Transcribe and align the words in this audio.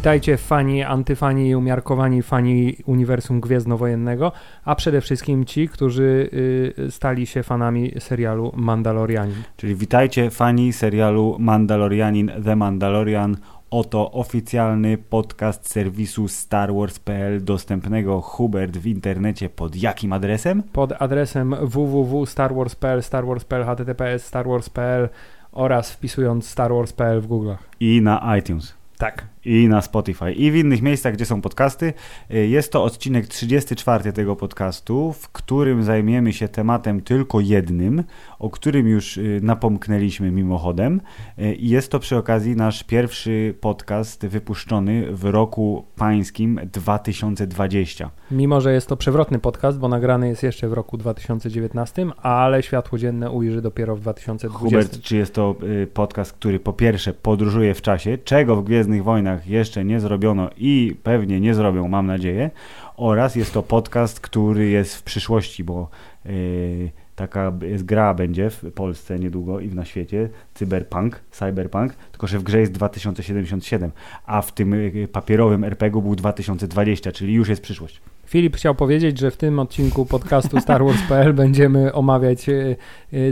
Witajcie 0.00 0.36
fani, 0.36 0.82
antyfani 0.82 1.48
i 1.48 1.54
umiarkowani 1.54 2.22
fani 2.22 2.76
uniwersum 2.86 3.40
gwiezdnowojennego, 3.40 4.32
a 4.64 4.74
przede 4.74 5.00
wszystkim 5.00 5.44
ci, 5.44 5.68
którzy 5.68 6.30
y, 6.78 6.90
stali 6.90 7.26
się 7.26 7.42
fanami 7.42 7.92
serialu 7.98 8.52
Mandalorianin. 8.56 9.42
Czyli 9.56 9.74
witajcie 9.74 10.30
fani 10.30 10.72
serialu 10.72 11.36
Mandalorianin 11.38 12.30
The 12.44 12.56
Mandalorian. 12.56 13.36
Oto 13.70 14.12
oficjalny 14.12 14.98
podcast 14.98 15.70
serwisu 15.70 16.28
Star 16.28 16.74
Wars.pl 16.74 17.44
dostępnego 17.44 18.20
Hubert 18.20 18.76
w 18.76 18.86
internecie 18.86 19.48
pod 19.48 19.76
jakim 19.76 20.12
adresem? 20.12 20.62
Pod 20.62 20.92
adresem 20.98 21.54
www.starwars.pl, 21.62 23.02
starwars.pl, 23.02 23.64
https 23.64 24.26
starwars.pl 24.26 25.08
oraz 25.52 25.92
wpisując 25.92 26.48
starwars.pl 26.48 27.20
w 27.20 27.28
Google'ach. 27.28 27.58
I 27.80 28.00
na 28.02 28.36
iTunes. 28.38 28.80
Tak. 29.00 29.26
I 29.44 29.68
na 29.68 29.82
Spotify. 29.82 30.32
I 30.32 30.50
w 30.50 30.56
innych 30.56 30.82
miejscach, 30.82 31.14
gdzie 31.14 31.26
są 31.26 31.40
podcasty. 31.40 31.92
Y, 32.30 32.46
Jest 32.46 32.72
to 32.72 32.84
odcinek 32.84 33.26
34 33.26 34.12
tego 34.12 34.36
podcastu, 34.36 35.12
w 35.12 35.28
którym 35.28 35.82
zajmiemy 35.82 36.32
się 36.32 36.48
tematem 36.48 37.00
tylko 37.00 37.40
jednym, 37.40 38.04
o 38.38 38.50
którym 38.50 38.88
już 38.88 39.16
y, 39.16 39.40
napomknęliśmy 39.42 40.30
mimochodem. 40.30 41.00
Y, 41.38 41.54
I 41.54 41.68
jest 41.68 41.90
to 41.90 41.98
przy 41.98 42.16
okazji 42.16 42.56
nasz 42.56 42.84
pierwszy 42.84 43.54
podcast 43.60 44.26
wypuszczony 44.26 45.06
w 45.12 45.24
roku 45.24 45.84
pańskim 45.96 46.60
2020. 46.72 48.10
Mimo, 48.30 48.60
że 48.60 48.72
jest 48.72 48.86
to 48.86 48.96
przewrotny 48.96 49.38
podcast, 49.38 49.78
bo 49.78 49.88
nagrany 49.88 50.28
jest 50.28 50.42
jeszcze 50.42 50.68
w 50.68 50.72
roku 50.72 50.96
2019, 50.96 52.06
ale 52.22 52.62
światło 52.62 52.98
dzienne 52.98 53.30
ujrzy 53.30 53.62
dopiero 53.62 53.96
w 53.96 54.00
2020. 54.00 54.58
Hubert, 54.58 55.00
czy 55.00 55.16
jest 55.16 55.34
to 55.34 55.54
podcast, 55.94 56.32
który 56.32 56.60
po 56.60 56.72
pierwsze 56.72 57.14
podróżuje 57.14 57.74
w 57.74 57.82
czasie, 57.82 58.18
czego 58.18 58.56
w 58.56 58.64
Gwiezdnych 58.64 59.04
Wojnach 59.04 59.29
jeszcze 59.46 59.84
nie 59.84 60.00
zrobiono 60.00 60.50
i 60.56 60.96
pewnie 61.02 61.40
nie 61.40 61.54
zrobią, 61.54 61.88
mam 61.88 62.06
nadzieję, 62.06 62.50
oraz 62.96 63.36
jest 63.36 63.52
to 63.52 63.62
podcast, 63.62 64.20
który 64.20 64.68
jest 64.68 64.96
w 64.96 65.02
przyszłości, 65.02 65.64
bo 65.64 65.88
y, 66.26 66.90
taka 67.16 67.52
jest 67.62 67.84
gra 67.84 68.14
będzie 68.14 68.50
w 68.50 68.72
Polsce 68.72 69.18
niedługo 69.18 69.60
i 69.60 69.68
na 69.68 69.84
świecie, 69.84 70.28
cyberpunk, 70.54 71.20
cyberpunk, 71.30 71.94
tylko 72.10 72.26
że 72.26 72.38
w 72.38 72.42
grze 72.42 72.60
jest 72.60 72.72
2077, 72.72 73.90
a 74.26 74.42
w 74.42 74.52
tym 74.52 74.74
y, 74.74 75.08
papierowym 75.12 75.64
RPG-u 75.64 76.02
był 76.02 76.16
2020, 76.16 77.12
czyli 77.12 77.34
już 77.34 77.48
jest 77.48 77.62
przyszłość. 77.62 78.00
Filip 78.26 78.56
chciał 78.56 78.74
powiedzieć, 78.74 79.18
że 79.18 79.30
w 79.30 79.36
tym 79.36 79.58
odcinku 79.58 80.06
podcastu 80.06 80.60
Star 80.60 80.84
Wars.pl 80.84 81.34
będziemy 81.34 81.92
omawiać 81.92 82.48
y, 82.48 82.76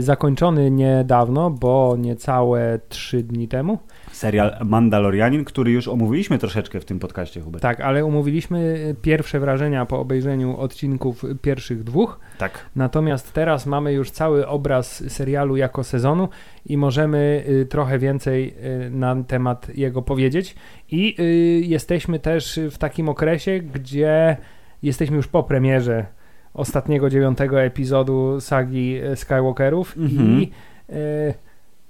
zakończony 0.01 0.71
niedawno, 0.71 1.49
bo 1.49 1.95
niecałe 1.99 2.79
trzy 2.89 3.23
dni 3.23 3.47
temu. 3.47 3.79
Serial 4.19 4.57
Mandalorianin, 4.65 5.45
który 5.45 5.71
już 5.71 5.87
omówiliśmy 5.87 6.37
troszeczkę 6.37 6.79
w 6.79 6.85
tym 6.85 6.99
podcaście, 6.99 7.41
Hubert. 7.41 7.61
Tak, 7.61 7.79
ale 7.79 8.05
umówiliśmy 8.05 8.95
pierwsze 9.01 9.39
wrażenia 9.39 9.85
po 9.85 9.99
obejrzeniu 9.99 10.57
odcinków 10.57 11.25
pierwszych 11.41 11.83
dwóch. 11.83 12.19
Tak. 12.37 12.65
Natomiast 12.75 13.33
teraz 13.33 13.65
mamy 13.65 13.93
już 13.93 14.11
cały 14.11 14.47
obraz 14.47 15.03
serialu 15.13 15.57
jako 15.57 15.83
sezonu 15.83 16.29
i 16.65 16.77
możemy 16.77 17.43
y, 17.49 17.65
trochę 17.65 17.99
więcej 17.99 18.55
y, 18.87 18.89
na 18.89 19.23
temat 19.23 19.71
jego 19.77 20.01
powiedzieć. 20.01 20.55
I 20.91 21.15
y, 21.19 21.23
jesteśmy 21.65 22.19
też 22.19 22.59
w 22.71 22.77
takim 22.77 23.09
okresie, 23.09 23.59
gdzie 23.59 24.37
jesteśmy 24.83 25.17
już 25.17 25.27
po 25.27 25.43
premierze 25.43 26.05
ostatniego 26.53 27.09
dziewiątego 27.09 27.61
epizodu 27.61 28.41
sagi 28.41 28.99
Skywalkerów 29.15 29.97
Mhm. 29.97 30.41
i 30.41 30.51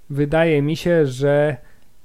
wydaje 0.09 0.61
mi 0.61 0.75
się, 0.75 1.05
że 1.05 1.57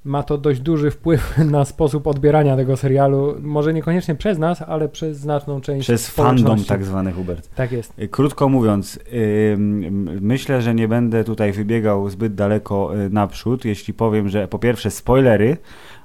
ma 0.05 0.23
to 0.23 0.39
dość 0.39 0.61
duży 0.61 0.91
wpływ 0.91 1.39
na 1.51 1.65
sposób 1.65 2.07
odbierania 2.07 2.57
tego 2.57 2.77
serialu. 2.77 3.35
Może 3.41 3.75
niekoniecznie 3.75 4.15
przez 4.15 4.39
nas, 4.39 4.63
ale 4.63 4.89
przez 4.89 5.19
znaczną 5.19 5.61
część 5.61 5.87
Przez 5.87 6.09
fandom 6.09 6.65
tak 6.65 6.85
zwany, 6.85 7.13
Hubert. 7.13 7.55
Tak 7.55 7.73
jest. 7.73 7.99
Y, 7.99 8.09
Krótko 8.09 8.49
mówiąc, 8.49 8.99
ym, 9.53 10.21
myślę, 10.21 10.63
że 10.63 10.75
nie 10.75 10.89
będę 10.89 11.25
tutaj 11.25 11.53
wybiegał 11.53 12.11
zbyt 12.11 12.35
daleko 12.35 12.97
y, 12.97 13.11
naprzód, 13.11 13.65
jeśli 13.65 13.95
powiem, 13.95 14.29
że 14.29 14.49
po 14.49 14.59
pierwsze 14.59 14.91
spoilery, 14.91 15.57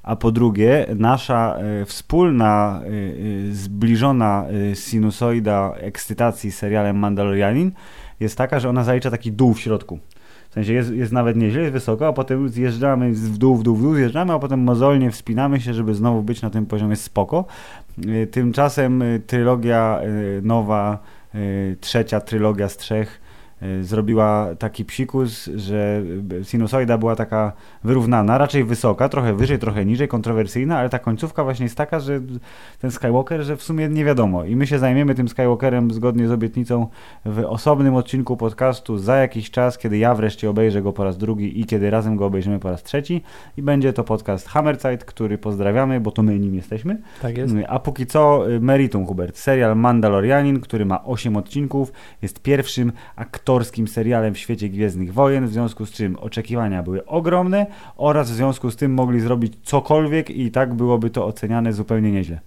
a 0.03 0.15
po 0.15 0.31
drugie 0.31 0.85
nasza 0.95 1.57
y, 1.81 1.85
wspólna, 1.85 2.81
y, 2.83 2.87
y, 3.49 3.55
zbliżona 3.55 4.45
y, 4.71 4.75
sinusoida 4.75 5.73
ekscytacji 5.77 6.51
serialem 6.51 6.97
Mandalorianin 6.97 7.71
jest 8.19 8.37
taka, 8.37 8.59
że 8.59 8.69
ona 8.69 8.83
zalicza 8.83 9.11
taki 9.11 9.31
dół 9.31 9.53
w 9.53 9.59
środku. 9.59 9.99
W 10.49 10.53
sensie 10.53 10.73
jest, 10.73 10.91
jest 10.91 11.11
nawet 11.11 11.37
nieźle, 11.37 11.61
jest 11.61 11.73
wysoko, 11.73 12.07
a 12.07 12.13
potem 12.13 12.49
zjeżdżamy 12.49 13.11
w 13.11 13.37
dół, 13.37 13.55
w 13.55 13.63
dół, 13.63 13.75
w 13.75 13.81
dół, 13.81 13.95
zjeżdżamy, 13.95 14.33
a 14.33 14.39
potem 14.39 14.59
mozolnie 14.59 15.11
wspinamy 15.11 15.61
się, 15.61 15.73
żeby 15.73 15.95
znowu 15.95 16.21
być 16.21 16.41
na 16.41 16.49
tym 16.49 16.65
poziomie 16.65 16.95
spoko. 16.95 17.45
Y, 18.05 18.27
Tymczasem 18.27 19.01
y, 19.01 19.21
trylogia 19.27 20.01
y, 20.03 20.41
nowa, 20.43 20.99
trzecia 21.81 22.21
trylogia 22.21 22.69
z 22.69 22.77
trzech 22.77 23.21
zrobiła 23.81 24.55
taki 24.59 24.85
psikus, 24.85 25.45
że 25.45 26.01
y, 26.41 26.43
sinusoida 26.43 26.97
była 26.97 27.15
taka 27.15 27.51
wyrównana, 27.83 28.37
raczej 28.37 28.63
wysoka, 28.63 29.09
trochę 29.09 29.33
wyżej, 29.33 29.59
trochę 29.59 29.85
niżej, 29.85 30.07
kontrowersyjna, 30.07 30.79
ale 30.79 30.89
ta 30.89 30.99
końcówka 30.99 31.43
właśnie 31.43 31.63
jest 31.63 31.75
taka, 31.75 31.99
że 31.99 32.21
ten 32.79 32.91
Skywalker, 32.91 33.43
że 33.43 33.57
w 33.57 33.63
sumie 33.63 33.89
nie 33.89 34.05
wiadomo. 34.05 34.45
I 34.45 34.55
my 34.55 34.67
się 34.67 34.79
zajmiemy 34.79 35.15
tym 35.15 35.27
Skywalkerem 35.27 35.91
zgodnie 35.91 36.27
z 36.27 36.31
obietnicą 36.31 36.87
w 37.25 37.43
osobnym 37.45 37.95
odcinku 37.95 38.37
podcastu 38.37 38.97
za 38.97 39.15
jakiś 39.15 39.51
czas, 39.51 39.77
kiedy 39.77 39.97
ja 39.97 40.15
wreszcie 40.15 40.49
obejrzę 40.49 40.81
go 40.81 40.93
po 40.93 41.03
raz 41.03 41.17
drugi 41.17 41.61
i 41.61 41.65
kiedy 41.65 41.89
razem 41.89 42.15
go 42.15 42.25
obejrzymy 42.25 42.59
po 42.59 42.69
raz 42.69 42.83
trzeci. 42.83 43.21
I 43.57 43.61
będzie 43.61 43.93
to 43.93 44.03
podcast 44.03 44.47
Hammerzeit, 44.47 45.05
który 45.05 45.37
pozdrawiamy, 45.37 45.99
bo 45.99 46.11
to 46.11 46.23
my 46.23 46.39
nim 46.39 46.55
jesteśmy. 46.55 47.01
Tak 47.21 47.37
jest. 47.37 47.55
A 47.67 47.79
póki 47.79 48.05
co 48.05 48.51
y, 48.51 48.59
meritum, 48.59 49.05
Hubert. 49.05 49.37
Serial 49.37 49.77
Mandalorianin, 49.77 50.59
który 50.59 50.85
ma 50.85 51.03
8 51.03 51.37
odcinków, 51.37 51.91
jest 52.21 52.41
pierwszym 52.41 52.91
aktorskim 53.49 53.87
serialem 53.87 54.33
w 54.33 54.37
świecie 54.37 54.69
Gwiezdnych 54.69 55.13
Wojen, 55.13 55.47
w 55.47 55.51
związku 55.51 55.85
z 55.85 55.91
czym 55.91 56.15
oczekiwania 56.15 56.83
były 56.83 57.05
ogromne 57.05 57.65
oraz 57.97 58.31
w 58.31 58.33
związku 58.33 58.71
z 58.71 58.75
tym 58.75 58.93
mogli 58.93 59.19
zrobić 59.19 59.53
cokolwiek 59.63 60.29
i 60.29 60.51
tak 60.51 60.73
byłoby 60.73 61.09
to 61.09 61.25
oceniane 61.25 61.73
zupełnie 61.73 62.11
nieźle. 62.11 62.39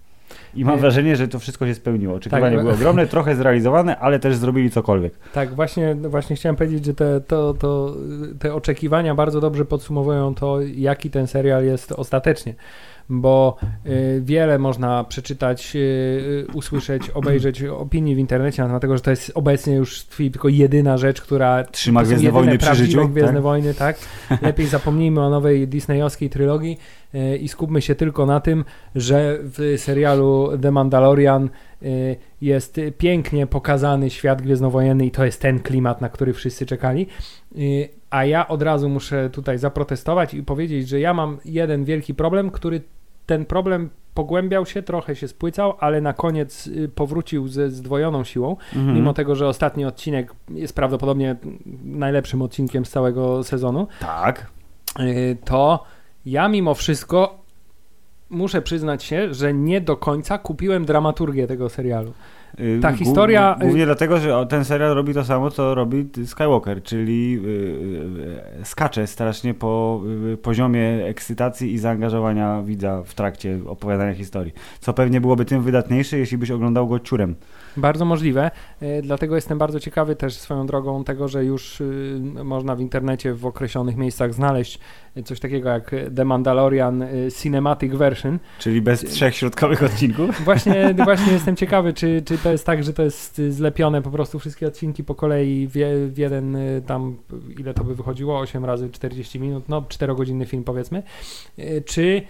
I 0.55 0.65
mam 0.65 0.75
Nie. 0.75 0.81
wrażenie, 0.81 1.15
że 1.15 1.27
to 1.27 1.39
wszystko 1.39 1.67
się 1.67 1.75
spełniło. 1.75 2.15
Oczekiwania 2.15 2.55
Tak, 2.55 2.61
były 2.61 2.73
ogromne, 2.73 3.07
trochę 3.07 3.35
zrealizowane, 3.35 3.99
ale 3.99 4.19
też 4.19 4.35
zrobili 4.35 4.71
cokolwiek. 4.71 5.13
Tak, 5.33 5.55
właśnie, 5.55 5.95
właśnie 5.95 6.35
chciałem 6.35 6.55
powiedzieć, 6.55 6.85
że 6.85 6.93
te, 6.93 7.21
to, 7.21 7.53
to, 7.53 7.95
te 8.39 8.53
oczekiwania 8.53 9.15
bardzo 9.15 9.41
dobrze 9.41 9.65
podsumowują 9.65 10.35
to, 10.35 10.61
jaki 10.61 11.09
ten 11.09 11.27
serial 11.27 11.65
jest 11.65 11.91
ostatecznie. 11.91 12.53
Bo 13.09 13.57
y, 13.85 14.21
wiele 14.25 14.59
można 14.59 15.03
przeczytać, 15.03 15.75
y, 15.75 15.79
y, 15.79 16.45
usłyszeć, 16.53 17.09
obejrzeć 17.19 17.63
opinii 17.63 18.15
w 18.15 18.19
internecie 18.19 18.61
na 18.61 18.67
temat 18.67 18.81
tego, 18.81 18.97
że 18.97 19.03
to 19.03 19.09
jest 19.09 19.31
obecnie 19.35 19.75
już 19.75 20.03
tylko 20.03 20.49
jedyna 20.49 20.97
rzecz, 20.97 21.21
która 21.21 21.63
Trzyma 21.63 22.03
Gwiezdne 22.03 22.31
Wojny 22.31 22.57
przy 22.57 22.75
życiu, 22.75 23.09
Gwiezdne 23.09 23.33
tak? 23.33 23.43
Wojny, 23.43 23.73
tak. 23.73 23.97
Lepiej 24.41 24.67
zapomnijmy 24.67 25.21
o 25.21 25.29
nowej 25.29 25.67
disneyowskiej 25.67 26.29
trylogii 26.29 26.77
i 27.41 27.47
skupmy 27.47 27.81
się 27.81 27.95
tylko 27.95 28.25
na 28.25 28.39
tym, 28.39 28.65
że 28.95 29.37
w 29.41 29.75
serialu 29.77 30.49
The 30.61 30.71
Mandalorian 30.71 31.49
jest 32.41 32.79
pięknie 32.97 33.47
pokazany 33.47 34.09
świat 34.09 34.41
gwiezdnowojenny 34.41 35.05
i 35.05 35.11
to 35.11 35.25
jest 35.25 35.41
ten 35.41 35.59
klimat, 35.59 36.01
na 36.01 36.09
który 36.09 36.33
wszyscy 36.33 36.65
czekali. 36.65 37.07
Y, 37.57 37.89
A 38.09 38.25
ja 38.25 38.47
od 38.47 38.61
razu 38.61 38.89
muszę 38.89 39.29
tutaj 39.29 39.57
zaprotestować 39.57 40.33
i 40.33 40.43
powiedzieć, 40.43 40.87
że 40.87 40.99
ja 40.99 41.13
mam 41.13 41.37
jeden 41.45 41.85
wielki 41.85 42.13
problem, 42.13 42.51
który 42.51 42.81
ten 43.25 43.45
problem 43.45 43.89
pogłębiał 44.13 44.65
się, 44.65 44.83
trochę 44.83 45.15
się 45.15 45.27
spłycał, 45.27 45.73
ale 45.79 46.01
na 46.01 46.13
koniec 46.13 46.67
y, 46.67 46.89
powrócił 46.89 47.47
ze 47.47 47.69
zdwojoną 47.69 48.23
siłą. 48.23 48.57
Mhm. 48.75 48.95
Mimo 48.95 49.13
tego, 49.13 49.35
że 49.35 49.47
ostatni 49.47 49.85
odcinek 49.85 50.33
jest 50.49 50.75
prawdopodobnie 50.75 51.35
najlepszym 51.83 52.41
odcinkiem 52.41 52.85
z 52.85 52.89
całego 52.89 53.43
sezonu, 53.43 53.87
Tak. 53.99 54.47
y, 54.99 55.37
to 55.45 55.83
ja 56.25 56.47
mimo 56.47 56.73
wszystko 56.73 57.43
muszę 58.29 58.61
przyznać 58.61 59.03
się, 59.03 59.33
że 59.33 59.53
nie 59.53 59.81
do 59.81 59.97
końca 59.97 60.37
kupiłem 60.37 60.85
dramaturgię 60.85 61.47
tego 61.47 61.69
serialu. 61.69 62.13
Y, 62.59 62.79
Ta 62.81 62.91
historia- 62.93 63.55
Głównie 63.61 63.85
dlatego, 63.85 64.19
że 64.19 64.45
ten 64.49 64.65
serial 64.65 64.95
robi 64.95 65.13
to 65.13 65.23
samo, 65.25 65.51
co 65.51 65.75
robi 65.75 66.09
Skywalker, 66.25 66.83
czyli 66.83 67.39
y, 67.45 67.49
y, 68.61 68.65
skacze 68.65 69.07
strasznie 69.07 69.53
po 69.53 70.01
y, 70.33 70.37
poziomie 70.37 71.05
ekscytacji 71.05 71.73
i 71.73 71.77
zaangażowania 71.79 72.61
widza 72.65 73.03
w 73.05 73.13
trakcie 73.13 73.59
opowiadania 73.65 74.13
historii. 74.13 74.53
Co 74.79 74.93
pewnie 74.93 75.21
byłoby 75.21 75.45
tym 75.45 75.61
wydatniejsze, 75.63 76.17
jeśli 76.17 76.37
byś 76.37 76.51
oglądał 76.51 76.87
go 76.87 76.99
ciurem. 76.99 77.35
Bardzo 77.77 78.05
możliwe, 78.05 78.51
e, 78.81 79.01
dlatego 79.01 79.35
jestem 79.35 79.57
bardzo 79.57 79.79
ciekawy 79.79 80.15
też 80.15 80.33
swoją 80.33 80.67
drogą 80.67 81.03
tego, 81.03 81.27
że 81.27 81.45
już 81.45 81.81
y, 81.81 82.19
można 82.43 82.75
w 82.75 82.81
internecie 82.81 83.33
w 83.33 83.45
określonych 83.45 83.97
miejscach 83.97 84.33
znaleźć 84.33 84.79
coś 85.25 85.39
takiego 85.39 85.69
jak 85.69 85.95
The 86.15 86.25
Mandalorian 86.25 87.01
y, 87.01 87.29
Cinematic 87.41 87.93
Version. 87.93 88.39
Czyli 88.59 88.81
bez 88.81 89.01
trzech 89.01 89.35
środkowych 89.35 89.83
odcinków. 89.83 90.41
Właśnie, 90.45 90.93
właśnie 91.03 91.33
jestem 91.33 91.55
ciekawy, 91.55 91.93
czy, 91.93 92.21
czy 92.25 92.37
to 92.37 92.51
jest 92.51 92.65
tak, 92.65 92.83
że 92.83 92.93
to 92.93 93.03
jest 93.03 93.41
zlepione 93.49 94.01
po 94.01 94.11
prostu 94.11 94.39
wszystkie 94.39 94.67
odcinki 94.67 95.03
po 95.03 95.15
kolei 95.15 95.67
w, 95.67 95.75
je- 95.75 96.07
w 96.07 96.17
jeden 96.17 96.57
tam, 96.85 97.17
ile 97.59 97.73
to 97.73 97.83
by 97.83 97.95
wychodziło, 97.95 98.39
8 98.39 98.65
razy 98.65 98.89
40 98.89 99.39
minut, 99.39 99.69
no 99.69 99.81
4-godzinny 99.81 100.45
film 100.45 100.63
powiedzmy, 100.63 101.03
czy 101.85 102.21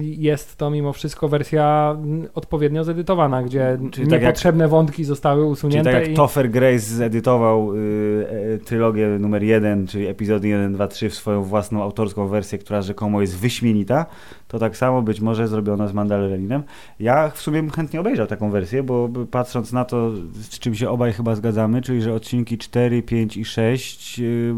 jest 0.00 0.56
to 0.56 0.70
mimo 0.70 0.92
wszystko 0.92 1.28
wersja 1.28 1.96
mm, 1.98 2.28
odpowiednio 2.34 2.84
zedytowana, 2.84 3.42
gdzie 3.42 3.78
Czyli 3.92 4.08
tak 4.08 4.20
niepotrzebne 4.20 4.68
wątki 4.68 5.04
zostały 5.04 5.44
usunięte. 5.44 5.90
Czyli 5.90 5.94
tak 5.94 6.02
jak 6.02 6.12
i... 6.12 6.16
Topher 6.16 6.50
Grace 6.50 6.78
zedytował 6.78 7.76
y, 7.76 8.26
e, 8.54 8.58
trylogię 8.58 9.08
numer 9.08 9.42
1, 9.42 9.86
czyli 9.86 10.06
epizody 10.06 10.48
1, 10.48 10.72
2, 10.72 10.88
3 10.88 11.10
w 11.10 11.14
swoją 11.14 11.42
własną 11.42 11.82
autorską 11.82 12.28
wersję, 12.28 12.58
która 12.58 12.82
rzekomo 12.82 13.20
jest 13.20 13.38
wyśmienita, 13.38 14.06
to 14.48 14.58
tak 14.58 14.76
samo 14.76 15.02
być 15.02 15.20
może 15.20 15.48
zrobiono 15.48 15.88
z 15.88 15.92
Mandalorianinem. 15.92 16.62
Ja 17.00 17.30
w 17.30 17.38
sumie 17.40 17.70
chętnie 17.76 18.00
obejrzał 18.00 18.26
taką 18.26 18.50
wersję, 18.50 18.82
bo 18.82 19.08
patrząc 19.30 19.72
na 19.72 19.84
to, 19.84 20.10
z 20.32 20.58
czym 20.58 20.74
się 20.74 20.90
obaj 20.90 21.12
chyba 21.12 21.34
zgadzamy, 21.34 21.82
czyli 21.82 22.02
że 22.02 22.14
odcinki 22.14 22.58
4, 22.58 23.02
5 23.02 23.36
i 23.36 23.44
6 23.44 24.18
yy, 24.18 24.54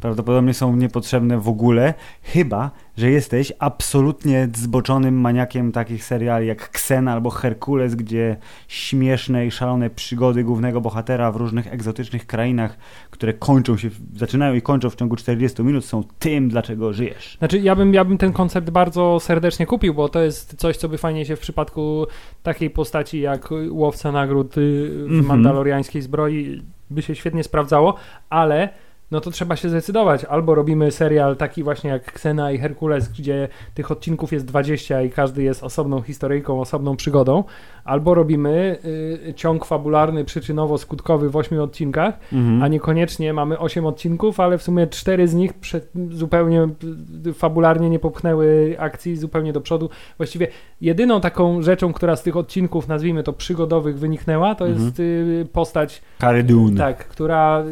prawdopodobnie 0.00 0.54
są 0.54 0.76
niepotrzebne 0.76 1.38
w 1.38 1.48
ogóle, 1.48 1.94
chyba, 2.22 2.70
że 2.96 3.10
jesteś 3.10 3.52
absolutnie 3.58 4.48
zboczonym 4.54 5.20
maniakiem 5.20 5.72
takich 5.72 6.04
seriali 6.04 6.46
jak 6.46 6.62
Xena 6.62 7.12
albo 7.12 7.30
Herkules, 7.30 7.94
gdzie 7.94 8.36
śmieszne 8.68 9.46
i 9.46 9.50
szalone 9.50 9.90
przygody 9.90 10.44
głównego 10.44 10.80
bohatera 10.80 11.32
w 11.32 11.36
różnych 11.36 11.72
egzotycznych 11.72 12.26
krainach, 12.26 12.76
które 13.10 13.34
kończą 13.34 13.76
się, 13.76 13.90
zaczynają 14.16 14.54
i 14.54 14.62
kończą 14.62 14.90
w 14.90 14.96
ciągu 14.96 15.16
40 15.16 15.62
minut, 15.62 15.84
są 15.84 16.04
tym, 16.18 16.48
dlaczego 16.48 16.92
żyjesz. 16.92 17.36
Znaczy, 17.38 17.58
ja 17.58 17.76
bym, 17.76 17.94
ja 17.94 18.04
bym 18.04 18.18
ten 18.18 18.32
koncept 18.32 18.70
bardzo 18.70 19.20
serdecznie 19.20 19.66
kupił, 19.66 19.94
bo 19.94 20.08
to 20.08 20.20
jest 20.20 20.54
coś, 20.56 20.76
co 20.76 20.88
by 20.88 20.98
fajnie 20.98 21.26
się 21.26 21.36
w 21.36 21.40
przypadku 21.40 22.06
takiej 22.42 22.70
postaci 22.70 23.20
jak 23.20 23.48
łowca 23.70 24.12
nagród 24.12 24.58
y, 24.58 24.60
w 24.60 25.10
mm 25.10 25.22
-hmm. 25.22 25.26
mandaloriańskiej 25.26 26.02
zbroi 26.02 26.62
by 26.90 27.02
się 27.02 27.14
świetnie 27.14 27.44
sprawdzało, 27.44 27.94
ale 28.30 28.68
no 29.10 29.20
to 29.20 29.30
trzeba 29.30 29.56
się 29.56 29.68
zdecydować. 29.68 30.24
Albo 30.24 30.54
robimy 30.54 30.90
serial 30.90 31.36
taki 31.36 31.62
właśnie 31.62 31.90
jak 31.90 32.08
Xena 32.08 32.52
i 32.52 32.58
Herkules, 32.58 33.08
gdzie 33.08 33.48
tych 33.74 33.90
odcinków 33.90 34.32
jest 34.32 34.46
20 34.46 35.02
i 35.02 35.10
każdy 35.10 35.42
jest 35.42 35.62
osobną 35.62 36.02
historyjką, 36.02 36.60
osobną 36.60 36.96
przygodą, 36.96 37.44
albo 37.90 38.14
robimy 38.14 38.78
y, 39.28 39.34
ciąg 39.34 39.64
fabularny, 39.64 40.24
przyczynowo-skutkowy 40.24 41.28
w 41.28 41.36
8 41.36 41.60
odcinkach, 41.60 42.18
mhm. 42.32 42.62
a 42.62 42.68
niekoniecznie 42.68 43.32
mamy 43.32 43.58
8 43.58 43.86
odcinków, 43.86 44.40
ale 44.40 44.58
w 44.58 44.62
sumie 44.62 44.86
4 44.86 45.28
z 45.28 45.34
nich 45.34 45.52
zupełnie 46.10 46.68
y, 47.26 47.32
fabularnie 47.32 47.90
nie 47.90 47.98
popchnęły 47.98 48.76
akcji 48.78 49.16
zupełnie 49.16 49.52
do 49.52 49.60
przodu. 49.60 49.90
Właściwie 50.16 50.48
jedyną 50.80 51.20
taką 51.20 51.62
rzeczą, 51.62 51.92
która 51.92 52.16
z 52.16 52.22
tych 52.22 52.36
odcinków, 52.36 52.88
nazwijmy 52.88 53.22
to 53.22 53.32
przygodowych, 53.32 53.98
wyniknęła, 53.98 54.54
to 54.54 54.66
mhm. 54.66 54.84
jest 54.84 55.00
y, 55.00 55.46
postać 55.52 56.02
Cara 56.20 56.42
Dune. 56.42 56.76
Tak, 56.78 57.08
która 57.08 57.64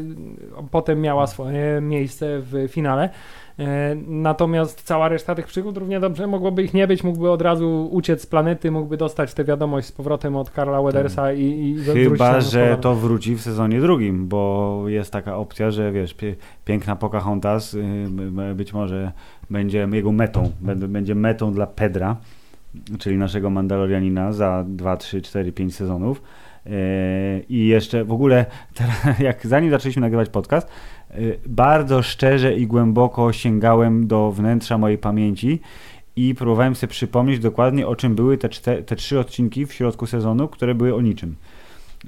potem 0.71 1.01
miała 1.01 1.27
swoje 1.27 1.81
miejsce 1.81 2.41
w 2.41 2.69
finale. 2.69 3.11
E, 3.59 3.97
natomiast 4.07 4.83
cała 4.83 5.09
reszta 5.09 5.35
tych 5.35 5.47
przygód 5.47 5.77
równie 5.77 6.01
dobrze 6.01 6.27
mogłoby 6.27 6.63
ich 6.63 6.75
nie 6.75 6.87
być, 6.87 7.05
mógłby 7.05 7.31
od 7.31 7.43
razu 7.43 7.89
uciec 7.93 8.23
z 8.23 8.27
planety, 8.27 8.71
mógłby 8.71 8.97
dostać 8.97 9.35
tę 9.35 9.45
wiadomość 9.45 9.87
z 9.87 9.93
powrotem 9.93 10.37
od 10.37 10.51
Karla 10.51 10.83
Wedersa 10.83 11.23
tak. 11.23 11.39
i, 11.39 11.71
i 11.71 11.77
Chyba, 11.85 12.41
że 12.41 12.79
to 12.81 12.95
wróci 12.95 13.35
w 13.35 13.41
sezonie 13.41 13.81
drugim, 13.81 14.29
bo 14.29 14.83
jest 14.87 15.13
taka 15.13 15.37
opcja, 15.37 15.71
że 15.71 15.93
wiesz, 15.93 16.17
piękna 16.65 16.97
Pocahontas 16.97 17.75
y, 17.75 18.55
być 18.55 18.73
może 18.73 19.13
będzie 19.51 19.89
jego 19.93 20.13
metą, 20.13 20.53
będzie 20.89 21.15
metą 21.15 21.53
dla 21.53 21.67
Pedra, 21.67 22.17
czyli 22.99 23.17
naszego 23.17 23.51
Mandalorianina 23.51 24.33
za 24.33 24.65
2, 24.69 24.97
3, 24.97 25.23
4, 25.23 25.53
5 25.53 25.75
sezonów. 25.75 26.23
E, 26.67 27.41
I 27.49 27.67
jeszcze 27.67 28.05
w 28.05 28.13
ogóle, 28.13 28.47
jak 29.21 29.47
zanim 29.47 29.71
zaczęliśmy 29.71 30.01
nagrywać 30.01 30.29
podcast, 30.29 30.69
bardzo 31.47 32.03
szczerze 32.03 32.55
i 32.55 32.67
głęboko 32.67 33.33
sięgałem 33.33 34.07
do 34.07 34.33
wnętrza 34.33 34.79
mojej 34.79 34.99
pamięci 34.99 35.61
i 36.17 36.35
próbowałem 36.35 36.75
sobie 36.75 36.91
przypomnieć 36.91 37.39
dokładnie 37.39 37.87
o 37.87 37.97
czym 37.97 38.15
były 38.15 38.39
te, 38.39 38.49
te 38.83 38.97
trzy 38.97 39.19
odcinki 39.19 39.67
w 39.67 39.73
środku 39.73 40.07
sezonu, 40.07 40.49
które 40.49 40.75
były 40.75 40.95
o 40.95 41.01
niczym. 41.01 41.37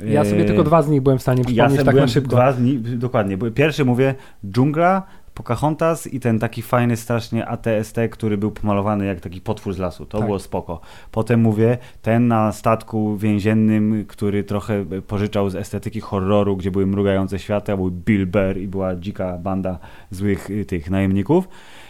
Ja 0.04 0.24
sobie 0.24 0.42
y, 0.42 0.44
tylko 0.44 0.64
dwa 0.64 0.82
z 0.82 0.88
nich 0.88 1.00
byłem 1.00 1.18
w 1.18 1.22
stanie 1.22 1.44
przypomnieć 1.44 1.78
ja 1.78 1.84
tak 1.84 1.96
na 1.96 2.08
szybko. 2.08 2.30
Dwa 2.30 2.52
z 2.52 2.60
nich, 2.60 2.98
dokładnie. 2.98 3.38
Pierwszy 3.54 3.84
mówię 3.84 4.14
dżungla, 4.50 5.02
Pocahontas 5.34 6.06
i 6.06 6.20
ten 6.20 6.38
taki 6.38 6.62
fajny 6.62 6.96
strasznie 6.96 7.46
ATST, 7.46 7.96
który 8.10 8.38
był 8.38 8.50
pomalowany 8.50 9.06
jak 9.06 9.20
taki 9.20 9.40
potwór 9.40 9.74
z 9.74 9.78
lasu. 9.78 10.06
To 10.06 10.18
tak. 10.18 10.26
było 10.26 10.38
spoko. 10.38 10.80
Potem 11.10 11.40
mówię, 11.40 11.78
ten 12.02 12.28
na 12.28 12.52
statku 12.52 13.16
więziennym, 13.16 14.04
który 14.08 14.44
trochę 14.44 14.84
pożyczał 15.06 15.50
z 15.50 15.54
estetyki 15.54 16.00
horroru, 16.00 16.56
gdzie 16.56 16.70
były 16.70 16.86
mrugające 16.86 17.38
światła, 17.38 17.76
był 17.76 17.90
Bill 17.90 18.26
Bear 18.26 18.58
i 18.58 18.68
była 18.68 18.96
dzika 18.96 19.38
banda 19.38 19.78
złych 20.10 20.50
y, 20.50 20.64
tych 20.64 20.90
najemników. 20.90 21.48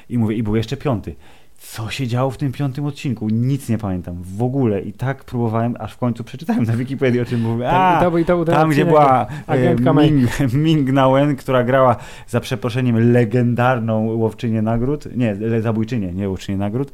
I 0.08 0.18
mówię, 0.18 0.36
i 0.36 0.42
był 0.42 0.56
jeszcze 0.56 0.76
piąty 0.76 1.14
co 1.60 1.90
się 1.90 2.06
działo 2.06 2.30
w 2.30 2.36
tym 2.36 2.52
piątym 2.52 2.86
odcinku. 2.86 3.28
Nic 3.28 3.68
nie 3.68 3.78
pamiętam 3.78 4.16
w 4.22 4.42
ogóle 4.42 4.80
i 4.80 4.92
tak 4.92 5.24
próbowałem, 5.24 5.76
aż 5.78 5.92
w 5.92 5.98
końcu 5.98 6.24
przeczytałem 6.24 6.64
na 6.64 6.72
Wikipedii 6.72 7.20
o 7.20 7.24
czym 7.24 7.40
mówię. 7.40 7.70
A, 7.70 8.00
to, 8.00 8.10
to, 8.10 8.44
to, 8.44 8.52
tam 8.52 8.70
gdzie 8.70 8.84
była 8.84 9.26
e, 9.48 9.94
Ming, 9.94 10.30
Ming 10.64 10.92
Nawen, 10.92 11.36
która 11.36 11.64
grała 11.64 11.96
za 12.28 12.40
przeproszeniem 12.40 13.12
legendarną 13.12 14.06
łowczynię 14.06 14.62
nagród, 14.62 15.16
nie, 15.16 15.36
zabójczynię, 15.60 16.12
nie 16.12 16.28
łowczynię 16.28 16.58
nagród, 16.58 16.92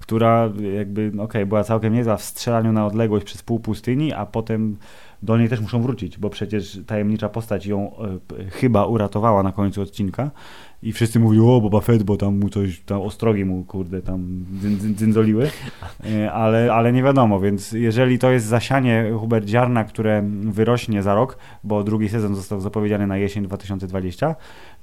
która 0.00 0.50
jakby, 0.76 1.08
okej, 1.08 1.20
okay, 1.20 1.46
była 1.46 1.64
całkiem 1.64 1.94
niezła 1.94 2.16
w 2.16 2.22
strzelaniu 2.22 2.72
na 2.72 2.86
odległość 2.86 3.24
przez 3.24 3.42
pół 3.42 3.60
pustyni, 3.60 4.12
a 4.12 4.26
potem 4.26 4.76
do 5.22 5.38
niej 5.38 5.48
też 5.48 5.60
muszą 5.60 5.82
wrócić, 5.82 6.18
bo 6.18 6.30
przecież 6.30 6.80
tajemnicza 6.86 7.28
postać 7.28 7.66
ją 7.66 7.92
e, 8.38 8.50
chyba 8.50 8.86
uratowała 8.86 9.42
na 9.42 9.52
końcu 9.52 9.82
odcinka 9.82 10.30
i 10.82 10.92
wszyscy 10.92 11.20
mówili, 11.20 11.42
o 11.42 11.60
Boba 11.60 11.80
Fett, 11.80 12.02
bo 12.02 12.16
tam 12.16 12.38
mu 12.38 12.48
coś, 12.48 12.80
tam 12.80 13.00
ostrogi 13.00 13.44
mu, 13.44 13.64
kurde, 13.64 14.02
tam 14.02 14.44
dzyndzoliły, 14.94 15.50
e, 16.04 16.32
ale, 16.32 16.72
ale 16.72 16.92
nie 16.92 17.02
wiadomo, 17.02 17.40
więc 17.40 17.72
jeżeli 17.72 18.18
to 18.18 18.30
jest 18.30 18.46
zasianie 18.46 19.12
Hubert 19.18 19.48
Ziarna, 19.48 19.84
które 19.84 20.24
wyrośnie 20.40 21.02
za 21.02 21.14
rok, 21.14 21.38
bo 21.64 21.84
drugi 21.84 22.08
sezon 22.08 22.34
został 22.34 22.60
zapowiedziany 22.60 23.06
na 23.06 23.16
jesień 23.16 23.44
2020, 23.44 24.34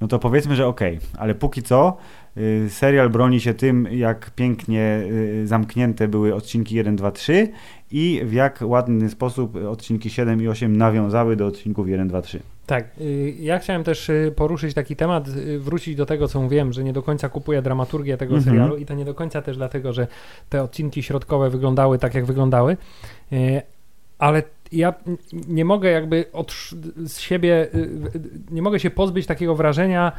no 0.02 0.08
to 0.08 0.20
powiedzmy, 0.20 0.56
że 0.56 0.68
okej, 0.68 0.98
okay. 0.98 1.22
ale 1.22 1.36
póki 1.36 1.64
co 1.64 1.98
y, 2.38 2.70
serial 2.70 3.10
broni 3.10 3.40
się 3.40 3.54
tym, 3.54 3.88
jak 3.92 4.32
pięknie 4.32 5.04
y, 5.12 5.48
zamknięte 5.48 6.08
były 6.08 6.36
odcinki 6.36 6.76
1, 6.76 6.96
2, 6.96 7.12
3 7.12 7.50
i 7.94 8.22
w 8.25 8.34
jak 8.34 8.60
ładny 8.62 9.10
sposób 9.10 9.56
odcinki 9.56 10.10
7 10.10 10.41
i 10.41 10.48
8 10.48 10.77
nawiązały 10.77 11.36
do 11.36 11.48
odcinków 11.48 11.89
1, 11.89 12.08
2, 12.08 12.22
3. 12.22 12.39
Tak, 12.65 12.86
y, 13.01 13.34
ja 13.39 13.60
chciałem 13.60 13.84
też 13.84 14.12
poruszyć 14.36 14.74
taki 14.74 14.96
temat, 14.96 15.29
wrócić 15.60 15.96
do 15.96 16.06
tego, 16.06 16.27
co 16.27 16.41
mówiłem, 16.41 16.74
że 16.74 16.84
nie 16.84 16.94
do 16.94 17.03
końca 17.03 17.29
kupuję 17.29 17.62
dramaturgię 17.62 18.18
tego 18.18 18.36
mhm. 18.36 18.53
serialu 18.56 18.77
i 18.77 18.86
to 18.86 18.94
nie 18.94 19.06
do 19.06 19.13
końca 19.13 19.41
też 19.41 19.58
dlatego, 19.58 19.94
że 19.94 20.08
te 20.50 20.63
odcinki 20.63 21.03
środkowe 21.03 21.50
wyglądały 21.50 22.00
tak, 22.00 22.15
jak 22.15 22.25
wyglądały, 22.25 22.77
ale 24.20 24.44
ja 24.72 24.94
nie 25.48 25.65
mogę 25.65 25.89
jakby 25.89 26.25
od, 26.34 26.53
z 27.06 27.20
siebie, 27.20 27.68
y, 27.75 27.89
nie 28.51 28.62
mogę 28.62 28.79
się 28.79 28.89
pozbyć 28.89 29.25
takiego 29.25 29.56
wrażenia, 29.56 30.12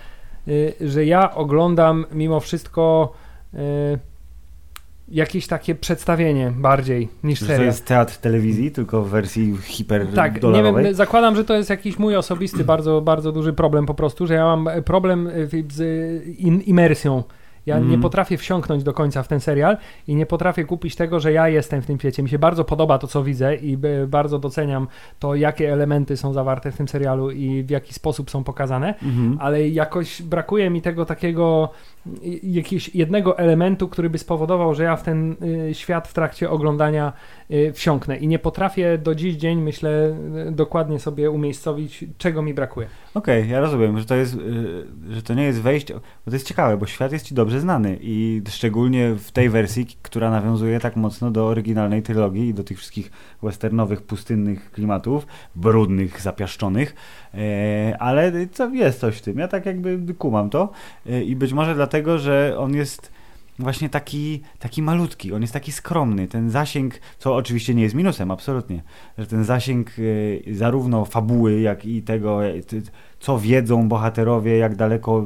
y, 0.48 0.74
że 0.80 1.04
ja 1.04 1.34
oglądam 1.34 2.06
mimo 2.12 2.40
wszystko 2.40 3.12
y, 3.54 3.58
jakieś 5.08 5.46
takie 5.46 5.74
przedstawienie 5.74 6.52
bardziej 6.56 7.08
niż 7.24 7.40
serial. 7.40 7.58
to 7.58 7.64
jest 7.64 7.86
teatr 7.86 8.16
telewizji, 8.16 8.70
tylko 8.70 9.02
w 9.02 9.08
wersji 9.08 9.56
hiper 9.62 10.06
Tak, 10.14 10.42
nie 10.42 10.62
wiem, 10.62 10.94
zakładam, 10.94 11.36
że 11.36 11.44
to 11.44 11.54
jest 11.54 11.70
jakiś 11.70 11.98
mój 11.98 12.16
osobisty 12.16 12.64
bardzo, 12.74 13.00
bardzo 13.00 13.32
duży 13.32 13.52
problem 13.52 13.86
po 13.86 13.94
prostu, 13.94 14.26
że 14.26 14.34
ja 14.34 14.44
mam 14.44 14.68
problem 14.84 15.30
z 15.68 15.82
imersją 16.66 17.22
ja 17.66 17.76
mm. 17.76 17.90
nie 17.90 17.98
potrafię 17.98 18.36
wsiąknąć 18.36 18.84
do 18.84 18.92
końca 18.92 19.22
w 19.22 19.28
ten 19.28 19.40
serial 19.40 19.76
i 20.08 20.14
nie 20.14 20.26
potrafię 20.26 20.64
kupić 20.64 20.96
tego, 20.96 21.20
że 21.20 21.32
ja 21.32 21.48
jestem 21.48 21.82
w 21.82 21.86
tym 21.86 21.98
świecie. 21.98 22.22
Mi 22.22 22.28
się 22.28 22.38
bardzo 22.38 22.64
podoba 22.64 22.98
to, 22.98 23.06
co 23.06 23.24
widzę 23.24 23.56
i 23.56 23.78
bardzo 24.06 24.38
doceniam 24.38 24.88
to, 25.18 25.34
jakie 25.34 25.72
elementy 25.72 26.16
są 26.16 26.32
zawarte 26.32 26.72
w 26.72 26.76
tym 26.76 26.88
serialu 26.88 27.30
i 27.30 27.62
w 27.62 27.70
jaki 27.70 27.94
sposób 27.94 28.30
są 28.30 28.44
pokazane, 28.44 28.94
mm. 29.02 29.38
ale 29.40 29.68
jakoś 29.68 30.22
brakuje 30.22 30.70
mi 30.70 30.82
tego 30.82 31.04
takiego 31.04 31.70
jakiegoś 32.42 32.94
jednego 32.94 33.38
elementu, 33.38 33.88
który 33.88 34.10
by 34.10 34.18
spowodował, 34.18 34.74
że 34.74 34.84
ja 34.84 34.96
w 34.96 35.02
ten 35.02 35.36
y, 35.68 35.74
świat 35.74 36.08
w 36.08 36.14
trakcie 36.14 36.50
oglądania 36.50 37.12
y, 37.50 37.72
wsiąknę 37.72 38.16
i 38.16 38.28
nie 38.28 38.38
potrafię 38.38 38.98
do 38.98 39.14
dziś 39.14 39.36
dzień, 39.36 39.62
myślę, 39.62 40.16
y, 40.48 40.52
dokładnie 40.52 40.98
sobie 40.98 41.30
umiejscowić, 41.30 42.04
czego 42.18 42.42
mi 42.42 42.54
brakuje. 42.54 42.86
Okej, 43.14 43.40
okay, 43.40 43.52
ja 43.52 43.60
rozumiem, 43.60 43.98
że 43.98 44.04
to 44.04 44.14
jest, 44.14 44.36
że 45.10 45.22
to 45.22 45.34
nie 45.34 45.44
jest 45.44 45.60
wejście, 45.60 45.94
bo 45.94 46.30
to 46.30 46.32
jest 46.32 46.48
ciekawe, 46.48 46.76
bo 46.76 46.86
świat 46.86 47.12
jest 47.12 47.26
ci 47.26 47.34
dobrze 47.34 47.60
znany 47.60 47.98
i 48.00 48.42
szczególnie 48.48 49.14
w 49.14 49.32
tej 49.32 49.50
wersji, 49.50 49.86
która 50.02 50.30
nawiązuje 50.30 50.80
tak 50.80 50.96
mocno 50.96 51.30
do 51.30 51.46
oryginalnej 51.46 52.02
trylogii 52.02 52.48
i 52.48 52.54
do 52.54 52.64
tych 52.64 52.78
wszystkich 52.78 53.10
westernowych, 53.42 54.02
pustynnych 54.02 54.70
klimatów, 54.70 55.26
brudnych, 55.54 56.20
zapiaszczonych, 56.20 56.94
ale 57.98 58.46
to 58.46 58.74
jest 58.74 59.00
coś 59.00 59.16
w 59.16 59.20
tym. 59.20 59.38
Ja 59.38 59.48
tak 59.48 59.66
jakby 59.66 60.14
kumam 60.14 60.50
to 60.50 60.70
e, 61.06 61.22
i 61.22 61.36
być 61.36 61.52
może 61.52 61.74
dlatego, 61.74 62.18
że 62.18 62.54
on 62.58 62.74
jest 62.74 63.12
właśnie 63.58 63.88
taki, 63.88 64.42
taki 64.58 64.82
malutki, 64.82 65.32
on 65.32 65.40
jest 65.40 65.52
taki 65.52 65.72
skromny. 65.72 66.28
Ten 66.28 66.50
zasięg, 66.50 66.94
co 67.18 67.34
oczywiście 67.34 67.74
nie 67.74 67.82
jest 67.82 67.94
minusem, 67.94 68.30
absolutnie, 68.30 68.82
że 69.18 69.26
ten 69.26 69.44
zasięg 69.44 69.98
y, 69.98 70.42
zarówno 70.52 71.04
fabuły, 71.04 71.60
jak 71.60 71.84
i 71.86 72.02
tego, 72.02 72.40
co 73.20 73.38
wiedzą 73.38 73.88
bohaterowie, 73.88 74.58
jak 74.58 74.76
daleko 74.76 75.24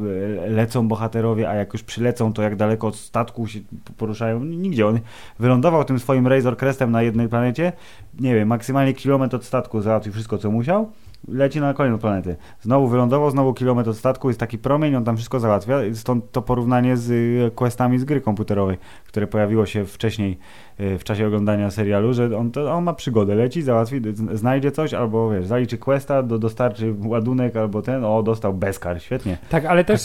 lecą 0.48 0.88
bohaterowie, 0.88 1.50
a 1.50 1.54
jak 1.54 1.72
już 1.72 1.82
przylecą, 1.82 2.32
to 2.32 2.42
jak 2.42 2.56
daleko 2.56 2.86
od 2.86 2.96
statku 2.96 3.46
się 3.46 3.60
poruszają. 3.96 4.44
Nigdzie. 4.44 4.86
On 4.86 5.00
wylądował 5.38 5.84
tym 5.84 5.98
swoim 5.98 6.26
Razor 6.26 6.56
Crestem 6.56 6.90
na 6.90 7.02
jednej 7.02 7.28
planecie, 7.28 7.72
nie 8.20 8.34
wiem, 8.34 8.48
maksymalnie 8.48 8.94
kilometr 8.94 9.36
od 9.36 9.44
statku 9.44 9.80
załatwił 9.80 10.12
wszystko, 10.12 10.38
co 10.38 10.50
musiał 10.50 10.92
leci 11.28 11.60
na 11.60 11.74
kolejną 11.74 11.98
planetę. 11.98 12.36
Znowu 12.60 12.88
wylądował, 12.88 13.30
znowu 13.30 13.54
kilometr 13.54 13.90
od 13.90 13.96
statku, 13.96 14.28
jest 14.28 14.40
taki 14.40 14.58
promień, 14.58 14.96
on 14.96 15.04
tam 15.04 15.16
wszystko 15.16 15.40
załatwia. 15.40 15.78
Stąd 15.94 16.32
to 16.32 16.42
porównanie 16.42 16.96
z 16.96 17.10
y, 17.10 17.50
questami 17.54 17.98
z 17.98 18.04
gry 18.04 18.20
komputerowej, 18.20 18.78
które 19.08 19.26
pojawiło 19.26 19.66
się 19.66 19.84
wcześniej 19.84 20.38
Y, 20.80 20.98
w 20.98 21.04
czasie 21.04 21.26
oglądania 21.26 21.70
serialu, 21.70 22.12
że 22.12 22.36
on, 22.38 22.50
to, 22.50 22.72
on 22.72 22.84
ma 22.84 22.94
przygodę, 22.94 23.34
leci, 23.34 23.62
załatwi, 23.62 24.00
znajdzie 24.32 24.72
coś, 24.72 24.94
albo 24.94 25.30
wiesz, 25.30 25.46
zaliczy 25.46 25.78
questa, 25.78 26.22
do, 26.22 26.38
dostarczy 26.38 26.94
ładunek, 27.04 27.56
albo 27.56 27.82
ten, 27.82 28.04
o, 28.04 28.22
dostał 28.22 28.54
bezkar, 28.54 29.02
świetnie. 29.02 29.38
Tak, 29.48 29.64
ale 29.64 29.84
też, 29.84 30.04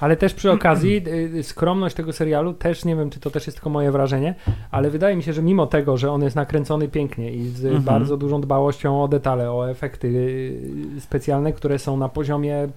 ale 0.00 0.16
też 0.16 0.34
przy 0.34 0.50
okazji 0.50 1.02
y, 1.08 1.38
y, 1.38 1.42
skromność 1.42 1.96
tego 1.96 2.12
serialu, 2.12 2.52
też 2.52 2.84
nie 2.84 2.96
wiem, 2.96 3.10
czy 3.10 3.20
to 3.20 3.30
też 3.30 3.46
jest 3.46 3.58
tylko 3.58 3.70
moje 3.70 3.92
wrażenie, 3.92 4.34
ale 4.70 4.90
wydaje 4.90 5.16
mi 5.16 5.22
się, 5.22 5.32
że 5.32 5.42
mimo 5.42 5.66
tego, 5.66 5.96
że 5.96 6.10
on 6.10 6.22
jest 6.22 6.36
nakręcony 6.36 6.88
pięknie 6.88 7.32
i 7.32 7.48
z 7.48 7.64
mhm. 7.64 7.82
bardzo 7.82 8.16
dużą 8.16 8.40
dbałością 8.40 9.02
o 9.02 9.08
detale, 9.08 9.52
o 9.52 9.70
efekty 9.70 10.12
specjalne, 10.98 11.52
które 11.52 11.78
są 11.78 11.96
na 11.96 12.08
poziomie 12.08 12.68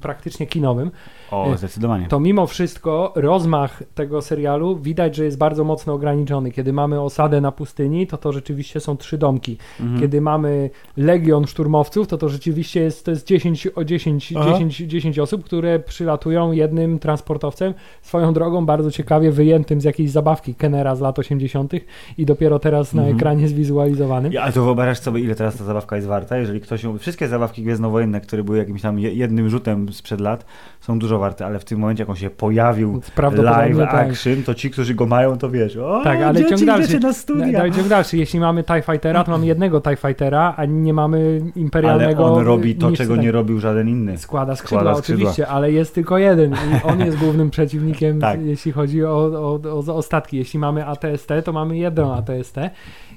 praktycznie 0.00 0.46
kinowym. 0.46 0.90
O, 1.30 1.56
zdecydowanie. 1.56 2.06
To 2.08 2.20
mimo 2.20 2.46
wszystko 2.46 3.12
rozmach 3.16 3.82
tego 3.94 4.22
serialu 4.22 4.76
widać, 4.76 4.99
że 5.08 5.24
jest 5.24 5.38
bardzo 5.38 5.64
mocno 5.64 5.92
ograniczony. 5.94 6.50
Kiedy 6.50 6.72
mamy 6.72 7.00
osadę 7.00 7.40
na 7.40 7.52
pustyni, 7.52 8.06
to 8.06 8.18
to 8.18 8.32
rzeczywiście 8.32 8.80
są 8.80 8.96
trzy 8.96 9.18
domki. 9.18 9.58
Mhm. 9.80 10.00
Kiedy 10.00 10.20
mamy 10.20 10.70
legion 10.96 11.46
szturmowców, 11.46 12.06
to 12.06 12.18
to 12.18 12.28
rzeczywiście 12.28 12.80
jest, 12.80 13.04
to 13.04 13.10
jest 13.10 13.26
10, 13.26 13.68
o 13.74 13.84
10, 13.84 14.28
10, 14.28 14.76
10 14.76 15.18
osób, 15.18 15.44
które 15.44 15.78
przylatują 15.78 16.52
jednym 16.52 16.98
transportowcem, 16.98 17.74
swoją 18.02 18.32
drogą 18.32 18.66
bardzo 18.66 18.90
ciekawie 18.90 19.30
wyjętym 19.32 19.80
z 19.80 19.84
jakiejś 19.84 20.10
zabawki 20.10 20.54
Kenera 20.54 20.94
z 20.96 21.00
lat 21.00 21.18
80. 21.18 21.72
i 22.18 22.26
dopiero 22.26 22.58
teraz 22.58 22.94
na 22.94 23.02
mhm. 23.02 23.16
ekranie 23.16 23.48
zwizualizowanym. 23.48 24.32
Ja, 24.32 24.52
to 24.52 24.64
wyobrażasz 24.64 25.00
sobie, 25.00 25.20
ile 25.20 25.34
teraz 25.34 25.56
ta 25.56 25.64
zabawka 25.64 25.96
jest 25.96 26.08
warta? 26.08 26.38
Jeżeli 26.38 26.60
ktoś 26.60 26.82
ją... 26.82 26.98
Wszystkie 26.98 27.28
zabawki 27.28 27.62
gwiezdnowojenne, 27.62 28.20
które 28.20 28.44
były 28.44 28.58
jakimś 28.58 28.82
tam 28.82 28.98
jednym 28.98 29.50
rzutem 29.50 29.92
sprzed 29.92 30.20
lat, 30.20 30.44
są 30.80 30.98
dużo 30.98 31.18
warte, 31.18 31.46
ale 31.46 31.58
w 31.58 31.64
tym 31.64 31.78
momencie, 31.78 32.02
jak 32.02 32.10
on 32.10 32.16
się 32.16 32.30
pojawił 32.30 33.00
live 33.32 33.78
tak. 33.78 34.10
action, 34.10 34.42
to 34.42 34.54
ci, 34.54 34.70
którzy 34.70 34.89
go 34.94 35.06
mają, 35.06 35.38
to 35.38 35.50
wiesz, 35.50 35.76
o, 35.76 36.00
tak, 36.04 36.22
ale 36.22 36.44
ciąg 36.44 36.64
dalszy, 36.64 37.00
na 37.00 37.12
studia. 37.12 37.70
ciąg 37.70 37.88
dalszy. 37.88 38.16
Jeśli 38.16 38.40
mamy 38.40 38.64
TIE 38.64 38.82
Fightera, 38.82 39.24
to 39.24 39.30
mamy 39.30 39.46
jednego 39.46 39.80
TIE 39.80 39.96
Fightera, 39.96 40.54
a 40.56 40.64
nie 40.64 40.94
mamy 40.94 41.40
imperialnego... 41.56 42.26
Ale 42.26 42.34
on 42.34 42.44
robi 42.44 42.74
to, 42.74 42.92
czego 42.92 43.16
nie 43.16 43.32
robił 43.32 43.60
żaden 43.60 43.88
inny. 43.88 44.18
Składa 44.18 44.56
skrzydła, 44.56 44.80
Składa 44.80 44.98
skrzydła, 44.98 45.22
oczywiście, 45.22 45.48
ale 45.48 45.72
jest 45.72 45.94
tylko 45.94 46.18
jeden 46.18 46.52
i 46.52 46.86
on 46.88 47.00
jest 47.00 47.16
głównym 47.18 47.50
przeciwnikiem, 47.50 48.20
tak. 48.20 48.42
jeśli 48.42 48.72
chodzi 48.72 49.04
o, 49.04 49.10
o, 49.10 49.60
o, 49.86 49.96
o 49.96 50.02
statki. 50.02 50.36
Jeśli 50.36 50.58
mamy 50.58 50.86
ATST, 50.86 51.28
to 51.44 51.52
mamy 51.52 51.78
jedną 51.78 52.14
ATST 52.14 52.56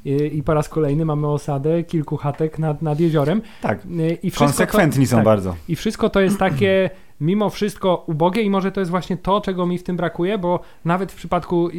i, 0.05 0.37
i 0.37 0.43
po 0.43 0.53
raz 0.53 0.69
kolejny 0.69 1.05
mamy 1.05 1.27
osadę 1.27 1.83
kilku 1.83 2.17
chatek 2.17 2.59
nad, 2.59 2.81
nad 2.81 2.99
jeziorem. 2.99 3.41
Tak, 3.61 3.79
I 4.23 4.31
konsekwentni 4.31 5.05
to, 5.05 5.11
są 5.11 5.17
tak, 5.17 5.25
bardzo. 5.25 5.55
I 5.67 5.75
wszystko 5.75 6.09
to 6.09 6.21
jest 6.21 6.37
takie 6.39 6.89
mimo 7.23 7.49
wszystko 7.49 8.03
ubogie 8.07 8.41
i 8.41 8.49
może 8.49 8.71
to 8.71 8.79
jest 8.79 8.91
właśnie 8.91 9.17
to, 9.17 9.41
czego 9.41 9.65
mi 9.65 9.77
w 9.77 9.83
tym 9.83 9.97
brakuje, 9.97 10.37
bo 10.37 10.59
nawet 10.85 11.11
w 11.11 11.15
przypadku 11.15 11.69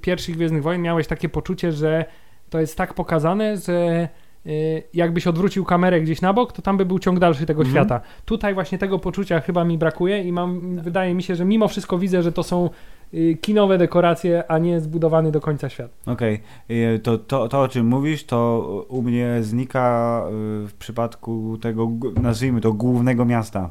pierwszych 0.00 0.36
Gwiezdnych 0.36 0.62
Wojen 0.62 0.82
miałeś 0.82 1.06
takie 1.06 1.28
poczucie, 1.28 1.72
że 1.72 2.04
to 2.50 2.60
jest 2.60 2.76
tak 2.76 2.94
pokazane, 2.94 3.56
że 3.56 4.08
y, 4.46 4.82
jakbyś 4.94 5.26
odwrócił 5.26 5.64
kamerę 5.64 6.00
gdzieś 6.00 6.20
na 6.20 6.32
bok, 6.32 6.52
to 6.52 6.62
tam 6.62 6.76
by 6.76 6.84
był 6.84 6.98
ciąg 6.98 7.18
dalszy 7.18 7.46
tego 7.46 7.62
mhm. 7.62 7.74
świata. 7.74 8.00
Tutaj 8.24 8.54
właśnie 8.54 8.78
tego 8.78 8.98
poczucia 8.98 9.40
chyba 9.40 9.64
mi 9.64 9.78
brakuje 9.78 10.22
i 10.22 10.32
mam, 10.32 10.76
wydaje 10.76 11.14
mi 11.14 11.22
się, 11.22 11.36
że 11.36 11.44
mimo 11.44 11.68
wszystko 11.68 11.98
widzę, 11.98 12.22
że 12.22 12.32
to 12.32 12.42
są 12.42 12.70
y, 13.14 13.38
kinowe 13.40 13.78
dekoracje, 13.78 14.50
a 14.50 14.58
nie 14.58 14.80
zbudowany 14.80 15.32
do 15.32 15.40
końca 15.40 15.68
świat. 15.68 15.90
Okej, 16.06 16.40
okay. 16.64 16.98
to, 16.98 17.18
to, 17.18 17.48
to 17.48 17.60
o 17.60 17.68
czym 17.68 17.86
mówisz, 17.86 18.24
to 18.24 18.60
u 18.88 19.02
mnie 19.02 19.38
znika 19.40 20.24
y, 20.28 20.68
w 20.68 20.74
przypadku 20.78 21.58
tego, 21.60 21.90
nazwijmy 22.22 22.60
to, 22.60 22.72
głównego 22.72 23.24
miasta 23.24 23.70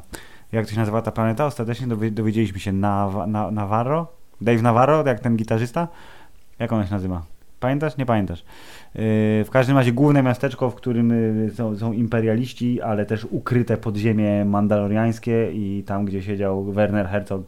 jak 0.52 0.66
to 0.66 0.72
się 0.72 0.78
nazywa 0.78 1.02
ta 1.02 1.12
planeta? 1.12 1.46
Ostatecznie 1.46 1.86
dowiedzieliśmy 2.10 2.60
się 2.60 2.72
na, 2.72 3.26
na, 3.26 3.50
Navarro? 3.50 4.06
Dave 4.40 4.62
Navarro, 4.62 5.04
jak 5.06 5.20
ten 5.20 5.36
gitarzysta? 5.36 5.88
Jak 6.58 6.72
on 6.72 6.84
się 6.84 6.90
nazywa? 6.90 7.22
Pamiętasz? 7.60 7.96
Nie 7.96 8.06
pamiętasz. 8.06 8.44
Yy, 8.94 9.00
w 9.44 9.48
każdym 9.50 9.76
razie 9.76 9.92
główne 9.92 10.22
miasteczko, 10.22 10.70
w 10.70 10.74
którym 10.74 11.10
yy, 11.44 11.50
są, 11.50 11.78
są, 11.78 11.92
imperialiści, 11.92 12.82
ale 12.82 13.06
też 13.06 13.24
ukryte 13.30 13.76
podziemie 13.76 14.44
mandaloriańskie 14.44 15.52
i 15.52 15.82
tam, 15.86 16.04
gdzie 16.04 16.22
siedział 16.22 16.64
Werner 16.64 17.08
Herzog 17.08 17.42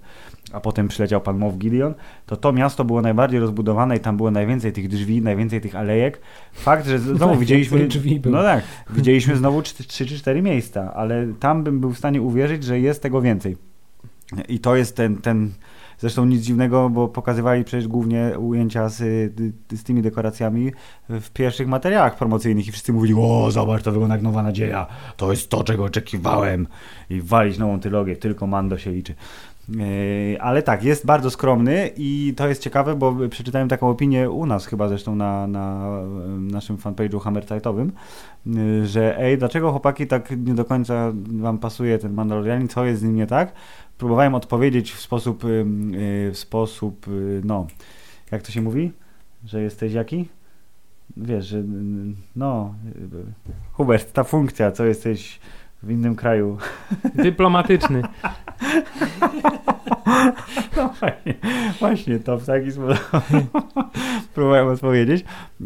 a 0.52 0.60
potem 0.60 0.88
przyleciał 0.88 1.20
pan 1.20 1.38
Moff 1.38 1.58
Gideon, 1.58 1.94
to 2.26 2.36
to 2.36 2.52
miasto 2.52 2.84
było 2.84 3.02
najbardziej 3.02 3.40
rozbudowane 3.40 3.96
i 3.96 4.00
tam 4.00 4.16
było 4.16 4.30
najwięcej 4.30 4.72
tych 4.72 4.88
drzwi, 4.88 5.22
najwięcej 5.22 5.60
tych 5.60 5.76
alejek. 5.76 6.20
Fakt, 6.52 6.86
że 6.86 6.98
znowu 7.16 7.36
widzieliśmy... 7.36 7.86
Drzwi 7.86 8.20
no 8.24 8.42
tak, 8.42 8.64
widzieliśmy 8.96 9.36
znowu 9.36 9.62
3 9.62 10.06
czy 10.06 10.18
4 10.18 10.42
miejsca, 10.42 10.94
ale 10.94 11.26
tam 11.40 11.64
bym 11.64 11.80
był 11.80 11.90
w 11.90 11.98
stanie 11.98 12.22
uwierzyć, 12.22 12.64
że 12.64 12.80
jest 12.80 13.02
tego 13.02 13.20
więcej. 13.20 13.56
I 14.48 14.58
to 14.58 14.76
jest 14.76 14.96
ten, 14.96 15.16
ten 15.16 15.52
Zresztą 15.98 16.24
nic 16.24 16.42
dziwnego, 16.42 16.90
bo 16.90 17.08
pokazywali 17.08 17.64
przecież 17.64 17.88
głównie 17.88 18.38
ujęcia 18.38 18.88
z, 18.88 18.96
z 19.72 19.82
tymi 19.84 20.02
dekoracjami 20.02 20.72
w 21.08 21.30
pierwszych 21.30 21.68
materiałach 21.68 22.16
promocyjnych 22.16 22.68
i 22.68 22.72
wszyscy 22.72 22.92
mówili, 22.92 23.14
o 23.18 23.50
zobacz, 23.50 23.82
to 23.82 23.92
wygląda 23.92 24.14
jak 24.14 24.24
nowa 24.24 24.42
nadzieja, 24.42 24.86
to 25.16 25.30
jest 25.30 25.50
to, 25.50 25.64
czego 25.64 25.84
oczekiwałem 25.84 26.66
i 27.10 27.20
walić 27.20 27.58
nową 27.58 27.80
trylogię, 27.80 28.16
tylko 28.16 28.46
Mando 28.46 28.78
się 28.78 28.90
liczy. 28.90 29.14
E, 29.76 30.42
ale 30.42 30.62
tak, 30.62 30.84
jest 30.84 31.06
bardzo 31.06 31.30
skromny 31.30 31.90
i 31.96 32.34
to 32.36 32.48
jest 32.48 32.62
ciekawe, 32.62 32.94
bo 32.94 33.14
przeczytałem 33.30 33.68
taką 33.68 33.88
opinię 33.88 34.30
u 34.30 34.46
nas 34.46 34.66
chyba 34.66 34.88
zresztą 34.88 35.14
na, 35.14 35.46
na 35.46 35.90
naszym 36.38 36.76
fanpage'u 36.76 37.20
Hammerzeitowym, 37.20 37.92
e, 38.46 38.86
że 38.86 39.18
ej, 39.18 39.38
dlaczego 39.38 39.70
chłopaki 39.70 40.06
tak 40.06 40.30
nie 40.30 40.54
do 40.54 40.64
końca 40.64 41.12
wam 41.14 41.58
pasuje 41.58 41.98
ten 41.98 42.12
Mandalorianin, 42.12 42.68
co 42.68 42.84
jest 42.84 43.00
z 43.00 43.04
nim 43.04 43.16
nie 43.16 43.26
tak? 43.26 43.52
Próbowałem 43.98 44.34
odpowiedzieć 44.34 44.92
w 44.92 45.00
sposób, 45.00 45.44
e, 45.44 45.48
w 46.30 46.38
sposób, 46.38 47.06
no, 47.44 47.66
jak 48.30 48.42
to 48.42 48.52
się 48.52 48.62
mówi? 48.62 48.92
Że 49.44 49.62
jesteś 49.62 49.92
jaki? 49.92 50.28
Wiesz, 51.16 51.46
że 51.46 51.62
no, 52.36 52.74
Hubert, 53.72 54.12
ta 54.12 54.24
funkcja, 54.24 54.72
co 54.72 54.84
jesteś 54.84 55.40
w 55.82 55.90
innym 55.90 56.16
kraju. 56.16 56.58
Dyplomatyczny. 57.14 58.02
No 60.76 60.94
właśnie, 61.00 61.34
właśnie 61.78 62.18
to 62.18 62.38
w 62.38 62.46
taki 62.46 62.72
sposób 62.72 63.10
próbowałem 64.34 64.68
odpowiedzieć. 64.68 65.24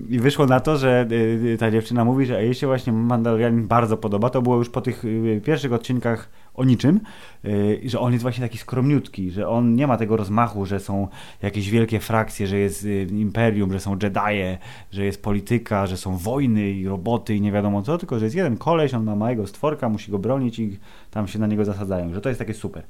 I 0.08 0.18
wyszło 0.18 0.46
na 0.46 0.60
to, 0.60 0.76
że 0.76 1.06
y, 1.12 1.56
ta 1.60 1.70
dziewczyna 1.70 2.04
mówi, 2.04 2.26
że 2.26 2.44
jej 2.44 2.54
się 2.54 2.66
właśnie 2.66 2.92
Mandalorianin 2.92 3.66
bardzo 3.66 3.96
podoba. 3.96 4.30
To 4.30 4.42
było 4.42 4.56
już 4.56 4.70
po 4.70 4.80
tych 4.80 5.04
y, 5.04 5.40
pierwszych 5.44 5.72
odcinkach 5.72 6.28
o 6.54 6.64
niczym, 6.64 7.00
y, 7.44 7.80
że 7.84 8.00
on 8.00 8.12
jest 8.12 8.22
właśnie 8.22 8.42
taki 8.42 8.58
skromniutki, 8.58 9.30
że 9.30 9.48
on 9.48 9.74
nie 9.74 9.86
ma 9.86 9.96
tego 9.96 10.16
rozmachu, 10.16 10.66
że 10.66 10.80
są 10.80 11.08
jakieś 11.42 11.70
wielkie 11.70 12.00
frakcje, 12.00 12.46
że 12.46 12.58
jest 12.58 12.86
imperium, 13.10 13.72
że 13.72 13.80
są 13.80 13.96
Jedi'e, 13.96 14.56
że 14.90 15.04
jest 15.04 15.22
polityka, 15.22 15.86
że 15.86 15.96
są 15.96 16.16
wojny 16.16 16.70
i 16.70 16.88
roboty 16.88 17.34
i 17.34 17.40
nie 17.40 17.52
wiadomo 17.52 17.82
co, 17.82 17.98
tylko 17.98 18.18
że 18.18 18.24
jest 18.24 18.36
jeden 18.36 18.56
koleś, 18.56 18.94
on 18.94 19.04
ma 19.04 19.16
małego 19.16 19.46
stworka, 19.46 19.88
musi 19.88 20.10
go 20.10 20.18
bronić 20.18 20.58
i 20.58 20.78
tam 21.10 21.28
się 21.28 21.38
na 21.38 21.46
niego 21.46 21.64
zasadzają, 21.64 22.14
że 22.14 22.20
to 22.20 22.28
jest 22.28 22.38
takie 22.38 22.54
super. 22.54 22.82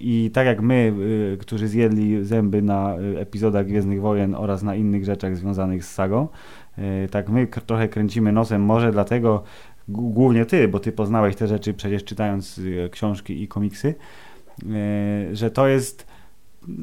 I 0.00 0.30
tak 0.34 0.46
jak 0.46 0.60
my, 0.60 0.92
którzy 1.40 1.68
zjedli 1.68 2.24
zęby 2.24 2.62
na 2.62 2.94
epizodach 3.18 3.66
Gwiezdnych 3.66 4.00
Wojen 4.00 4.34
oraz 4.34 4.62
na 4.62 4.74
innych 4.74 5.04
rzeczach 5.04 5.36
związanych 5.36 5.84
z 5.84 5.92
sagą, 5.92 6.28
tak 7.10 7.28
my 7.28 7.46
trochę 7.46 7.88
kręcimy 7.88 8.32
nosem, 8.32 8.62
może 8.62 8.92
dlatego 8.92 9.42
głównie 9.88 10.46
ty, 10.46 10.68
bo 10.68 10.80
ty 10.80 10.92
poznałeś 10.92 11.36
te 11.36 11.48
rzeczy 11.48 11.74
przecież 11.74 12.04
czytając 12.04 12.60
książki 12.90 13.42
i 13.42 13.48
komiksy, 13.48 13.94
że 15.32 15.50
to 15.50 15.66
jest 15.66 16.06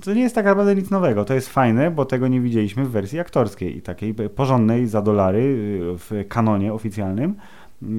to 0.03 0.13
nie 0.13 0.21
jest 0.21 0.35
tak 0.35 0.45
naprawdę 0.45 0.75
nic 0.75 0.89
nowego. 0.89 1.25
To 1.25 1.33
jest 1.33 1.49
fajne, 1.49 1.91
bo 1.91 2.05
tego 2.05 2.27
nie 2.27 2.41
widzieliśmy 2.41 2.85
w 2.85 2.91
wersji 2.91 3.19
aktorskiej 3.19 3.77
i 3.77 3.81
takiej 3.81 4.13
porządnej 4.13 4.87
za 4.87 5.01
dolary 5.01 5.57
w 5.97 6.25
kanonie 6.29 6.73
oficjalnym 6.73 7.35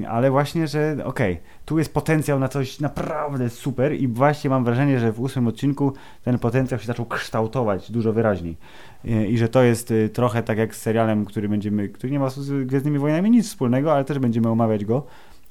ale 0.09 0.31
właśnie, 0.31 0.67
że 0.67 0.97
okej, 1.05 1.33
okay, 1.33 1.43
tu 1.65 1.77
jest 1.77 1.93
potencjał 1.93 2.39
na 2.39 2.47
coś 2.47 2.79
naprawdę 2.79 3.49
super 3.49 3.93
i 3.93 4.07
właśnie 4.07 4.49
mam 4.49 4.63
wrażenie, 4.63 4.99
że 4.99 5.11
w 5.11 5.19
ósmym 5.19 5.47
odcinku 5.47 5.93
ten 6.23 6.39
potencjał 6.39 6.79
się 6.79 6.85
zaczął 6.85 7.05
kształtować 7.05 7.91
dużo 7.91 8.13
wyraźniej. 8.13 8.57
I, 9.05 9.11
i 9.11 9.37
że 9.37 9.49
to 9.49 9.63
jest 9.63 9.91
y, 9.91 10.09
trochę 10.09 10.43
tak 10.43 10.57
jak 10.57 10.75
z 10.75 10.81
serialem, 10.81 11.25
który 11.25 11.49
będziemy, 11.49 11.89
który 11.89 12.13
nie 12.13 12.19
ma 12.19 12.29
z 12.29 12.67
Gwiezdnymi 12.67 12.99
Wojnami 12.99 13.31
nic 13.31 13.47
wspólnego, 13.47 13.93
ale 13.93 14.05
też 14.05 14.19
będziemy 14.19 14.49
omawiać 14.49 14.85
go, 14.85 15.05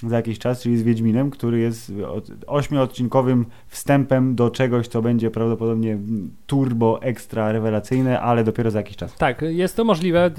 za 0.08 0.16
jakiś 0.16 0.38
czas, 0.38 0.62
czyli 0.62 0.78
z 0.78 0.82
Wiedźminem, 0.82 1.30
który 1.30 1.58
jest 1.58 1.92
ośmiodcinkowym 2.46 3.46
wstępem 3.68 4.34
do 4.34 4.50
czegoś, 4.50 4.88
co 4.88 5.02
będzie 5.02 5.30
prawdopodobnie 5.30 5.98
turbo, 6.46 7.02
ekstra 7.02 7.52
rewelacyjne, 7.52 8.20
ale 8.20 8.44
dopiero 8.44 8.70
za 8.70 8.78
jakiś 8.78 8.96
czas. 8.96 9.14
Tak, 9.14 9.42
jest 9.42 9.76
to 9.76 9.84
możliwe. 9.84 10.30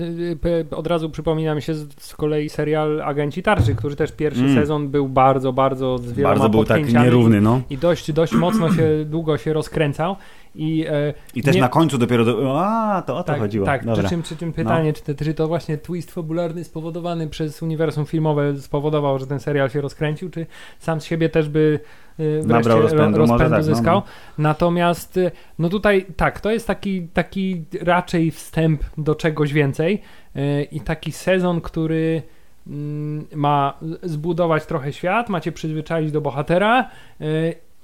Od 0.72 0.88
razu 0.88 1.10
przypomina 1.10 1.56
mi 1.56 1.62
się 1.62 1.74
z 1.98 2.16
kolei 2.16 2.50
serial 2.50 3.02
Agenci 3.02 3.44
Tarczy, 3.44 3.76
który 3.76 3.96
też 3.96 4.12
pierwszy 4.12 4.44
mm. 4.44 4.56
sezon 4.56 4.90
był 4.90 5.10
bardzo, 5.10 5.54
bardzo 5.54 5.98
z 5.98 6.12
wieloma 6.12 6.36
Bardzo 6.36 6.50
był 6.50 6.66
tak 6.66 6.94
nierówny, 6.94 7.42
no. 7.42 7.62
I 7.70 7.78
dość, 7.78 8.12
dość 8.12 8.34
mocno 8.34 8.74
się, 8.74 9.06
długo 9.06 9.38
się 9.38 9.54
rozkręcał. 9.54 10.16
I, 10.56 10.86
e, 10.90 11.14
I 11.36 11.44
też 11.44 11.56
nie... 11.56 11.62
na 11.62 11.70
końcu 11.70 11.98
dopiero. 11.98 12.26
Do... 12.26 12.62
A, 12.66 13.02
to 13.02 13.18
o 13.18 13.24
to 13.24 13.24
tak, 13.24 13.40
chodziło. 13.40 13.66
Tak, 13.66 13.86
przy 13.94 14.10
czym, 14.10 14.22
przy 14.22 14.38
czym 14.38 14.54
pytanie, 14.54 14.90
no. 14.90 14.94
czy, 14.94 15.16
to, 15.16 15.26
czy 15.26 15.34
to 15.34 15.48
właśnie 15.48 15.78
twist 15.78 16.12
fabularny 16.12 16.64
spowodowany 16.64 17.28
przez 17.28 17.62
uniwersum 17.62 18.06
filmowe 18.06 18.58
spowodował, 18.58 19.20
że 19.20 19.28
ten 19.28 19.40
serial 19.40 19.70
się 19.70 19.82
rozkręcił, 19.82 20.30
czy 20.30 20.46
sam 20.80 21.02
z 21.02 21.06
siebie 21.06 21.30
też 21.30 21.50
by 21.50 21.80
y, 22.20 22.42
Nabrał 22.46 22.82
rozpędu, 22.82 23.18
rozpędu 23.18 23.50
tak, 23.50 23.64
zyskał. 23.64 23.96
No, 23.96 24.04
no. 24.38 24.44
Natomiast 24.44 25.18
y, 25.18 25.32
no 25.60 25.70
tutaj 25.70 26.06
tak, 26.18 26.42
to 26.42 26.52
jest 26.52 26.68
taki, 26.68 27.08
taki 27.14 27.64
raczej 27.82 28.32
wstęp 28.32 28.84
do 28.98 29.16
czegoś 29.16 29.54
więcej 29.54 30.02
y, 30.36 30.64
i 30.72 30.82
taki 30.82 31.12
sezon, 31.12 31.62
który 31.62 32.22
mm, 32.68 33.26
ma 33.36 33.78
zbudować 34.04 34.66
trochę 34.66 34.94
świat, 34.94 35.30
macie 35.30 35.52
przyzwyczaić 35.52 36.12
do 36.12 36.22
bohatera 36.22 36.90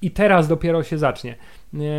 i 0.01 0.11
teraz 0.11 0.47
dopiero 0.47 0.83
się 0.83 0.97
zacznie. 0.97 1.35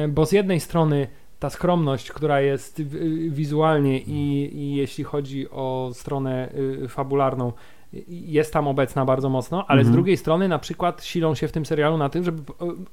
Bo 0.09 0.27
z 0.27 0.33
jednej 0.33 0.61
strony 0.61 1.07
ta 1.41 1.51
skromność, 1.51 2.13
która 2.13 2.41
jest 2.41 2.83
wizualnie 3.29 3.99
i, 3.99 4.51
i 4.57 4.75
jeśli 4.75 5.05
chodzi 5.05 5.51
o 5.51 5.91
stronę 5.95 6.53
y, 6.85 6.89
fabularną, 6.89 7.53
jest 8.09 8.53
tam 8.53 8.69
obecna 8.69 9.05
bardzo 9.05 9.29
mocno, 9.29 9.65
ale 9.69 9.81
mhm. 9.81 9.93
z 9.93 9.97
drugiej 9.97 10.17
strony 10.17 10.49
na 10.49 10.59
przykład 10.59 11.05
silą 11.05 11.35
się 11.35 11.49
w 11.49 11.53
tym 11.53 11.67
serialu 11.67 11.97
na 11.99 12.09
tym, 12.09 12.25
żeby 12.25 12.43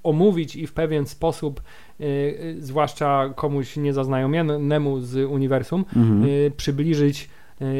omówić 0.03 0.55
i 0.55 0.67
w 0.67 0.73
pewien 0.73 1.05
sposób, 1.05 1.61
y, 2.01 2.55
zwłaszcza 2.59 3.33
komuś 3.35 3.77
niezaznajomionemu 3.77 4.99
z 4.99 5.31
uniwersum, 5.31 5.85
mhm. 5.95 6.25
y, 6.25 6.51
przybliżyć 6.57 7.29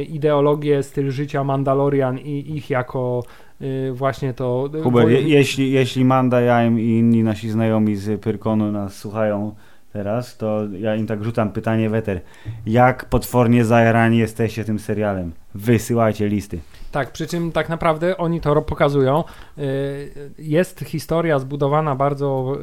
ideologię, 0.10 0.84
styl 0.84 1.12
życia 1.12 1.44
Mandalorian 1.44 2.20
i 2.20 2.56
ich 2.56 2.70
jako 2.70 3.24
Y, 3.24 3.47
właśnie 3.94 4.34
to... 4.34 4.70
Y, 4.76 4.82
Hubert, 4.82 5.10
je, 5.10 5.22
jeśli, 5.22 5.72
jeśli 5.72 6.06
Manda, 6.06 6.42
ja 6.42 6.68
i 6.68 6.90
inni 6.90 7.24
nasi 7.24 7.50
znajomi 7.50 7.96
z 7.96 8.22
Pyrkonu 8.22 8.72
nas 8.72 8.96
słuchają 8.96 9.56
teraz, 9.94 10.38
to 10.38 10.68
ja 10.80 10.96
im 10.96 11.08
tak 11.08 11.24
rzucam 11.24 11.52
pytanie 11.52 11.90
weter. 11.90 12.22
Jak 12.66 13.06
potwornie 13.06 13.66
zajarani 13.66 14.18
jesteście 14.18 14.64
tym 14.64 14.80
serialem? 14.80 15.32
Wysyłajcie 15.56 16.28
listy. 16.28 16.60
Tak, 16.92 17.12
przy 17.12 17.28
czym 17.28 17.52
tak 17.52 17.70
naprawdę 17.70 18.18
oni 18.18 18.42
to 18.42 18.62
pokazują. 18.62 19.24
Y, 19.58 20.34
jest 20.40 20.80
historia 20.80 21.40
zbudowana 21.40 21.96
bardzo 21.96 22.58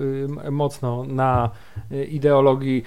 mocno 0.51 1.05
na 1.05 1.51
ideologii 2.09 2.83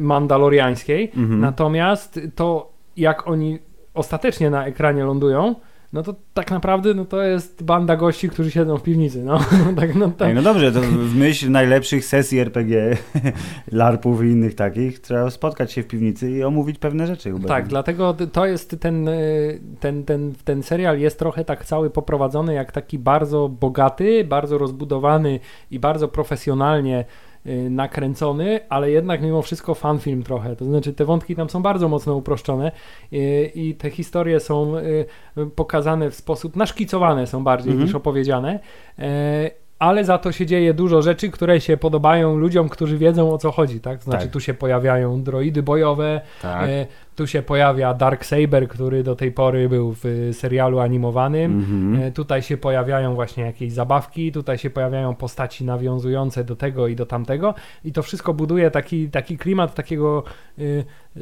mandaloriańskiej, 0.00 1.12
mhm. 1.16 1.40
natomiast 1.40 2.20
to 2.34 2.72
jak 2.96 3.28
oni 3.28 3.58
ostatecznie 3.94 4.50
na 4.50 4.66
ekranie 4.66 5.04
lądują, 5.04 5.54
no 5.92 6.02
to 6.02 6.14
tak 6.34 6.50
naprawdę 6.50 6.94
no 6.94 7.04
to 7.04 7.22
jest 7.22 7.62
banda 7.62 7.96
gości, 7.96 8.28
którzy 8.28 8.50
siedzą 8.50 8.76
w 8.76 8.82
piwnicy. 8.82 9.24
No, 9.24 9.40
tak, 9.80 9.94
no, 9.94 10.10
tak. 10.10 10.28
Ej, 10.28 10.34
no 10.34 10.42
dobrze, 10.42 10.72
to 10.72 10.80
w 10.80 11.16
myśl 11.16 11.50
najlepszych 11.50 12.04
sesji 12.04 12.38
RPG, 12.38 12.96
LARPów 13.72 14.22
i 14.22 14.26
innych 14.26 14.54
takich, 14.54 15.00
trzeba 15.00 15.30
spotkać 15.30 15.72
się 15.72 15.82
w 15.82 15.86
piwnicy 15.86 16.30
i 16.30 16.44
omówić 16.44 16.78
pewne 16.78 17.06
rzeczy. 17.06 17.32
Tak, 17.46 17.68
dlatego 17.68 18.16
to 18.32 18.46
jest 18.46 18.80
ten, 18.80 19.10
ten, 19.80 20.04
ten, 20.04 20.34
ten 20.44 20.62
serial 20.62 20.98
jest 20.98 21.18
trochę 21.18 21.44
tak 21.44 21.64
cały 21.64 21.90
poprowadzony 21.90 22.54
jak 22.54 22.72
taki 22.72 22.98
bardzo 22.98 23.48
bogaty, 23.48 24.24
bardzo 24.24 24.58
rozbudowany 24.58 25.40
i 25.70 25.78
bardzo 25.78 26.08
profesjonalnie 26.08 26.90
Y, 27.00 27.04
nakręcony, 27.70 28.60
ale 28.68 28.90
jednak 28.90 29.22
mimo 29.22 29.42
wszystko 29.42 29.74
fanfilm 29.74 30.22
trochę. 30.22 30.56
To 30.56 30.64
znaczy 30.64 30.92
te 30.92 31.04
wątki 31.04 31.36
tam 31.36 31.50
są 31.50 31.62
bardzo 31.62 31.88
mocno 31.88 32.14
uproszczone 32.14 32.72
y, 33.12 33.50
i 33.54 33.74
te 33.74 33.90
historie 33.90 34.40
są 34.40 34.76
y, 34.76 35.06
pokazane 35.56 36.10
w 36.10 36.14
sposób, 36.14 36.56
naszkicowane 36.56 37.26
są 37.26 37.44
bardziej 37.44 37.72
mhm. 37.72 37.86
niż 37.86 37.94
opowiedziane 37.94 38.60
e, 38.98 39.50
ale 39.80 40.04
za 40.04 40.18
to 40.18 40.32
się 40.32 40.46
dzieje 40.46 40.74
dużo 40.74 41.02
rzeczy, 41.02 41.30
które 41.30 41.60
się 41.60 41.76
podobają 41.76 42.36
ludziom, 42.36 42.68
którzy 42.68 42.98
wiedzą 42.98 43.32
o 43.32 43.38
co 43.38 43.50
chodzi, 43.50 43.80
tak? 43.80 44.02
Znaczy 44.02 44.24
tak. 44.24 44.32
tu 44.32 44.40
się 44.40 44.54
pojawiają 44.54 45.22
droidy 45.22 45.62
bojowe, 45.62 46.20
tak. 46.42 46.68
e, 46.68 46.86
tu 47.16 47.26
się 47.26 47.42
pojawia 47.42 47.94
Dark 47.94 48.24
Saber, 48.24 48.68
który 48.68 49.02
do 49.02 49.16
tej 49.16 49.32
pory 49.32 49.68
był 49.68 49.94
w 50.02 50.30
serialu 50.32 50.78
animowanym, 50.78 51.52
mm 51.52 51.64
-hmm. 51.64 52.02
e, 52.02 52.12
tutaj 52.12 52.42
się 52.42 52.56
pojawiają 52.56 53.14
właśnie 53.14 53.44
jakieś 53.44 53.72
zabawki, 53.72 54.32
tutaj 54.32 54.58
się 54.58 54.70
pojawiają 54.70 55.14
postaci 55.14 55.64
nawiązujące 55.64 56.44
do 56.44 56.56
tego 56.56 56.88
i 56.88 56.96
do 56.96 57.06
tamtego 57.06 57.54
i 57.84 57.92
to 57.92 58.02
wszystko 58.02 58.34
buduje 58.34 58.70
taki, 58.70 59.08
taki 59.08 59.38
klimat 59.38 59.74
takiego 59.74 60.24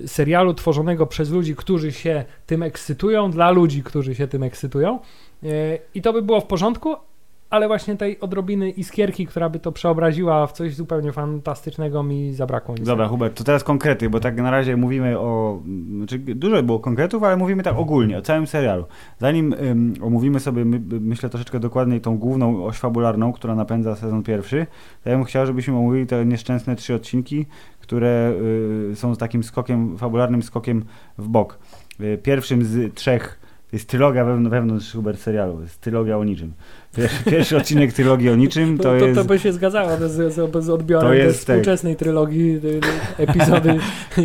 serialu 0.07 0.55
tworzonego 0.55 1.07
przez 1.07 1.31
ludzi, 1.31 1.57
którzy 1.57 1.93
się 1.93 2.25
tym 2.47 2.63
ekscytują, 2.63 3.31
dla 3.31 3.51
ludzi, 3.51 3.83
którzy 3.83 4.15
się 4.15 4.29
tym 4.29 4.43
ekscytują. 4.43 4.99
I 5.95 6.03
to 6.03 6.13
by 6.13 6.23
było 6.23 6.41
w 6.41 6.47
porządku, 6.47 6.97
ale 7.51 7.69
właśnie 7.69 7.97
tej 7.97 8.21
odrobiny 8.21 8.71
iskierki, 8.71 9.27
która 9.27 9.49
by 9.49 9.59
to 9.59 9.73
przeobraziła 9.73 10.47
w 10.47 10.53
coś 10.53 10.75
zupełnie 10.75 11.13
fantastycznego 11.13 12.03
mi 12.03 12.35
zabrakło. 12.35 12.73
Niestety. 12.73 12.91
Dobra, 12.91 13.09
Hubert, 13.09 13.39
to 13.39 13.45
teraz 13.45 13.65
konkrety, 13.65 14.11
bo 14.11 14.21
tak 14.21 14.37
na 14.37 14.51
razie 14.51 14.77
mówimy 14.77 15.19
o, 15.19 15.63
znaczy 15.97 16.19
dużo 16.19 16.63
było 16.63 16.81
konkretów, 16.81 17.23
ale 17.23 17.37
mówimy 17.37 17.63
tak 17.63 17.77
ogólnie, 17.77 18.19
o 18.19 18.23
całym 18.23 18.47
serialu. 18.47 18.85
Zanim 19.19 19.55
omówimy 20.03 20.41
sobie, 20.41 20.65
my, 20.65 20.81
myślę 21.01 21.29
troszeczkę 21.29 21.61
dokładniej 21.61 22.01
tą 22.01 22.19
główną 22.19 22.65
oś 22.65 22.77
fabularną, 22.77 23.33
która 23.33 23.55
napędza 23.55 23.97
sezon 23.97 24.23
pierwszy, 24.23 24.67
to 25.05 25.11
ja 25.11 25.17
bym 25.17 25.25
chciał, 25.25 25.47
żebyśmy 25.47 25.77
omówili 25.77 26.07
te 26.07 26.27
nieszczęsne 26.27 26.77
trzy 26.77 26.95
odcinki, 26.95 27.47
które 27.81 28.33
y, 28.93 28.97
są 28.97 29.17
takim 29.17 29.43
skokiem, 29.43 29.99
fabularnym 29.99 30.43
skokiem 30.43 30.85
w 31.19 31.29
bok. 31.29 31.59
Y, 32.01 32.19
pierwszym 32.23 32.65
z 32.65 32.95
trzech 32.95 33.48
to 33.71 33.77
jest 33.77 33.89
trylogia 33.89 34.25
wewnątrz 34.25 34.93
Hubert 34.93 35.21
serialu, 35.21 35.63
jest 35.63 35.81
trylogia 35.81 36.19
o 36.19 36.25
niczym. 36.25 36.53
Pierwszy, 36.97 37.25
pierwszy 37.25 37.57
odcinek 37.57 37.93
trylogii 37.93 38.31
o 38.31 38.37
niczym 38.37 38.79
to, 38.79 38.83
to, 38.83 38.95
jest... 38.95 39.21
To 39.21 39.25
by 39.25 39.39
się 39.39 39.53
zgadzało 39.53 39.91
z, 39.97 40.35
z, 40.35 40.65
z 40.65 40.71
odbiorem 40.71 41.11
tej 41.11 41.33
współczesnej 41.33 41.95
tak. 41.95 41.99
trylogii, 41.99 42.61
epizody 43.19 43.79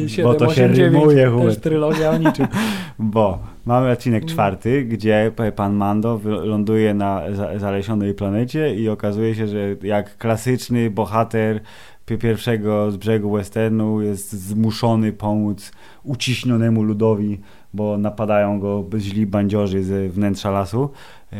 7, 0.07 0.23
Bo 0.27 0.33
to 0.33 0.45
8, 0.45 0.55
się 0.55 0.75
9, 0.75 1.13
rymuje, 1.13 1.47
też 1.47 1.57
trylogia 1.57 2.11
o 2.11 2.17
niczym. 2.17 2.47
Bo 2.99 3.39
mamy 3.65 3.91
odcinek 3.91 4.25
czwarty, 4.25 4.83
gdzie 4.83 5.31
pan 5.55 5.73
Mando 5.73 6.19
ląduje 6.25 6.93
na 6.93 7.23
zalesionej 7.57 8.13
planecie 8.13 8.75
i 8.75 8.89
okazuje 8.89 9.35
się, 9.35 9.47
że 9.47 9.75
jak 9.83 10.17
klasyczny 10.17 10.89
bohater 10.89 11.59
pierwszego 12.05 12.91
z 12.91 12.97
brzegu 12.97 13.31
westernu 13.31 14.01
jest 14.01 14.33
zmuszony 14.33 15.13
pomóc 15.13 15.71
uciśnionemu 16.03 16.83
ludowi 16.83 17.39
bo 17.73 17.97
napadają 17.97 18.59
go 18.59 18.85
źli 18.97 19.25
bandziorzy 19.25 19.83
ze 19.83 20.09
wnętrza 20.09 20.51
lasu. 20.51 20.89
E, 21.33 21.35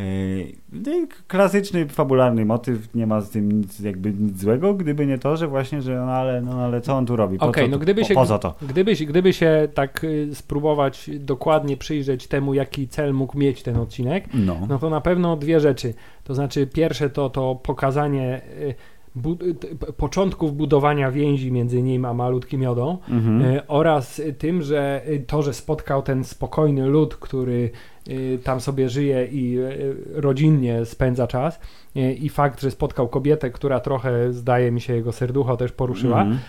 no 0.72 0.92
klasyczny, 1.28 1.88
fabularny 1.88 2.46
motyw, 2.46 2.96
nie 2.96 3.08
ma 3.08 3.22
z 3.22 3.30
tym 3.30 3.52
nic, 3.52 3.80
jakby 3.80 4.14
nic 4.14 4.40
złego, 4.40 4.74
gdyby 4.74 5.06
nie 5.06 5.18
to, 5.18 5.38
że 5.38 5.48
właśnie, 5.48 5.82
że 5.82 5.96
no 5.96 6.12
ale, 6.12 6.42
no 6.42 6.64
ale 6.64 6.82
co 6.82 6.94
on 6.94 7.06
tu 7.06 7.16
robi? 7.16 7.38
Po, 7.38 7.46
okay, 7.46 7.68
no 7.68 7.80
gdyby 7.80 8.02
po, 8.02 8.08
się, 8.08 8.14
po 8.14 8.26
co 8.26 8.40
to? 8.40 8.56
Gdyby, 8.62 8.96
gdyby 8.96 9.34
się 9.34 9.68
tak 9.74 10.04
y, 10.04 10.36
spróbować 10.36 11.10
dokładnie 11.20 11.78
przyjrzeć 11.78 12.28
temu, 12.28 12.54
jaki 12.54 12.88
cel 12.88 13.14
mógł 13.14 13.38
mieć 13.38 13.64
ten 13.64 13.78
odcinek, 13.78 14.26
no, 14.34 14.58
no 14.70 14.80
to 14.80 14.90
na 14.90 15.02
pewno 15.02 15.38
dwie 15.38 15.60
rzeczy. 15.60 15.94
To 16.24 16.36
znaczy 16.36 16.68
pierwsze 16.68 17.10
to, 17.10 17.30
to 17.30 17.56
pokazanie 17.56 18.42
y, 18.60 18.76
bu 19.16 19.38
początków 19.98 20.58
budowania 20.58 21.12
więzi 21.12 21.52
między 21.52 21.82
nim 21.82 22.06
a 22.06 22.14
malutkim 22.14 22.62
Jodą 22.62 22.98
mhm. 23.10 23.42
E, 23.42 23.68
oraz 23.68 24.22
tym, 24.38 24.62
że 24.62 25.02
to, 25.28 25.42
że 25.42 25.54
spotkał 25.54 26.02
ten 26.02 26.24
spokojny 26.24 26.88
lud, 26.88 27.16
który 27.16 27.70
e, 28.08 28.38
tam 28.38 28.62
sobie 28.62 28.90
żyje 28.90 29.28
i 29.32 29.58
e, 29.58 29.72
rodzinnie 30.22 30.86
spędza 30.86 31.28
czas 31.28 31.60
i 32.20 32.30
fakt, 32.30 32.62
że 32.62 32.72
spotkał 32.72 33.08
kobietę, 33.08 33.50
która 33.50 33.80
trochę 33.80 34.34
zdaje 34.34 34.72
mi 34.72 34.82
się 34.82 34.96
jego 34.96 35.12
serducho 35.12 35.58
też 35.58 35.72
poruszyła, 35.72 36.22
mhm 36.22 36.40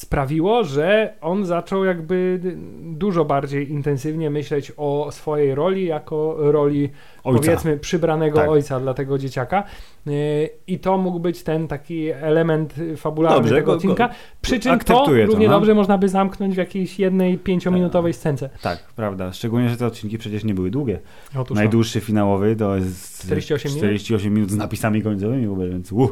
sprawiło, 0.00 0.64
że 0.64 1.14
on 1.20 1.44
zaczął 1.44 1.84
jakby 1.84 2.40
dużo 2.82 3.24
bardziej 3.24 3.70
intensywnie 3.70 4.30
myśleć 4.30 4.72
o 4.76 5.08
swojej 5.12 5.54
roli 5.54 5.86
jako 5.86 6.36
roli 6.38 6.90
ojca. 7.24 7.40
powiedzmy 7.40 7.78
przybranego 7.78 8.38
tak. 8.38 8.48
ojca 8.48 8.80
dla 8.80 8.94
tego 8.94 9.18
dzieciaka 9.18 9.64
y, 10.06 10.50
i 10.66 10.78
to 10.78 10.98
mógł 10.98 11.20
być 11.20 11.42
ten 11.42 11.68
taki 11.68 12.08
element 12.08 12.74
fabularny 12.96 13.38
dobrze, 13.38 13.54
tego 13.54 13.72
odcinka, 13.72 14.08
go, 14.08 14.12
go, 14.14 14.18
przy 14.40 14.60
czym 14.60 14.78
to 14.78 15.06
równie 15.26 15.46
no. 15.46 15.52
dobrze 15.52 15.74
można 15.74 15.98
by 15.98 16.08
zamknąć 16.08 16.54
w 16.54 16.58
jakiejś 16.58 16.98
jednej 16.98 17.38
pięciominutowej 17.38 18.12
scence. 18.12 18.50
Tak, 18.62 18.92
prawda, 18.96 19.32
szczególnie, 19.32 19.68
że 19.68 19.76
te 19.76 19.86
odcinki 19.86 20.18
przecież 20.18 20.44
nie 20.44 20.54
były 20.54 20.70
długie. 20.70 20.98
Otóż 21.36 21.56
Najdłuższy 21.56 22.00
to. 22.00 22.06
finałowy 22.06 22.56
to 22.56 22.76
jest 22.76 23.22
48, 23.22 23.72
48 23.72 24.34
minut? 24.34 24.36
minut 24.36 24.50
z 24.50 24.56
napisami 24.56 25.02
końcowymi, 25.02 25.70
więc 25.70 25.92
uh. 25.92 26.10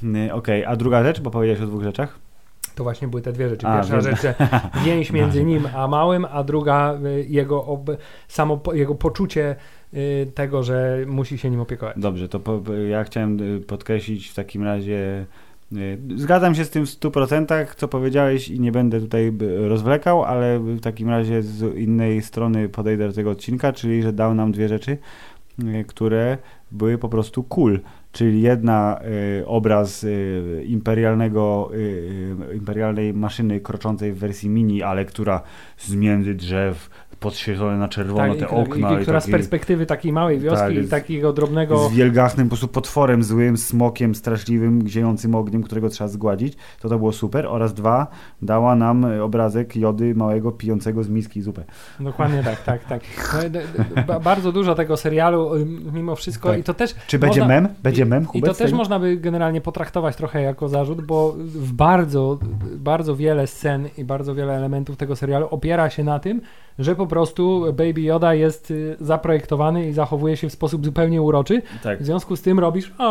Okej, 0.00 0.30
okay. 0.32 0.68
a 0.68 0.76
druga 0.76 1.02
rzecz, 1.02 1.20
bo 1.20 1.30
powiedziałeś 1.30 1.62
o 1.62 1.66
dwóch 1.66 1.82
rzeczach? 1.82 2.29
To 2.80 2.84
właśnie 2.84 3.08
były 3.08 3.22
te 3.22 3.32
dwie 3.32 3.48
rzeczy. 3.48 3.66
A, 3.66 3.76
Pierwsza 3.76 4.00
wiem. 4.00 4.16
rzecz, 4.16 4.36
więź 4.86 5.12
między 5.12 5.44
nim 5.44 5.66
a 5.76 5.88
małym, 5.88 6.26
a 6.30 6.44
druga 6.44 6.98
y, 7.04 7.26
jego, 7.28 7.64
ob, 7.64 7.90
samo 8.28 8.60
jego 8.72 8.94
poczucie 8.94 9.56
y, 9.94 10.32
tego, 10.34 10.62
że 10.62 11.04
musi 11.06 11.38
się 11.38 11.50
nim 11.50 11.60
opiekować. 11.60 11.96
Dobrze, 11.98 12.28
to 12.28 12.40
po, 12.40 12.62
ja 12.88 13.04
chciałem 13.04 13.56
y, 13.56 13.60
podkreślić 13.60 14.28
w 14.28 14.34
takim 14.34 14.64
razie. 14.64 15.26
Zgadzam 16.16 16.54
się 16.54 16.64
z 16.64 16.70
tym 16.70 16.86
w 16.86 16.88
100%, 16.88 17.66
co 17.76 17.88
powiedziałeś 17.88 18.48
i 18.48 18.60
nie 18.60 18.72
będę 18.72 19.00
tutaj 19.00 19.32
rozwlekał, 19.68 20.24
ale 20.24 20.58
w 20.58 20.80
takim 20.80 21.08
razie 21.08 21.42
z 21.42 21.76
innej 21.76 22.22
strony 22.22 22.68
podejdę 22.68 23.08
do 23.08 23.14
tego 23.14 23.30
odcinka, 23.30 23.72
czyli 23.72 24.02
że 24.02 24.12
dał 24.12 24.34
nam 24.34 24.52
dwie 24.52 24.68
rzeczy, 24.68 24.98
które 25.86 26.38
były 26.70 26.98
po 26.98 27.08
prostu 27.08 27.42
cool. 27.42 27.80
Czyli 28.12 28.42
jedna 28.42 29.00
y, 29.40 29.46
obraz 29.46 30.04
y, 30.04 30.64
imperialnego, 30.66 31.70
y, 31.74 31.76
y, 32.52 32.56
imperialnej 32.56 33.14
maszyny 33.14 33.60
kroczącej 33.60 34.12
w 34.12 34.18
wersji 34.18 34.48
mini, 34.48 34.82
ale 34.82 35.04
która 35.04 35.42
z 35.76 35.94
między 35.94 36.34
drzew 36.34 36.90
podświetlone 37.20 37.76
na 37.78 37.88
czerwono 37.88 38.34
Tak, 38.34 38.48
te 38.48 38.56
i, 38.56 38.58
okna. 38.58 38.92
i, 38.92 38.98
i 38.98 39.02
która 39.02 39.20
z 39.20 39.24
taki- 39.24 39.32
perspektywy 39.32 39.86
takiej 39.86 40.12
małej 40.12 40.38
wioski 40.38 40.58
Tak, 40.66 40.74
i 40.74 40.82
z- 40.86 40.90
takiego 40.90 41.32
drobnego... 41.32 41.88
z 41.88 41.92
wielgachnym 41.92 42.46
po 42.46 42.50
prostu 42.50 42.68
potworem 42.68 43.24
złym, 43.24 43.56
smokiem 43.56 44.14
straszliwym, 44.14 44.88
ziejącym 44.88 45.34
ogniem, 45.34 45.62
którego 45.62 45.88
trzeba 45.88 46.08
zgładzić, 46.08 46.56
to 46.80 46.88
to 46.88 46.98
było 46.98 47.12
super. 47.12 47.46
Oraz 47.46 47.74
dwa, 47.74 48.06
dała 48.42 48.76
nam 48.76 49.06
obrazek 49.22 49.76
Jody 49.76 50.14
małego 50.14 50.52
pijącego 50.52 51.02
z 51.02 51.08
miski 51.08 51.42
zupę. 51.42 51.64
Dokładnie 52.00 52.42
tak, 52.42 52.62
tak, 52.62 52.84
tak. 52.84 53.02
No, 54.08 54.20
bardzo 54.20 54.52
dużo 54.52 54.74
tego 54.74 54.96
serialu 54.96 55.50
mimo 55.92 56.16
wszystko 56.16 56.48
Tak. 56.48 56.58
i 56.58 56.62
to 56.62 56.74
też... 56.74 56.94
Czy 57.06 57.18
będzie 57.18 57.40
można- 57.40 57.54
mem? 57.60 57.68
Będzie 57.82 58.06
mem, 58.06 58.22
I 58.22 58.26
to 58.26 58.32
Hubert? 58.32 58.54
z 58.54 58.58
też 58.58 58.72
można 58.72 58.98
by 58.98 59.16
generalnie 59.16 59.60
potraktować 59.60 60.16
trochę 60.16 60.42
jako 60.42 60.68
zarzut, 60.68 61.00
bo 61.00 61.32
w 61.38 61.72
bardzo, 61.72 62.38
bardzo 62.76 63.16
wiele 63.16 63.46
scen 63.46 63.88
i 63.98 64.04
bardzo 64.04 64.34
wiele 64.34 64.56
elementów 64.56 64.96
tego 64.96 65.16
serialu 65.16 65.46
opiera 65.50 65.90
się 65.90 66.04
na 66.04 66.18
tym, 66.18 66.40
że 66.80 66.96
po 66.96 67.06
prostu 67.06 67.60
Baby 67.66 68.00
Yoda 68.00 68.34
jest 68.34 68.70
y, 68.70 68.96
zaprojektowany 69.00 69.88
i 69.88 69.92
zachowuje 69.92 70.36
się 70.36 70.48
w 70.48 70.52
sposób 70.52 70.84
zupełnie 70.84 71.22
uroczy. 71.22 71.62
Tak. 71.82 72.02
W 72.02 72.04
związku 72.04 72.36
z 72.36 72.42
tym 72.42 72.58
robisz 72.58 72.92
a 72.98 73.04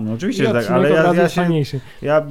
No 0.00 0.12
oczywiście, 0.14 0.52
tak, 0.52 0.70
ale 0.70 0.90
ja, 0.90 1.14
ja, 1.14 1.28
się, 1.28 1.40
fajniejszy. 1.40 1.80
ja 2.02 2.26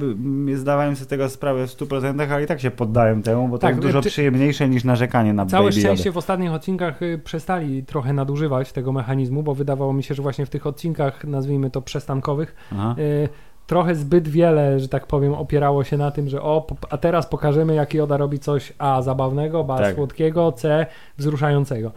zdawałem 0.54 0.96
sobie 0.96 1.08
tego 1.08 1.28
sprawę 1.28 1.66
w 1.66 1.70
100%, 1.70 2.32
ale 2.32 2.44
i 2.44 2.46
tak 2.46 2.60
się 2.60 2.70
poddałem 2.70 3.22
temu, 3.22 3.48
bo 3.48 3.58
to 3.58 3.60
Tak, 3.62 3.70
jest 3.76 3.86
dużo 3.86 4.02
czy- 4.02 4.08
przyjemniejsze 4.08 4.68
niż 4.68 4.84
narzekanie 4.84 5.32
na 5.32 5.46
Całe 5.46 5.68
Baby 5.70 5.80
szczęście 5.80 6.08
Yoda. 6.08 6.14
w 6.14 6.18
ostatnich 6.18 6.52
odcinkach 6.52 7.02
y, 7.02 7.20
przestali 7.24 7.82
trochę 7.84 8.12
nadużywać 8.12 8.72
tego 8.72 8.92
mechanizmu, 8.92 9.42
bo 9.42 9.54
wydawało 9.54 9.92
mi 9.92 10.02
się, 10.02 10.14
że 10.14 10.22
właśnie 10.22 10.46
w 10.46 10.50
tych 10.50 10.66
odcinkach, 10.66 11.24
nazwijmy 11.24 11.70
to 11.70 11.82
przestankowych, 11.82 12.54
Aha. 12.72 12.94
y, 12.98 13.28
trochę 13.66 13.94
zbyt 13.94 14.28
wiele, 14.28 14.80
że 14.80 14.88
tak 14.88 15.06
powiem, 15.06 15.34
opierało 15.34 15.84
się 15.84 15.96
na 15.96 16.10
tym, 16.10 16.28
że 16.28 16.42
o, 16.42 16.66
a 16.90 16.98
teraz 16.98 17.26
pokażemy, 17.26 17.74
jak 17.74 17.94
Joda 17.94 18.16
robi 18.16 18.38
coś 18.38 18.72
A 18.78 19.02
zabawnego, 19.02 19.64
B 19.64 19.74
Tak. 19.78 19.94
słodkiego, 19.94 20.52
C 20.52 20.86
wzruszającego. 21.18 21.92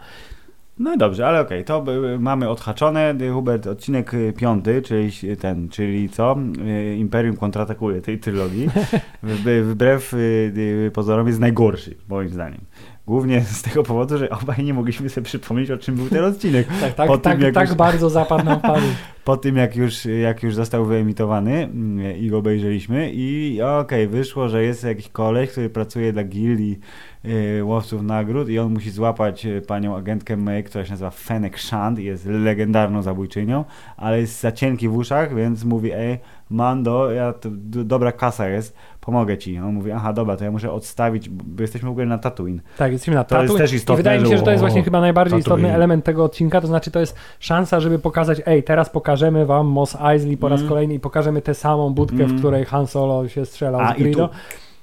No 0.78 0.94
i 0.94 0.98
dobrze, 0.98 1.26
ale 1.26 1.40
okej, 1.40 1.64
to 1.64 1.82
by, 1.82 2.16
mamy 2.20 2.48
odhaczone. 2.48 3.14
Hubert, 3.32 3.66
odcinek 3.66 4.14
y, 4.14 4.32
piąty, 4.36 4.82
czyli 4.82 5.36
ten, 5.36 5.68
czyli 5.68 6.08
co? 6.08 6.36
Y, 6.66 6.96
Imperium 6.96 7.36
kontratakuje 7.36 8.00
tej 8.00 8.18
trylogii. 8.18 8.68
Wb- 9.24 9.62
Wbrew 9.62 10.14
y, 10.14 10.90
pozorom 10.94 11.26
jest 11.26 11.40
najgorszy, 11.40 11.94
moim 12.08 12.28
zdaniem. 12.28 12.60
Głównie 13.08 13.40
z 13.40 13.62
tego 13.62 13.82
powodu, 13.82 14.18
że 14.18 14.30
obaj 14.30 14.64
nie 14.64 14.74
mogliśmy 14.74 15.08
sobie 15.08 15.24
przypomnieć, 15.24 15.70
o 15.70 15.78
czym 15.78 15.94
był 15.94 16.08
ten 16.08 16.24
odcinek. 16.24 16.66
Tak, 16.80 16.94
tak, 16.94 17.06
Po 17.06 17.18
tak, 17.18 17.38
tak 17.54 17.68
już- 17.68 17.76
bardzo 17.76 18.10
zapadł 18.10 18.44
nam 18.44 18.60
pamięć. 18.60 18.94
Po 19.24 19.36
tym, 19.36 19.56
jak 19.56 19.76
już, 19.76 20.04
jak 20.04 20.42
już 20.42 20.54
został 20.54 20.84
wyemitowany 20.86 21.64
mm, 21.64 22.16
i 22.16 22.28
go 22.30 22.38
obejrzeliśmy 22.38 23.10
i 23.12 23.62
okej, 23.62 24.08
wyszło, 24.08 24.48
że 24.48 24.64
jest 24.64 24.84
jakiś 24.84 25.08
koleś, 25.08 25.50
który 25.50 25.70
pracuje 25.70 26.12
dla 26.12 26.24
gildii 26.24 26.78
y, 27.24 27.64
łowców 27.64 28.02
nagród 28.02 28.48
i 28.48 28.58
on 28.58 28.72
musi 28.72 28.90
złapać 28.90 29.46
y, 29.46 29.62
panią 29.66 29.96
agentkę 29.96 30.36
May, 30.36 30.64
która 30.64 30.84
się 30.84 30.90
nazywa 30.90 31.10
Fennec 31.10 31.56
Shand 31.56 31.98
i 31.98 32.04
jest 32.04 32.26
legendarną 32.26 33.02
zabójczynią, 33.02 33.64
ale 33.96 34.20
jest 34.20 34.40
za 34.40 34.52
cienki 34.52 34.88
w 34.88 34.96
uszach, 34.96 35.34
więc 35.34 35.64
mówi, 35.64 35.92
ej, 35.92 36.18
Mando, 36.50 37.10
ja 37.12 37.32
to, 37.32 37.48
dobra 37.84 38.12
kasa 38.12 38.48
jest, 38.48 38.76
pomogę 39.00 39.38
ci. 39.38 39.58
On 39.58 39.74
mówi, 39.74 39.90
aha, 39.92 40.12
dobra, 40.12 40.36
to 40.36 40.44
ja 40.44 40.50
muszę 40.50 40.72
odstawić, 40.72 41.28
bo 41.28 41.62
jesteśmy 41.62 41.88
w 41.88 41.92
ogóle 41.92 42.06
na 42.06 42.18
Tatooine. 42.18 42.60
Tak, 42.78 42.92
jesteśmy 42.92 43.14
na 43.14 43.24
To 43.24 43.34
jest 43.36 43.46
Tatooine 43.46 43.64
też 43.64 43.72
istotne, 43.72 43.94
I 43.94 43.96
wydaje 43.96 44.20
mi 44.20 44.28
się, 44.28 44.36
że 44.36 44.42
to 44.42 44.50
jest 44.50 44.60
właśnie 44.60 44.82
chyba 44.82 45.00
najbardziej 45.00 45.38
istotny 45.38 45.56
Tatooine. 45.62 45.74
element 45.76 46.04
tego 46.04 46.24
odcinka, 46.24 46.60
to 46.60 46.66
znaczy 46.66 46.90
to 46.90 47.00
jest 47.00 47.16
szansa, 47.40 47.80
żeby 47.80 47.98
pokazać, 47.98 48.42
ej, 48.46 48.62
teraz 48.62 48.90
pokażemy 48.90 49.46
wam 49.46 49.66
Mos 49.66 49.96
Eisley 50.00 50.36
po 50.36 50.48
raz 50.48 50.60
Mm. 50.60 50.68
kolejny 50.68 50.94
i 50.94 51.00
pokażemy 51.00 51.42
tę 51.42 51.54
samą 51.54 51.90
budkę, 51.94 52.24
Mm. 52.24 52.36
w 52.36 52.38
której 52.38 52.64
Han 52.64 52.86
Solo 52.86 53.28
się 53.28 53.46
strzelał 53.46 53.80
A, 53.80 53.94
z 53.94 53.96
Greedo. 53.96 54.28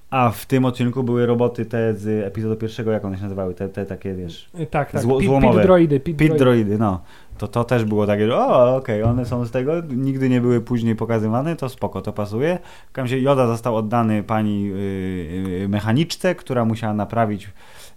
A 0.09 0.29
w 0.29 0.45
tym 0.45 0.65
odcinku 0.65 1.03
były 1.03 1.25
roboty 1.25 1.65
te 1.65 1.93
z 1.93 2.25
epizodu 2.27 2.55
pierwszego, 2.55 2.91
jak 2.91 3.05
one 3.05 3.17
się 3.17 3.23
nazywały, 3.23 3.53
te, 3.53 3.69
te 3.69 3.85
takie, 3.85 4.13
wiesz... 4.13 4.49
Tak, 4.71 4.91
tak. 4.91 5.01
Zło- 5.01 5.19
Pit, 5.19 5.27
złomowe. 5.29 5.53
pit 5.59 5.63
droidy. 5.67 5.99
Pit, 5.99 6.17
Pit 6.17 6.27
droidy. 6.27 6.39
droidy, 6.45 6.77
no. 6.77 7.01
To, 7.37 7.47
to 7.47 7.63
też 7.63 7.85
było 7.85 8.07
takie, 8.07 8.27
że 8.27 8.37
o, 8.37 8.75
okej, 8.75 9.03
one 9.03 9.25
są 9.25 9.45
z 9.45 9.51
tego, 9.51 9.73
nigdy 9.89 10.29
nie 10.29 10.41
były 10.41 10.61
później 10.61 10.95
pokazywane, 10.95 11.55
to 11.55 11.69
spoko, 11.69 12.01
to 12.01 12.13
pasuje. 12.13 12.59
W 12.89 12.91
każdym 12.91 13.03
razie 13.03 13.23
Joda 13.23 13.47
został 13.47 13.75
oddany 13.75 14.23
pani 14.23 14.71
y, 14.71 15.63
y, 15.63 15.69
mechaniczce, 15.69 16.35
która 16.35 16.65
musiała 16.65 16.93
naprawić 16.93 17.49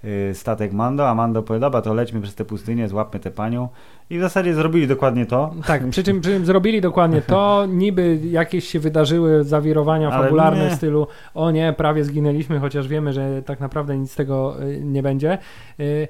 y, 0.04 0.34
statek 0.34 0.72
Mando, 0.72 1.08
a 1.08 1.14
Mando 1.14 1.42
powiedział, 1.42 1.82
to 1.82 1.94
lećmy 1.94 2.20
przez 2.20 2.34
tę 2.34 2.44
pustynię, 2.44 2.88
złapmy 2.88 3.20
tę 3.20 3.30
panią. 3.30 3.68
I 4.10 4.18
w 4.18 4.20
zasadzie 4.20 4.54
zrobili 4.54 4.86
dokładnie 4.86 5.26
to. 5.26 5.54
Tak, 5.66 5.88
przy 5.90 6.02
czym, 6.02 6.20
przy 6.20 6.30
czym 6.30 6.46
zrobili 6.46 6.80
dokładnie 6.80 7.22
to, 7.22 7.66
niby 7.68 8.18
jakieś 8.30 8.68
się 8.68 8.80
wydarzyły 8.80 9.44
zawirowania 9.44 10.10
Ale 10.10 10.24
fabularne 10.24 10.64
nie. 10.64 10.70
w 10.70 10.74
stylu 10.74 11.06
o 11.34 11.50
nie, 11.50 11.72
prawie 11.72 12.04
zginęliśmy, 12.04 12.58
chociaż 12.58 12.88
wiemy, 12.88 13.12
że 13.12 13.42
tak 13.42 13.60
naprawdę 13.60 13.98
nic 13.98 14.12
z 14.12 14.14
tego 14.14 14.62
y, 14.62 14.80
nie 14.84 15.02
będzie. 15.02 15.38
Y, 15.80 16.08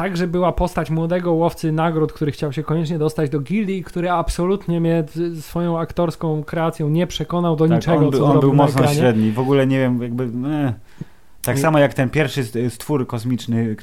Także 0.00 0.26
była 0.26 0.52
postać 0.52 0.90
młodego 0.90 1.32
łowcy 1.32 1.72
nagród, 1.72 2.12
który 2.12 2.32
chciał 2.32 2.52
się 2.52 2.62
koniecznie 2.62 2.98
dostać 2.98 3.30
do 3.30 3.40
gildii, 3.40 3.84
który 3.84 4.10
absolutnie 4.10 4.80
mnie 4.80 5.04
swoją 5.40 5.78
aktorską 5.78 6.44
kreacją 6.44 6.88
nie 6.88 7.06
przekonał 7.06 7.56
do 7.56 7.68
Tak, 7.68 7.76
niczego, 7.76 8.06
on, 8.06 8.12
co 8.12 8.24
on 8.24 8.40
był 8.40 8.54
mocno 8.54 8.80
ekranie. 8.80 8.98
średni, 8.98 9.32
w 9.32 9.38
ogóle 9.38 9.66
nie 9.66 9.78
wiem, 9.78 10.02
jakby... 10.02 10.24
Eh. 10.24 10.74
Tak 11.42 11.58
samo 11.58 11.78
jak 11.78 11.94
ten 11.94 12.10
pierwszy 12.10 12.44
st- 12.44 12.72
stwór 12.74 13.06
kosmiczny, 13.06 13.76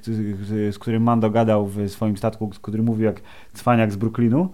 z, 0.71 0.79
którym 0.79 1.03
Mando 1.03 1.29
gadał 1.29 1.67
w 1.67 1.89
swoim 1.89 2.17
statku, 2.17 2.49
z 2.53 2.59
którym 2.59 2.85
mówił 2.85 3.05
jak 3.05 3.21
cwaniak 3.53 3.91
z 3.91 3.95
Brooklynu, 3.95 4.49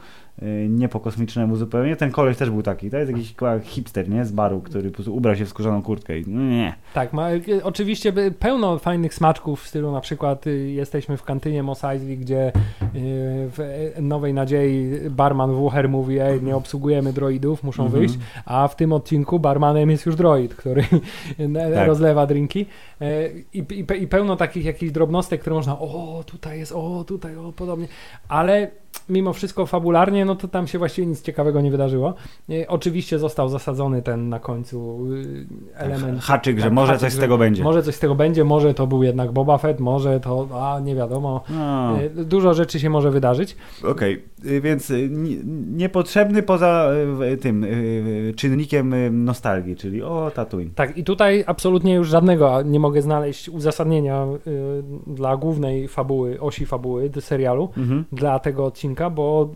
nie 0.69 0.89
po 0.89 0.99
kosmicznemu 0.99 1.55
zupełnie. 1.55 1.95
Ten 1.95 2.11
koleś 2.11 2.37
też 2.37 2.49
był 2.49 2.63
taki. 2.63 2.89
To 2.89 2.97
jest 2.97 3.11
jakiś 3.11 3.35
hipster, 3.63 4.09
nie? 4.09 4.25
Z 4.25 4.31
baru, 4.31 4.61
który 4.61 4.89
po 4.89 4.95
prostu 4.95 5.15
ubrał 5.15 5.35
się 5.35 5.45
w 5.45 5.49
skórzaną 5.49 5.81
kurtkę 5.81 6.19
i 6.19 6.27
nie. 6.27 6.73
Tak, 6.93 7.13
ma, 7.13 7.31
y, 7.31 7.63
oczywiście 7.63 8.11
by- 8.11 8.31
pełno 8.31 8.79
fajnych 8.79 9.13
smaczków 9.13 9.61
w 9.63 9.67
stylu 9.67 9.91
na 9.91 10.01
przykład 10.01 10.47
y, 10.47 10.71
jesteśmy 10.71 11.17
w 11.17 11.23
kantynie 11.23 11.63
Mos 11.63 11.83
Eisley, 11.83 12.17
gdzie 12.17 12.47
y, 12.47 12.51
w 12.95 13.59
y, 13.97 14.01
Nowej 14.01 14.33
Nadziei 14.33 14.89
barman 15.09 15.51
Wucher 15.51 15.89
mówi, 15.89 16.19
ej, 16.19 16.41
nie 16.43 16.55
obsługujemy 16.55 17.13
droidów, 17.13 17.63
muszą 17.63 17.83
Mhm. 17.83 17.99
wyjść, 18.01 18.19
a 18.45 18.67
w 18.67 18.75
tym 18.75 18.93
odcinku 18.93 19.39
barmanem 19.39 19.89
jest 19.91 20.05
już 20.05 20.15
droid, 20.15 20.55
który 20.55 20.83
Tak. 21.75 21.87
rozlewa 21.87 22.27
drinki 22.27 22.65
E, 23.01 23.29
I, 23.53 23.59
i, 23.59 23.85
i 24.03 24.07
pełno 24.07 24.35
takich 24.35 24.65
jakichś 24.65 24.91
drobnostek, 24.91 25.41
które 25.41 25.55
można, 25.55 25.79
o 25.79 26.23
tutaj 26.25 26.59
jest, 26.59 26.71
o 26.71 27.03
tutaj, 27.07 27.35
o 27.37 27.51
podobnie, 27.51 27.87
ale 28.27 28.71
mimo 29.09 29.33
wszystko 29.33 29.65
fabularnie, 29.65 30.25
no 30.25 30.35
to 30.35 30.47
tam 30.47 30.67
się 30.67 30.77
właściwie 30.77 31.07
nic 31.07 31.21
ciekawego 31.21 31.61
nie 31.61 31.71
wydarzyło. 31.71 32.13
E, 32.49 32.67
Oczywiście 32.67 33.19
został 33.19 33.49
zasadzony 33.49 34.01
ten 34.01 34.29
na 34.29 34.39
końcu 34.39 35.07
y, 35.13 35.45
element. 35.75 36.21
Haczyk, 36.21 36.57
że 36.57 36.63
tak, 36.63 36.73
może 36.73 36.91
haczyk, 36.93 37.01
coś 37.09 37.13
z 37.13 37.19
tego 37.19 37.37
będzie. 37.37 37.63
Może 37.63 37.83
coś 37.83 37.95
z 37.95 37.99
tego 37.99 38.15
będzie, 38.15 38.43
może 38.43 38.73
to 38.73 38.87
był 38.87 39.03
jednak 39.03 39.31
Boba 39.31 39.57
Fett, 39.57 39.79
może 39.79 40.19
to, 40.19 40.47
a 40.73 40.79
nie 40.79 40.95
wiadomo. 40.95 41.43
No. 41.49 41.97
E, 42.01 42.09
Dużo 42.09 42.53
rzeczy 42.53 42.79
się 42.79 42.89
może 42.89 43.11
wydarzyć. 43.11 43.55
Okej, 43.83 44.23
y, 44.45 44.61
więc 44.61 44.89
y, 44.89 45.09
ni- 45.09 45.39
niepotrzebny 45.77 46.43
poza 46.43 46.89
y, 47.33 47.37
tym 47.37 47.65
czynnikiem 48.35 48.95
nostalgii, 49.25 49.75
czyli 49.75 50.01
o 50.03 50.31
Tatooine. 50.35 50.71
Tak, 50.75 50.97
i 50.97 51.03
tutaj 51.03 51.43
absolutnie 51.47 51.93
już 51.95 52.07
żadnego 52.09 52.61
nie 52.61 52.79
mogę 52.79 53.01
znaleźć 53.01 53.49
uzasadnienia 53.49 54.27
dla 55.07 55.37
głównej 55.37 55.87
fabuły, 55.87 56.39
osi 56.41 56.65
fabuły 56.65 57.09
serialu, 57.19 57.69
Mhm. 57.77 58.05
dla 58.11 58.39
tego 58.39 58.65
odcinka, 58.65 58.82
bo 59.09 59.49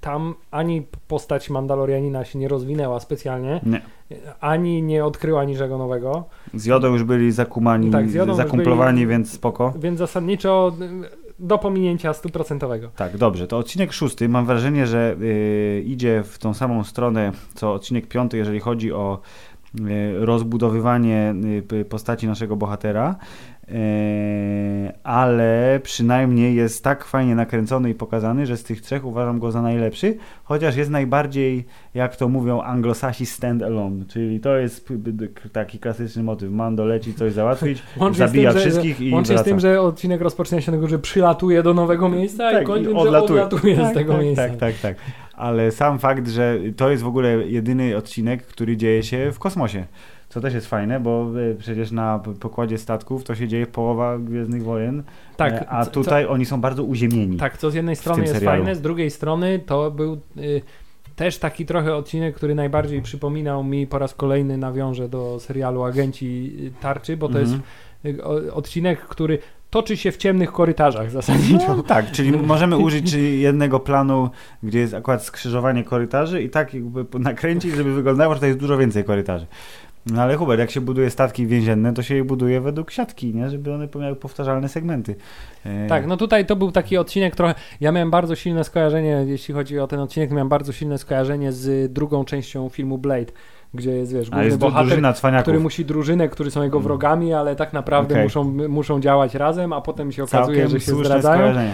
tam 0.00 0.34
ani 0.50 0.86
postać 1.08 1.50
Mandalorianina 1.50 2.24
się 2.24 2.38
nie 2.38 2.48
rozwinęła 2.48 3.00
specjalnie, 3.00 3.60
Nie. 3.66 3.80
ani 4.40 4.82
nie 4.82 5.04
odkryła 5.04 5.44
niczego 5.44 5.78
nowego, 5.78 6.24
Z 6.54 6.66
Jodą 6.66 6.92
już 6.92 7.04
byli 7.04 7.32
zakumani, 7.32 7.90
Tak, 7.90 8.08
zakumplowani, 8.34 8.94
byli- 8.98 9.06
więc 9.06 9.32
spoko. 9.32 9.72
więc 9.78 9.98
zasadniczo 9.98 10.72
y, 10.80 11.24
do 11.38 11.58
pominięcia 11.58 12.12
stuprocentowego. 12.12 12.90
Tak, 12.96 13.16
dobrze. 13.16 13.46
To 13.46 13.58
odcinek 13.58 13.92
szósty. 13.92 14.28
Mam 14.28 14.46
wrażenie, 14.46 14.86
że 14.86 15.16
y, 15.20 15.82
idzie 15.86 16.22
w 16.22 16.38
tą 16.38 16.54
samą 16.54 16.84
stronę 16.84 17.32
co 17.54 17.72
odcinek 17.72 18.06
piąty, 18.06 18.36
jeżeli 18.36 18.60
chodzi 18.60 18.92
o 18.92 19.18
y, 19.80 20.24
rozbudowywanie 20.26 21.34
y, 21.72 21.84
postaci 21.84 22.26
naszego 22.26 22.56
bohatera. 22.56 23.16
Eee, 23.68 24.92
ale 25.04 25.80
przynajmniej 25.82 26.54
jest 26.54 26.84
tak 26.84 27.04
fajnie 27.04 27.34
nakręcony 27.34 27.90
i 27.90 27.94
pokazany, 27.94 28.46
że 28.46 28.56
z 28.56 28.64
tych 28.64 28.80
trzech 28.80 29.04
uważam 29.04 29.38
go 29.38 29.50
za 29.50 29.62
najlepszy, 29.62 30.16
chociaż 30.44 30.76
jest 30.76 30.90
najbardziej, 30.90 31.64
jak 31.94 32.16
to 32.16 32.28
mówią 32.28 32.62
anglosasi, 32.62 33.26
stand 33.26 33.62
alone, 33.62 34.04
czyli 34.08 34.40
to 34.40 34.56
jest 34.56 34.88
taki 35.52 35.78
klasyczny 35.78 36.22
motyw. 36.22 36.50
Mando 36.50 36.84
leci 36.84 37.14
coś 37.14 37.32
załatwić, 37.32 37.82
zabija 38.12 38.52
tym, 38.52 38.60
wszystkich 38.60 38.98
że, 38.98 39.04
i 39.04 39.12
Łącznie 39.12 39.34
wraca. 39.34 39.44
z 39.44 39.48
tym, 39.48 39.60
że 39.60 39.80
odcinek 39.80 40.20
rozpoczyna 40.20 40.60
się 40.60 40.72
tego, 40.72 40.88
że 40.88 40.98
przylatuje 40.98 41.62
do 41.62 41.74
nowego 41.74 42.08
miejsca 42.08 42.52
tak, 42.52 42.62
i 42.62 42.66
kończy 42.66 42.90
że 42.90 42.96
odlatuje 42.96 43.76
tak, 43.76 43.90
z 43.90 43.94
tego 43.94 44.12
tak, 44.12 44.22
miejsca. 44.22 44.48
Tak, 44.48 44.56
tak, 44.56 44.74
tak. 44.74 44.96
Ale 45.36 45.70
sam 45.70 45.98
fakt, 45.98 46.28
że 46.28 46.58
to 46.76 46.90
jest 46.90 47.02
w 47.02 47.06
ogóle 47.06 47.28
jedyny 47.46 47.96
odcinek, 47.96 48.46
który 48.46 48.76
dzieje 48.76 49.02
się 49.02 49.32
w 49.32 49.38
kosmosie. 49.38 49.84
Co 50.34 50.40
też 50.40 50.54
jest 50.54 50.66
fajne, 50.66 51.00
bo 51.00 51.30
e, 51.50 51.54
przecież 51.54 51.90
na 51.90 52.20
pokładzie 52.40 52.78
statków 52.78 53.24
to 53.24 53.34
się 53.34 53.48
dzieje 53.48 53.66
połowa 53.66 54.18
Gwiezdnych 54.18 54.62
Wojen, 54.62 55.02
tak, 55.36 55.52
e, 55.52 55.68
a 55.68 55.86
tutaj 55.86 56.24
co, 56.24 56.30
oni 56.30 56.46
są 56.46 56.60
bardzo 56.60 56.84
uziemieni. 56.84 57.36
Tak, 57.36 57.58
co 57.58 57.70
z 57.70 57.74
jednej 57.74 57.96
strony 57.96 58.22
jest 58.22 58.34
serialu. 58.34 58.58
fajne, 58.58 58.74
z 58.74 58.80
drugiej 58.80 59.10
strony 59.10 59.58
to 59.58 59.90
był 59.90 60.18
y, 60.36 60.62
też 61.16 61.38
taki 61.38 61.66
trochę 61.66 61.96
odcinek, 61.96 62.36
który 62.36 62.54
najbardziej 62.54 63.02
przypominał 63.02 63.64
mi 63.64 63.86
po 63.86 63.98
raz 63.98 64.14
kolejny 64.14 64.58
nawiążę 64.58 65.08
do 65.08 65.40
serialu 65.40 65.82
Agenci 65.82 66.56
Tarczy, 66.80 67.16
bo 67.16 67.28
to 67.28 67.38
mhm. 67.38 67.60
jest 68.04 68.18
y, 68.46 68.52
odcinek, 68.52 69.00
który 69.00 69.38
toczy 69.74 69.96
się 69.96 70.12
w 70.12 70.16
ciemnych 70.16 70.52
korytarzach 70.52 71.10
zasadniczo. 71.10 71.76
No, 71.76 71.82
tak, 71.82 72.10
czyli 72.10 72.32
możemy 72.54 72.76
użyć 72.78 73.12
jednego 73.12 73.80
planu, 73.80 74.30
gdzie 74.62 74.78
jest 74.78 74.94
akurat 74.94 75.24
skrzyżowanie 75.24 75.84
korytarzy 75.84 76.42
i 76.42 76.50
tak 76.50 76.74
jakby 76.74 77.18
nakręcić, 77.18 77.74
żeby 77.74 77.94
wyglądało, 77.94 78.34
że 78.34 78.40
to 78.40 78.46
jest 78.46 78.58
dużo 78.58 78.78
więcej 78.78 79.04
korytarzy. 79.04 79.46
No 80.06 80.22
ale 80.22 80.36
Hubert, 80.36 80.60
jak 80.60 80.70
się 80.70 80.80
buduje 80.80 81.10
statki 81.10 81.46
więzienne, 81.46 81.94
to 81.94 82.02
się 82.02 82.14
je 82.14 82.24
buduje 82.24 82.60
według 82.60 82.90
siatki, 82.90 83.34
nie? 83.34 83.50
żeby 83.50 83.74
one 83.74 83.88
miały 83.96 84.16
powtarzalne 84.16 84.68
segmenty. 84.68 85.16
E, 85.64 85.86
tak, 85.86 86.06
no 86.06 86.16
tutaj 86.16 86.46
to 86.46 86.56
był 86.56 86.72
taki 86.72 86.96
odcinek 86.96 87.36
trochę. 87.36 87.54
Ja 87.80 87.92
miałem 87.92 88.10
bardzo 88.10 88.34
silne 88.34 88.64
skojarzenie, 88.64 89.24
jeśli 89.26 89.54
chodzi 89.54 89.78
o 89.78 89.86
ten 89.86 90.00
odcinek, 90.00 90.30
miałem 90.30 90.48
bardzo 90.48 90.72
silne 90.72 90.98
skojarzenie 90.98 91.52
z 91.52 91.92
drugą 91.92 92.24
częścią 92.24 92.68
filmu 92.68 92.98
Blade 92.98 93.32
gdzie 93.74 93.90
jest, 93.90 94.12
wiesz, 94.12 94.30
główny 94.30 94.46
jest 94.46 94.58
bohater, 94.58 95.14
który 95.42 95.60
musi 95.60 95.84
drużynę, 95.84 96.28
którzy 96.28 96.50
są 96.50 96.62
jego 96.62 96.78
mm. 96.78 96.84
wrogami, 96.84 97.32
ale 97.32 97.56
tak 97.56 97.72
naprawdę 97.72 98.14
okay. 98.14 98.24
muszą, 98.24 98.68
muszą 98.68 99.00
działać 99.00 99.34
razem, 99.34 99.72
a 99.72 99.80
potem 99.80 100.12
się 100.12 100.24
okazuje, 100.24 100.58
Całkiem 100.62 100.80
że 100.80 100.86
się 100.86 101.04
zdradzają. 101.04 101.54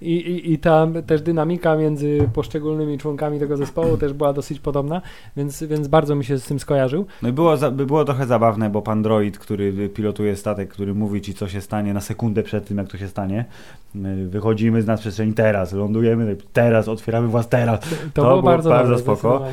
I, 0.00 0.12
i, 0.12 0.52
I 0.52 0.58
ta 0.58 0.86
też 1.06 1.22
dynamika 1.22 1.76
między 1.76 2.28
poszczególnymi 2.34 2.98
członkami 2.98 3.38
tego 3.38 3.56
zespołu 3.56 3.96
też 3.96 4.12
była 4.12 4.32
dosyć 4.32 4.60
podobna, 4.60 5.02
więc, 5.36 5.62
więc 5.62 5.88
bardzo 5.88 6.14
mi 6.14 6.24
się 6.24 6.38
z 6.38 6.44
tym 6.44 6.58
skojarzył. 6.58 7.06
No 7.22 7.28
i 7.28 7.32
było, 7.32 7.56
było 7.72 8.04
trochę 8.04 8.26
zabawne, 8.26 8.70
bo 8.70 8.82
pan 8.82 9.02
droid, 9.02 9.38
który 9.38 9.88
pilotuje 9.88 10.36
statek, 10.36 10.68
który 10.68 10.94
mówi 10.94 11.20
ci, 11.20 11.34
co 11.34 11.48
się 11.48 11.60
stanie 11.60 11.94
na 11.94 12.00
sekundę 12.00 12.42
przed 12.42 12.68
tym, 12.68 12.78
jak 12.78 12.88
to 12.88 12.98
się 12.98 13.08
stanie, 13.08 13.44
wychodzimy 14.26 14.82
z 14.82 14.86
nadprzestrzeni 14.86 15.32
teraz, 15.32 15.72
lądujemy 15.72 16.36
teraz, 16.52 16.88
otwieramy 16.88 17.28
was 17.28 17.48
teraz. 17.48 17.80
To, 17.80 17.86
to 18.14 18.22
było, 18.22 18.28
było 18.28 18.42
bardzo, 18.42 18.70
bardzo 18.70 18.98
spoko. 18.98 19.44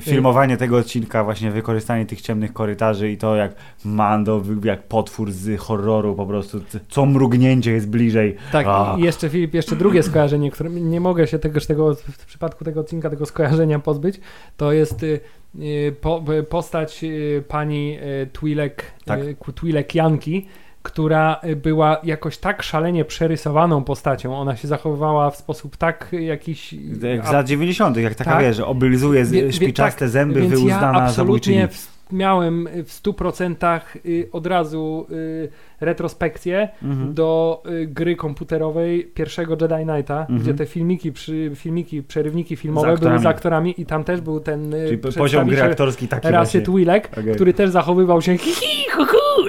Filmowanie 0.00 0.56
tego 0.56 0.76
odcinka, 0.76 1.21
właśnie 1.24 1.50
wykorzystanie 1.50 2.06
tych 2.06 2.20
ciemnych 2.20 2.52
korytarzy 2.52 3.10
i 3.10 3.16
to 3.16 3.36
jak 3.36 3.54
Mando, 3.84 4.42
jak 4.64 4.82
potwór 4.82 5.32
z 5.32 5.60
horroru 5.60 6.14
po 6.14 6.26
prostu, 6.26 6.60
co 6.88 7.06
mrugnięcie 7.06 7.72
jest 7.72 7.88
bliżej. 7.88 8.36
Tak, 8.52 8.66
i 8.98 9.02
jeszcze 9.02 9.28
Filip, 9.28 9.54
jeszcze 9.54 9.76
drugie 9.76 10.02
skojarzenie, 10.02 10.50
które 10.50 10.70
nie 10.70 11.00
mogę 11.00 11.26
się 11.26 11.38
tegoż 11.38 11.66
tego, 11.66 11.94
w 11.94 12.26
przypadku 12.26 12.64
tego 12.64 12.80
odcinka 12.80 13.10
tego 13.10 13.26
skojarzenia 13.26 13.78
pozbyć, 13.78 14.20
to 14.56 14.72
jest 14.72 15.02
y, 15.02 15.20
y, 15.58 15.96
po, 16.00 16.24
postać 16.48 17.04
y, 17.04 17.44
pani 17.48 17.98
Twilek, 18.32 18.84
tak. 19.04 19.20
Twilek 19.54 19.94
Janki, 19.94 20.46
która 20.82 21.40
y, 21.44 21.56
była 21.56 22.00
jakoś 22.04 22.38
tak 22.38 22.62
szalenie 22.62 23.04
przerysowaną 23.04 23.84
postacią. 23.84 24.36
Ona 24.36 24.56
się 24.56 24.68
zachowywała 24.68 25.30
w 25.30 25.36
sposób 25.36 25.76
tak 25.76 26.08
jakiś... 26.20 26.72
Jak 27.02 27.26
z 27.26 27.32
lat 27.32 27.46
90., 27.46 27.96
jak 27.96 28.14
taka 28.14 28.30
tak? 28.30 28.40
wie, 28.40 28.54
że 28.54 28.66
oblizuje 28.66 29.24
wie, 29.24 29.52
szpiczaste 29.52 30.00
tak, 30.00 30.08
zęby, 30.08 30.40
więc 30.40 30.52
wyuzdana 30.52 30.98
ja 30.98 31.04
absolutnie 31.04 31.68
miałem 32.12 32.68
w 32.84 33.02
100% 33.02 33.80
y, 34.06 34.28
od 34.32 34.46
razu 34.46 35.06
y, 35.10 35.48
retrospekcję 35.80 36.68
mhm. 36.82 37.14
do 37.14 37.62
gry 37.86 38.16
komputerowej 38.16 39.04
pierwszego 39.04 39.56
Jedi 39.60 39.84
Knighta, 39.84 40.20
mhm. 40.20 40.38
gdzie 40.38 40.54
te 40.54 40.66
filmiki, 40.66 41.12
przy, 41.12 41.50
filmiki, 41.54 42.02
przerywniki 42.02 42.56
filmowe 42.56 42.96
były 42.96 43.18
z 43.18 43.26
aktorami 43.26 43.80
i 43.80 43.86
tam 43.86 44.04
też 44.04 44.20
był 44.20 44.40
ten 44.40 44.74
Czyli 44.86 44.98
poziom 44.98 45.48
gry 45.48 45.62
aktorski 45.62 46.08
taki 46.08 46.28
Rasy 46.28 46.62
Twilek, 46.62 47.08
okay. 47.12 47.34
który 47.34 47.54
też 47.54 47.70
zachowywał 47.70 48.22
się 48.22 48.38
hi, 48.44 48.50
hi, 48.50 48.90
hu, 48.90 49.04
hu, 49.04 49.46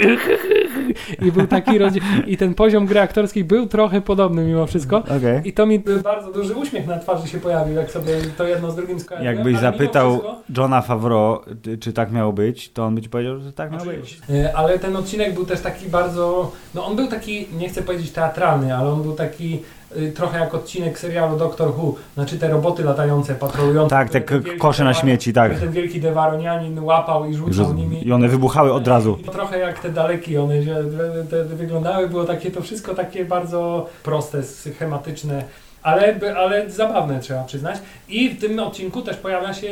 i 1.21 1.32
był 1.32 1.47
taki 1.47 1.77
rodzaj, 1.77 2.01
i 2.27 2.38
ten 2.38 2.53
poziom 2.53 2.86
gry 2.86 2.99
aktorskiej 2.99 3.43
był 3.43 3.67
trochę 3.67 4.01
podobny 4.01 4.45
mimo 4.45 4.67
wszystko. 4.67 4.97
Okay. 4.97 5.41
I 5.45 5.53
to 5.53 5.65
mi 5.65 5.79
bardzo 5.79 6.32
duży 6.32 6.53
uśmiech 6.53 6.88
na 6.88 6.99
twarzy 6.99 7.27
się 7.27 7.39
pojawił, 7.39 7.75
jak 7.75 7.91
sobie 7.91 8.13
to 8.38 8.47
jedno 8.47 8.71
z 8.71 8.75
drugim 8.75 8.99
skojarzyłem. 8.99 9.36
Jakbyś 9.36 9.58
zapytał 9.58 10.12
wszystko... 10.12 10.41
Johna 10.58 10.82
Favreau, 10.82 11.39
czy 11.79 11.93
tak 11.93 12.12
miało 12.12 12.34
być, 12.34 12.71
to 12.71 12.86
on 12.86 12.95
by 12.95 13.01
ci 13.01 13.10
powiedział, 13.10 13.39
że 13.39 13.53
tak 13.53 13.71
miało 13.71 13.86
być. 13.86 14.19
E, 14.29 14.58
ale 14.58 14.79
ten 14.79 14.95
odcinek 14.95 15.34
był 15.34 15.45
też 15.45 15.62
taki 15.62 15.88
bardzo, 15.88 16.51
no 16.75 16.86
on 16.86 16.95
był 16.95 17.08
taki, 17.08 17.47
nie 17.58 17.69
chcę 17.69 17.82
powiedzieć 17.82 18.12
teatralny, 18.12 18.75
ale 18.75 18.89
on 18.89 19.03
był 19.03 19.13
taki 19.13 19.60
trochę 20.15 20.39
jak 20.39 20.53
odcinek 20.53 20.99
serialu 20.99 21.38
Doctor 21.38 21.69
Who, 21.77 21.95
znaczy 22.13 22.38
te 22.38 22.47
roboty 22.47 22.84
latające, 22.84 23.36
patrolujące. 23.36 23.89
Tak, 23.89 24.10
te 24.10 24.21
kosze 24.60 24.84
na 24.84 24.93
śmieci, 24.93 25.34
tak. 25.34 25.60
Ten 25.60 25.71
wielki 25.71 26.01
dewaronianin 26.01 26.79
łapał 26.79 27.25
i 27.25 27.36
rzucał 27.36 27.73
nimi. 27.73 28.08
I 28.08 28.12
one 28.12 28.27
wybuchały 28.27 28.73
od 28.73 28.88
razu. 28.88 29.17
Trochę 29.32 29.60
jak 29.60 29.79
te 29.79 29.89
daleki, 29.89 30.38
one 30.38 30.63
się, 30.63 30.75
te, 31.29 31.43
wyglądały, 31.43 32.10
było 32.10 32.23
takie, 32.23 32.51
to 32.51 32.62
wszystko 32.62 32.95
takie 32.95 33.25
bardzo 33.25 33.89
proste, 34.03 34.43
schematyczne. 34.43 35.43
Ale, 35.84 36.15
ale 36.38 36.69
zabawne 36.71 37.19
trzeba 37.19 37.43
przyznać. 37.43 37.77
I 38.10 38.29
w 38.29 38.41
tym 38.41 38.60
odcinku 38.60 39.01
też 39.01 39.17
pojawia 39.17 39.53
się 39.53 39.67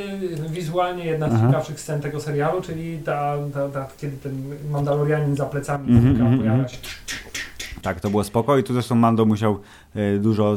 wizualnie 0.50 1.06
jedna 1.06 1.30
z 1.30 1.42
ciekawszych 1.42 1.80
scen 1.80 2.02
tego 2.02 2.20
serialu, 2.20 2.62
czyli 2.62 2.98
ta, 2.98 3.36
ta, 3.54 3.70
ta 3.70 3.88
kiedy 4.02 4.18
ten 4.18 4.56
Mandalorianin 4.72 5.36
za 5.36 5.46
plecami 5.46 5.90
mm 5.90 6.16
-hmm, 6.16 6.38
pojawia 6.38 6.52
mhm. 6.52 6.70
się. 6.70 6.78
Tak, 7.82 8.00
to 8.00 8.10
było 8.10 8.24
spoko 8.24 8.58
i 8.58 8.64
tu 8.64 8.74
zresztą 8.74 8.96
Mando 8.96 9.26
musiał 9.26 9.60
e, 9.96 10.18
dużo 10.18 10.56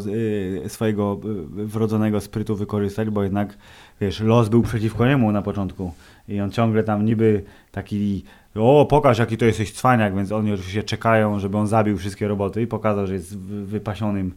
e, 0.64 0.68
swojego 0.68 1.20
e, 1.24 1.64
wrodzonego 1.66 2.20
sprytu 2.20 2.56
wykorzystać, 2.56 3.10
bo 3.10 3.22
jednak, 3.22 3.58
wiesz, 4.00 4.20
los 4.20 4.48
był 4.48 4.62
przeciwko 4.62 5.06
niemu 5.06 5.32
na 5.32 5.42
początku 5.42 5.92
i 6.28 6.40
on 6.40 6.50
ciągle 6.50 6.84
tam 6.84 7.04
niby 7.04 7.42
taki 7.72 8.24
o, 8.54 8.86
pokaż 8.90 9.18
jaki 9.18 9.36
to 9.36 9.44
jesteś 9.44 9.72
cwaniak, 9.72 10.16
więc 10.16 10.32
oni 10.32 10.52
oczywiście 10.52 10.82
czekają, 10.82 11.38
żeby 11.38 11.58
on 11.58 11.66
zabił 11.66 11.98
wszystkie 11.98 12.28
roboty 12.28 12.62
i 12.62 12.66
pokazał, 12.66 13.06
że 13.06 13.14
jest 13.14 13.38
wypasionym 13.38 14.34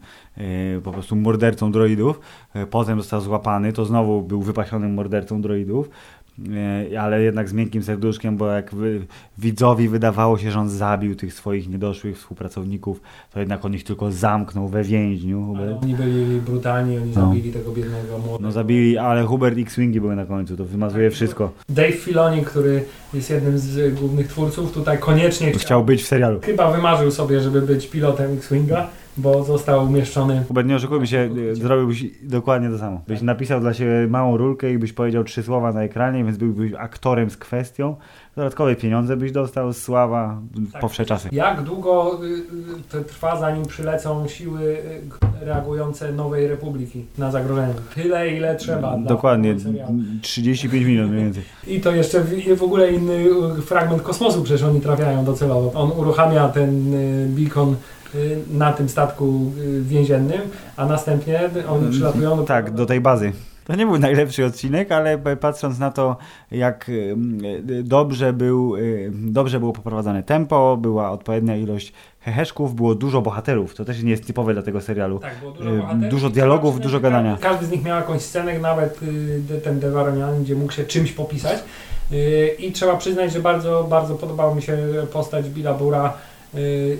po 0.84 0.92
prostu 0.92 1.16
mordercą 1.16 1.72
droidów. 1.72 2.20
potem 2.70 3.00
został 3.00 3.20
złapany, 3.20 3.72
to 3.72 3.84
znowu 3.84 4.22
był 4.22 4.42
wypasionym 4.42 4.94
mordercą 4.94 5.42
droidów 5.42 5.90
ale 7.00 7.22
jednak 7.22 7.48
z 7.48 7.52
miękkim 7.52 7.82
serduszkiem, 7.82 8.36
bo 8.36 8.46
jak 8.46 8.70
widzowi 9.38 9.88
wydawało 9.88 10.38
się, 10.38 10.50
że 10.50 10.60
on 10.60 10.68
zabił 10.68 11.14
tych 11.16 11.34
swoich 11.34 11.68
niedoszłych 11.68 12.18
współpracowników, 12.18 13.00
to 13.32 13.40
jednak 13.40 13.64
on 13.64 13.74
ich 13.74 13.84
tylko 13.84 14.12
zamknął 14.12 14.68
we 14.68 14.84
więźniu. 14.84 15.46
Hubert. 15.46 15.82
oni 15.82 15.94
byli 15.94 16.40
brutalni, 16.40 16.98
oni 16.98 17.12
no. 17.16 17.28
zabili 17.28 17.52
tego 17.52 17.72
biednego 17.72 18.18
młodego. 18.18 18.38
No 18.40 18.52
zabili, 18.52 18.98
ale 18.98 19.24
Hubert 19.24 19.58
X-Wingi 19.58 20.00
były 20.00 20.16
na 20.16 20.26
końcu, 20.26 20.56
to 20.56 20.64
wymazuje 20.64 21.08
tak, 21.08 21.14
wszystko. 21.14 21.52
Dave 21.68 21.92
Filoni, 21.92 22.42
który 22.42 22.84
jest 23.14 23.30
jednym 23.30 23.58
z 23.58 23.94
głównych 23.94 24.28
twórców, 24.28 24.72
tutaj 24.72 24.98
koniecznie 24.98 25.50
chciał, 25.50 25.60
chciał 25.60 25.84
być 25.84 26.02
w 26.02 26.06
serialu. 26.06 26.40
Chyba 26.40 26.72
wymarzył 26.72 27.10
sobie, 27.10 27.40
żeby 27.40 27.62
być 27.62 27.86
pilotem 27.86 28.32
X-Winga 28.32 28.88
bo 29.18 29.44
został 29.44 29.84
umieszczony. 29.84 30.44
Nie 30.64 30.76
oszukujmy 30.76 31.06
się, 31.06 31.30
zrobiłbyś 31.52 32.04
dokładnie 32.22 32.70
to 32.70 32.78
samo. 32.78 33.00
Byś 33.08 33.22
napisał 33.22 33.60
dla 33.60 33.74
siebie 33.74 34.06
małą 34.08 34.36
rulkę 34.36 34.72
i 34.72 34.78
byś 34.78 34.92
powiedział 34.92 35.24
trzy 35.24 35.42
słowa 35.42 35.72
na 35.72 35.82
ekranie, 35.82 36.24
więc 36.24 36.36
byłbyś 36.36 36.72
aktorem 36.78 37.30
z 37.30 37.36
kwestią. 37.36 37.96
Dodatkowe 38.36 38.76
pieniądze 38.76 39.16
byś 39.16 39.32
dostał, 39.32 39.72
sława, 39.72 40.40
tak. 40.72 40.80
powsze 40.80 41.04
czasy. 41.04 41.28
Jak 41.32 41.62
długo 41.62 42.20
y, 42.94 43.04
trwa, 43.04 43.36
zanim 43.40 43.66
przylecą 43.66 44.28
siły 44.28 44.76
reagujące 45.40 46.12
Nowej 46.12 46.48
Republiki 46.48 47.04
na 47.18 47.30
zagrożenie? 47.30 47.74
Tyle, 47.94 48.28
ile 48.28 48.56
trzeba. 48.56 48.96
Dokładnie, 48.98 49.56
35 50.22 50.86
minut 50.86 51.10
mniej 51.10 51.24
więcej. 51.24 51.42
I 51.66 51.80
to 51.80 51.92
jeszcze 51.92 52.20
w, 52.20 52.58
w 52.58 52.62
ogóle 52.62 52.92
inny 52.92 53.24
fragment 53.66 54.02
kosmosu 54.02 54.42
przecież 54.42 54.62
oni 54.62 54.80
trafiają 54.80 55.24
docelowo. 55.24 55.72
On 55.74 55.92
uruchamia 55.96 56.48
ten 56.48 56.92
beacon 57.28 57.76
na 58.50 58.72
tym 58.72 58.88
statku 58.88 59.52
y, 59.58 59.82
więziennym, 59.82 60.40
a 60.76 60.86
następnie 60.86 61.40
oni 61.68 61.78
mm, 61.78 61.90
przylatują 61.90 62.36
do... 62.36 62.42
Tak, 62.42 62.70
do 62.70 62.86
tej 62.86 63.00
bazy. 63.00 63.32
To 63.64 63.76
nie 63.76 63.86
był 63.86 63.98
najlepszy 63.98 64.44
odcinek, 64.46 64.92
ale 64.92 65.18
patrząc 65.18 65.78
na 65.78 65.90
to, 65.90 66.16
jak 66.50 66.88
y, 66.88 67.16
dobrze, 67.82 68.32
był, 68.32 68.74
dobrze 69.12 69.60
było 69.60 69.72
poprowadzone 69.72 70.22
tempo, 70.22 70.76
była 70.76 71.10
odpowiednia 71.10 71.56
ilość 71.56 71.92
heheszków, 72.20 72.74
było 72.74 72.94
dużo 72.94 73.22
bohaterów. 73.22 73.74
To 73.74 73.84
też 73.84 74.02
nie 74.02 74.10
jest 74.10 74.26
typowe 74.26 74.52
dla 74.52 74.62
tego 74.62 74.80
serialu. 74.80 75.18
Tak, 75.18 75.38
było 75.40 75.52
dużo 75.52 75.70
bohaterów. 75.70 76.10
Dużo 76.10 76.30
dialogów, 76.30 76.80
dużo 76.80 77.00
gadania. 77.00 77.38
Każdy 77.40 77.66
z 77.66 77.70
nich 77.70 77.84
miał 77.84 77.96
jakąś 77.96 78.22
scenę, 78.22 78.58
nawet 78.58 79.00
ten 79.64 79.80
Devaronian, 79.80 80.42
gdzie 80.42 80.54
mógł 80.54 80.72
się 80.72 80.84
czymś 80.84 81.12
popisać. 81.12 81.58
I 82.58 82.72
trzeba 82.72 82.96
przyznać, 82.96 83.32
że 83.32 83.40
bardzo, 83.40 83.86
bardzo 83.90 84.14
podobała 84.14 84.54
mi 84.54 84.62
się 84.62 84.78
postać 85.12 85.50
Billa 85.50 85.74
Bura 85.74 86.08
y, 86.08 86.27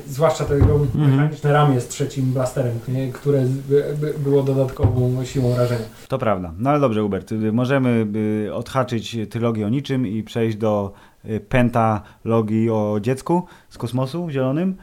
zwłaszcza 0.07 0.45
to 0.45 0.55
jego 0.55 0.75
Mhm. 0.75 1.11
mechaniczne 1.11 1.53
ramię 1.53 1.81
z 1.81 1.89
trzecim 1.89 2.25
blasterem, 2.33 2.79
nie, 2.89 3.13
które 3.13 3.41
by, 3.69 3.85
by 4.01 4.15
było 4.19 4.43
dodatkową 4.43 5.25
siłą 5.25 5.57
rażenia. 5.57 5.85
To 6.09 6.19
prawda. 6.19 6.53
No 6.59 6.71
ale 6.71 6.81
dobrze, 6.81 7.01
Hubert. 7.03 7.33
y, 7.33 7.53
Możemy 7.53 8.07
y, 8.47 8.55
odhaczyć 8.55 9.17
tylogię 9.31 9.67
o 9.67 9.69
niczym 9.69 10.07
i 10.07 10.23
przejść 10.23 10.57
do 10.57 10.93
y, 11.25 11.41
pentalogii 11.41 12.71
o 12.71 12.99
dziecku 13.01 13.43
z 13.69 13.79
kosmosu 13.79 14.31
zielonym. 14.31 14.75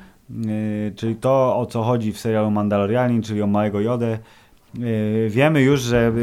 Y, 0.46 0.94
Czyli 0.96 1.16
to, 1.16 1.58
o 1.58 1.66
co 1.66 1.84
chodzi 1.84 2.12
w 2.14 2.20
serialu 2.20 2.52
Mandalorianin, 2.52 3.22
czyli 3.22 3.42
o 3.42 3.48
małego 3.48 3.80
Jodę. 3.82 4.20
Y, 4.80 5.30
Wiemy 5.30 5.62
już, 5.62 5.82
że 5.82 6.14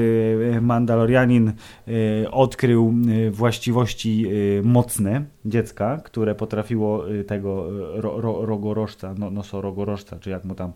y, 0.57 0.61
Mandalorianin 0.61 1.53
y, 1.89 2.31
odkrył 2.31 2.95
właściwości 3.31 4.27
mocne 4.63 5.25
dziecka, 5.45 6.01
które 6.05 6.35
potrafiło 6.35 7.05
tego 7.27 7.67
ro, 8.01 8.21
ro, 8.21 8.47
rogorożca, 8.47 9.15
no, 9.19 9.31
nosorogorożca, 9.31 10.19
czy 10.19 10.31
jak 10.31 10.45
mu 10.45 10.55
tam 10.55 10.73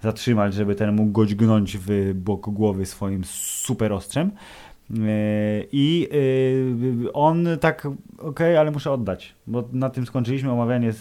zatrzymać, 0.00 0.54
żeby 0.54 0.74
ten 0.74 0.94
mógł 0.94 1.12
go 1.12 1.26
dźgnąć 1.26 1.78
w 1.78 2.14
bok 2.14 2.50
głowy 2.50 2.86
swoim 2.86 3.24
super 3.24 3.92
ostrzem. 3.92 4.30
Yy, 4.90 4.98
I 5.72 6.08
on 7.12 7.46
tak, 7.60 7.88
okej, 8.18 8.56
ale 8.56 8.70
muszę 8.70 8.92
oddać, 8.92 9.34
bo 9.46 9.68
na 9.72 9.90
tym 9.90 10.06
skończyliśmy 10.06 10.52
omawianie 10.52 10.92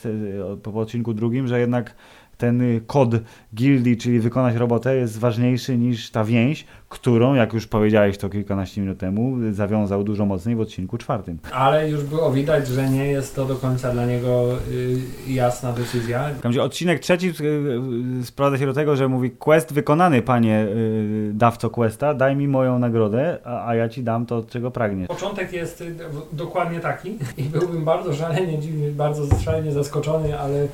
po 0.64 0.72
odcinku 0.74 1.14
drugim, 1.14 1.48
że 1.48 1.60
jednak 1.60 1.96
ten 2.38 2.62
y, 2.62 2.82
kod 2.88 3.16
gildii, 3.56 3.98
czyli 3.98 4.20
wykonać 4.20 4.56
robotę, 4.56 4.96
jest 4.96 5.20
ważniejszy 5.20 5.78
niż 5.78 6.10
ta 6.10 6.24
więź, 6.24 6.66
którą, 6.90 7.34
jak 7.34 7.54
już 7.54 7.68
powiedziałeś 7.68 8.18
to 8.18 8.30
kilkanaście 8.30 8.82
minut 8.82 8.98
temu, 8.98 9.36
zawiązał 9.52 10.04
dużo 10.04 10.26
mocniej 10.26 10.56
w 10.56 10.60
odcinku 10.60 10.98
czwartym. 10.98 11.38
Ale 11.52 11.90
już 11.90 12.04
było 12.04 12.32
widać, 12.32 12.68
że 12.68 12.90
nie 12.90 13.08
jest 13.08 13.36
to 13.36 13.46
do 13.46 13.56
końca 13.56 13.92
dla 13.92 14.06
niego 14.06 14.54
y, 14.72 14.98
jasna 15.28 15.74
decyzja. 15.74 16.30
Razie 16.44 16.64
odcinek 16.64 17.00
trzeci 17.00 17.34
yy, 17.40 17.82
yy, 18.18 18.24
sprowadza 18.24 18.58
się 18.58 18.66
do 18.66 18.74
tego, 18.74 18.96
że 18.96 19.08
mówi 19.08 19.32
quest 19.32 19.74
wykonany, 19.74 20.22
panie 20.22 20.68
yy, 20.76 21.32
dawco 21.34 21.70
questa, 21.70 22.14
daj 22.14 22.36
mi 22.36 22.48
moją 22.48 22.80
nagrodę, 22.80 23.38
a, 23.44 23.68
a 23.68 23.76
ja 23.76 23.90
ci 23.90 24.04
dam 24.04 24.26
to, 24.26 24.44
czego 24.50 24.72
pragniesz. 24.72 25.08
Początek 25.08 25.54
jest 25.54 25.82
y, 25.82 25.96
dokładnie 26.32 26.80
taki 26.80 27.18
i 27.38 27.44
byłbym 27.44 27.86
bardzo 27.86 28.14
szalenie 28.14 28.60
dziwny, 28.60 28.92
bardzo 28.92 29.40
szalenie 29.40 29.72
zaskoczony, 29.72 30.40
ale 30.40 30.64
y, 30.64 30.68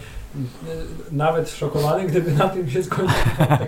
nawet 1.11 1.49
szokowany, 1.49 2.05
gdyby 2.07 2.31
na 2.31 2.49
tym 2.49 2.69
się 2.69 2.83
skończył 2.83 3.15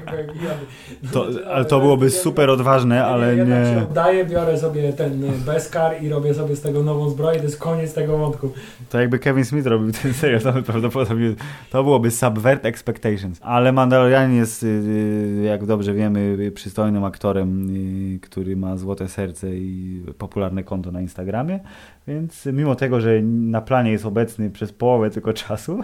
Goegiany. 0.06 0.66
To, 1.14 1.28
ale 1.54 1.66
to 1.66 1.80
byłoby 1.80 2.10
super 2.10 2.35
odważne, 2.50 3.06
ale 3.06 3.38
się 3.38 3.46
nie. 3.46 3.84
oddaję, 3.84 4.26
biorę 4.26 4.58
sobie 4.58 4.94
ten 4.94 5.24
y, 5.24 5.32
Beskar 5.46 6.04
i 6.04 6.10
robię 6.10 6.34
sobie 6.34 6.56
z 6.56 6.62
tego 6.62 6.84
nową 6.84 7.10
zbroję, 7.10 7.38
to 7.38 7.44
jest 7.44 7.60
koniec 7.60 7.94
tego 7.94 8.18
wątku. 8.18 8.52
To 8.90 9.00
jakby 9.00 9.20
Kevin 9.20 9.46
Smith 9.46 9.68
robił 9.68 9.92
ten 9.92 10.14
serial, 10.22 10.42
to 10.42 10.54
prawdopodobnie 10.54 11.34
to 11.72 11.84
byłoby 11.84 12.12
subvert 12.12 12.66
expectations. 12.66 13.40
Ale 13.42 13.72
Mandalorian 13.72 14.34
jest, 14.34 14.64
yy, 14.64 15.44
jak 15.44 15.66
dobrze 15.66 15.94
wiemy, 15.94 16.52
przystojnym 16.56 17.04
aktorem, 17.04 17.76
yy, 18.14 18.20
który 18.20 18.56
ma 18.56 18.78
złote 18.78 19.08
serce 19.08 19.56
i 19.56 20.02
popularne 20.18 20.64
konto 20.64 20.92
na 20.92 21.02
Instagramie, 21.02 21.60
więc 22.08 22.46
mimo 22.46 22.76
tego, 22.76 23.02
że 23.02 23.22
na 23.22 23.62
planie 23.62 23.92
jest 23.92 24.06
obecny 24.06 24.50
przez 24.50 24.74
połowę 24.74 25.10
tylko 25.10 25.34
czasu, 25.34 25.80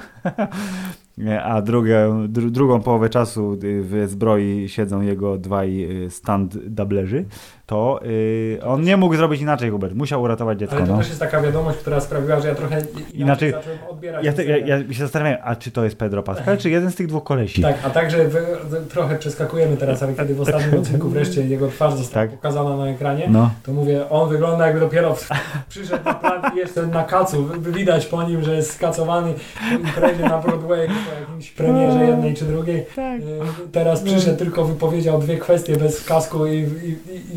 a 1.43 1.62
drugą, 1.62 2.27
dru, 2.27 2.51
drugą 2.51 2.81
połowę 2.81 3.10
czasu 3.10 3.60
yy, 3.63 3.81
w 3.84 4.10
zbroi 4.10 4.69
siedzą 4.69 5.01
jego 5.01 5.38
dwaj 5.38 5.75
yy, 5.75 6.10
stand 6.10 6.57
dublerzy, 6.57 7.25
to 7.71 7.99
yy, 8.03 8.60
on 8.65 8.81
nie 8.81 8.97
mógł 8.97 9.15
zrobić 9.15 9.41
inaczej, 9.41 9.69
Hubert. 9.69 9.93
Musiał 9.95 10.21
uratować 10.21 10.60
dziecko. 10.60 10.75
Ale 10.75 10.86
to 10.86 10.91
no. 10.91 10.97
też 10.97 11.07
jest 11.07 11.19
taka 11.19 11.41
wiadomość, 11.41 11.77
która 11.77 11.99
sprawiła, 11.99 12.39
że 12.39 12.47
ja 12.47 12.55
trochę 12.55 12.77
inaczej, 12.79 13.13
Inaczej- 13.13 13.51
zacząłem 13.51 13.79
odbierać 13.89 14.25
Ja, 14.25 14.34
te, 14.34 14.45
ja, 14.45 14.57
ja 14.57 14.93
się 14.93 14.99
zastanawiam, 14.99 15.38
a 15.43 15.55
czy 15.55 15.71
to 15.71 15.84
jest 15.84 15.95
Pedro 15.97 16.23
Pascal, 16.23 16.57
czy 16.57 16.69
jeden 16.69 16.91
z 16.91 16.95
tych 16.95 17.07
dwóch 17.07 17.23
kolesi? 17.23 17.62
Tak, 17.62 17.75
a 17.86 17.89
także 17.89 18.27
wy, 18.27 18.41
trochę 18.89 19.15
przeskakujemy 19.17 19.77
teraz, 19.77 20.03
ale 20.03 20.13
kiedy 20.13 20.36
w 20.36 20.41
ostatnim 20.41 20.79
odcinku 20.81 21.10
wreszcie 21.10 21.45
jego 21.45 21.67
twarz 21.67 21.93
została 21.93 22.25
Tak. 22.27 22.36
pokazana 22.36 22.77
na 22.77 22.88
ekranie, 22.88 23.27
No. 23.29 23.51
to 23.63 23.71
mówię, 23.73 24.10
on 24.10 24.29
wygląda 24.29 24.65
jakby 24.65 24.79
dopiero 24.79 25.15
w, 25.15 25.29
przyszedł 25.69 26.05
na 26.05 26.13
plan 26.13 26.41
i 26.55 26.57
jeszcze 26.57 26.88
na 26.88 27.03
kacu. 27.03 27.49
Widać 27.60 28.05
po 28.05 28.23
nim, 28.23 28.43
że 28.43 28.55
jest 28.55 28.73
skacowany 28.73 29.34
po 29.34 29.75
imprezie 29.88 30.23
na 30.23 30.38
Broadway, 30.38 30.88
po 30.88 31.19
jakimś 31.21 31.51
premierze 31.51 32.05
jednej 32.05 32.34
czy 32.34 32.45
drugiej. 32.45 32.86
Tak. 32.95 33.21
Y, 33.21 33.25
Teraz 33.71 34.01
przyszedł, 34.01 34.38
tylko 34.38 34.65
wypowiedział 34.65 35.19
dwie 35.19 35.38
kwestie 35.38 35.77
bez 35.77 36.03
kasku 36.05 36.45
i, 36.47 36.51
i, 36.51 36.89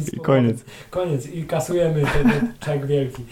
i, 0.09 0.17
I 0.17 0.21
koniec. 0.25 0.65
Koniec 0.91 1.27
i 1.27 1.45
kasujemy 1.45 2.03
ten 2.03 2.53
czek 2.61 2.87
wielki. 2.87 3.23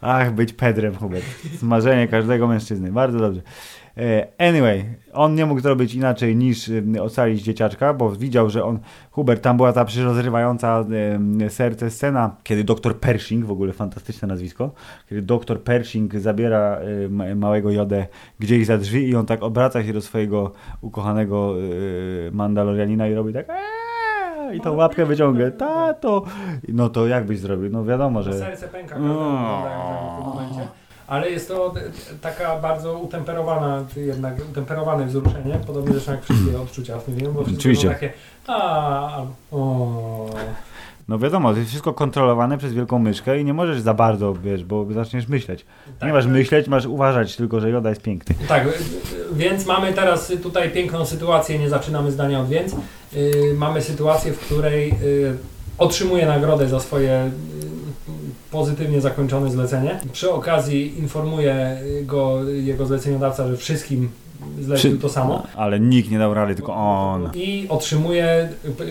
Ach, 0.00 0.32
być 0.32 0.52
Pedrem, 0.52 0.94
Hubert. 0.94 1.24
Marzenie 1.62 2.08
każdego 2.08 2.46
mężczyzny. 2.46 2.92
Bardzo 2.92 3.18
dobrze. 3.18 3.40
E, 3.96 4.26
Anyway, 4.38 4.84
on 5.12 5.34
nie 5.34 5.46
mógł 5.46 5.60
zrobić 5.60 5.94
inaczej 5.94 6.36
niż 6.36 6.68
e, 6.96 7.02
ocalić 7.02 7.42
dzieciaczka, 7.42 7.94
bo 7.94 8.10
widział, 8.10 8.50
że 8.50 8.64
on, 8.64 8.78
Hubert, 9.10 9.42
tam 9.42 9.56
była 9.56 9.72
ta 9.72 9.84
przecież 9.84 10.04
rozrywająca 10.04 10.84
e, 11.44 11.50
serce 11.50 11.90
scena, 11.90 12.36
kiedy 12.42 12.64
doktor 12.64 13.00
Pershing, 13.00 13.44
w 13.46 13.50
ogóle 13.50 13.72
fantastyczne 13.72 14.28
nazwisko, 14.28 14.70
kiedy 15.08 15.22
doktor 15.22 15.62
Pershing 15.62 16.14
zabiera 16.14 16.80
ma- 17.10 17.34
małego 17.34 17.70
Jodę 17.70 18.06
gdzieś 18.38 18.66
za 18.66 18.78
drzwi 18.78 19.08
i 19.08 19.16
on 19.16 19.26
tak 19.26 19.42
obraca 19.42 19.84
się 19.84 19.92
do 19.92 20.00
swojego 20.00 20.52
ukochanego 20.80 21.54
Mandalorianina 22.32 23.08
i 23.08 23.14
robi 23.14 23.32
tak 23.32 23.46
i 24.52 24.60
tą 24.60 24.72
łapkę 24.72 25.06
wyciąga, 25.06 25.50
tato, 25.50 26.22
no 26.68 26.88
to 26.88 27.06
jak 27.06 27.26
byś 27.26 27.38
zrobił? 27.38 27.70
No 27.70 27.84
wiadomo, 27.84 28.22
Że... 28.22 28.32
Serce 28.32 28.68
pęka 28.68 28.96
oglądającemu 28.96 30.12
w 30.12 30.16
tym 30.16 30.26
momencie. 30.26 30.68
Ale 31.06 31.30
jest 31.30 31.48
to 31.48 31.74
taka 32.20 32.58
bardzo 32.58 32.98
utemperowana, 32.98 33.84
jednak 33.96 34.34
utemperowane 34.50 35.06
wzruszenie, 35.06 35.58
podobnie 35.66 35.92
zresztą 35.92 36.12
jak 36.12 36.24
wszystkie 36.24 36.60
odczucia 36.60 36.98
w 36.98 37.04
tym 37.04 37.16
filmie, 37.16 37.32
bo 37.32 37.44
są 37.44 37.88
takie 37.88 38.12
a, 38.46 39.22
o. 39.52 40.26
No 41.08 41.18
wiadomo, 41.18 41.52
to 41.52 41.58
jest 41.58 41.70
wszystko 41.70 41.92
kontrolowane 41.92 42.58
przez 42.58 42.72
wielką 42.72 42.98
myszkę 42.98 43.40
i 43.40 43.44
nie 43.44 43.54
możesz 43.54 43.80
za 43.80 43.94
bardzo, 43.94 44.34
wiesz, 44.34 44.64
bo 44.64 44.86
zaczniesz 44.92 45.28
myśleć. 45.28 45.66
Tak, 45.98 46.08
nie 46.08 46.12
masz 46.12 46.26
myśleć, 46.26 46.68
masz 46.68 46.86
uważać 46.86 47.36
tylko, 47.36 47.60
że 47.60 47.70
Joda 47.70 47.88
jest 47.88 48.02
piękny. 48.02 48.34
Tak, 48.48 48.66
y, 48.66 48.68
y, 48.68 48.72
więc 49.32 49.66
mamy 49.66 49.92
teraz 49.92 50.32
tutaj 50.42 50.70
piękną 50.70 51.06
sytuację, 51.06 51.58
nie 51.58 51.68
zaczynamy 51.68 52.12
zdania 52.12 52.40
od 52.40 52.48
więc. 52.48 52.76
Y, 53.16 53.54
mamy 53.58 53.82
sytuację, 53.82 54.32
w 54.32 54.38
której 54.38 54.90
y, 54.90 55.36
otrzymuje 55.78 56.26
nagrodę 56.26 56.68
za 56.68 56.80
swoje 56.80 57.26
y, 57.26 57.30
pozytywnie 58.50 59.00
zakończone 59.00 59.50
zlecenie. 59.50 60.00
Przy 60.12 60.32
okazji 60.32 60.98
informuje 60.98 61.76
go 62.02 62.44
jego 62.44 62.86
zleceniodawca, 62.86 63.48
że 63.48 63.56
wszystkim 63.56 64.08
zlecił 64.60 64.98
to 64.98 65.08
samo. 65.08 65.42
Ale 65.56 65.80
nikt 65.80 66.10
nie 66.10 66.18
dał 66.18 66.34
rady, 66.34 66.54
tylko 66.54 66.74
on. 66.74 67.30
I 67.34 67.66
otrzymuje 67.68 68.48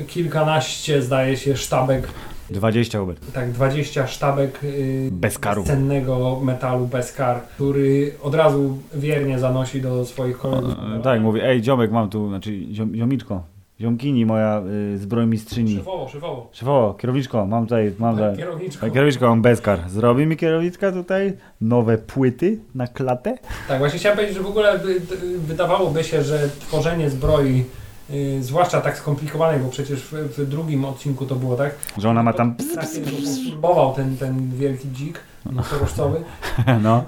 kilkanaście, 0.08 1.02
zdaje 1.02 1.38
się, 1.38 1.58
sztabek, 1.58 2.08
20 2.50 3.00
Hubert. 3.00 3.32
tak 3.34 3.52
20 3.52 4.08
sztabek 4.08 4.60
y, 4.64 5.10
Bez 5.12 5.40
karu. 5.40 5.64
cennego 5.64 6.40
metalu 6.44 6.88
bez 6.88 7.12
kar, 7.14 7.42
który 7.42 8.12
od 8.22 8.36
razu 8.36 8.78
wiernie 8.96 9.40
zanosi 9.40 9.82
do 9.82 10.06
swoich 10.06 10.38
kolegów. 10.38 10.76
E, 11.00 11.02
Tak, 11.02 11.22
mówi, 11.22 11.40
ej 11.44 11.62
dziomek 11.62 11.92
mam 11.92 12.10
tu, 12.10 12.30
znaczy 12.30 12.52
ziom, 12.74 12.96
ziomiczko, 12.96 13.44
ziomkini 13.88 14.26
moja 14.26 14.62
y, 14.94 14.98
zbrojmistrzyni. 14.98 15.76
Szefowo, 15.76 16.08
szefowo. 16.10 16.50
Szefowo, 16.52 16.94
kierowniczko, 16.94 17.46
mam 17.46 17.64
tutaj, 17.66 17.94
mam 18.00 18.16
tutaj. 18.16 18.38
Kierowniczko. 18.38 18.90
Kierowniczko, 18.92 19.30
mam 19.30 19.42
bezkar. 19.42 19.80
Zrobi 19.90 20.26
mi 20.26 20.38
kierowniczka 20.38 20.92
tutaj 20.92 21.34
nowe 21.62 21.98
płyty 21.98 22.60
na 22.76 22.88
klatę? 22.88 23.38
Tak, 23.68 23.80
właśnie 23.80 24.00
chciałem 24.00 24.18
powiedzieć, 24.18 24.38
że 24.38 24.44
w 24.44 24.48
ogóle 24.48 24.78
wy- 24.80 25.00
wy- 25.00 25.40
wydawałoby 25.40 26.04
się, 26.04 26.24
że 26.24 26.50
tworzenie 26.60 27.10
zbroi, 27.10 27.64
y, 28.14 28.44
zwłaszcza 28.44 28.82
tak 28.82 28.98
skomplikowanej, 28.98 29.60
bo 29.60 29.70
przecież 29.70 30.02
w, 30.02 30.12
w 30.14 30.50
drugim 30.50 30.86
odcinku 30.86 31.26
to 31.26 31.36
było 31.36 31.56
tak, 31.56 31.76
Że 31.98 32.10
ona 32.10 32.24
ma 32.24 32.34
tam... 32.34 32.56
posturbował 32.56 33.94
ten, 33.94 34.18
ten 34.18 34.52
wielki 34.52 34.88
dzik 34.88 35.20
nosorożcowy, 35.52 36.24
No. 36.84 37.04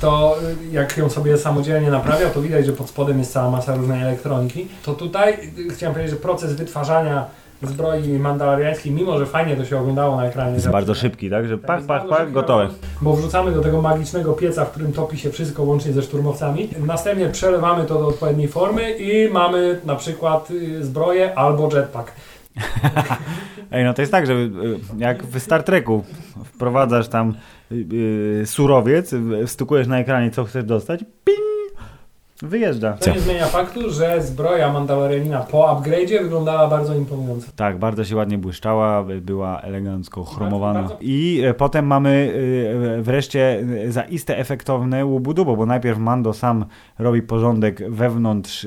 to 0.00 0.36
y, 0.62 0.72
jak 0.72 0.96
ją 0.96 1.10
sobie 1.10 1.38
samodzielnie 1.38 1.90
naprawiał, 1.90 2.30
to 2.30 2.42
widać, 2.42 2.66
że 2.66 2.72
pod 2.72 2.88
spodem 2.88 3.18
jest 3.18 3.32
cała 3.32 3.50
masa 3.50 3.76
różnej 3.76 4.02
elektroniki. 4.02 4.68
To 4.84 4.94
tutaj 4.94 5.34
y, 5.58 5.74
chciałem 5.74 5.94
powiedzieć, 5.94 6.14
że 6.14 6.20
proces 6.20 6.52
wytwarzania 6.52 7.24
zbroi 7.62 8.18
mandaloriańskiej, 8.18 8.92
mimo 8.92 9.18
że 9.18 9.26
fajnie 9.26 9.56
to 9.56 9.64
się 9.64 9.78
oglądało 9.78 10.16
na 10.16 10.26
ekranie. 10.26 10.54
Jest 10.54 10.70
bardzo 10.70 10.94
szybki, 10.94 11.30
tak? 11.30 11.48
Że 11.48 11.58
Tak, 11.58 11.66
pach, 11.66 11.86
pach, 11.86 12.08
pach, 12.08 12.32
gotowe. 12.32 12.68
Bo 13.02 13.16
wrzucamy 13.16 13.52
do 13.52 13.60
tego 13.60 13.82
magicznego 13.82 14.32
pieca, 14.32 14.64
w 14.64 14.70
którym 14.70 14.92
topi 14.92 15.18
się 15.18 15.30
wszystko 15.30 15.62
łącznie 15.62 15.92
ze 15.92 16.02
szturmowcami. 16.02 16.68
Następnie 16.86 17.28
przelewamy 17.28 17.84
to 17.84 17.94
do 17.94 18.06
odpowiedniej 18.06 18.48
formy 18.48 18.90
i 18.90 19.32
mamy 19.32 19.80
na 19.84 19.94
przykład 19.94 20.50
y, 20.50 20.84
zbroję 20.84 21.38
albo 21.38 21.76
jetpack. 21.76 22.12
Ej, 23.72 23.84
no 23.84 23.94
to 23.94 24.02
jest 24.02 24.12
tak, 24.12 24.26
że 24.26 24.32
y, 24.32 24.48
jak 24.98 25.26
w 25.26 25.40
Star 25.40 25.62
Treku 25.62 26.04
wprowadzasz 26.44 27.08
tam 27.08 27.34
y, 27.72 28.42
surowiec, 28.46 29.12
y, 29.12 29.46
stukujesz 29.46 29.86
na 29.86 29.98
ekranie, 29.98 30.30
co 30.30 30.44
chcesz 30.44 30.64
dostać, 30.64 31.04
ping! 31.24 31.45
Wyjeżdża. 32.42 32.92
To 32.92 33.10
nie 33.10 33.20
zmienia 33.20 33.46
faktu, 33.46 33.90
że 33.90 34.22
zbroja 34.22 34.72
Mandalorianina 34.72 35.40
po 35.40 35.58
upgrade'zie 35.76 36.22
wyglądała 36.22 36.68
bardzo 36.68 36.94
imponująco. 36.94 37.46
Tak, 37.56 37.78
bardzo 37.78 38.04
się 38.04 38.16
ładnie 38.16 38.38
błyszczała, 38.38 39.04
była 39.20 39.60
elegancko 39.60 40.24
chromowana. 40.24 40.80
bardzo- 40.80 40.96
I 41.00 41.42
e, 41.44 41.54
potem 41.54 41.86
mamy 41.86 42.32
e, 42.98 43.02
wreszcie 43.02 43.64
e, 43.86 43.92
zaiste 43.92 44.38
efektowne 44.38 45.06
łubudubo, 45.06 45.56
bo 45.56 45.66
najpierw 45.66 45.98
Mando 45.98 46.32
sam 46.32 46.64
robi 46.98 47.22
porządek 47.22 47.90
wewnątrz 47.90 48.66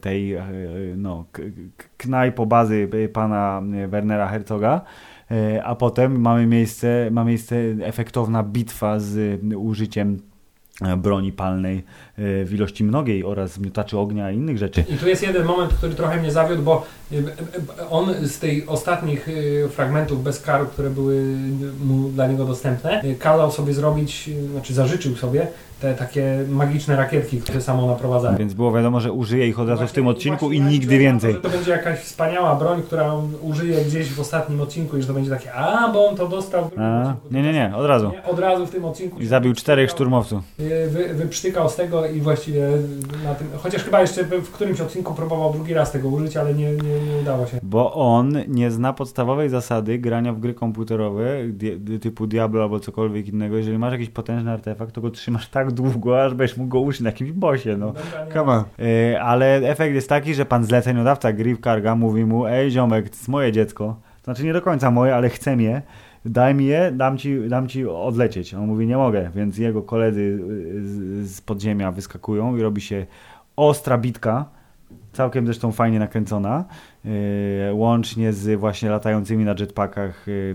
tej 0.00 0.36
no, 0.96 1.24
k- 1.32 1.42
k- 1.76 1.84
knajpo 1.96 2.46
bazy 2.46 2.88
e, 3.04 3.08
pana 3.08 3.62
Wernera 3.88 4.28
Herzoga. 4.28 4.80
A 5.64 5.74
potem 5.74 6.20
mamy 6.20 6.46
miejsce, 6.46 7.08
ma 7.10 7.24
miejsce 7.24 7.56
efektowna 7.82 8.42
bitwa 8.42 8.98
z 8.98 9.40
użyciem 9.56 10.18
broni 10.98 11.32
palnej 11.32 11.84
w 12.18 12.50
ilości 12.52 12.84
mnogiej 12.84 13.24
oraz 13.24 13.58
miotaczy 13.58 13.98
ognia 13.98 14.30
i 14.30 14.36
innych 14.36 14.58
rzeczy. 14.58 14.84
I 14.88 14.96
tu 14.96 15.08
jest 15.08 15.22
jeden 15.22 15.44
moment, 15.44 15.72
który 15.72 15.94
trochę 15.94 16.20
mnie 16.20 16.32
zawiódł, 16.32 16.62
bo 16.62 16.86
y, 17.12 17.16
y, 17.16 17.22
on 17.90 18.14
z 18.22 18.38
tych 18.38 18.70
ostatnich 18.70 19.28
fragmentów 19.70 20.24
bez 20.24 20.40
karu, 20.40 20.66
które 20.66 20.90
były 20.90 21.22
mu 21.84 22.08
dla 22.08 22.26
niego 22.26 22.44
dostępne, 22.44 23.02
kazał 23.18 23.50
sobie 23.52 23.74
zrobić, 23.74 24.30
znaczy 24.52 24.74
zażyczył 24.74 25.16
sobie 25.16 25.46
te 25.80 25.94
takie 25.94 26.44
magiczne 26.48 26.96
rakietki, 26.96 27.40
które 27.40 27.60
samo 27.60 27.86
naprowadzają. 27.86 28.36
Więc 28.36 28.54
było 28.54 28.72
wiadomo, 28.72 29.00
że 29.00 29.12
użyje 29.12 29.48
ich 29.48 29.58
od 29.58 29.68
razu 29.68 29.86
w 29.86 29.92
tym 29.92 30.06
odcinku 30.06 30.52
i 30.52 30.60
nigdy 30.60 30.98
więcej. 30.98 31.34
To, 31.42 31.48
będzie 31.48 31.70
jakaś 31.70 31.98
wspaniała 31.98 32.54
broń, 32.54 32.82
która 32.82 33.14
użyje 33.42 33.84
gdzieś 33.84 34.12
w 34.12 34.20
ostatnim 34.20 34.60
odcinku 34.60 34.96
i 34.96 35.02
że 35.02 35.08
to 35.08 35.14
będzie 35.14 35.30
takie, 35.30 35.52
a 35.52 35.92
bo 35.92 36.08
on 36.08 36.16
to 36.16 36.28
dostał 36.28 36.64
w 36.64 36.68
drugim 36.68 36.84
A, 36.84 37.00
odcinku. 37.00 37.34
nie, 37.34 37.42
nie, 37.42 37.52
nie, 37.52 37.76
od 37.76 37.86
razu. 37.86 38.10
Nie, 38.10 38.24
od 38.24 38.38
razu 38.38 38.66
w 38.66 38.70
tym 38.70 38.84
odcinku. 38.84 39.20
I 39.20 39.26
zabił 39.26 39.54
czterech 39.54 39.90
szturmowców. 39.90 40.44
Wy, 40.58 41.14
wyprztykał 41.14 41.68
z 41.68 41.76
tego 41.76 42.03
i 42.06 42.20
właściwie 42.20 42.68
na 43.24 43.34
tym, 43.34 43.46
chociaż 43.56 43.84
chyba 43.84 44.00
jeszcze 44.00 44.24
w 44.24 44.50
którymś 44.50 44.80
odcinku 44.80 45.14
próbował 45.14 45.52
drugi 45.52 45.74
raz 45.74 45.92
tego 45.92 46.08
użyć, 46.08 46.36
ale 46.36 46.54
nie, 46.54 46.70
nie, 46.70 47.12
nie 47.12 47.20
udało 47.22 47.46
się. 47.46 47.58
Bo 47.62 47.94
on 47.94 48.36
nie 48.48 48.70
zna 48.70 48.92
podstawowej 48.92 49.48
zasady 49.48 49.98
grania 49.98 50.32
w 50.32 50.40
gry 50.40 50.54
komputerowe 50.54 51.24
di- 51.48 51.98
typu 52.00 52.26
Diablo 52.26 52.62
albo 52.62 52.80
cokolwiek 52.80 53.28
innego. 53.28 53.56
Jeżeli 53.56 53.78
masz 53.78 53.92
jakiś 53.92 54.10
potężny 54.10 54.50
artefakt, 54.50 54.94
to 54.94 55.00
go 55.00 55.10
trzymasz 55.10 55.48
tak 55.48 55.72
długo, 55.72 56.24
aż 56.24 56.34
będziesz 56.34 56.56
mógł 56.56 56.68
go 56.70 56.80
użyć 56.80 57.00
na 57.00 57.08
jakimś 57.10 57.32
bosie, 57.32 57.76
no. 57.76 57.92
Come 58.32 58.52
on. 58.52 58.64
Y, 58.80 59.20
ale 59.20 59.56
efekt 59.56 59.94
jest 59.94 60.08
taki, 60.08 60.34
że 60.34 60.44
pan 60.46 60.64
zleceniodawca 60.64 61.32
Griff 61.32 61.60
Karga 61.60 61.94
mówi 61.96 62.24
mu, 62.24 62.46
ej 62.46 62.70
ziomek, 62.70 63.08
to 63.08 63.14
jest 63.16 63.28
moje 63.28 63.52
dziecko. 63.52 63.84
To 64.22 64.24
znaczy 64.24 64.44
nie 64.44 64.52
do 64.52 64.62
końca 64.62 64.90
moje, 64.90 65.14
ale 65.14 65.28
chcę 65.28 65.56
je. 65.56 65.82
Daj 66.24 66.54
mi 66.54 66.64
je, 66.64 66.92
dam 66.92 67.18
ci, 67.18 67.48
dam 67.48 67.68
ci 67.68 67.86
odlecieć. 67.86 68.54
On 68.54 68.66
mówi, 68.66 68.86
nie 68.86 68.96
mogę, 68.96 69.30
więc 69.34 69.58
jego 69.58 69.82
koledzy 69.82 70.38
z, 70.82 71.30
z 71.30 71.40
podziemia 71.40 71.92
wyskakują 71.92 72.56
i 72.56 72.62
robi 72.62 72.80
się 72.80 73.06
ostra 73.56 73.98
bitka, 73.98 74.44
całkiem 75.12 75.46
zresztą 75.46 75.72
fajnie 75.72 75.98
nakręcona, 75.98 76.64
yy, 77.04 77.12
łącznie 77.72 78.32
z 78.32 78.60
właśnie 78.60 78.90
latającymi 78.90 79.44
na 79.44 79.54
jetpackach 79.60 80.26
yy, 80.26 80.54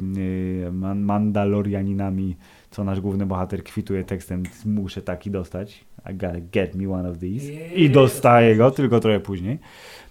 yy, 0.63 0.72
man, 0.72 1.01
Mandalorianinami, 1.01 2.36
co 2.72 2.84
nasz 2.84 3.01
główny 3.01 3.26
bohater 3.26 3.63
kwituje 3.63 4.03
tekstem, 4.03 4.43
muszę 4.65 5.01
taki 5.01 5.32
dostać, 5.32 5.86
I 6.11 6.13
gotta 6.15 6.39
get 6.51 6.76
me 6.76 6.89
one 6.89 7.09
of 7.09 7.17
these. 7.17 7.51
I 7.76 7.89
dostaje 7.89 8.55
go, 8.55 8.72
tylko 8.72 8.99
trochę 8.99 9.20
później. 9.20 9.59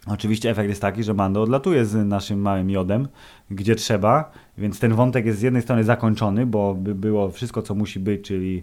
Oczywiście 0.06 0.50
efekt 0.50 0.68
jest 0.68 0.80
taki, 0.80 1.02
że 1.02 1.14
Mando 1.14 1.42
odlatuje 1.42 1.84
z 1.84 2.06
naszym 2.06 2.40
małym 2.40 2.70
jodem, 2.70 3.09
gdzie 3.50 3.74
trzeba, 3.74 4.30
więc 4.59 4.80
ten 4.80 4.94
wątek 4.94 5.26
jest 5.26 5.38
z 5.38 5.42
jednej 5.42 5.62
strony 5.62 5.84
zakończony, 5.84 6.46
bo 6.46 6.74
by 6.74 6.94
było 6.94 7.30
wszystko, 7.30 7.62
co 7.62 7.74
musi 7.74 8.00
być, 8.00 8.22
czyli 8.26 8.62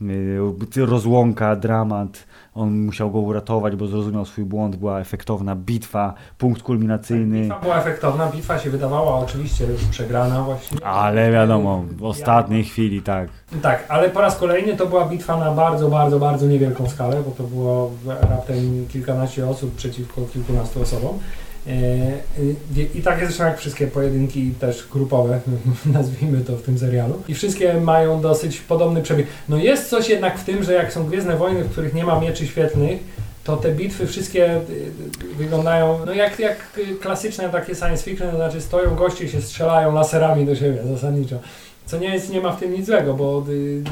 yy, 0.00 0.86
rozłąka, 0.86 1.56
dramat, 1.56 2.26
on 2.54 2.80
musiał 2.86 3.10
go 3.10 3.18
uratować, 3.18 3.76
bo 3.76 3.86
zrozumiał 3.86 4.24
swój 4.24 4.44
błąd, 4.44 4.76
była 4.76 5.00
efektowna 5.00 5.56
bitwa, 5.56 6.14
punkt 6.38 6.62
kulminacyjny, 6.62 7.40
Bitwa 7.40 7.60
była 7.60 7.78
efektowna, 7.78 8.30
bitwa 8.30 8.58
się 8.58 8.70
wydawała 8.70 9.18
oczywiście 9.18 9.64
już 9.66 9.84
przegrana 9.84 10.42
właściwie. 10.42 10.86
ale 10.86 11.32
wiadomo, 11.32 11.84
w 11.96 12.04
ostatniej 12.04 12.64
chwili, 12.64 13.02
tak. 13.02 13.28
Tak, 13.62 13.84
ale 13.88 14.10
po 14.10 14.20
raz 14.20 14.36
kolejny 14.38 14.76
to 14.76 14.86
była 14.86 15.08
bitwa 15.08 15.36
na 15.36 15.50
bardzo, 15.50 15.88
bardzo, 15.88 16.18
bardzo 16.18 16.46
niewielką 16.46 16.88
skalę, 16.88 17.22
bo 17.22 17.30
to 17.30 17.42
było 17.42 17.90
raptem 18.06 18.86
kilkanaście 18.88 19.48
osób 19.48 19.74
przeciwko 19.74 20.20
kilkunastu 20.32 20.82
osobom. 20.82 21.18
E, 21.66 21.70
e, 21.70 22.82
I 22.94 23.02
tak 23.02 23.18
jest 23.20 23.28
zresztą 23.28 23.44
jak 23.44 23.58
wszystkie 23.58 23.86
pojedynki 23.86 24.50
też 24.60 24.88
grupowe, 24.92 25.40
nazwijmy 25.86 26.40
to 26.40 26.56
w 26.56 26.62
tym 26.62 26.78
serialu. 26.78 27.22
I 27.28 27.34
wszystkie 27.34 27.74
mają 27.74 28.20
dosyć 28.20 28.60
podobny 28.60 29.02
przebieg. 29.02 29.26
No 29.48 29.56
jest 29.56 29.88
coś 29.88 30.08
jednak 30.08 30.38
w 30.38 30.44
tym, 30.44 30.64
że 30.64 30.72
jak 30.72 30.92
są 30.92 31.06
Gwiezdne 31.06 31.36
Wojny, 31.36 31.64
w 31.64 31.70
których 31.70 31.94
nie 31.94 32.04
ma 32.04 32.20
mieczy 32.20 32.46
świetlnych, 32.46 33.00
to 33.44 33.56
te 33.56 33.72
bitwy 33.72 34.06
wszystkie 34.06 34.56
y, 34.56 34.90
wyglądają 35.38 36.06
no 36.06 36.12
jak, 36.12 36.38
jak 36.38 36.80
klasyczne 37.00 37.50
takie 37.50 37.74
science 37.74 38.04
fiction, 38.04 38.30
to 38.30 38.36
znaczy 38.36 38.60
stoją 38.60 38.94
goście 38.94 39.28
się 39.28 39.42
strzelają 39.42 39.94
laserami 39.94 40.46
do 40.46 40.56
siebie 40.56 40.82
zasadniczo. 40.84 41.38
Co 41.86 41.98
nie 41.98 42.14
jest, 42.14 42.32
nie 42.32 42.40
ma 42.40 42.52
w 42.52 42.60
tym 42.60 42.72
nic 42.72 42.86
złego, 42.86 43.14
bo 43.14 43.44
y, 43.48 43.82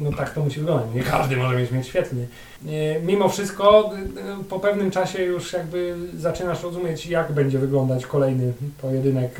no 0.00 0.12
tak 0.12 0.34
to 0.34 0.44
musi 0.44 0.60
wyglądać. 0.60 0.86
Nie 0.94 1.02
każdy 1.02 1.36
może 1.36 1.56
mieć 1.56 1.70
mieć 1.70 1.86
świetny. 1.86 2.26
Y, 2.66 3.00
Mimo 3.06 3.28
wszystko 3.28 3.92
y, 4.40 4.44
po 4.44 4.60
pewnym 4.60 4.90
czasie 4.90 5.22
już 5.22 5.52
jakby 5.52 5.96
zaczynasz 6.18 6.62
rozumieć, 6.62 7.06
jak 7.06 7.32
będzie 7.32 7.58
wyglądać 7.58 8.06
kolejny 8.06 8.52
pojedynek 8.82 9.38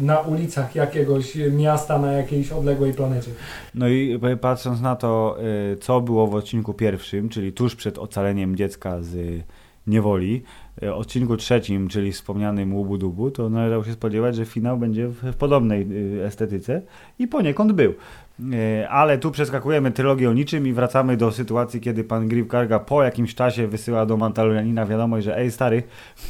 na 0.00 0.20
ulicach 0.20 0.74
jakiegoś 0.74 1.34
miasta 1.34 1.98
na 1.98 2.12
jakiejś 2.12 2.52
odległej 2.52 2.94
planecie. 2.94 3.30
No 3.74 3.88
i 3.88 4.18
patrząc 4.40 4.80
na 4.80 4.96
to, 4.96 5.36
co 5.80 6.00
było 6.00 6.26
w 6.26 6.34
odcinku 6.34 6.74
pierwszym, 6.74 7.28
czyli 7.28 7.52
tuż 7.52 7.76
przed 7.76 7.98
ocaleniem 7.98 8.56
dziecka 8.56 9.02
z 9.02 9.42
niewoli, 9.88 10.42
y, 10.82 10.94
odcinku 10.94 11.36
trzecim, 11.36 11.88
czyli 11.88 12.12
wspomnianym 12.12 12.74
Łubu-Dubu, 12.74 13.30
to 13.30 13.50
należało 13.50 13.84
się 13.84 13.92
spodziewać, 13.92 14.36
że 14.36 14.44
finał 14.44 14.78
będzie 14.78 15.08
w, 15.08 15.34
podobnej 15.34 15.86
y, 16.20 16.24
estetyce 16.24 16.82
i 17.18 17.28
poniekąd 17.28 17.72
był. 17.72 17.94
Y, 18.40 18.88
Ale 18.88 19.18
tu 19.18 19.30
przeskakujemy 19.30 19.90
trylogię 19.90 20.30
o 20.30 20.32
niczym 20.32 20.66
i 20.66 20.72
wracamy 20.72 21.16
do 21.16 21.32
sytuacji, 21.32 21.80
kiedy 21.80 22.04
pan 22.04 22.28
Griff 22.28 22.48
Karga 22.48 22.78
po 22.78 23.02
jakimś 23.02 23.34
czasie 23.34 23.66
wysyła 23.66 24.06
do 24.06 24.16
Mandalorianina 24.16 24.86
wiadomość, 24.86 25.24
że 25.24 25.38
ej 25.38 25.50
stary, 25.50 25.82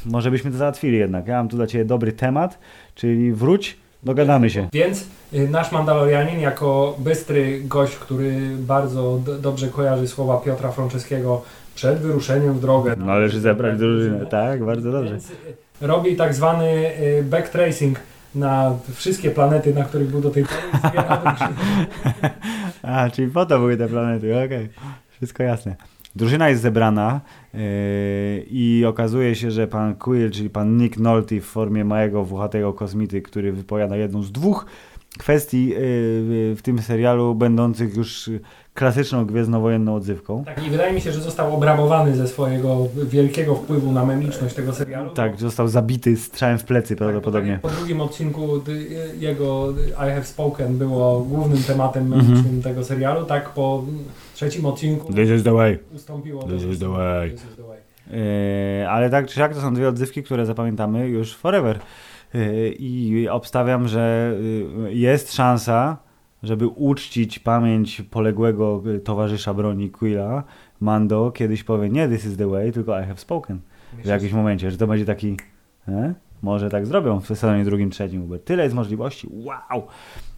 może 0.07 0.31
byśmy 0.31 0.51
to 0.51 0.57
załatwili 0.57 0.99
jednak. 0.99 1.27
Ja 1.27 1.37
mam 1.37 1.49
tu 1.49 1.57
dla 1.57 1.67
ciebie 1.67 1.85
dobry 1.85 2.13
temat, 2.13 2.59
czyli 2.95 3.33
wróć, 3.33 3.77
dogadamy 4.03 4.51
się. 4.51 4.69
Więc 4.73 5.07
y, 5.33 5.49
nasz 5.49 5.73
Mandalorianin 5.73 6.41
jako 6.41 6.97
bystry 6.99 7.61
gość, 7.65 7.97
który 7.97 8.57
bardzo 8.59 9.19
do, 9.25 9.39
dobrze 9.39 9.69
kojarzy 9.69 10.09
słowa 10.09 10.37
Piotra 10.37 10.73
Franceskiego 10.73 11.43
przed 11.79 11.99
wyruszeniem 11.99 12.55
w 12.55 12.61
drogę. 12.61 12.97
Należy 12.97 13.41
zebrać 13.41 13.79
drużynę. 13.79 14.27
Tak, 14.27 14.65
bardzo 14.65 14.93
dobrze. 14.93 15.11
Więc 15.11 15.31
y, 15.31 15.35
robi 15.81 16.17
tak 16.17 16.35
zwany 16.35 16.67
y, 17.01 17.23
backtracing 17.23 18.01
na 18.35 18.75
wszystkie 18.95 19.31
planety, 19.31 19.75
na 19.75 19.85
których 19.85 20.09
był 20.09 20.21
do 20.21 20.31
tej 20.31 20.45
pory. 20.45 20.61
A, 22.83 23.11
czyli 23.11 23.31
po 23.31 23.47
to 23.47 23.59
były 23.59 23.77
te 23.77 23.89
planety, 23.89 24.45
okej. 24.45 24.69
Wszystko 25.11 25.43
jasne. 25.43 25.77
Drużyna 26.17 26.49
jest 26.49 26.63
zebrana 26.63 27.21
yy, 27.55 27.61
i 28.51 28.85
okazuje 28.89 29.35
się, 29.35 29.51
że 29.51 29.67
pan 29.67 29.95
Quill, 29.95 30.31
czyli 30.31 30.51
pan 30.51 30.77
Nick 30.77 30.97
Nolte 30.97 31.41
w 31.41 31.45
formie 31.45 31.85
małego, 31.85 32.25
włochatego 32.25 32.73
kosmity, 32.73 33.23
który 33.23 33.53
wypowiada 33.53 33.97
jedną 33.97 34.23
z 34.23 34.33
dwóch 34.33 34.67
kwestii 35.19 35.69
yy, 35.69 35.77
w 36.57 36.59
tym 36.63 36.83
serialu, 36.83 37.35
będących 37.35 37.97
już 37.97 38.31
klasyczną 38.79 39.27
gwiezdnowojenną 39.27 39.95
odzywką. 39.95 40.45
Tak, 40.45 40.67
I 40.67 40.71
wydaje 40.71 40.93
mi 40.93 41.01
się, 41.01 41.13
że 41.13 41.21
został 41.21 41.55
obrabowany 41.55 42.17
ze 42.17 42.29
swojego 42.29 42.89
wielkiego 43.05 43.55
wpływu 43.55 43.93
na 43.93 44.05
memiczność 44.05 44.55
tego 44.55 44.73
serialu. 44.73 45.11
Tak, 45.11 45.41
został 45.41 45.69
zabity 45.69 46.17
strzałem 46.17 46.59
w 46.59 46.65
plecy 46.65 46.89
Tak, 46.89 46.99
prawdopodobnie. 46.99 47.53
tak 47.53 47.61
Po 47.61 47.69
drugim 47.69 48.01
odcinku 48.01 48.59
dy- 48.59 48.87
jego 49.19 49.71
I 49.91 49.93
Have 50.15 50.25
Spoken 50.25 50.79
było 50.79 51.21
głównym 51.21 51.63
tematem 51.63 52.13
Mhm. 52.13 52.27
memicznym 52.27 52.63
tego 52.63 52.85
serialu, 52.85 53.25
tak 53.25 53.49
po 53.49 53.85
trzecim 54.35 54.67
odcinku 54.67 55.13
This 55.13 55.31
is 55.31 55.43
the 55.43 55.53
way. 55.53 55.79
ustąpiło 55.95 56.43
This 56.43 56.63
is 56.63 56.79
the 56.79 56.89
way. 56.89 57.35
Is 57.35 57.41
the 57.57 57.63
way. 57.63 57.79
Yy, 58.81 58.89
ale 58.91 59.11
tak 59.11 59.27
czy 59.27 59.35
siak 59.35 59.55
to 59.55 59.61
są 59.61 59.75
dwie 59.75 59.89
odzywki, 59.89 60.23
które 60.23 60.47
zapamiętamy 60.47 61.09
już 61.09 61.35
forever. 61.37 61.79
Yy, 62.35 62.69
I 62.79 63.29
obstawiam, 63.29 63.89
że 63.89 64.33
yy, 64.83 64.95
jest 64.95 65.35
szansa, 65.35 65.97
żeby 66.43 66.67
uczcić 66.67 67.39
pamięć 67.39 68.03
poległego 68.03 68.83
yy, 68.85 69.01
towarzysza 69.01 69.55
broni 69.55 69.91
Quilla, 69.91 70.43
Mando 70.81 71.31
kiedyś 71.31 71.65
powie 71.65 71.89
nie 71.89 72.09
this 72.09 72.25
is 72.25 72.37
the 72.37 72.47
way, 72.47 72.73
tylko 72.73 73.01
I 73.01 73.05
have 73.05 73.17
spoken. 73.17 73.61
W 73.93 74.07
jakimś 74.07 74.33
momencie, 74.33 74.71
że 74.71 74.77
to 74.77 74.87
będzie 74.87 75.05
taki 75.05 75.37
e? 75.89 76.15
może 76.43 76.71
tak 76.71 76.87
zrobią 76.87 77.21
w 77.21 77.27
sezonie 77.27 77.65
drugim, 77.65 77.91
trzecim. 77.91 78.29
Bo 78.29 78.39
tyle 78.39 78.63
jest 78.63 78.75
możliwości. 78.75 79.29
Wow! 79.31 79.87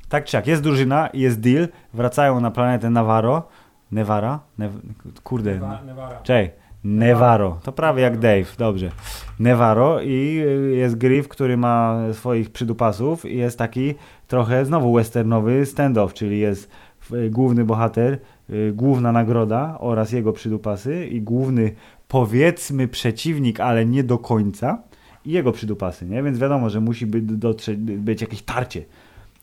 Tak 0.08 0.24
czy 0.24 0.36
jak, 0.36 0.46
jest 0.46 0.62
drużyna, 0.62 1.08
jest 1.14 1.40
deal, 1.40 1.68
wracają 1.94 2.40
na 2.40 2.50
planetę 2.50 2.90
Navarro. 2.90 3.48
Nevara? 3.92 4.40
Nev 4.58 4.78
kurde. 5.24 5.54
Nevara. 5.86 6.20
Czej, 6.22 6.50
Nevaro. 6.84 7.60
To 7.62 7.72
prawie 7.72 8.02
jak 8.02 8.18
Dave, 8.18 8.56
dobrze. 8.58 8.90
Nevaro 9.38 10.00
i 10.02 10.42
y, 10.46 10.76
jest 10.76 10.98
Griff, 10.98 11.28
który 11.28 11.56
ma 11.56 12.02
swoich 12.12 12.50
przydupasów 12.50 13.24
i 13.24 13.36
jest 13.36 13.58
taki 13.58 13.94
trochę 14.28 14.64
znowu 14.64 14.92
westernowy 14.92 15.66
standoff, 15.66 16.14
czyli 16.14 16.38
jest 16.38 16.70
y, 17.12 17.30
główny 17.30 17.64
bohater, 17.64 18.18
y, 18.50 18.72
główna 18.72 19.12
nagroda 19.12 19.76
oraz 19.80 20.12
jego 20.12 20.32
przydupasy 20.32 21.06
i 21.06 21.20
główny 21.20 21.72
powiedzmy 22.08 22.88
przeciwnik, 22.88 23.60
ale 23.60 23.86
nie 23.86 24.04
do 24.04 24.18
końca 24.18 24.82
i 25.24 25.30
jego 25.32 25.52
przydupasy, 25.52 26.06
nie? 26.06 26.22
Więc 26.22 26.38
wiadomo, 26.38 26.70
że 26.70 26.80
musi 26.80 27.06
być, 27.06 27.24
dotrzeć, 27.24 27.76
być 27.78 28.20
jakieś 28.20 28.42
tarcie. 28.42 28.84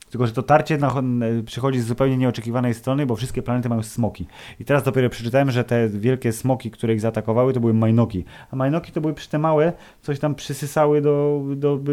Tylko, 0.09 0.27
że 0.27 0.33
to 0.33 0.43
tarcie 0.43 0.77
na, 0.77 1.01
przychodzi 1.45 1.79
z 1.79 1.85
zupełnie 1.85 2.17
nieoczekiwanej 2.17 2.73
strony, 2.73 3.05
bo 3.05 3.15
wszystkie 3.15 3.41
planety 3.41 3.69
mają 3.69 3.83
smoki. 3.83 4.27
I 4.59 4.65
teraz 4.65 4.83
dopiero 4.83 5.09
przeczytałem, 5.09 5.51
że 5.51 5.63
te 5.63 5.89
wielkie 5.89 6.33
smoki, 6.33 6.71
które 6.71 6.93
ich 6.93 7.01
zaatakowały, 7.01 7.53
to 7.53 7.59
były 7.59 7.73
majnoki. 7.73 8.25
A 8.51 8.55
majnoki 8.55 8.91
to 8.91 9.01
były 9.01 9.13
przy 9.13 9.39
małe, 9.39 9.73
coś 10.01 10.19
tam 10.19 10.35
przysysały 10.35 11.01
do, 11.01 11.43
do, 11.55 11.77
do 11.77 11.91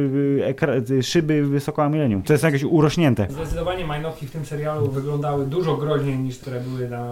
szyby 1.03 1.47
Wysokoła 1.47 1.89
Milenium. 1.89 2.23
To 2.23 2.33
jest 2.33 2.45
jakieś 2.45 2.65
urośnięte. 2.65 3.27
Zdecydowanie 3.31 3.85
majnoki 3.87 4.27
w 4.27 4.31
tym 4.31 4.47
serialu 4.47 4.91
wyglądały 4.91 5.47
dużo 5.47 5.77
groźniej 5.77 6.19
niż 6.19 6.39
które 6.39 6.61
były 6.61 6.89
na 6.89 7.07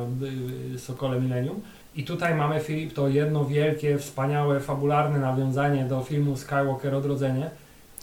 Sokole 0.78 1.20
Milenium. 1.20 1.60
I 1.96 2.04
tutaj 2.04 2.34
mamy, 2.34 2.60
Filip, 2.60 2.92
to 2.92 3.08
jedno 3.08 3.44
wielkie, 3.44 3.98
wspaniałe, 3.98 4.60
fabularne 4.60 5.18
nawiązanie 5.18 5.84
do 5.84 6.00
filmu 6.00 6.36
Skywalker 6.36 6.94
Odrodzenie. 6.94 7.50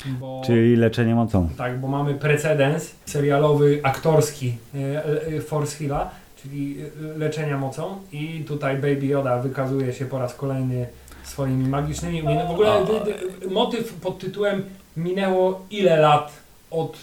Bo, 0.06 0.42
Czyli 0.46 0.76
leczenie 0.76 1.16
mocą. 1.16 1.50
Tak, 1.58 1.80
bo 1.80 1.88
mamy 1.88 2.14
precedens 2.14 2.92
serialowy, 3.06 3.80
aktorski 3.84 4.58
e, 4.76 5.06
e, 5.38 5.42
Force 5.42 5.78
Hilla, 5.78 6.10
czyli 6.42 6.78
e, 6.82 7.18
leczenia 7.18 7.58
mocą 7.58 7.98
i 8.12 8.44
tutaj 8.48 8.76
Baby 8.76 9.06
Yoda 9.06 9.42
wykazuje 9.42 9.94
się 9.94 10.06
po 10.06 10.20
raz 10.20 10.36
kolejny 10.36 10.88
swoimi 11.24 11.70
magicznymi 11.70 12.22
umiejętnościami. 12.22 12.86
W 12.86 12.90
ogóle 12.90 13.52
motyw 13.52 13.94
pod 13.94 14.20
tytułem 14.20 14.64
minęło 14.98 15.66
ile 15.72 15.98
lat 15.98 16.34
od 16.72 16.98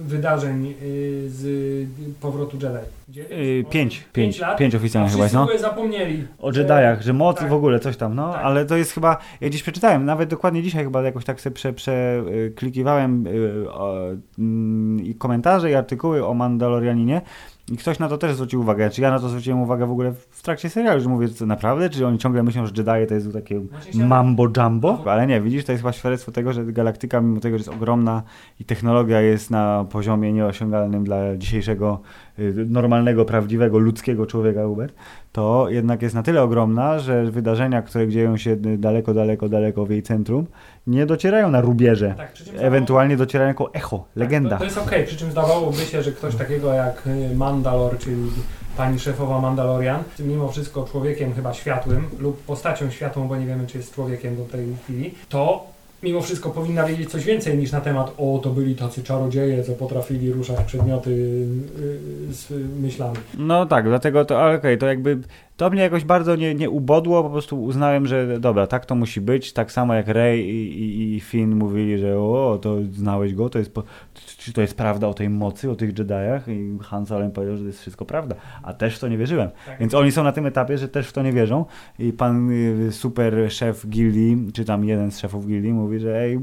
wydarzeń 0.00 0.74
y, 0.82 1.24
z 1.28 1.88
powrotu 2.20 2.56
Jedi? 2.56 3.30
Yy, 3.30 3.64
pięć, 3.70 4.04
pięć, 4.12 4.38
lat? 4.38 4.58
pięć 4.58 4.74
oficjalnych 4.74 5.12
chyba 5.12 5.26
no. 5.32 5.58
zapomnieli. 5.58 6.26
O 6.38 6.52
Jediach, 6.52 7.02
że 7.02 7.12
moc 7.12 7.38
tak. 7.38 7.48
w 7.48 7.52
ogóle 7.52 7.80
coś 7.80 7.96
tam, 7.96 8.14
no, 8.14 8.32
tak. 8.32 8.44
ale 8.44 8.66
to 8.66 8.76
jest 8.76 8.92
chyba, 8.92 9.18
ja 9.40 9.48
gdzieś 9.48 9.62
przeczytałem, 9.62 10.04
nawet 10.04 10.30
dokładnie 10.30 10.62
dzisiaj 10.62 10.84
chyba 10.84 11.02
jakoś 11.02 11.24
tak 11.24 11.40
sobie 11.40 11.56
przeklikiwałem 11.74 13.24
prze, 13.24 13.34
yy, 13.34 15.06
yy, 15.06 15.14
komentarze 15.14 15.70
i 15.70 15.74
artykuły 15.74 16.26
o 16.26 16.34
Mandalorianinie 16.34 17.22
i 17.70 17.76
ktoś 17.76 17.98
na 17.98 18.08
to 18.08 18.18
też 18.18 18.34
zwrócił 18.34 18.60
uwagę. 18.60 18.90
Czy 18.90 19.02
ja 19.02 19.10
na 19.10 19.18
to 19.20 19.28
zwróciłem 19.28 19.60
uwagę 19.62 19.86
w 19.86 19.90
ogóle 19.90 20.12
w 20.30 20.42
trakcie 20.42 20.70
serialu, 20.70 21.00
że 21.00 21.08
mówię, 21.08 21.28
co 21.28 21.46
naprawdę? 21.46 21.90
Czy 21.90 22.06
oni 22.06 22.18
ciągle 22.18 22.42
myślą, 22.42 22.66
że 22.66 22.72
Jedi 22.76 23.06
to 23.08 23.14
jest 23.14 23.32
takie 23.32 23.60
mambo 23.94 24.48
jumbo? 24.56 25.02
Ale 25.06 25.26
nie, 25.26 25.40
widzisz, 25.40 25.64
to 25.64 25.72
jest 25.72 25.82
chyba 25.82 25.92
świadectwo 25.92 26.32
tego, 26.32 26.52
że 26.52 26.64
galaktyka, 26.64 27.20
mimo 27.20 27.40
tego, 27.40 27.58
że 27.58 27.60
jest 27.60 27.68
ogromna 27.68 28.22
i 28.60 28.64
technologia 28.64 29.20
jest 29.20 29.50
na 29.50 29.86
poziomie 29.90 30.32
nieosiągalnym 30.32 31.04
dla 31.04 31.36
dzisiejszego 31.36 32.00
y, 32.38 32.66
normalnego, 32.68 33.24
prawdziwego, 33.24 33.78
ludzkiego 33.78 34.26
człowieka, 34.26 34.64
Hubert, 34.64 34.94
to 35.32 35.66
jednak 35.68 36.02
jest 36.02 36.14
na 36.14 36.22
tyle 36.22 36.42
ogromna, 36.42 36.98
że 36.98 37.30
wydarzenia, 37.30 37.82
które 37.82 38.08
dzieją 38.08 38.36
się 38.36 38.56
daleko, 38.56 39.14
daleko, 39.14 39.48
daleko 39.48 39.86
w 39.86 39.90
jej 39.90 40.02
centrum, 40.02 40.46
nie 40.86 41.06
docierają 41.06 41.50
na 41.50 41.60
rubieże. 41.60 42.14
Tak, 42.16 42.32
Ewentualnie 42.58 43.16
docierają 43.16 43.48
jako 43.48 43.74
echo, 43.74 44.04
legenda. 44.16 44.50
Tak, 44.50 44.58
to, 44.58 44.64
to, 44.64 44.64
jest 44.64 44.78
okej, 44.78 44.98
okay. 44.98 45.06
przy 45.06 45.16
czym 45.16 45.30
zdawałoby 45.30 45.78
się, 45.78 46.02
że 46.02 46.12
ktoś 46.12 46.36
takiego 46.36 46.72
jak 46.72 47.06
y, 47.06 47.34
Mandalor, 47.34 47.98
czyli 47.98 48.30
pani 48.76 48.98
szefowa 48.98 49.40
Mandalorian, 49.40 50.02
mimo 50.18 50.48
wszystko 50.48 50.84
człowiekiem 50.84 51.34
chyba 51.34 51.54
światłym 51.54 52.04
lub 52.18 52.42
postacią 52.42 52.90
światłą, 52.90 53.28
bo 53.28 53.36
nie 53.36 53.46
wiemy, 53.46 53.66
czy 53.66 53.78
jest 53.78 53.94
człowiekiem 53.94 54.36
do 54.36 54.44
tej 54.44 54.76
chwili, 54.84 55.14
to 55.28 55.66
mimo 56.02 56.20
wszystko 56.20 56.50
powinna 56.50 56.84
wiedzieć 56.84 57.10
coś 57.10 57.24
więcej 57.24 57.58
niż 57.58 57.72
na 57.72 57.80
temat 57.80 58.14
o, 58.18 58.40
to 58.42 58.50
byli 58.50 58.76
tacy 58.76 59.02
czarodzieje, 59.02 59.64
co 59.64 59.72
potrafili 59.72 60.32
ruszać 60.32 60.60
przedmioty 60.66 61.10
yy, 61.10 62.34
z 62.34 62.50
myślami. 62.80 63.16
No 63.38 63.66
tak, 63.66 63.84
dlatego 63.84 64.24
to, 64.24 64.46
okej, 64.46 64.56
okay, 64.56 64.76
to 64.76 64.86
jakby 64.86 65.18
to 65.60 65.70
mnie 65.70 65.82
jakoś 65.82 66.04
bardzo 66.04 66.36
nie, 66.36 66.54
nie 66.54 66.70
ubodło, 66.70 67.22
po 67.22 67.30
prostu 67.30 67.62
uznałem, 67.62 68.06
że 68.06 68.40
dobra, 68.40 68.66
tak 68.66 68.86
to 68.86 68.94
musi 68.94 69.20
być, 69.20 69.52
tak 69.52 69.72
samo 69.72 69.94
jak 69.94 70.08
Rey 70.08 70.40
i, 70.40 70.82
i, 70.82 71.16
i 71.16 71.20
Finn 71.20 71.56
mówili, 71.56 71.98
że 71.98 72.18
o, 72.18 72.58
to 72.62 72.76
znałeś 72.92 73.34
go, 73.34 73.50
to 73.50 73.58
jest, 73.58 73.74
czy 74.14 74.52
to 74.52 74.60
jest 74.60 74.76
prawda 74.76 75.08
o 75.08 75.14
tej 75.14 75.30
mocy, 75.30 75.70
o 75.70 75.74
tych 75.74 75.98
Jediach 75.98 76.48
i 76.48 76.78
Han 76.82 77.06
Solo 77.06 77.30
powiedział, 77.30 77.56
że 77.56 77.62
to 77.62 77.66
jest 77.66 77.80
wszystko 77.80 78.04
prawda, 78.04 78.36
a 78.62 78.74
też 78.74 78.96
w 78.96 78.98
to 78.98 79.08
nie 79.08 79.18
wierzyłem. 79.18 79.50
Tak. 79.66 79.78
Więc 79.80 79.94
oni 79.94 80.12
są 80.12 80.24
na 80.24 80.32
tym 80.32 80.46
etapie, 80.46 80.78
że 80.78 80.88
też 80.88 81.08
w 81.08 81.12
to 81.12 81.22
nie 81.22 81.32
wierzą 81.32 81.64
i 81.98 82.12
pan 82.12 82.50
y, 82.50 82.92
super 82.92 83.52
szef 83.52 83.88
gildii, 83.88 84.50
czy 84.54 84.64
tam 84.64 84.84
jeden 84.84 85.10
z 85.10 85.18
szefów 85.18 85.46
gildii 85.46 85.72
mówi, 85.72 85.98
że 85.98 86.20
ej, 86.20 86.38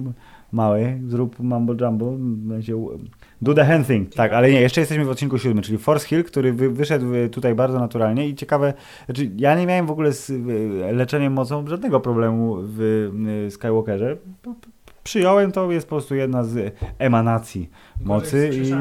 mały, 0.51 0.99
zrób 1.07 1.39
mambo 1.39 1.73
jumbo, 1.81 2.13
będzie 2.19 2.73
Do 3.41 3.53
the 3.53 3.65
hand 3.65 3.87
thing. 3.87 4.13
Tak, 4.13 4.33
ale 4.33 4.51
nie, 4.51 4.61
jeszcze 4.61 4.81
jesteśmy 4.81 5.05
w 5.05 5.09
odcinku 5.09 5.37
siódmym, 5.37 5.63
czyli 5.63 5.77
Force 5.77 6.07
Hill, 6.07 6.23
który 6.23 6.53
wy, 6.53 6.69
wyszedł 6.69 7.05
tutaj 7.31 7.55
bardzo 7.55 7.79
naturalnie 7.79 8.27
i 8.27 8.35
ciekawe, 8.35 8.73
znaczy 9.05 9.31
ja 9.37 9.55
nie 9.55 9.65
miałem 9.65 9.85
w 9.85 9.91
ogóle 9.91 10.11
z 10.13 10.31
leczeniem 10.95 11.33
mocą 11.33 11.67
żadnego 11.67 11.99
problemu 11.99 12.57
w 12.59 13.09
Skywalkerze. 13.49 14.17
Przyjąłem 15.03 15.51
to, 15.51 15.71
jest 15.71 15.87
po 15.87 15.95
prostu 15.95 16.15
jedna 16.15 16.43
z 16.43 16.73
emanacji 16.99 17.69
mocy 18.01 18.49
i 18.53 18.73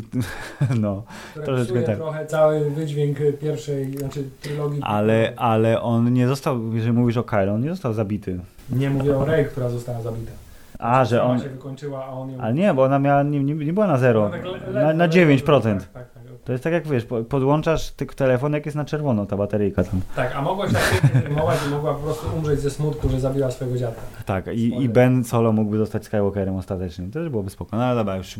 no, 0.80 1.02
troszeczkę 1.44 1.82
tak. 1.82 1.96
trochę 1.96 2.26
cały 2.26 2.70
wydźwięk 2.70 3.18
pierwszej, 3.40 3.98
znaczy 3.98 4.24
trylogii. 4.40 4.80
Ale, 4.82 5.32
ale 5.36 5.82
on 5.82 6.12
nie 6.12 6.28
został, 6.28 6.74
jeżeli 6.74 6.92
mówisz 6.92 7.16
o 7.16 7.24
Kyle, 7.24 7.52
on 7.52 7.60
nie 7.60 7.70
został 7.70 7.92
zabity. 7.92 8.40
Nie 8.70 8.90
mówię 8.90 9.16
o 9.16 9.24
Rey, 9.24 9.44
która 9.44 9.68
została 9.68 10.02
zabita. 10.02 10.32
A, 10.80 11.04
że 11.04 11.22
on. 11.22 11.40
się 11.40 11.48
wykończyła, 11.48 12.04
a 12.04 12.10
on 12.10 12.30
ją... 12.30 12.40
Ale 12.40 12.54
nie, 12.54 12.74
bo 12.74 12.82
ona 12.82 12.98
miała, 12.98 13.22
nie, 13.22 13.44
nie, 13.44 13.72
była 13.72 13.86
na 13.86 13.98
zero. 13.98 14.30
Tak 14.30 14.42
na, 14.74 14.92
na 14.92 15.08
9%. 15.08 15.78
Tak, 15.78 15.88
tak, 15.92 16.10
tak. 16.10 16.19
To 16.50 16.54
jest 16.54 16.64
tak 16.64 16.72
jak 16.72 16.88
wiesz, 16.88 17.06
podłączasz 17.28 17.90
tylko 17.90 18.14
telefon, 18.14 18.52
jak 18.52 18.66
jest 18.66 18.76
na 18.76 18.84
czerwono 18.84 19.26
ta 19.26 19.36
bateryjka 19.36 19.84
tam. 19.84 20.00
Tak, 20.16 20.36
a 20.36 20.42
mogłaś 20.42 20.72
tak 20.72 21.22
filmować 21.22 21.58
i 21.66 21.70
mogła 21.70 21.94
po 21.94 22.00
prostu 22.00 22.26
umrzeć 22.36 22.60
ze 22.60 22.70
smutku, 22.70 23.08
że 23.08 23.20
zabiła 23.20 23.50
swojego 23.50 23.78
dziadka. 23.78 24.00
Tak, 24.26 24.46
i, 24.46 24.82
i 24.82 24.88
Ben 24.88 25.24
Solo 25.24 25.52
mógłby 25.52 25.78
zostać 25.78 26.04
Skywalkerem 26.04 26.56
ostatecznie. 26.56 27.06
To 27.06 27.12
też 27.12 27.28
byłoby 27.28 27.50
spokojne, 27.50 27.84
ale 27.84 27.96
dobra, 27.96 28.16
już. 28.16 28.38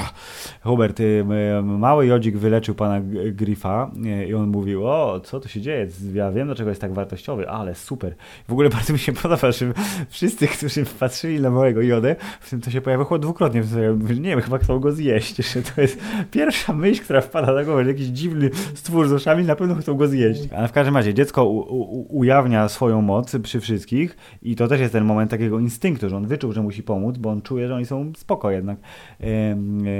Hubert, 0.64 1.00
y, 1.00 1.24
mały 1.62 2.06
Jodzik 2.06 2.36
wyleczył 2.36 2.74
pana 2.74 3.00
Griffa 3.32 3.90
y, 4.06 4.26
i 4.26 4.34
on 4.34 4.48
mówił, 4.48 4.86
o, 4.86 5.20
co 5.20 5.40
tu 5.40 5.48
się 5.48 5.60
dzieje? 5.60 5.86
Ja 6.14 6.32
wiem, 6.32 6.46
dlaczego 6.46 6.70
jest 6.70 6.80
tak 6.80 6.92
wartościowy, 6.92 7.48
ale 7.48 7.74
super. 7.74 8.14
W 8.48 8.52
ogóle 8.52 8.68
bardzo 8.68 8.92
mi 8.92 8.98
się 8.98 9.12
podoba, 9.12 9.52
że 9.52 9.72
wszyscy, 10.08 10.46
którzy 10.48 10.84
patrzyli 11.00 11.40
na 11.40 11.50
małego 11.50 11.82
Jodę, 11.82 12.16
w 12.40 12.50
tym 12.50 12.60
to 12.60 12.70
się 12.70 12.80
pojawiło 12.80 13.18
dwukrotnie. 13.18 13.62
Nie 14.08 14.30
wiem, 14.30 14.40
chyba 14.40 14.58
chcą 14.58 14.78
go 14.78 14.92
zjeść. 14.92 15.36
Że 15.52 15.62
to 15.62 15.80
jest 15.80 15.98
pierwsza 16.30 16.72
myśl, 16.72 17.02
która 17.02 17.20
wpada 17.20 17.43
na 17.52 17.64
głowę, 17.64 17.84
że 17.84 17.90
jakiś 17.90 18.06
dziwny 18.06 18.50
stwór 18.74 19.08
z 19.08 19.12
oczami, 19.12 19.44
na 19.44 19.56
pewno 19.56 19.74
chcą 19.74 19.94
go 19.94 20.08
zjeść. 20.08 20.48
Ale 20.56 20.68
w 20.68 20.72
każdym 20.72 20.96
razie 20.96 21.14
dziecko 21.14 21.44
u, 21.44 21.58
u, 21.58 22.18
ujawnia 22.18 22.68
swoją 22.68 23.02
moc 23.02 23.36
przy 23.42 23.60
wszystkich 23.60 24.16
i 24.42 24.56
to 24.56 24.68
też 24.68 24.80
jest 24.80 24.92
ten 24.92 25.04
moment 25.04 25.30
takiego 25.30 25.58
instynktu, 25.58 26.08
że 26.08 26.16
on 26.16 26.26
wyczuł, 26.26 26.52
że 26.52 26.62
musi 26.62 26.82
pomóc, 26.82 27.18
bo 27.18 27.30
on 27.30 27.42
czuje, 27.42 27.68
że 27.68 27.74
oni 27.74 27.86
są 27.86 28.12
spoko 28.16 28.50
jednak. 28.50 28.78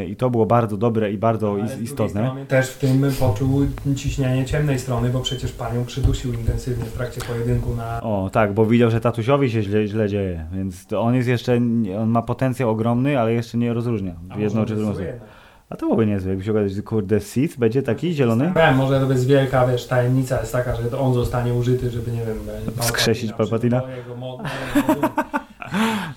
I 0.08 0.16
to 0.16 0.30
było 0.30 0.46
bardzo 0.46 0.76
dobre 0.76 1.12
i 1.12 1.18
bardzo 1.18 1.52
Ale 1.52 1.82
istotne. 1.82 2.30
Też 2.48 2.70
w 2.70 2.78
tym 2.78 3.06
poczuł 3.20 3.60
ciśnienie 3.96 4.44
ciemnej 4.44 4.78
strony, 4.78 5.08
bo 5.08 5.20
przecież 5.20 5.52
panią 5.52 5.84
przydusił 5.84 6.32
intensywnie 6.32 6.84
w 6.84 6.92
trakcie 6.92 7.20
pojedynku 7.20 7.74
na... 7.76 8.02
O, 8.02 8.30
tak, 8.32 8.54
bo 8.54 8.66
widział, 8.66 8.90
że 8.90 9.00
tatusiowi 9.00 9.50
się 9.50 9.62
źle, 9.62 9.86
źle 9.86 10.08
dzieje, 10.08 10.46
więc 10.52 10.92
on 10.92 11.14
jest 11.14 11.28
jeszcze, 11.28 11.56
on 12.00 12.08
ma 12.08 12.22
potencjał 12.22 12.70
ogromny, 12.70 13.20
ale 13.20 13.32
jeszcze 13.32 13.58
nie 13.58 13.72
rozróżnia 13.72 14.14
w 14.36 14.40
jedną 14.40 14.64
czy 14.64 14.76
drugą. 14.76 14.92
A 15.74 15.76
to 15.76 15.86
byłoby 15.86 16.06
niezłe, 16.06 16.30
jakby 16.30 16.44
się 16.44 16.50
okazać, 16.50 16.72
że 16.72 16.82
kurde 16.82 17.20
Sith 17.20 17.58
będzie 17.58 17.82
taki 17.82 18.12
zielony? 18.12 18.52
Nie, 18.56 18.72
może 18.72 19.00
to 19.00 19.12
jest 19.12 19.26
wielka, 19.26 19.66
wiesz, 19.66 19.86
tajemnica 19.86 20.40
jest 20.40 20.52
taka, 20.52 20.76
że 20.76 20.82
to 20.82 21.00
on 21.00 21.14
zostanie 21.14 21.54
użyty, 21.54 21.90
żeby, 21.90 22.10
nie 22.10 22.20
wiem... 22.24 22.36
Wskrzesić 22.80 23.32
Palpatina? 23.32 23.82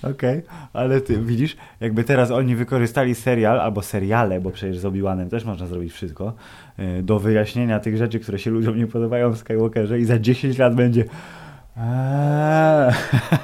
Okej, 0.02 0.38
okay. 0.38 0.42
ale 0.72 1.00
ty 1.00 1.22
widzisz, 1.22 1.56
jakby 1.80 2.04
teraz 2.04 2.30
oni 2.30 2.56
wykorzystali 2.56 3.14
serial, 3.14 3.60
albo 3.60 3.82
seriale, 3.82 4.40
bo 4.40 4.50
przecież 4.50 4.78
z 4.78 4.84
Obi-Wanem 4.84 5.28
też 5.28 5.44
można 5.44 5.66
zrobić 5.66 5.92
wszystko, 5.92 6.32
y, 6.78 7.02
do 7.02 7.18
wyjaśnienia 7.18 7.80
tych 7.80 7.96
rzeczy, 7.96 8.20
które 8.20 8.38
się 8.38 8.50
ludziom 8.50 8.78
nie 8.78 8.86
podobają 8.86 9.30
w 9.30 9.38
Skywalkerze 9.38 9.98
i 9.98 10.04
za 10.04 10.18
10 10.18 10.58
lat 10.58 10.74
będzie... 10.74 11.04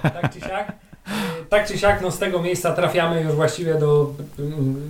Tak 0.03 0.33
czy 0.33 0.41
siak? 0.41 0.84
Tak 1.55 1.67
czy 1.67 1.79
siak, 1.79 2.03
no 2.03 2.11
z 2.11 2.19
tego 2.19 2.43
miejsca 2.43 2.73
trafiamy 2.73 3.23
już 3.23 3.33
właściwie 3.33 3.75
do, 3.75 4.15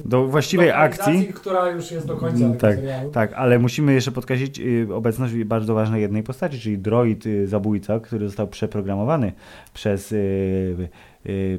do 0.04 0.26
właściwej 0.26 0.68
do 0.68 0.76
akcji, 0.76 1.26
która 1.34 1.70
już 1.70 1.90
jest 1.90 2.06
do 2.06 2.16
końca 2.16 2.44
mm, 2.44 2.58
tak, 2.58 2.76
Tak, 3.12 3.32
ale 3.32 3.58
musimy 3.58 3.94
jeszcze 3.94 4.12
podkreślić 4.12 4.60
y, 4.60 4.94
obecność 4.94 5.34
bardzo 5.34 5.74
ważnej 5.74 6.02
jednej 6.02 6.22
postaci, 6.22 6.60
czyli 6.60 6.78
droid 6.78 7.26
y, 7.26 7.46
zabójca, 7.46 8.00
który 8.00 8.26
został 8.26 8.46
przeprogramowany 8.46 9.32
przez 9.74 10.12
y, 10.12 10.88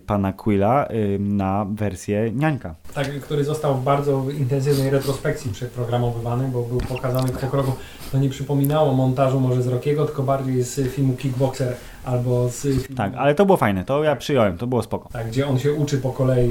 pana 0.06 0.34
Quilla 0.34 0.88
y, 0.92 1.18
na 1.20 1.66
wersję 1.70 2.32
Niańka. 2.32 2.76
Tak, 2.94 3.20
który 3.22 3.44
został 3.44 3.76
w 3.76 3.84
bardzo 3.84 4.26
intensywnej 4.40 4.90
retrospekcji 4.90 5.52
przeprogramowywany, 5.52 6.48
bo 6.54 6.62
był 6.62 6.78
pokazany 6.78 7.30
po 7.30 7.48
kroku. 7.48 7.72
To 8.12 8.18
nie 8.18 8.30
przypominało 8.30 8.94
montażu 8.94 9.40
może 9.40 9.62
z 9.62 9.68
Rockiego, 9.68 10.06
tylko 10.06 10.24
bardziej 10.24 10.64
z 10.64 10.92
filmu 10.94 11.14
Kickboxer 11.14 11.74
albo 12.06 12.50
z 12.50 12.62
filmu, 12.62 12.96
Tak, 12.98 13.14
ale 13.18 13.36
to 13.36 13.46
było 13.46 13.58
fajne, 13.58 13.84
to 13.86 14.04
ja 14.04 14.16
przyjąłem, 14.16 14.58
to 14.58 14.68
było 14.68 14.84
spoko. 14.84 15.10
tak, 15.14 15.28
gdzie 15.28 15.48
on 15.48 15.60
się 15.60 15.74
uczy 15.74 15.98
po 15.98 16.10
kolei 16.12 16.50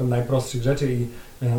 y, 0.00 0.04
najprostszych 0.04 0.62
rzeczy 0.62 0.92
i 0.92 1.02
y, 1.02 1.06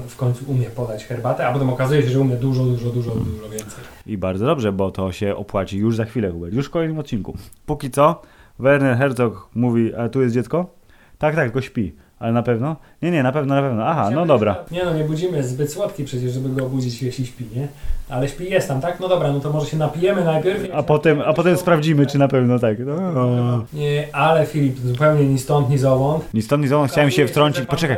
w 0.08 0.16
końcu 0.16 0.46
umie 0.52 0.66
podać 0.70 1.06
herbatę, 1.06 1.48
a 1.48 1.54
potem 1.54 1.70
okazuje 1.70 2.02
się, 2.04 2.10
że 2.10 2.20
umie 2.20 2.36
dużo, 2.36 2.64
dużo, 2.64 2.90
dużo, 2.90 3.12
dużo 3.16 3.50
więcej. 3.50 3.84
I 4.06 4.18
bardzo 4.18 4.46
dobrze, 4.46 4.72
bo 4.72 4.92
to 4.92 5.12
się 5.12 5.36
opłaci 5.36 5.78
już 5.78 5.96
za 5.96 6.06
chwilę, 6.06 6.32
Hubert, 6.32 6.54
już 6.54 6.68
w 6.68 6.70
kolejnym 6.70 7.00
odcinku. 7.00 7.38
Póki 7.66 7.92
co, 7.92 8.22
Werner 8.60 8.98
Herzog 8.98 9.50
mówi, 9.56 9.96
a 9.96 10.10
tu 10.10 10.22
jest 10.22 10.34
dziecko? 10.36 10.66
Tak, 11.24 11.36
tak, 11.36 11.44
tylko 11.46 11.62
śpi. 11.62 11.94
Ale 12.20 12.32
na 12.34 12.44
pewno? 12.44 12.76
Nie, 13.02 13.12
nie, 13.12 13.24
na 13.24 13.32
pewno, 13.32 13.56
na 13.56 13.62
pewno. 13.62 13.86
Aha, 13.86 14.10
no 14.12 14.26
dobra. 14.26 14.56
Nie 14.72 14.84
no, 14.86 14.94
nie 14.94 15.04
budzimy, 15.04 15.38
jest 15.38 15.50
zbyt 15.50 15.72
słodki 15.72 16.04
przecież, 16.04 16.32
żeby 16.32 16.50
go 16.50 16.66
obudzić, 16.66 17.04
jeśli 17.04 17.26
śpi, 17.26 17.46
nie? 17.56 17.68
Ale 18.10 18.28
śpi 18.28 18.50
jest 18.50 18.68
tam, 18.68 18.82
tak? 18.82 19.00
No 19.00 19.08
dobra, 19.08 19.32
no 19.32 19.40
to 19.40 19.52
może 19.54 19.66
się 19.66 19.78
napijemy 19.78 20.24
najpierw. 20.24 20.68
A 20.74 20.84
potem, 20.84 21.22
a 21.22 21.34
potem 21.34 21.58
sprawdzimy, 21.58 22.06
czy 22.06 22.18
na 22.20 22.28
pewno 22.28 22.60
tak. 22.60 22.78
No. 22.80 23.64
Nie, 23.74 24.16
ale 24.16 24.46
Filip, 24.46 24.80
zupełnie 24.80 25.26
ni 25.26 25.40
stąd, 25.40 25.70
ni 25.70 25.78
zowąd. 25.78 26.34
Ni 26.34 26.42
stąd, 26.42 26.64
ni 26.64 26.70
zowąd 26.70 26.92
chciałem 26.92 27.12
się 27.12 27.28
wtrącić. 27.28 27.66
Poczekaj, 27.66 27.98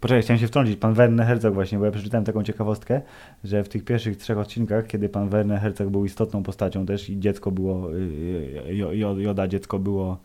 poczekaj, 0.00 0.22
chciałem 0.22 0.40
się 0.40 0.46
wtrącić. 0.46 0.76
Pan 0.76 0.94
Werner 0.94 1.26
Herzog 1.26 1.54
właśnie, 1.54 1.78
bo 1.78 1.84
ja 1.84 1.90
przeczytałem 1.90 2.24
taką 2.24 2.42
ciekawostkę, 2.42 3.00
że 3.44 3.64
w 3.64 3.68
tych 3.68 3.84
pierwszych 3.84 4.16
trzech 4.16 4.38
odcinkach, 4.38 4.86
kiedy 4.86 5.08
pan 5.08 5.28
Werner 5.28 5.60
Herzog 5.60 5.88
był 5.88 6.04
istotną 6.04 6.42
postacią 6.42 6.86
też 6.86 7.10
i 7.10 7.20
dziecko 7.20 7.50
było, 7.50 7.90
yy, 7.90 8.74
Jo- 8.74 8.92
Jo- 8.92 9.18
Joda 9.18 9.48
dziecko 9.48 9.78
było 9.78 10.16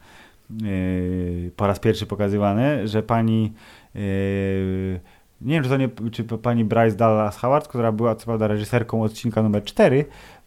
po 1.56 1.68
raz 1.68 1.80
pierwszy 1.80 2.06
pokazywane, 2.06 2.88
że 2.88 3.04
pani 3.04 3.54
yy, 3.96 4.02
nie 5.42 5.54
wiem, 5.54 5.64
czy 5.64 5.70
to 5.70 5.78
nie, 5.78 5.90
czy 6.12 6.24
pani 6.24 6.66
Bryce 6.66 6.98
Dallas 6.98 7.38
Howard, 7.38 7.68
która 7.68 7.92
była 7.92 8.16
co 8.16 8.26
prawda 8.26 8.48
reżyserką 8.48 9.04
odcinka 9.04 9.44
numer 9.44 9.64
4, 9.64 10.06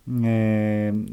Yy, 0.09 0.15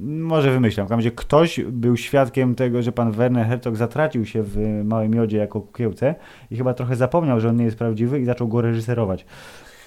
może 0.02 0.52
wymyślam. 0.52 0.88
Każdym 0.88 1.00
razie 1.00 1.12
ktoś 1.12 1.60
był 1.60 1.98
świadkiem 1.98 2.56
tego, 2.56 2.82
że 2.82 2.92
pan 2.92 3.12
Werner 3.12 3.48
Herzog 3.48 3.76
zatracił 3.76 4.26
się 4.26 4.44
w 4.44 4.58
Małym 4.86 5.12
Miodzie 5.12 5.38
jako 5.38 5.62
kukiełce 5.62 6.16
i 6.52 6.58
chyba 6.58 6.74
trochę 6.74 6.96
zapomniał, 6.96 7.40
że 7.40 7.50
on 7.50 7.56
nie 7.56 7.66
jest 7.66 7.78
prawdziwy 7.78 8.20
i 8.20 8.26
zaczął 8.26 8.48
go 8.48 8.62
reżyserować. 8.62 9.26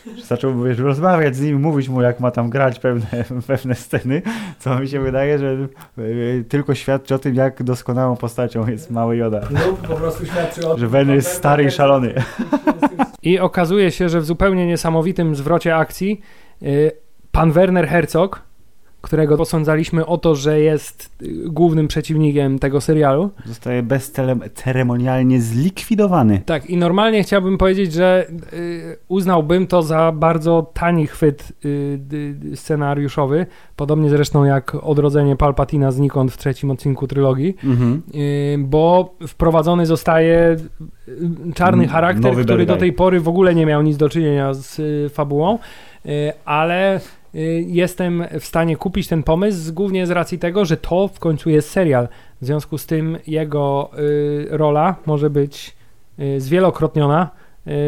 Zaczął 0.28 0.62
wiesz, 0.62 0.78
rozmawiać 0.78 1.36
z 1.36 1.40
nim, 1.40 1.60
mówić 1.60 1.88
mu, 1.88 2.02
jak 2.02 2.20
ma 2.20 2.30
tam 2.30 2.50
grać 2.50 2.78
pewne, 2.78 3.24
pewne 3.46 3.74
sceny, 3.74 4.22
co 4.58 4.78
mi 4.78 4.88
się 4.88 5.00
wydaje, 5.00 5.38
że 5.38 5.68
yy, 5.96 6.44
tylko 6.48 6.74
świadczy 6.74 7.14
o 7.14 7.18
tym, 7.18 7.34
jak 7.34 7.62
doskonałą 7.62 8.16
postacią 8.16 8.66
jest 8.66 8.90
Mały 8.90 9.16
Joda. 9.16 9.40
Lub 9.66 9.86
po 9.86 9.94
prostu 9.94 10.26
świadczy 10.26 10.68
o 10.68 10.78
Że 10.78 10.80
tym, 10.80 10.88
Werner 10.88 11.16
jest 11.16 11.28
że 11.28 11.34
stary 11.34 11.64
i 11.64 11.70
szalony. 11.70 12.14
I 13.22 13.38
okazuje 13.38 13.90
się, 13.90 14.08
że 14.08 14.20
w 14.20 14.24
zupełnie 14.24 14.66
niesamowitym 14.66 15.36
zwrocie 15.36 15.76
akcji 15.76 16.20
y, 16.62 16.90
pan 17.32 17.52
Werner 17.52 17.88
Herzog, 17.88 18.42
którego 19.04 19.36
posądzaliśmy 19.36 20.06
o 20.06 20.18
to, 20.18 20.34
że 20.34 20.60
jest 20.60 21.10
y, 21.22 21.28
głównym 21.46 21.88
przeciwnikiem 21.88 22.58
tego 22.58 22.80
serialu. 22.80 23.30
Zostaje 23.44 23.82
bezceremonialnie 23.82 25.40
zlikwidowany. 25.40 26.42
Tak, 26.46 26.70
i 26.70 26.76
normalnie 26.76 27.22
chciałbym 27.22 27.58
powiedzieć, 27.58 27.92
że 27.92 28.26
y, 28.52 28.98
uznałbym 29.08 29.66
to 29.66 29.82
za 29.82 30.12
bardzo 30.12 30.70
tani 30.74 31.06
chwyt 31.06 31.52
y, 31.64 32.00
y, 32.52 32.56
scenariuszowy, 32.56 33.46
podobnie 33.76 34.10
zresztą 34.10 34.44
jak 34.44 34.74
odrodzenie 34.74 35.36
Palpatina 35.36 35.90
znikąd 35.90 36.32
w 36.32 36.36
trzecim 36.36 36.70
odcinku 36.70 37.06
trylogii. 37.06 37.56
Mhm. 37.64 38.02
Yy, 38.14 38.58
bo 38.58 39.14
wprowadzony 39.28 39.86
zostaje 39.86 40.56
yy, 41.08 41.14
czarny 41.54 41.88
charakter, 41.88 42.24
nowy 42.24 42.44
który 42.44 42.66
do 42.66 42.76
tej 42.76 42.92
pory 42.92 43.20
w 43.20 43.28
ogóle 43.28 43.54
nie 43.54 43.66
miał 43.66 43.82
nic 43.82 43.96
do 43.96 44.08
czynienia 44.08 44.54
z 44.54 44.80
fabułą, 45.12 45.58
ale 46.44 47.00
jestem 47.66 48.24
w 48.40 48.44
stanie 48.44 48.76
kupić 48.76 49.08
ten 49.08 49.22
pomysł 49.22 49.74
głównie 49.74 50.06
z 50.06 50.10
racji 50.10 50.38
tego, 50.38 50.64
że 50.64 50.76
to 50.76 51.08
w 51.08 51.18
końcu 51.18 51.50
jest 51.50 51.70
serial. 51.70 52.08
W 52.40 52.46
związku 52.46 52.78
z 52.78 52.86
tym 52.86 53.18
jego 53.26 53.90
yy, 53.96 54.48
rola 54.50 54.96
może 55.06 55.30
być 55.30 55.76
yy, 56.18 56.40
zwielokrotniona 56.40 57.30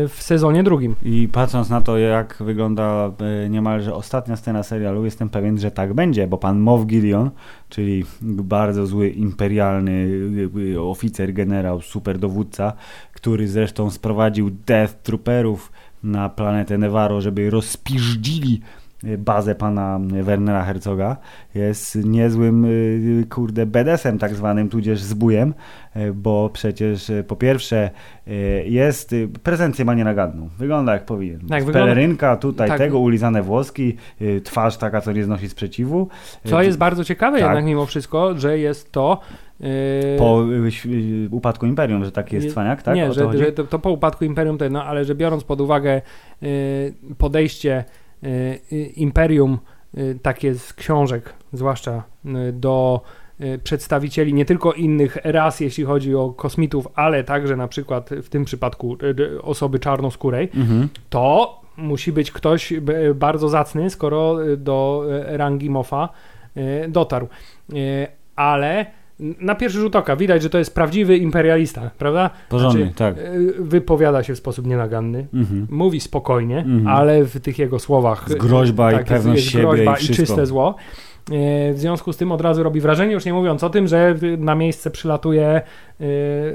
w 0.09 0.16
sezonie 0.18 0.62
drugim. 0.62 0.94
I 1.03 1.28
patrząc 1.32 1.70
na 1.70 1.80
to, 1.80 1.99
jak 1.99 2.36
wygląda 2.40 3.12
niemalże 3.51 3.94
ostatnia 3.94 4.36
scena 4.36 4.62
serialu, 4.62 5.05
jestem 5.05 5.28
pewien, 5.28 5.59
że 5.59 5.70
tak 5.70 5.94
będzie, 5.94 6.26
bo 6.26 6.38
pan 6.38 6.59
Moff 6.59 6.86
Gideon, 6.86 7.30
czyli 7.68 8.05
bardzo 8.22 8.86
zły 8.86 9.09
imperialny 9.09 10.09
oficer, 10.80 11.32
generał, 11.32 11.80
super 11.80 12.18
dowódca, 12.18 12.72
który 13.12 13.49
zresztą 13.49 13.90
sprowadził 13.90 14.51
Death 14.66 14.94
Trooperów 15.03 15.72
na 16.03 16.28
planetę 16.28 16.78
Nevarro, 16.78 17.20
żeby 17.20 17.51
rozpiżdzili 17.51 18.61
bazę 19.18 19.55
pana 19.55 20.01
Wernera 20.22 20.64
Herzoga, 20.64 21.16
jest 21.55 21.94
niezłym, 22.05 22.64
e, 22.64 22.68
kurde, 23.24 23.66
BDS-em 23.66 24.18
tak 24.18 24.34
zwanym, 24.34 24.68
tudzież 24.68 25.01
zbójem, 25.01 25.55
bo 26.14 26.51
przecież 26.53 27.12
po 27.28 27.36
pierwsze 27.36 27.90
jest, 28.64 29.14
prezencję 29.42 29.84
ma 29.84 29.94
nienaganną, 29.94 30.49
wygląda 30.59 30.92
jak 30.92 31.05
powinien. 31.05 31.40
Tak, 31.40 31.64
wygląda- 31.64 31.80
Pelerynka, 31.80 32.36
tutaj 32.36 32.68
tak. 32.68 32.78
tego, 32.78 32.99
ulizane 32.99 33.42
włoski, 33.42 33.97
twarz 34.44 34.76
taka, 34.76 35.01
co 35.01 35.12
nie 35.12 35.24
znosi 35.24 35.49
sprzeciwu. 35.49 36.09
Co 36.44 36.62
jest 36.62 36.78
bardzo 36.78 37.05
ciekawe 37.05 37.38
tak. 37.38 37.47
jednak 37.47 37.64
mimo 37.64 37.86
wszystko, 37.86 38.38
że 38.38 38.59
jest 38.59 38.92
to 38.92 39.20
Po 40.18 40.44
upadku 41.30 41.66
Imperium, 41.66 42.05
że 42.05 42.12
taki 42.12 42.34
jest 42.34 42.51
cwaniak, 42.51 42.82
tak? 42.82 42.97
Nie, 42.97 43.07
to 43.07 43.12
że, 43.12 43.38
że 43.38 43.53
to, 43.53 43.64
to 43.64 43.78
po 43.78 43.90
upadku 43.90 44.24
Imperium, 44.24 44.59
to, 44.59 44.70
no, 44.70 44.84
ale 44.84 45.05
że 45.05 45.14
biorąc 45.14 45.44
pod 45.44 45.61
uwagę 45.61 46.03
y, 46.42 46.94
podejście 47.18 47.78
y, 47.78 47.82
y, 47.82 48.05
Imperium, 48.96 49.58
y, 49.98 50.18
takie 50.22 50.54
z 50.54 50.72
książek, 50.72 51.34
zwłaszcza 51.52 52.02
y, 52.48 52.52
do 52.52 53.00
y, 53.40 53.58
przedstawicieli 53.64 54.34
nie 54.34 54.44
tylko 54.44 54.72
innych 54.72 55.18
ras, 55.24 55.60
jeśli 55.60 55.84
chodzi 55.84 56.14
o 56.14 56.30
kosmitów, 56.30 56.88
ale 56.94 57.24
także 57.24 57.56
na 57.56 57.68
przykład 57.68 58.10
w 58.22 58.28
tym 58.28 58.44
przypadku 58.44 58.96
y, 59.02 59.22
y, 59.22 59.42
osoby 59.42 59.78
czarnoskórej, 59.78 60.48
Mhm. 60.54 60.88
to 61.10 61.60
musi 61.76 62.12
być 62.12 62.30
ktoś 62.32 62.72
bardzo 63.14 63.48
zacny, 63.48 63.90
skoro 63.90 64.44
y, 64.46 64.56
do 64.56 65.04
y, 65.32 65.36
rangi 65.36 65.70
Mofa 65.70 66.08
y, 66.56 66.88
dotarł. 66.88 67.28
Y, 67.72 68.06
Ale 68.36 68.86
na 69.20 69.54
pierwszy 69.54 69.78
rzut 69.78 69.96
oka 69.96 70.16
widać, 70.16 70.42
że 70.42 70.50
to 70.50 70.58
jest 70.58 70.74
prawdziwy 70.74 71.16
imperialista, 71.16 71.90
prawda? 71.98 72.30
Porządny, 72.48 72.80
Znaczy, 72.80 72.94
tak. 72.96 73.18
y, 73.18 73.54
Wypowiada 73.58 74.22
się 74.22 74.34
w 74.34 74.38
sposób 74.38 74.66
nienaganny. 74.66 75.26
Mhm. 75.34 75.66
Mówi 75.70 76.00
spokojnie, 76.00 76.58
Mhm. 76.58 76.86
ale 76.86 77.24
w 77.24 77.40
tych 77.40 77.58
jego 77.58 77.78
słowach 77.78 78.24
Z 78.30 78.34
groźba 78.34 78.92
i 78.92 78.94
tak, 78.94 79.10
jest- 79.10 79.22
pewność 79.24 79.50
siebie 79.50 79.84
i 79.84 79.96
wszystko. 79.96 80.14
czyste 80.16 80.46
zło. 80.46 80.74
E, 81.31 81.72
W 81.74 81.79
związku 81.79 82.12
z 82.12 82.16
tym 82.16 82.33
od 82.33 82.41
razu 82.41 82.62
robi 82.62 82.81
wrażenie, 82.81 83.12
już 83.14 83.24
nie 83.24 83.33
mówiąc 83.33 83.64
o 83.64 83.70
tym, 83.70 83.87
że 83.89 84.14
na 84.39 84.55
miejsce 84.55 84.91
przylatuje 84.91 85.47
e, 85.47 85.62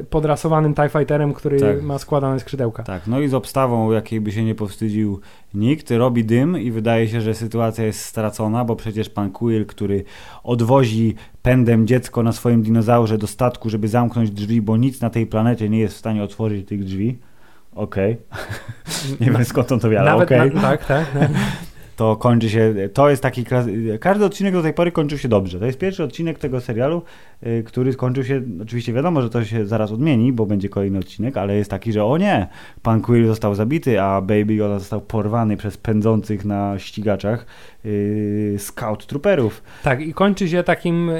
podrasowanym 0.10 0.74
TIE 0.74 0.90
Fighterem, 0.90 1.34
który 1.34 1.60
Tak. 1.60 1.82
ma 1.82 1.98
składane 1.98 2.40
skrzydełka. 2.40 2.84
Tak, 2.84 3.08
no 3.08 3.20
i 3.20 3.28
z 3.28 3.34
obstawą, 3.34 3.92
jakiej 3.92 4.22
by 4.22 4.32
się 4.32 4.44
nie 4.44 4.56
powstydził 4.56 5.20
nikt, 5.54 5.92
robi 5.92 6.26
dym 6.26 6.58
i 6.60 6.72
wydaje 6.72 7.08
się, 7.08 7.22
że 7.22 7.34
sytuacja 7.34 7.86
jest 7.86 8.00
stracona, 8.06 8.66
bo 8.66 8.76
przecież 8.76 9.10
pan 9.10 9.32
Quill, 9.32 9.66
który 9.66 10.04
odwozi 10.44 11.16
pędem 11.42 11.88
dziecko 11.88 12.24
na 12.24 12.32
swoim 12.32 12.62
dinozaurze 12.62 13.18
do 13.18 13.28
statku, 13.28 13.70
żeby 13.70 13.88
zamknąć 13.88 14.32
drzwi, 14.32 14.62
bo 14.62 14.78
nic 14.78 15.02
na 15.02 15.10
tej 15.10 15.28
planecie 15.28 15.70
nie 15.70 15.80
jest 15.80 15.96
w 15.96 15.98
stanie 15.98 16.24
otworzyć 16.24 16.68
tych 16.68 16.84
drzwi. 16.84 17.18
Okej, 17.76 18.18
nie 19.22 19.32
wiem 19.32 19.46
skąd 19.46 19.72
on 19.72 19.80
to 19.80 19.88
Nawet 19.88 20.24
okej. 20.28 20.52
na, 20.52 20.62
tak, 20.62 20.86
tak. 20.86 21.12
tak. 21.12 21.32
To 22.02 22.16
kończy 22.16 22.50
się, 22.50 22.74
to 22.94 23.10
jest 23.10 23.24
taki, 23.24 23.46
każdy 24.00 24.26
odcinek 24.26 24.54
do 24.54 24.62
tej 24.62 24.74
pory 24.74 24.92
kończył 24.92 25.18
się 25.18 25.28
dobrze. 25.28 25.60
To 25.60 25.66
jest 25.66 25.78
pierwszy 25.78 26.04
odcinek 26.04 26.40
tego 26.40 26.62
serialu, 26.62 27.02
y, 27.48 27.64
który 27.64 27.94
skończył 27.94 28.24
się, 28.24 28.42
oczywiście 28.62 28.94
wiadomo, 28.94 29.22
że 29.22 29.30
to 29.30 29.46
się 29.46 29.66
zaraz 29.66 29.92
odmieni, 29.92 30.34
bo 30.34 30.46
będzie 30.46 30.70
kolejny 30.70 31.00
odcinek, 31.00 31.38
ale 31.38 31.56
jest 31.56 31.70
taki, 31.70 31.92
że 31.92 32.06
o 32.06 32.18
nie, 32.18 32.48
pan 32.82 33.02
Quill 33.02 33.28
został 33.28 33.56
zabity, 33.56 34.02
a 34.02 34.22
Baby 34.22 34.54
Yoda 34.54 34.80
został 34.80 35.02
porwany 35.02 35.58
przez 35.58 35.78
pędzących 35.78 36.46
na 36.46 36.80
ścigaczach 36.80 37.46
yy, 37.84 38.56
scout 38.58 39.06
trooperów. 39.06 39.64
Tak, 39.84 40.02
i 40.02 40.14
kończy 40.14 40.50
się 40.50 40.64
takim 40.64 41.10
y, 41.10 41.14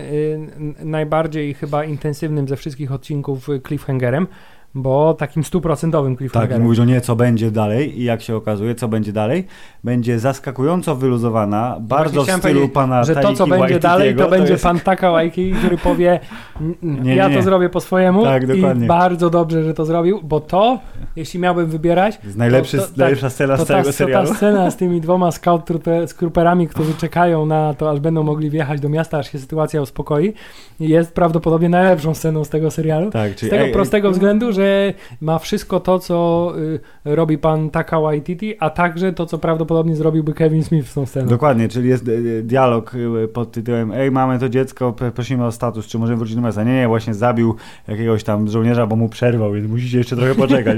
n- 0.58 0.74
najbardziej 0.84 1.54
chyba 1.54 1.86
intensywnym 1.86 2.48
ze 2.48 2.56
wszystkich 2.56 2.92
odcinków 2.92 3.50
y, 3.50 3.62
cliffhangerem, 3.68 4.28
bo 4.76 5.14
takim 5.14 5.44
stuprocentowym 5.44 6.14
Tak, 6.14 6.16
i 6.16 6.18
cliffhangerem. 6.18 6.64
mówisz 6.64 6.80
o 6.80 6.86
nie, 6.86 7.02
co 7.02 7.16
będzie 7.16 7.52
dalej 7.52 8.00
i 8.00 8.04
jak 8.04 8.22
się 8.22 8.36
okazuje, 8.36 8.76
co 8.76 8.88
będzie 8.88 9.14
dalej, 9.14 9.48
będzie 9.84 10.20
zaskakująco 10.20 10.96
wyluzowana, 10.96 11.78
bardzo 11.82 12.24
w 12.24 12.30
stylu 12.32 12.70
pana 12.70 13.04
że 13.04 13.16
to, 13.16 13.34
co 13.34 13.48
będzie 13.48 13.80
dalej, 13.80 13.80
to 13.80 14.18
Waititiego, 14.18 14.30
będzie 14.30 14.52
jest- 14.52 14.64
pan 14.64 14.80
Taka 14.80 15.12
Waititi, 15.12 15.54
który 15.60 15.78
powie 15.78 16.20
"N- 16.62 16.76
n- 16.84 17.04
Nie, 17.04 17.16
ja 17.16 17.28
nie, 17.28 17.36
to 17.38 17.42
zrobię 17.42 17.70
po 17.70 17.80
swojemu 17.82 18.24
Tak, 18.24 18.48
dokładnie. 18.48 18.86
i 18.86 18.88
bardzo 18.88 19.30
dobrze, 19.30 19.64
że 19.64 19.74
to 19.74 19.86
zrobił, 19.86 20.20
bo 20.24 20.40
to 20.40 20.80
jeśli 21.16 21.40
miałbym 21.40 21.66
wybierać... 21.68 22.20
Z 22.28 22.36
najlepszy, 22.36 22.78
to, 22.78 22.84
to, 22.84 22.90
najlepsza 22.98 23.30
scena 23.30 23.58
to 23.58 23.64
z 23.66 23.68
całego 23.68 23.90
ta, 23.90 23.94
serialu. 23.94 24.26
To 24.28 24.32
ta 24.32 24.38
scena 24.38 24.72
z 24.72 24.78
tymi 24.82 25.02
dwoma 25.02 25.32
scout 25.32 25.66
trooperami, 26.18 26.68
którzy 26.68 26.94
czekają 26.94 27.46
na 27.46 27.74
to, 27.74 27.90
aż 27.90 28.00
będą 28.00 28.24
mogli 28.24 28.50
wjechać 28.50 28.80
do 28.82 28.90
miasta, 28.90 29.18
aż 29.18 29.32
się 29.32 29.40
sytuacja 29.40 29.82
uspokoi, 29.82 30.34
jest 30.80 31.14
prawdopodobnie 31.14 31.70
najlepszą 31.70 32.14
sceną 32.14 32.44
z 32.44 32.50
tego 32.50 32.72
serialu. 32.72 33.12
Tak, 33.12 33.32
z 33.32 33.50
tego 33.50 33.56
ej, 33.66 33.72
prostego 33.72 34.08
ej, 34.08 34.14
względu, 34.14 34.52
że 34.54 34.61
ma 35.22 35.40
wszystko 35.40 35.80
to, 35.80 36.00
co 36.00 36.54
y, 37.06 37.16
robi 37.16 37.38
pan 37.38 37.70
Taka 37.70 38.00
Waititi, 38.00 38.56
a 38.60 38.70
także 38.70 39.14
to, 39.14 39.26
co 39.26 39.38
prawdopodobnie 39.38 39.96
zrobiłby 39.96 40.34
Kevin 40.34 40.64
Smith 40.64 40.90
z 40.90 40.94
tą 40.94 41.06
sceną. 41.06 41.28
Dokładnie, 41.28 41.70
czyli 41.70 41.90
jest 41.90 42.08
e, 42.08 42.42
dialog 42.42 42.96
e, 43.24 43.28
pod 43.28 43.52
tytułem 43.52 43.92
Ej, 43.92 44.12
mamy 44.12 44.40
to 44.40 44.50
dziecko, 44.50 44.94
prosimy 45.16 45.46
o 45.46 45.52
status, 45.52 45.88
czy 45.88 46.00
możemy 46.00 46.18
wrócić 46.18 46.36
do 46.36 46.42
miasta? 46.42 46.64
Nie, 46.64 46.74
nie, 46.74 46.88
właśnie 46.88 47.14
zabił 47.14 47.56
jakiegoś 47.88 48.24
tam 48.24 48.48
żołnierza, 48.48 48.88
bo 48.88 48.96
mu 48.96 49.10
przerwał, 49.10 49.54
więc 49.54 49.70
musicie 49.70 49.98
jeszcze 49.98 50.16
trochę 50.16 50.36
poczekać. 50.36 50.78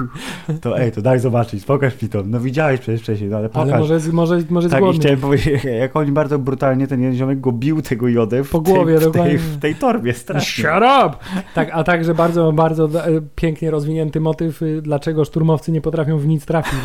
to 0.62 0.80
ej, 0.80 0.92
to 0.92 1.02
daj 1.02 1.18
zobaczyć, 1.18 1.64
pokaż 1.64 2.02
mi 2.02 2.08
to. 2.08 2.22
No 2.26 2.40
widziałeś 2.40 2.80
przecież 2.80 3.00
wcześniej, 3.00 3.30
no 3.30 3.36
ale 3.36 3.48
pokaż. 3.48 3.68
Ale 3.68 3.78
może, 3.78 3.98
może, 4.12 4.40
może 4.50 4.64
jest 4.64 4.72
tak, 4.72 4.80
głodny. 4.80 5.00
chciałem 5.00 5.20
powiedzieć, 5.20 5.64
jak 5.80 5.96
oni 5.96 6.12
bardzo 6.12 6.38
brutalnie, 6.38 6.86
ten 6.86 7.00
jeden 7.00 7.16
ziomek 7.16 7.40
go 7.40 7.52
bił 7.52 7.82
tego 7.82 8.08
jodę 8.08 8.44
w, 8.44 8.50
Po 8.50 8.58
tej, 8.58 8.74
głowie, 8.74 8.98
w, 8.98 9.10
tej, 9.10 9.38
w 9.38 9.58
tej 9.58 9.74
torbie, 9.74 10.12
strasznie. 10.12 10.64
Shut 10.64 10.82
up! 10.82 11.16
Tak, 11.54 11.70
a 11.72 11.84
także 11.84 12.14
bardzo, 12.14 12.52
bardzo 12.52 12.88
pięknie 13.36 13.70
rozwinięty 13.70 14.20
motyw, 14.20 14.62
y, 14.62 14.82
dlaczego 14.82 15.24
szturmowcy 15.24 15.72
nie 15.72 15.80
potrafią 15.80 16.18
w 16.18 16.26
nic 16.26 16.46
trafić. 16.46 16.78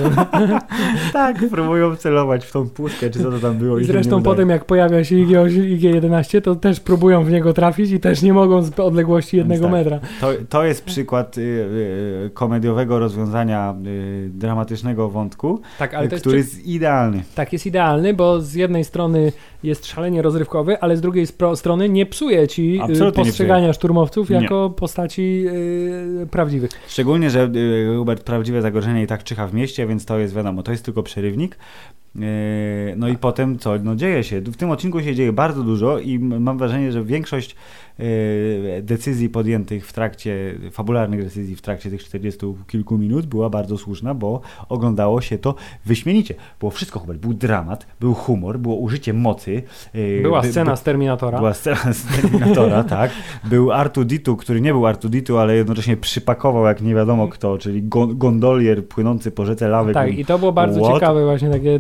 tak, 1.14 1.50
próbują 1.50 1.96
celować 1.96 2.46
w 2.46 2.52
tą 2.52 2.70
pustkę, 2.70 3.10
czy 3.10 3.20
co 3.20 3.32
to 3.32 3.40
tam 3.40 3.58
było. 3.58 3.80
I 3.80 3.84
zresztą 3.84 4.18
nie 4.18 4.24
potem 4.24 4.50
jak 4.50 4.66
pojawia 4.66 5.04
się 5.04 5.16
IG, 5.16 5.30
IG-11, 5.30 6.42
to 6.42 6.56
też 6.56 6.80
próbują 6.80 7.24
w 7.24 7.32
niego 7.32 7.54
trafić 7.54 7.92
i 7.92 8.00
też 8.00 8.22
nie 8.22 8.34
mogą 8.34 8.62
z 8.62 8.80
odległości 8.80 9.38
jednego 9.38 9.64
tak. 9.64 9.72
metra. 9.72 10.00
To, 10.22 10.30
to 10.50 10.66
jest 10.66 10.86
przykład 10.86 11.38
y, 11.38 11.42
y, 11.42 12.30
komediowego 12.34 13.00
rozwiązania 13.00 13.76
y, 13.86 14.30
dramatycznego 14.30 15.10
wątku, 15.10 15.62
Tak, 15.80 15.94
ale 15.94 16.08
to 16.08 16.16
jest, 16.16 16.24
który 16.24 16.38
jest 16.38 16.66
idealny. 16.66 17.24
tak, 17.36 17.54
jest 17.54 17.66
idealny, 17.66 18.14
bo 18.14 18.42
z 18.42 18.54
jednej 18.54 18.84
strony 18.84 19.32
jest 19.64 19.86
szalenie 19.86 20.22
rozrywkowy, 20.22 20.80
ale 20.80 20.98
z 20.98 21.02
drugiej 21.02 21.28
strony 21.56 21.90
nie 21.90 22.06
psuje 22.06 22.48
ci 22.48 22.78
y, 22.78 22.82
Absolutnie 22.82 23.24
nie 23.24 23.30
postrzegania 23.30 23.74
szturmowców 23.74 24.30
Nie. 24.30 24.36
jako 24.36 24.70
postaci 24.70 25.46
y, 25.48 25.52
prawdziwych. 26.32 26.72
Szczególnie, 26.88 27.30
że 27.30 27.52
y, 27.56 27.96
Hubert 27.98 28.24
prawdziwe 28.24 28.62
zagrożenie 28.62 29.04
i 29.04 29.08
tak 29.08 29.24
czyha 29.24 29.48
w 29.48 29.54
mieście, 29.54 29.88
więc 29.88 30.06
to 30.06 30.20
jest 30.20 30.36
wiadomo, 30.36 30.64
to 30.64 30.72
jest 30.72 30.86
tylko 30.86 31.04
przerywnik. 31.04 31.58
Yy, 32.16 32.22
No 32.98 33.08
i 33.08 33.18
potem 33.18 33.60
co? 33.60 33.80
No 33.80 33.96
dzieje 33.96 34.24
się. 34.24 34.42
W 34.42 34.58
tym 34.58 34.70
odcinku 34.70 35.02
się 35.02 35.16
dzieje 35.16 35.34
bardzo 35.34 35.64
dużo 35.64 36.00
i 36.00 36.20
mam 36.20 36.58
wrażenie, 36.58 36.92
że 36.92 37.04
większość 37.04 37.56
decyzji 38.82 39.30
podjętych 39.30 39.88
w 39.88 39.94
trakcie, 39.94 40.56
fabularnych 40.72 41.24
decyzji 41.24 41.56
w 41.56 41.62
trakcie 41.62 41.90
tych 41.90 42.04
40 42.04 42.40
kilku 42.68 42.98
minut 42.98 43.26
była 43.26 43.50
bardzo 43.50 43.78
słuszna, 43.78 44.14
bo 44.14 44.42
oglądało 44.70 45.22
się 45.22 45.38
to 45.38 45.56
wyśmienicie. 45.86 46.36
Było 46.60 46.70
wszystko, 46.72 47.00
Hubert. 47.00 47.20
Był 47.20 47.34
dramat, 47.34 47.88
był 48.00 48.14
humor, 48.14 48.60
było 48.60 48.76
użycie 48.76 49.14
mocy. 49.14 49.64
yy, 49.94 50.20
Była 50.22 50.42
by- 50.42 50.52
scena 50.52 50.72
by- 50.72 50.78
z 50.78 50.82
Terminatora. 50.84 51.38
była 51.38 51.54
scena 51.54 51.94
z 51.94 52.04
Terminatora, 52.22 52.84
tak. 52.98 53.12
Był 53.44 53.72
Artuditu, 53.72 54.36
który 54.36 54.62
nie 54.62 54.72
był 54.72 54.86
Artuditu, 54.88 55.38
ale 55.38 55.56
jednocześnie 55.56 55.98
przypakował 55.98 56.66
jak 56.66 56.82
nie 56.82 56.96
wiadomo 56.96 57.28
kto, 57.28 57.58
czyli 57.58 57.84
gon- 57.84 58.18
gondolier 58.18 58.88
płynący 58.88 59.32
po 59.32 59.46
rzece 59.46 59.68
lawy. 59.68 59.94
Tak, 59.94 60.18
i 60.18 60.26
to 60.26 60.40
było 60.40 60.52
bardzo 60.52 60.82
What? 60.84 60.94
ciekawe 60.94 61.26
właśnie 61.26 61.50
takie... 61.50 61.80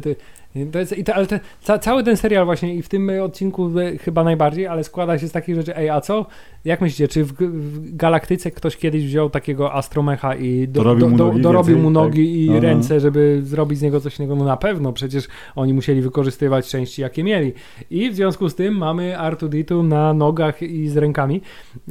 To 0.71 0.79
jest, 0.79 0.97
i 0.97 1.03
to, 1.03 1.15
ale 1.15 1.27
te, 1.27 1.39
ca, 1.61 1.79
cały 1.79 2.03
ten 2.03 2.17
serial 2.17 2.45
właśnie 2.45 2.75
i 2.75 2.81
w 2.81 2.89
tym 2.89 3.11
odcinku 3.23 3.71
chyba 4.01 4.23
najbardziej, 4.23 4.67
ale 4.67 4.83
składa 4.83 5.19
się 5.19 5.27
z 5.27 5.31
takich 5.31 5.55
rzeczy, 5.55 5.77
ej, 5.77 5.89
a 5.89 6.01
co? 6.01 6.25
Jak 6.65 6.81
myślicie, 6.81 7.07
czy 7.07 7.23
w, 7.23 7.33
w 7.33 7.95
Galaktyce 7.95 8.51
ktoś 8.51 8.77
kiedyś 8.77 9.05
wziął 9.05 9.29
takiego 9.29 9.73
astromecha 9.73 10.35
i 10.35 10.67
do, 10.67 10.83
Dorobił 10.83 11.05
do, 11.05 11.09
mu 11.09 11.17
do, 11.17 11.25
nogi 11.25 11.41
dorobił 11.41 11.75
więcej, 11.75 11.83
mu 11.83 11.89
nogi 11.89 12.25
tak? 12.27 12.35
i 12.35 12.47
No, 12.47 12.53
no. 12.53 12.59
ręce, 12.59 12.99
żeby 12.99 13.41
zrobić 13.43 13.79
z 13.79 13.81
niego 13.81 13.99
coś 14.01 14.19
innego? 14.19 14.35
No 14.35 14.45
na 14.45 14.57
pewno, 14.57 14.93
przecież 14.93 15.27
oni 15.55 15.73
musieli 15.73 16.01
wykorzystywać 16.01 16.69
części, 16.69 17.01
jakie 17.01 17.23
mieli. 17.23 17.53
I 17.89 18.09
w 18.09 18.15
związku 18.15 18.49
z 18.49 18.55
tym 18.55 18.77
mamy 18.77 19.17
Artuditu 19.19 19.83
na 19.83 20.13
nogach 20.13 20.61
i 20.61 20.87
z 20.89 20.97
rękami, 20.97 21.41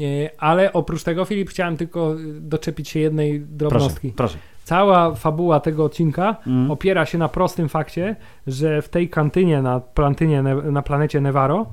E, 0.01 0.31
ale 0.39 0.73
oprócz 0.73 1.03
tego, 1.03 1.25
Filip, 1.25 1.51
chciałem 1.51 1.77
tylko 1.77 2.13
e, 2.13 2.17
doczepić 2.41 2.89
się 2.89 3.01
jednej 3.01 3.41
Proszę, 3.41 3.57
drobnostki. 3.57 4.13
proszę. 4.17 4.39
Cała 4.65 5.15
fabuła 5.15 5.61
tego 5.61 5.85
odcinka 5.85 6.37
Mm. 6.47 6.71
opiera 6.71 7.07
się 7.07 7.19
na 7.19 7.29
prostym 7.29 7.69
fakcie, 7.69 8.17
że 8.47 8.83
w 8.83 8.89
tej 8.89 9.09
kantynie 9.09 9.63
na, 9.63 9.81
plantynie, 9.81 10.43
na 10.43 10.83
planecie 10.83 11.21
Nevaro 11.21 11.67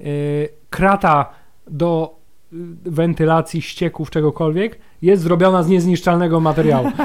yy, 0.00 0.06
krata 0.70 1.30
do 1.70 2.15
wentylacji 2.84 3.62
ścieków 3.62 4.10
czegokolwiek 4.10 4.78
jest 5.02 5.22
zrobiona 5.22 5.62
z 5.62 5.68
niezniszczalnego 5.68 6.40
materiału. 6.40 6.88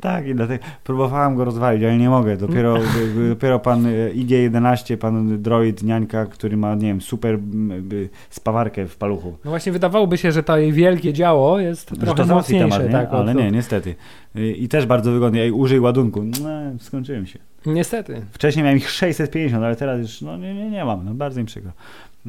Tak, 0.00 0.26
i 0.26 0.34
dlatego 0.34 0.64
próbowałem 0.84 1.36
go 1.36 1.44
rozwalić, 1.44 1.84
ale 1.84 1.98
nie 1.98 2.10
mogę. 2.10 2.36
Dopiero, 2.36 2.78
y, 2.78 3.28
dopiero 3.28 3.58
pan 3.58 3.86
y, 3.86 4.12
IG-11, 4.14 4.96
pan 4.96 5.42
droid, 5.42 5.82
niańka, 5.82 6.26
który 6.26 6.56
ma, 6.56 6.74
nie 6.74 6.88
wiem, 6.88 7.00
super 7.00 7.34
mm, 7.34 7.92
y, 7.92 8.08
spawarkę 8.30 8.86
w 8.86 8.96
paluchu. 8.96 9.36
No 9.44 9.50
właśnie 9.50 9.72
wydawałoby 9.72 10.18
się, 10.18 10.32
że 10.32 10.42
to 10.42 10.58
jej 10.58 10.72
wielkie 10.72 11.12
działo 11.12 11.60
jest 11.60 11.90
Że 11.90 11.96
trochę 11.96 12.24
mocniejsze. 12.24 12.68
temat, 12.68 12.86
nie? 12.86 12.92
tak, 12.92 13.08
ale 13.12 13.34
nie, 13.34 13.50
niestety. 13.50 13.94
Y, 14.36 14.52
I 14.52 14.68
też 14.68 14.86
bardzo 14.86 15.12
wygodnie. 15.12 15.42
Ej, 15.42 15.50
użyj 15.52 15.80
ładunku. 15.80 16.22
No, 16.24 16.48
skończyłem 16.80 17.26
się. 17.26 17.38
Niestety. 17.66 18.22
Wcześniej 18.32 18.62
miałem 18.62 18.78
ich 18.78 18.90
650, 18.90 19.64
ale 19.64 19.76
teraz 19.76 20.00
już 20.00 20.22
no, 20.22 20.36
nie, 20.36 20.54
nie, 20.54 20.70
nie 20.70 20.84
mam. 20.84 21.04
No, 21.04 21.14
bardzo 21.14 21.40
mi 21.40 21.46
przykro. 21.46 21.72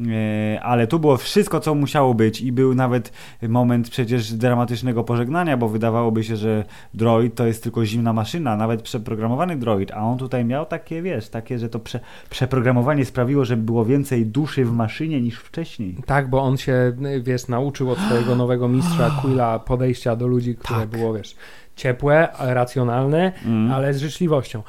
E, 0.08 0.60
ale 0.62 0.86
tu 0.86 0.98
było 0.98 1.16
wszystko, 1.16 1.60
co 1.60 1.74
musiało 1.74 2.14
być 2.14 2.40
i 2.40 2.52
był 2.52 2.74
nawet 2.74 3.12
moment 3.48 3.90
przecież 3.90 4.32
dramatycznego 4.32 5.04
pożegnania, 5.04 5.56
bo 5.56 5.68
wydawałoby 5.68 6.24
się, 6.24 6.36
że 6.36 6.64
droid 6.94 7.34
to 7.34 7.46
jest 7.46 7.62
tylko 7.62 7.86
zimna 7.86 8.12
maszyna, 8.12 8.56
nawet 8.56 8.82
przeprogramowany 8.82 9.56
droid, 9.56 9.90
a 9.92 9.96
on 9.96 10.18
tutaj 10.18 10.44
miał 10.44 10.66
takie, 10.66 11.02
wiesz, 11.02 11.28
takie, 11.28 11.58
że 11.58 11.68
to 11.68 11.78
prze, 11.78 12.00
przeprogramowanie 12.30 13.04
sprawiło, 13.04 13.44
że 13.44 13.56
było 13.56 13.84
więcej 13.84 14.26
duszy 14.26 14.64
w 14.64 14.72
maszynie 14.72 15.20
niż 15.20 15.38
wcześniej. 15.38 15.96
Tak, 16.06 16.30
bo 16.30 16.42
on 16.42 16.56
się, 16.56 16.92
wiesz, 17.22 17.48
nauczył 17.48 17.90
od 17.90 17.98
swojego 17.98 18.36
nowego 18.42 18.68
mistrza 18.68 19.10
Quilla 19.22 19.58
podejścia 19.58 20.16
do 20.16 20.26
ludzi, 20.26 20.54
które 20.54 20.80
Tak. 20.80 20.88
było, 20.88 21.14
wiesz, 21.14 21.36
ciepłe, 21.76 22.28
racjonalne, 22.38 23.32
Mm. 23.46 23.72
ale 23.72 23.94
z 23.94 23.98
życzliwością. 24.00 24.62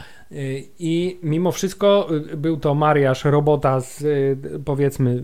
I 0.79 1.19
mimo 1.23 1.51
wszystko 1.51 2.07
y, 2.33 2.37
był 2.37 2.57
to 2.57 2.75
mariaż 2.75 3.25
robota 3.25 3.79
z, 3.79 4.01
y, 4.01 4.37
powiedzmy, 4.65 5.23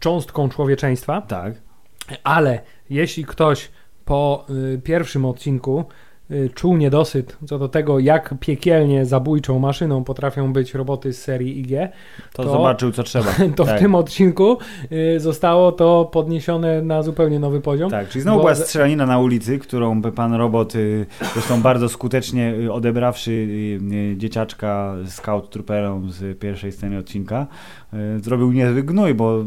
cząstką 0.00 0.48
człowieczeństwa, 0.48 1.22
Tak. 1.22 1.54
ale 2.24 2.60
jeśli 2.90 3.24
ktoś 3.24 3.70
po 4.04 4.46
y, 4.74 4.80
pierwszym 4.84 5.24
odcinku 5.24 5.84
czuł 6.54 6.76
niedosyt 6.76 7.36
co 7.46 7.58
do 7.58 7.68
tego, 7.68 7.98
jak 7.98 8.34
piekielnie 8.40 9.04
zabójczą 9.06 9.58
maszyną 9.58 10.04
potrafią 10.04 10.52
być 10.52 10.74
roboty 10.74 11.12
z 11.12 11.22
serii 11.22 11.58
IG, 11.60 11.70
To, 12.32 12.42
To- 12.44 12.50
zobaczył, 12.52 12.92
co 12.92 13.02
trzeba. 13.02 13.32
to 13.56 13.64
tak. 13.64 13.76
w 13.76 13.78
tym 13.80 13.94
odcinku 13.94 14.58
y, 15.16 15.20
zostało 15.20 15.72
to 15.72 16.08
podniesione 16.12 16.82
na 16.82 17.02
zupełnie 17.02 17.38
nowy 17.38 17.60
poziom. 17.60 17.90
Tak, 17.90 18.08
czyli 18.08 18.22
znowu 18.22 18.38
Bo- 18.38 18.42
była 18.42 18.54
strzelanina 18.54 19.06
na 19.06 19.18
ulicy, 19.18 19.58
którą 19.58 20.02
pan 20.02 20.34
robot, 20.34 20.74
y, 20.76 21.06
zresztą 21.34 21.62
bardzo 21.62 21.88
skutecznie 21.88 22.54
y, 22.64 22.72
odebrawszy 22.72 23.30
y, 23.30 23.94
y, 23.94 24.16
dzieciaczka 24.16 24.94
scout 25.06 25.50
trooperom 25.50 26.10
z 26.10 26.38
pierwszej 26.38 26.72
sceny 26.72 26.98
odcinka, 26.98 27.46
y, 27.94 28.20
zrobił 28.20 28.52
niezły 28.52 28.82
gnój, 28.82 29.14
bo 29.14 29.40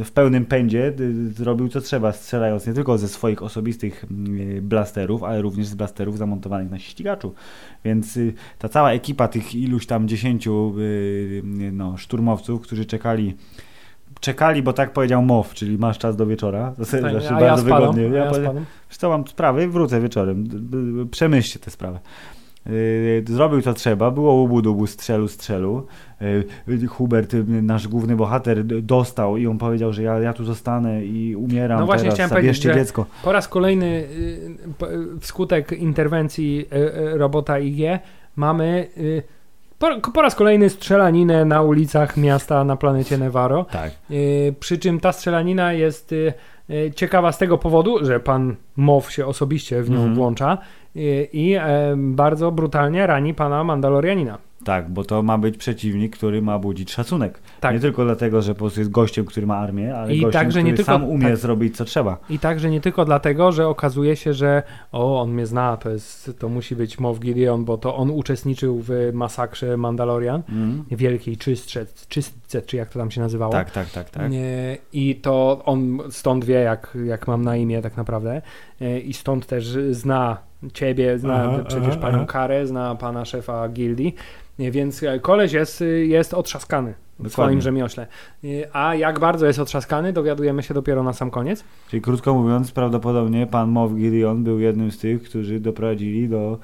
y, 0.00 0.04
w 0.04 0.12
pełnym 0.12 0.44
pędzie 0.44 0.92
y, 1.00 1.32
zrobił 1.32 1.68
co 1.68 1.80
trzeba, 1.80 2.12
strzelając 2.12 2.66
nie 2.66 2.72
tylko 2.74 2.98
ze 2.98 3.08
swoich 3.08 3.42
osobistych 3.42 4.04
y, 4.56 4.62
blasterów, 4.62 5.22
ale 5.22 5.42
również 5.42 5.66
z 5.66 5.74
blasterów 5.74 6.18
zamontowanych 6.24 6.70
na 6.70 6.78
ścigaczu. 6.78 7.34
Więc 7.84 8.16
y, 8.16 8.34
ta 8.58 8.68
cała 8.68 8.92
ekipa 8.92 9.28
tych 9.28 9.54
iluś 9.54 9.86
tam 9.86 10.08
dziesięciu 10.08 10.74
y, 10.78 10.82
y, 10.82 11.72
no, 11.72 11.96
szturmowców, 11.96 12.60
którzy 12.60 12.86
czekali 12.86 13.34
czekali, 14.20 14.62
bo 14.62 14.72
tak 14.72 14.92
powiedział 14.92 15.22
MOW, 15.22 15.54
czyli 15.54 15.78
masz 15.78 15.98
czas 15.98 16.16
do 16.16 16.26
wieczora. 16.26 16.72
To 16.76 16.84
znaczy 16.84 17.06
ja 17.06 17.40
bardzo 17.40 17.62
spadam, 17.62 17.94
wygodnie. 17.94 18.02
Ja 18.02 18.24
ja 18.24 18.30
powiem, 18.30 18.64
mam 19.02 19.26
sprawy, 19.26 19.68
wrócę 19.68 20.00
wieczorem. 20.00 20.44
Przemyślcie 21.10 21.58
tę 21.58 21.70
sprawę. 21.70 22.00
Yy, 22.66 23.24
Zrobił 23.28 23.62
co 23.62 23.74
trzeba, 23.74 24.10
było 24.10 24.32
łubu-dubu, 24.32 24.86
strzelu, 24.86 25.28
strzelu. 25.28 25.86
Yy, 26.66 26.86
Hubert, 26.88 27.34
y, 27.34 27.44
nasz 27.62 27.88
główny 27.88 28.16
bohater, 28.16 28.64
dostał 28.64 29.36
i 29.36 29.46
on 29.46 29.58
powiedział, 29.58 29.92
że 29.92 30.02
ja, 30.02 30.18
ja 30.18 30.32
tu 30.32 30.44
zostanę 30.44 31.04
i 31.04 31.36
umieram 31.36 31.80
No 31.80 31.86
właśnie 31.86 32.02
teraz, 32.02 32.14
chciałem 32.14 32.30
powiedzieć, 32.30 32.62
że- 32.62 32.74
dziecko. 32.74 33.06
Po 33.24 33.32
raz 33.32 33.48
kolejny 33.48 33.86
y, 33.86 34.86
y, 35.16 35.20
wskutek 35.20 35.72
interwencji 35.72 36.66
y, 36.72 36.76
y, 37.14 37.18
robota 37.18 37.58
IG 37.58 37.78
mamy 38.36 38.88
y, 38.98 39.22
po, 39.78 40.10
po 40.10 40.22
raz 40.22 40.34
kolejny 40.34 40.70
strzelaninę 40.70 41.44
na 41.44 41.62
ulicach 41.62 42.16
miasta 42.16 42.64
na 42.64 42.76
planecie 42.76 43.18
Nevaro. 43.18 43.64
Tak. 43.70 43.90
Y, 44.10 44.54
Przy 44.60 44.78
czym 44.78 45.00
ta 45.00 45.12
strzelanina 45.12 45.72
jest 45.72 46.12
y, 46.12 46.32
y, 46.70 46.92
ciekawa 46.96 47.32
z 47.32 47.38
tego 47.38 47.58
powodu, 47.58 48.04
że 48.04 48.20
pan 48.20 48.56
Mow 48.76 49.12
się 49.12 49.26
osobiście 49.26 49.82
w 49.82 49.90
nią 49.90 49.96
Mhm. 49.96 50.14
włącza 50.14 50.58
i 51.32 51.56
bardzo 51.96 52.52
brutalnie 52.52 53.06
rani 53.06 53.34
pana 53.34 53.64
Mandalorianina. 53.64 54.38
Tak, 54.64 54.90
bo 54.90 55.04
to 55.04 55.22
ma 55.22 55.38
być 55.38 55.56
przeciwnik, 55.56 56.16
który 56.16 56.42
ma 56.42 56.58
budzić 56.58 56.92
szacunek. 56.92 57.38
Tak. 57.60 57.74
Nie 57.74 57.80
tylko 57.80 58.04
dlatego, 58.04 58.42
że 58.42 58.54
po 58.54 58.58
prostu 58.58 58.80
jest 58.80 58.90
gościem, 58.90 59.24
który 59.24 59.46
ma 59.46 59.56
armię, 59.56 59.96
ale 59.96 60.14
I 60.14 60.20
gościem, 60.20 60.40
także 60.42 60.60
który 60.60 60.76
tylko- 60.76 60.92
sam 60.92 61.04
umie 61.04 61.26
tak. 61.28 61.36
zrobić 61.36 61.76
co 61.76 61.84
trzeba. 61.84 62.18
I 62.30 62.38
także 62.38 62.70
nie 62.70 62.80
tylko 62.80 63.04
dlatego, 63.04 63.52
że 63.52 63.68
okazuje 63.68 64.16
się, 64.16 64.34
że 64.34 64.62
o, 64.92 65.20
on 65.20 65.30
mnie 65.32 65.46
zna, 65.46 65.76
to, 65.76 65.90
jest, 65.90 66.30
to 66.38 66.48
musi 66.48 66.76
być 66.76 66.98
Moff 66.98 67.18
Gideon, 67.20 67.64
bo 67.64 67.78
to 67.78 67.96
on 67.96 68.10
uczestniczył 68.10 68.80
w 68.86 69.10
masakrze 69.12 69.76
Mandalorian, 69.76 70.42
Mm. 70.48 70.84
wielkiej 70.90 71.36
czystce, 71.36 71.86
czystce, 72.08 72.62
czy 72.62 72.76
jak 72.76 72.88
to 72.90 72.98
tam 72.98 73.10
się 73.10 73.20
nazywało. 73.20 73.52
Tak, 73.52 73.70
tak, 73.70 73.90
tak, 73.90 74.10
tak. 74.10 74.30
I 74.92 75.14
to 75.14 75.62
on 75.64 75.98
stąd 76.10 76.44
wie, 76.44 76.54
jak, 76.54 76.98
jak 77.04 77.28
mam 77.28 77.42
na 77.44 77.56
imię 77.56 77.82
tak 77.82 77.96
naprawdę. 77.96 78.42
E, 78.80 78.98
I 79.00 79.12
stąd 79.12 79.46
też 79.46 79.76
zna 79.90 80.38
ciebie, 80.72 81.18
zna 81.18 81.34
Aha, 81.44 81.64
przecież 81.68 81.88
aha, 81.88 82.00
panią 82.00 82.16
aha. 82.16 82.26
Karę, 82.26 82.66
zna 82.66 82.94
pana 82.94 83.24
szefa 83.24 83.68
gildii. 83.68 84.14
Więc 84.58 85.02
e, 85.02 85.20
koleś 85.20 85.52
jest, 85.52 85.82
y, 85.82 86.06
jest 86.06 86.34
otrzaskany 86.34 86.90
w 86.92 87.16
Dokładnie. 87.16 87.30
swoim 87.32 87.60
rzemiośle. 87.60 88.06
Y, 88.44 88.64
A 88.72 88.94
jak 88.94 89.18
bardzo 89.20 89.46
jest 89.46 89.58
otrzaskany, 89.58 90.12
dowiadujemy 90.12 90.62
się 90.62 90.74
dopiero 90.74 91.02
na 91.02 91.12
sam 91.12 91.30
koniec. 91.30 91.64
Czyli 91.88 92.02
krótko 92.02 92.34
mówiąc, 92.34 92.72
prawdopodobnie 92.72 93.46
pan 93.46 93.70
Moff 93.70 93.94
Gideon 93.94 94.44
był 94.44 94.58
jednym 94.58 94.90
z 94.90 94.98
tych, 94.98 95.22
którzy 95.22 95.60
doprowadzili 95.60 96.28
do 96.28 96.58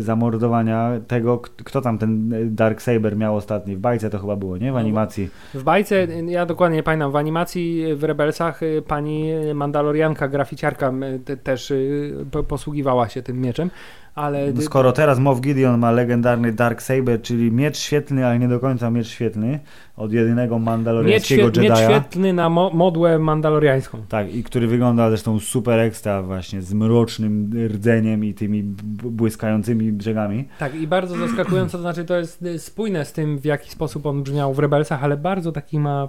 zamordowania 0.00 0.90
tego, 1.06 1.38
kto 1.38 1.80
tam 1.80 1.98
ten 1.98 2.32
Dark 2.54 2.82
Saber 2.82 3.16
miał 3.16 3.36
ostatni. 3.36 3.76
W 3.76 3.80
bajce 3.80 4.10
to 4.10 4.18
chyba 4.18 4.36
było, 4.36 4.56
nie? 4.56 4.70
W 4.70 4.74
No, 4.74 4.80
animacji. 4.80 5.28
W 5.54 5.62
bajce, 5.62 6.02
y, 6.02 6.24
ja 6.28 6.46
dokładnie 6.46 6.76
nie 6.76 6.82
pamiętam, 6.82 7.12
w 7.12 7.16
animacji 7.16 7.84
y, 7.90 7.96
w 7.96 8.04
Rebelsach 8.04 8.62
y, 8.62 8.82
pani 8.88 9.30
Mandalorianka, 9.54 10.28
graficiarka 10.28 10.92
y, 11.16 11.18
te, 11.24 11.36
też 11.36 11.70
y, 11.70 12.12
po- 12.30 12.42
posługiwała 12.42 13.08
się 13.08 13.22
tym 13.22 13.40
mieczem, 13.40 13.70
ale... 14.14 14.52
No 14.52 14.62
skoro 14.62 14.92
teraz 14.92 15.18
Moff 15.18 15.40
Gideon 15.40 15.80
ma 15.80 15.90
legendarny 15.90 16.52
Dark 16.52 16.82
Saber, 16.82 17.22
czyli 17.22 17.52
miecz 17.52 17.78
świetlny, 17.78 18.26
ale 18.26 18.38
nie 18.38 18.48
do 18.48 18.60
końca 18.60 18.90
miecz 18.90 19.08
świetlny, 19.08 19.60
od 19.96 20.12
jedynego 20.12 20.58
Miecz, 20.58 20.66
mandaloriańskiego 20.66 21.46
miecz 21.46 21.56
Jedi'a. 21.56 21.84
świetlny 21.84 22.32
na 22.32 22.48
mo- 22.48 22.70
modłę 22.70 23.18
mandaloriańską. 23.18 23.98
Tak, 24.08 24.34
i 24.34 24.44
który 24.44 24.66
wygląda 24.66 25.08
zresztą 25.08 25.40
super 25.40 25.78
ekstra 25.78 26.22
właśnie, 26.22 26.62
z 26.62 26.74
mrocznym 26.74 27.50
rdzeniem 27.68 28.24
i 28.24 28.34
tymi 28.34 28.62
błyskającymi 29.02 29.92
brzegami. 29.92 30.48
Tak, 30.58 30.74
i 30.74 30.86
bardzo 30.86 31.16
zaskakująco, 31.16 31.72
to 31.78 31.82
znaczy 31.82 32.04
to 32.04 32.16
jest 32.16 32.42
y, 32.42 32.58
spójne 32.58 33.04
z 33.04 33.12
tym, 33.12 33.38
w 33.38 33.44
jaki 33.44 33.70
sposób 33.70 34.06
on 34.06 34.22
brzmiał 34.22 34.54
w 34.54 34.58
Rebelsach, 34.58 35.04
ale 35.04 35.16
bardzo 35.16 35.52
taki 35.52 35.78
ma 35.78 36.08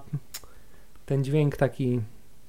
ten 1.05 1.23
dźwięk 1.23 1.57
taki 1.57 1.99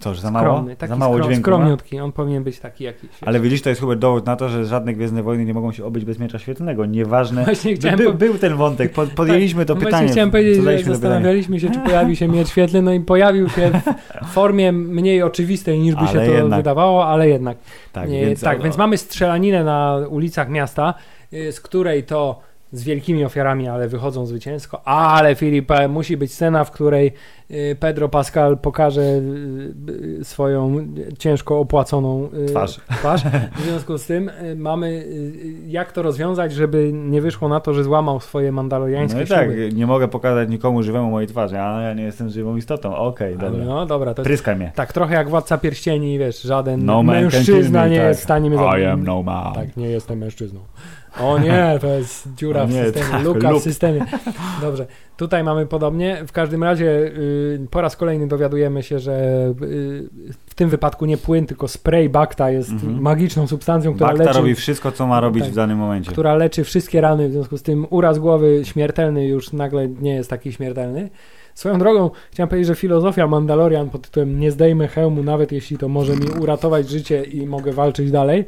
Co, 0.03 0.15
że 0.15 0.21
za 0.21 0.31
mało? 0.31 0.47
skromny, 0.47 0.77
taki 0.77 0.89
za 0.91 0.97
mało 0.97 1.15
skrom- 1.17 1.25
dźwięku 1.25 1.43
skromniutki. 1.43 2.01
On 2.01 2.13
powinien 2.13 2.45
być 2.45 2.59
taki 2.59 2.85
jakiś. 2.85 3.11
Ale 3.27 3.41
widzisz, 3.41 3.63
to 3.63 3.69
jest 3.69 3.81
chyba 3.81 3.97
dowód 3.97 4.27
na 4.27 4.37
to, 4.37 4.49
że 4.49 4.65
żadne 4.65 4.93
Gwiezdne 4.95 5.23
Wojny 5.23 5.45
nie 5.45 5.55
mogą 5.55 5.73
się 5.73 5.85
obyć 5.85 6.05
bez 6.05 6.19
miecza 6.19 6.39
świetlnego. 6.39 6.87
Nieważne. 6.87 7.45
Właśnie 7.45 7.75
chciałem 7.75 7.99
By, 7.99 8.05
po- 8.05 8.13
był 8.13 8.39
ten 8.39 8.57
wątek, 8.57 8.93
pod, 8.93 9.11
podjęliśmy 9.11 9.67
to 9.67 9.75
pytanie. 9.77 9.91
Właśnie 9.91 10.09
chciałem 10.09 10.31
powiedzieć, 10.31 10.55
że 10.55 10.61
pytanie. 10.63 10.85
zastanawialiśmy 10.85 11.61
się, 11.61 11.71
czy 11.71 11.79
pojawi 11.81 12.17
się 12.17 12.29
miecz 12.29 12.49
świetlny, 12.49 12.83
no 12.83 12.93
i 12.93 13.01
pojawił 13.01 13.49
się 13.49 13.71
w 14.23 14.27
formie 14.35 14.73
mniej 14.73 15.23
oczywistej 15.23 15.79
niż 15.79 15.95
by 15.95 16.01
Ale 16.01 16.09
się 16.09 16.19
to 16.19 16.25
jednak. 16.25 16.59
wydawało, 16.61 17.07
ale 17.07 17.29
jednak. 17.29 17.59
Tak, 17.93 18.11
Nie, 18.11 18.27
więc, 18.27 18.41
tak, 18.41 18.63
więc 18.63 18.79
mamy 18.79 18.99
strzelaninę 18.99 19.65
na 19.65 19.99
ulicach 20.11 20.49
miasta, 20.49 20.95
y, 21.33 21.53
z 21.53 21.61
której 21.61 22.03
to 22.05 22.41
z 22.73 22.85
wielkimi 22.85 23.25
ofiarami, 23.25 23.69
ale 23.69 23.89
wychodzą 23.89 24.27
zwycięsko. 24.27 24.89
Ale 24.89 25.35
Filip, 25.35 25.73
musi 25.89 26.17
być 26.17 26.33
scena, 26.33 26.65
w 26.65 26.71
której 26.71 27.13
y, 27.51 27.77
Pedro 27.81 28.09
Pascal 28.09 28.59
pokaże 28.59 29.01
y, 29.01 29.23
y, 30.21 30.25
swoją 30.25 30.87
ciężko 31.19 31.59
opłaconą 31.59 32.29
Twarz. 32.49 32.81
twarz. 32.91 33.23
W 33.57 33.63
związku 33.63 33.99
z 33.99 34.07
tym 34.07 34.31
mamy 34.57 35.07
jak 35.67 35.93
to 35.93 36.03
rozwiązać, 36.03 36.53
żeby 36.53 36.91
nie 36.93 37.21
wyszło 37.21 37.49
na 37.49 37.61
to, 37.61 37.75
że 37.75 37.85
złamał 37.85 38.21
swoje 38.21 38.53
mandaloriańskie 38.53 39.19
No 39.19 39.25
i 39.25 39.27
tak, 39.27 39.75
nie 39.75 39.87
mogę 39.87 40.09
pokazać 40.09 40.49
nikomu 40.49 40.83
żywemu 40.83 41.11
mojej 41.11 41.29
twarzy, 41.29 41.61
a 41.61 41.83
ja 41.83 41.95
nie 41.95 42.03
jestem 42.03 42.29
żywą 42.29 42.57
istotą. 42.57 42.97
Okej, 42.97 43.37
Ale 43.39 43.51
dobra. 43.51 43.65
No 43.65 43.87
dobra, 43.87 44.15
to 44.15 44.23
mnie. 44.57 44.73
tak 44.75 44.93
trochę 44.93 45.15
jak 45.15 45.31
Władca 45.31 45.59
Pierścieni, 45.59 46.19
wiesz, 46.19 46.43
żaden 46.43 46.85
No 46.85 47.03
mężczyzna 47.03 47.89
nie 47.89 47.97
tak. 47.97 48.09
jest 48.09 48.21
w 48.21 48.25
stanie 48.25 48.51
mnie 48.51 48.59
zabić. 48.59 48.83
I 48.83 48.85
am 48.85 49.05
no 49.05 49.23
man. 49.23 49.55
Tak, 49.55 49.77
nie 49.77 49.89
jestem 49.89 50.19
mężczyzną. 50.19 50.61
O 51.21 51.39
nie, 51.39 51.79
to 51.81 51.87
jest 51.87 52.29
dziura 52.37 52.63
O 52.63 52.67
w 52.67 52.71
nie, 52.71 52.85
systemie, 52.85 53.07
tak, 53.11 53.23
luka 53.25 53.51
lub. 53.51 53.61
w 53.61 53.65
systemie. 53.65 54.05
Dobrze, 54.61 54.87
tutaj 55.17 55.45
mamy 55.45 55.67
podobnie. 55.67 56.23
W 56.27 56.33
każdym 56.33 56.65
razie 56.65 56.87
y, 56.91 57.67
po 57.71 57.81
raz 57.81 57.97
kolejny 57.97 58.29
dowiadujemy 58.29 58.83
się, 58.83 58.99
że 58.99 59.13
y, 59.63 60.09
w 60.47 60.55
tym 60.55 60.69
wypadku 60.69 61.07
nie 61.07 61.17
płyn, 61.17 61.47
tylko 61.47 61.69
spray 61.69 62.09
Bakta 62.09 62.51
jest 62.51 62.71
Mhm. 62.71 63.01
magiczną 63.03 63.47
substancją, 63.47 63.95
która 63.95 64.09
Bakta 64.09 64.25
leczy, 64.25 64.39
robi 64.39 64.55
wszystko, 64.55 64.93
co 64.93 65.07
ma 65.07 65.21
robić 65.21 65.43
Tak. 65.45 65.53
w 65.53 65.57
danym 65.57 65.79
momencie. 65.79 66.11
która 66.13 66.35
leczy 66.35 66.65
wszystkie 66.65 67.01
rany, 67.01 67.29
w 67.29 67.33
związku 67.33 67.59
z 67.59 67.63
tym 67.63 67.87
uraz 67.91 68.19
głowy 68.19 68.61
śmiertelny 68.65 69.27
już 69.27 69.53
nagle 69.53 69.89
nie 69.89 70.15
jest 70.15 70.31
taki 70.31 70.53
śmiertelny. 70.53 71.11
Swoją 71.55 71.79
drogą 71.79 72.11
chciałem 72.31 72.49
powiedzieć, 72.49 72.69
że 72.69 72.75
filozofia 72.75 73.27
Mandalorian 73.27 73.91
pod 73.91 74.03
tytułem 74.03 74.41
nie 74.41 74.51
zdejmę 74.51 74.89
hełmu, 74.89 75.23
nawet 75.23 75.53
jeśli 75.53 75.79
to 75.79 75.89
może 75.89 76.17
mi 76.17 76.27
uratować 76.41 76.89
życie 76.89 77.23
i 77.25 77.47
mogę 77.47 77.73
walczyć 77.73 78.11
dalej, 78.11 78.45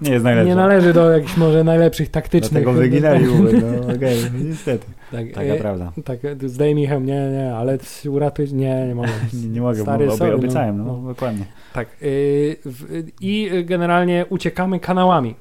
Nie 0.00 0.10
jest 0.12 0.24
najlepsze. 0.24 0.48
nie 0.48 0.54
należy 0.54 0.92
do 0.92 1.10
jakichś 1.10 1.36
może 1.36 1.64
najlepszych 1.64 2.08
taktycznych. 2.10 2.62
Dlatego 2.62 2.72
wyginęli 2.72 3.26
mówię, 3.26 3.60
no 3.86 3.94
okej, 3.94 4.18
niestety. 4.44 4.86
Tak, 5.12 5.32
Taka 5.32 5.46
e, 5.46 5.58
prawda. 5.58 5.92
tak, 6.04 6.18
zdejmij 6.46 6.86
hełm, 6.86 7.06
nie, 7.06 7.28
nie, 7.30 7.54
ale 7.54 7.78
uratuj, 8.08 8.54
nie, 8.54 8.86
nie 8.88 8.94
mogę. 8.94 9.08
Nie, 9.42 9.48
nie 9.48 9.60
mogę, 9.60 9.82
Stary, 9.82 10.06
bo 10.06 10.16
sorry, 10.16 10.30
no. 10.30 10.36
obiecałem, 10.38 10.78
no, 10.78 10.84
No. 10.84 11.08
dokładnie. 11.08 11.44
Tak, 11.72 11.88
y, 12.02 12.56
w, 12.64 13.04
i 13.20 13.50
generalnie 13.64 14.26
uciekamy 14.28 14.80
kanałami. 14.80 15.34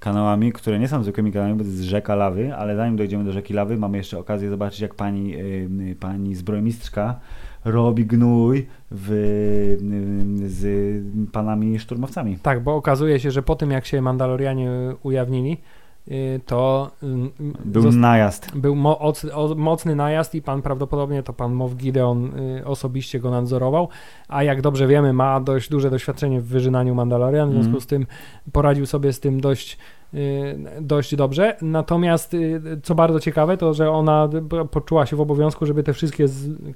Kanałami, 0.00 0.52
które 0.52 0.78
nie 0.78 0.88
są 0.88 1.02
zwykłymi 1.02 1.32
kanałami, 1.32 1.58
bo 1.58 1.64
to 1.64 1.70
jest 1.70 1.82
rzeka 1.82 2.14
lawy, 2.14 2.54
ale 2.54 2.76
zanim 2.76 2.96
dojdziemy 2.96 3.24
do 3.24 3.32
rzeki 3.32 3.54
lawy, 3.54 3.76
mamy 3.76 3.98
jeszcze 3.98 4.18
okazję 4.18 4.48
zobaczyć, 4.50 4.80
jak 4.80 4.94
pani, 4.94 5.34
y, 5.36 5.68
y, 5.90 5.96
pani 6.00 6.34
zbrojmistrzka 6.34 7.20
robi 7.66 8.06
gnój 8.06 8.66
w, 8.90 9.08
z 10.46 10.62
panami 11.32 11.78
szturmowcami. 11.78 12.38
Tak, 12.42 12.62
bo 12.62 12.74
okazuje 12.74 13.20
się, 13.20 13.30
że 13.30 13.42
po 13.42 13.56
tym 13.56 13.70
jak 13.70 13.86
się 13.86 14.02
Mandalorianie 14.02 14.70
ujawnili, 15.02 15.56
y, 16.08 16.40
to 16.46 16.90
y, 17.02 17.06
Był 17.64 17.92
najazd. 17.92 18.56
był 18.58 18.74
mo- 18.76 18.98
o- 18.98 19.54
mocny 19.56 19.96
najazd 19.96 20.34
i 20.34 20.42
pan 20.42 20.62
prawdopodobnie 20.62 21.22
to 21.22 21.32
pan 21.32 21.52
Moff 21.52 21.74
Gideon 21.76 22.30
y, 22.58 22.64
osobiście 22.66 23.20
go 23.20 23.30
nadzorował, 23.30 23.88
a 24.28 24.42
jak 24.42 24.62
dobrze 24.62 24.86
wiemy 24.86 25.12
ma 25.12 25.40
dość 25.40 25.70
duże 25.70 25.90
doświadczenie 25.90 26.40
w 26.40 26.46
wyżynaniu 26.46 26.94
Mandalorian, 26.94 27.48
w 27.48 27.52
związku 27.52 27.68
Mhm. 27.68 27.80
z 27.80 27.86
tym 27.86 28.06
poradził 28.52 28.86
sobie 28.86 29.12
z 29.12 29.20
tym 29.20 29.40
dość 29.40 29.78
dość 30.80 31.16
dobrze. 31.16 31.56
Natomiast 31.62 32.34
y, 32.34 32.60
co 32.82 32.94
bardzo 32.94 33.20
ciekawe, 33.20 33.56
to 33.56 33.74
że 33.74 33.90
ona 33.90 34.28
poczuła 34.70 35.06
się 35.06 35.16
w 35.16 35.20
obowiązku, 35.20 35.66
żeby 35.66 35.82
te 35.82 35.92
wszystkie 35.92 36.26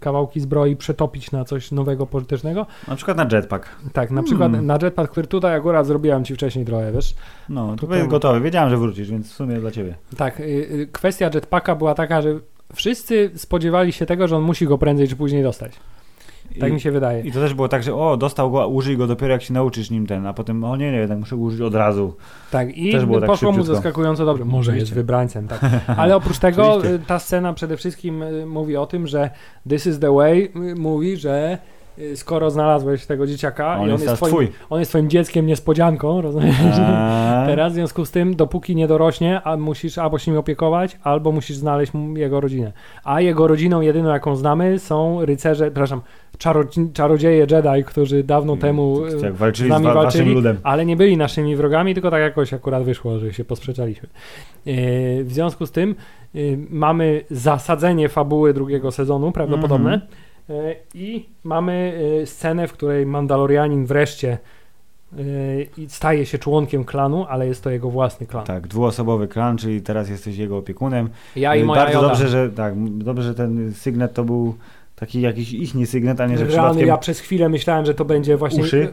kawałki 0.01 0.41
zbroi 0.41 0.77
przetopić 0.77 1.33
na 1.33 1.45
coś 1.45 1.73
nowego, 1.73 2.07
pożytecznego. 2.07 2.67
Na 2.89 2.97
przykład 2.97 3.17
na 3.17 3.29
jetpack. 3.33 3.69
Tak, 3.93 4.11
na 4.11 4.23
przykład 4.23 4.51
Hmm. 4.51 4.67
na 4.67 4.79
jetpack, 4.83 5.13
który 5.13 5.27
tutaj 5.27 5.55
akurat 5.55 5.87
zrobiłam 5.87 6.25
ci 6.25 6.35
wcześniej 6.35 6.65
trochę, 6.65 6.93
wiesz. 6.93 7.15
No, 7.49 7.77
to 7.77 7.95
jest 7.95 8.09
gotowe. 8.09 8.41
Wiedziałem, 8.41 8.71
że 8.71 8.77
wrócisz, 8.77 9.11
więc 9.11 9.31
w 9.33 9.35
sumie 9.35 9.57
dla 9.57 9.71
ciebie. 9.71 9.95
Tak, 10.17 10.41
y, 10.41 10.45
y, 10.45 10.89
kwestia 10.93 11.31
jetpacka 11.35 11.75
była 11.75 11.95
taka, 11.95 12.23
że 12.23 12.39
wszyscy 12.75 13.31
spodziewali 13.35 13.93
się 13.93 14.07
tego, 14.07 14.29
że 14.29 14.37
on 14.37 14.43
musi 14.43 14.67
go 14.67 14.79
prędzej 14.79 15.09
czy 15.09 15.17
później 15.17 15.43
dostać. 15.43 15.73
Tak 16.61 16.71
I, 16.71 16.73
mi 16.73 16.81
się 16.81 16.91
wydaje. 16.91 17.23
I 17.23 17.33
to 17.33 17.41
też 17.41 17.55
było 17.55 17.69
tak, 17.69 17.83
że 17.83 17.95
o, 17.95 18.17
dostał 18.17 18.51
go, 18.51 18.69
użyj 18.69 18.97
go 18.97 19.07
dopiero 19.07 19.33
jak 19.33 19.43
się 19.43 19.55
nauczysz 19.55 19.91
nim 19.91 20.07
ten, 20.07 20.27
a 20.27 20.33
potem 20.33 20.65
o 20.65 20.77
nie, 20.77 20.93
nie, 20.93 21.09
tak 21.09 21.19
muszę 21.19 21.37
użyć 21.37 21.61
od 21.61 21.75
razu. 21.75 22.15
Tak, 22.51 22.77
i 22.77 22.93
Też 22.93 23.05
było 23.07 23.21
tak 23.21 23.31
poszło 23.31 23.53
mu 23.53 23.59
szybciutko. 23.59 23.75
zaskakująco 23.75 24.25
dobrze. 24.27 24.45
Może 24.45 24.57
jest 24.73 24.77
Oczywiście. 24.77 24.95
wybrańcem, 24.95 25.49
tak. 25.49 25.61
Ale 25.97 26.17
oprócz 26.17 26.39
tego 26.39 26.85
y, 26.87 26.99
ta 26.99 27.19
scena 27.19 27.53
przede 27.55 27.77
wszystkim 27.77 28.23
y, 28.23 28.47
mówi 28.47 28.77
o 28.77 28.87
tym, 28.87 29.07
że 29.07 29.31
This 29.69 29.87
is 29.87 29.99
the 29.99 30.15
way 30.15 30.53
y, 30.57 30.75
mówi, 30.75 31.17
że 31.17 31.59
skoro 32.15 32.51
znalazłeś 32.51 33.07
tego 33.07 33.27
dzieciaka 33.27 33.77
On 33.81 33.89
i 33.89 33.91
jest 33.93 34.05
teraz 34.05 34.19
twoim, 34.19 34.33
twój. 34.33 34.49
on 34.71 34.79
jest 34.79 34.91
twoim 34.91 35.11
dzieckiem 35.11 35.47
niespodzianką, 35.47 36.21
rozumiesz? 36.21 36.57
Eee, 36.61 37.47
Teraz 37.51 37.73
w 37.73 37.75
związku 37.75 38.05
z 38.05 38.11
tym, 38.11 38.37
dopóki 38.37 38.77
nie 38.77 38.89
dorośnie, 38.89 39.41
a 39.45 39.57
musisz 39.57 39.99
albo 39.99 40.19
się 40.19 40.31
nim 40.31 40.41
opiekować, 40.41 40.99
albo 41.03 41.33
musisz 41.33 41.57
znaleźć 41.57 41.93
jego 42.15 42.41
rodzinę. 42.41 42.73
A 43.05 43.21
jego 43.21 43.47
rodziną 43.47 43.81
jedyną, 43.81 44.09
jaką 44.11 44.37
znamy, 44.37 44.79
są 44.79 45.25
rycerze, 45.25 45.65
przepraszam, 45.65 46.01
czaro, 46.39 46.65
czarodzieje 46.93 47.39
Jedi, 47.51 47.85
którzy 47.87 48.25
dawno 48.25 48.57
temu 48.57 48.97
to- 49.01 49.11
to 49.11 49.19
y, 49.19 49.21
jak 49.27 49.35
walczyli 49.35 49.69
z 49.69 49.71
z, 49.71 49.73
nami 49.73 49.85
wa- 49.87 49.95
walczyli, 49.95 50.35
ludem. 50.35 50.57
ale 50.63 50.87
nie 50.87 50.97
byli 50.97 51.17
naszymi 51.17 51.57
wrogami, 51.57 51.95
tylko 51.95 52.11
tak 52.11 52.21
jakoś 52.21 52.55
akurat 52.55 52.83
wyszło, 52.83 53.19
że 53.19 53.33
się 53.33 53.45
posprzeczaliśmy. 53.45 54.09
Yy, 54.67 54.75
W 55.25 55.33
związku 55.33 55.67
z 55.67 55.71
tym 55.73 55.95
yy, 56.35 56.59
mamy 56.71 57.25
zasadzenie 57.31 58.09
fabuły 58.09 58.55
drugiego 58.55 58.91
sezonu, 58.91 59.33
prawdopodobne. 59.33 59.93
Mhm. 59.95 60.11
Yy, 60.11 60.30
I 60.95 61.27
mamy 61.45 61.93
yy, 62.19 62.27
scenę, 62.27 62.69
w 62.69 62.73
której 62.73 63.07
Mandalorianin 63.07 63.87
wreszcie 63.87 64.39
i 65.79 65.87
staje 65.89 66.27
się 66.27 66.39
członkiem 66.39 66.85
klanu, 66.85 67.27
ale 67.29 67.47
jest 67.47 67.65
to 67.65 67.71
jego 67.71 67.91
własny 67.91 68.27
klan. 68.27 68.45
Tak, 68.45 68.69
dwuosobowy 68.69 69.29
klan, 69.29 69.57
czyli 69.59 69.83
teraz 69.83 70.09
jesteś 70.09 70.37
jego 70.37 70.57
opiekunem. 70.57 71.09
Ja 71.37 71.57
i 71.57 71.65
moja 71.65 71.81
Bardzo 71.83 71.99
Joda. 71.99 72.09
dobrze, 72.09 72.29
że 72.29 72.51
tak, 72.51 72.75
dobrze, 72.99 73.23
że 73.23 73.35
ten 73.35 73.75
Signet 73.75 74.15
to 74.15 74.25
był 74.25 74.55
taki 74.97 75.21
jakiś 75.21 75.53
ich 75.53 75.89
sygnet, 75.89 76.21
a 76.21 76.27
nie, 76.27 76.39
że 76.39 76.47
przypadkiem 76.47 76.87
ja 76.89 76.97
przez 76.97 77.21
chwilę 77.21 77.49
myślałem, 77.49 77.87
że 77.87 77.95
to 77.95 78.05
będzie 78.05 78.37
właśnie 78.37 78.63
Uszy? 78.63 78.93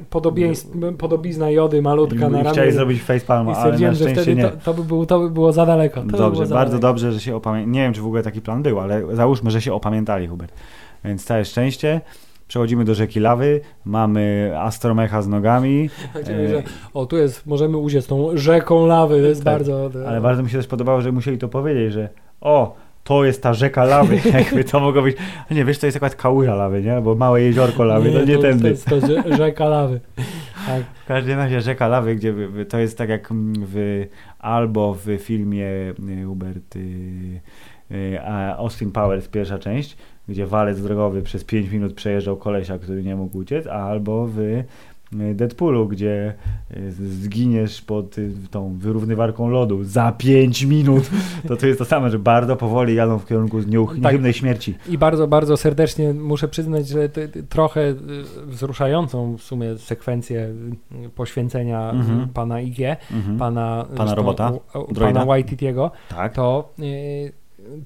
podobizna 0.97 1.49
jody 1.49 1.81
malutka 1.81 2.29
na 2.29 2.39
i 2.39 2.43
ramię. 2.43 2.49
chciałeś 2.49 2.73
zrobić 2.73 3.01
facepalma, 3.01 3.53
ale 3.55 3.71
na 3.79 3.95
szczęście 3.95 4.21
wtedy 4.21 4.35
nie. 4.35 4.43
to, 4.43 4.57
to, 4.63 4.73
by 4.73 4.83
było, 4.83 5.05
to 5.05 5.19
by 5.19 5.29
było 5.29 5.51
za 5.53 5.65
daleko. 5.65 6.01
To 6.01 6.05
by 6.05 6.11
Dobrze, 6.11 6.31
było 6.31 6.45
za 6.45 6.55
bardzo 6.55 6.71
daleko. 6.71 6.87
dobrze, 6.87 7.11
że 7.11 7.19
się 7.19 7.35
opamiętali. 7.35 7.71
Nie 7.71 7.81
wiem, 7.81 7.93
czy 7.93 8.01
w 8.01 8.05
ogóle 8.05 8.23
taki 8.23 8.41
plan 8.41 8.63
był, 8.63 8.79
ale 8.79 9.15
załóżmy, 9.15 9.51
że 9.51 9.61
się 9.61 9.73
opamiętali, 9.73 10.27
Hubert. 10.27 10.53
Więc 11.07 11.25
całe 11.25 11.45
szczęście. 11.45 12.01
Przechodzimy 12.47 12.85
do 12.85 12.95
rzeki 12.95 13.19
lawy, 13.19 13.61
mamy 13.85 14.51
astromecha 14.59 15.21
z 15.21 15.27
nogami, 15.27 15.89
E, 16.15 16.25
że, 16.25 16.63
o, 16.93 17.05
tu 17.05 17.17
jest, 17.17 17.45
możemy 17.45 17.77
uciec 17.77 18.07
tą 18.07 18.37
rzeką 18.37 18.85
lawy, 18.85 19.21
to 19.21 19.27
jest 19.27 19.43
Tak, 19.43 19.53
bardzo... 19.53 19.89
ale 20.07 20.21
bardzo 20.21 20.43
mi 20.43 20.49
się 20.49 20.57
też 20.57 20.67
podobało, 20.67 21.01
że 21.01 21.11
musieli 21.11 21.37
to 21.37 21.47
powiedzieć, 21.47 21.93
że 21.93 22.09
o, 22.41 22.75
to 23.03 23.25
jest 23.25 23.43
ta 23.43 23.53
rzeka 23.53 23.83
lawy, 23.83 24.19
jakby 24.39 24.63
to 24.63 24.79
mogło 24.79 25.01
być, 25.01 25.17
a 25.51 25.53
nie, 25.53 25.65
wiesz, 25.65 25.79
to 25.79 25.85
jest 25.85 25.97
akurat 25.97 26.15
kałuża 26.15 26.55
lawy, 26.55 26.81
nie, 26.81 27.01
bo 27.01 27.15
małe 27.15 27.41
jeziorko 27.41 27.83
lawy, 27.83 28.11
to 28.11 28.25
nie 28.25 28.35
to, 28.35 28.41
tędy. 28.41 28.63
To 28.63 28.67
jest, 28.67 28.85
to 29.25 29.35
rzeka 29.45 29.65
lawy. 29.65 29.99
Tak. 30.67 30.83
W 31.03 31.05
każdym 31.07 31.37
razie 31.37 31.61
rzeka 31.61 31.87
lawy, 31.87 32.15
gdzie 32.15 32.33
to 32.69 32.77
jest 32.77 32.97
tak 32.97 33.09
jak 33.09 33.29
w, 33.65 34.05
albo 34.39 34.93
w 34.93 35.17
filmie 35.19 35.67
y, 36.09 36.23
Hubert 36.25 36.75
y, 36.75 37.41
a 38.25 38.55
Austin 38.57 38.91
Powers, 38.91 39.27
pierwsza 39.27 39.59
część, 39.59 39.97
gdzie 40.27 40.47
walec 40.47 40.81
drogowy 40.81 41.21
przez 41.21 41.43
5 41.43 41.69
minut 41.71 41.93
przejeżdżał 41.93 42.37
kolesia, 42.37 42.77
który 42.79 43.03
nie 43.03 43.15
mógł 43.15 43.37
uciec, 43.37 43.67
albo 43.67 44.27
w 44.27 44.39
y, 44.39 44.65
Deadpoolu, 45.35 45.87
gdzie 45.87 46.33
y, 46.77 46.91
zginiesz 46.91 47.81
pod 47.81 48.15
tą 48.51 48.77
wyrównywarką 48.77 49.49
lodu 49.49 49.83
za 49.83 50.11
5 50.17 50.63
minut, 50.63 51.09
to 51.47 51.57
to 51.57 51.67
jest 51.67 51.79
to 51.79 51.85
samo, 51.85 52.09
że 52.09 52.19
bardzo 52.19 52.55
powoli 52.55 52.95
jadą 52.95 53.17
w 53.19 53.25
kierunku 53.25 53.59
nieuch- 53.59 53.93
Tak. 53.93 54.03
niechybnej 54.03 54.33
śmierci. 54.33 54.75
I 54.89 54.97
bardzo, 54.97 55.27
bardzo 55.27 55.57
serdecznie 55.57 56.13
muszę 56.13 56.47
przyznać, 56.47 56.87
że 56.87 57.09
ty, 57.09 57.29
ty, 57.29 57.43
trochę 57.43 57.93
wzruszającą 58.47 59.37
w 59.37 59.41
sumie 59.41 59.77
sekwencję 59.77 60.53
poświęcenia 61.15 61.89
Mhm. 61.91 62.27
pana 62.29 62.61
IG, 62.61 62.79
Mhm. 63.11 63.37
pana, 63.37 63.85
Pana 63.97 64.15
robota? 64.15 64.51
u- 64.51 64.79
u- 64.79 64.93
pana 64.93 65.25
Waititiego, 65.25 65.91
Tak. 66.09 66.33
to 66.33 66.73
y, 66.79 67.31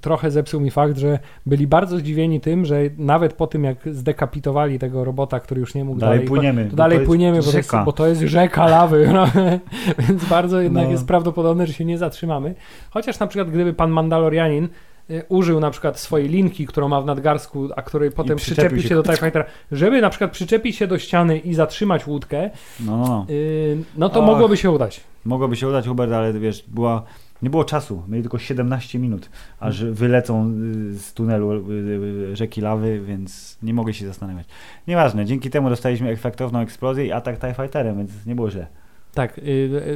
trochę 0.01 0.31
zepsuł 0.31 0.61
mi 0.61 0.71
fakt, 0.71 0.97
że 0.97 1.19
byli 1.45 1.67
bardzo 1.67 1.97
zdziwieni 1.97 2.41
tym, 2.41 2.65
że 2.65 2.79
nawet 2.97 3.33
po 3.33 3.47
tym 3.47 3.63
jak 3.63 3.77
zdekapitowali 3.91 4.79
tego 4.79 5.03
robota, 5.03 5.39
który 5.39 5.59
już 5.61 5.75
nie 5.75 5.85
mógł 5.85 5.99
Dalej 5.99 6.15
dalej, 6.17 6.27
płyniemy. 6.27 6.65
to 6.69 6.75
dalej 6.75 6.95
jest 6.97 7.07
płyniemy, 7.07 7.37
bo 7.37 7.43
to, 7.43 7.57
jest, 7.57 7.67
rzeka. 7.69 7.83
bo 7.83 7.91
to 7.91 8.07
jest 8.07 8.21
rzeka 8.21 8.67
lawy, 8.67 9.09
no. 9.13 9.25
więc 9.99 10.25
bardzo 10.25 10.61
jednak 10.61 10.85
No. 10.85 10.91
jest 10.91 11.07
prawdopodobne, 11.07 11.67
że 11.67 11.73
się 11.73 11.85
nie 11.85 11.97
zatrzymamy. 11.97 12.55
Chociaż 12.89 13.19
na 13.19 13.27
przykład 13.27 13.49
gdyby 13.51 13.73
pan 13.73 13.91
Mandalorianin 13.91 14.67
y, 15.09 15.23
użył 15.29 15.59
na 15.59 15.71
przykład 15.71 15.99
swojej 15.99 16.29
linki, 16.29 16.67
którą 16.67 16.87
ma 16.87 17.01
w 17.01 17.05
nadgarstku, 17.05 17.67
a 17.75 17.81
której 17.81 18.11
potem 18.11 18.37
przyczepił 18.37 18.55
przyczepił 18.63 18.81
się- 18.83 18.89
się 18.89 18.95
do 18.95 19.03
TIE 19.03 19.17
Fightera, 19.17 19.45
żeby 19.71 20.01
na 20.01 20.09
przykład 20.09 20.31
przyczepić 20.31 20.75
się 20.75 20.87
do 20.87 20.97
ściany 20.97 21.37
i 21.37 21.53
zatrzymać 21.53 22.07
łódkę, 22.07 22.49
No, 22.79 23.25
y, 23.29 23.77
no 23.97 24.09
to 24.09 24.19
Ach. 24.19 24.25
mogłoby 24.27 24.57
się 24.57 24.71
udać. 24.71 25.01
Mogłoby 25.25 25.55
się 25.55 25.67
udać, 25.67 25.87
Hubert, 25.87 26.11
ale 26.11 26.33
wiesz, 26.33 26.63
była, 26.67 27.03
nie 27.41 27.49
było 27.49 27.63
czasu. 27.63 28.03
Mieli 28.07 28.23
tylko 28.23 28.39
17 28.39 28.99
minut, 28.99 29.29
aż 29.59 29.83
wylecą 29.83 30.53
y, 30.93 30.99
z 30.99 31.13
tunelu 31.13 31.71
y, 31.71 31.73
y, 31.73 32.35
rzeki 32.35 32.61
lawy, 32.61 33.01
więc 33.01 33.57
nie 33.63 33.73
mogli 33.73 33.93
się 33.93 34.07
zastanawiać. 34.07 34.47
Nieważne, 34.87 35.25
dzięki 35.25 35.49
temu 35.49 35.69
dostaliśmy 35.69 36.09
efektowną 36.09 36.59
eksplozję 36.59 37.05
i 37.05 37.11
atak 37.11 37.39
TIE 37.39 37.53
Fighterem, 37.53 37.97
więc 37.97 38.25
nie 38.25 38.35
było 38.35 38.51
źle. 38.51 38.67
Tak, 39.13 39.41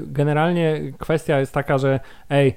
generalnie 0.08 0.82
kwestia 0.98 1.40
jest 1.40 1.54
taka, 1.54 1.78
że 1.78 2.00
ej, 2.30 2.56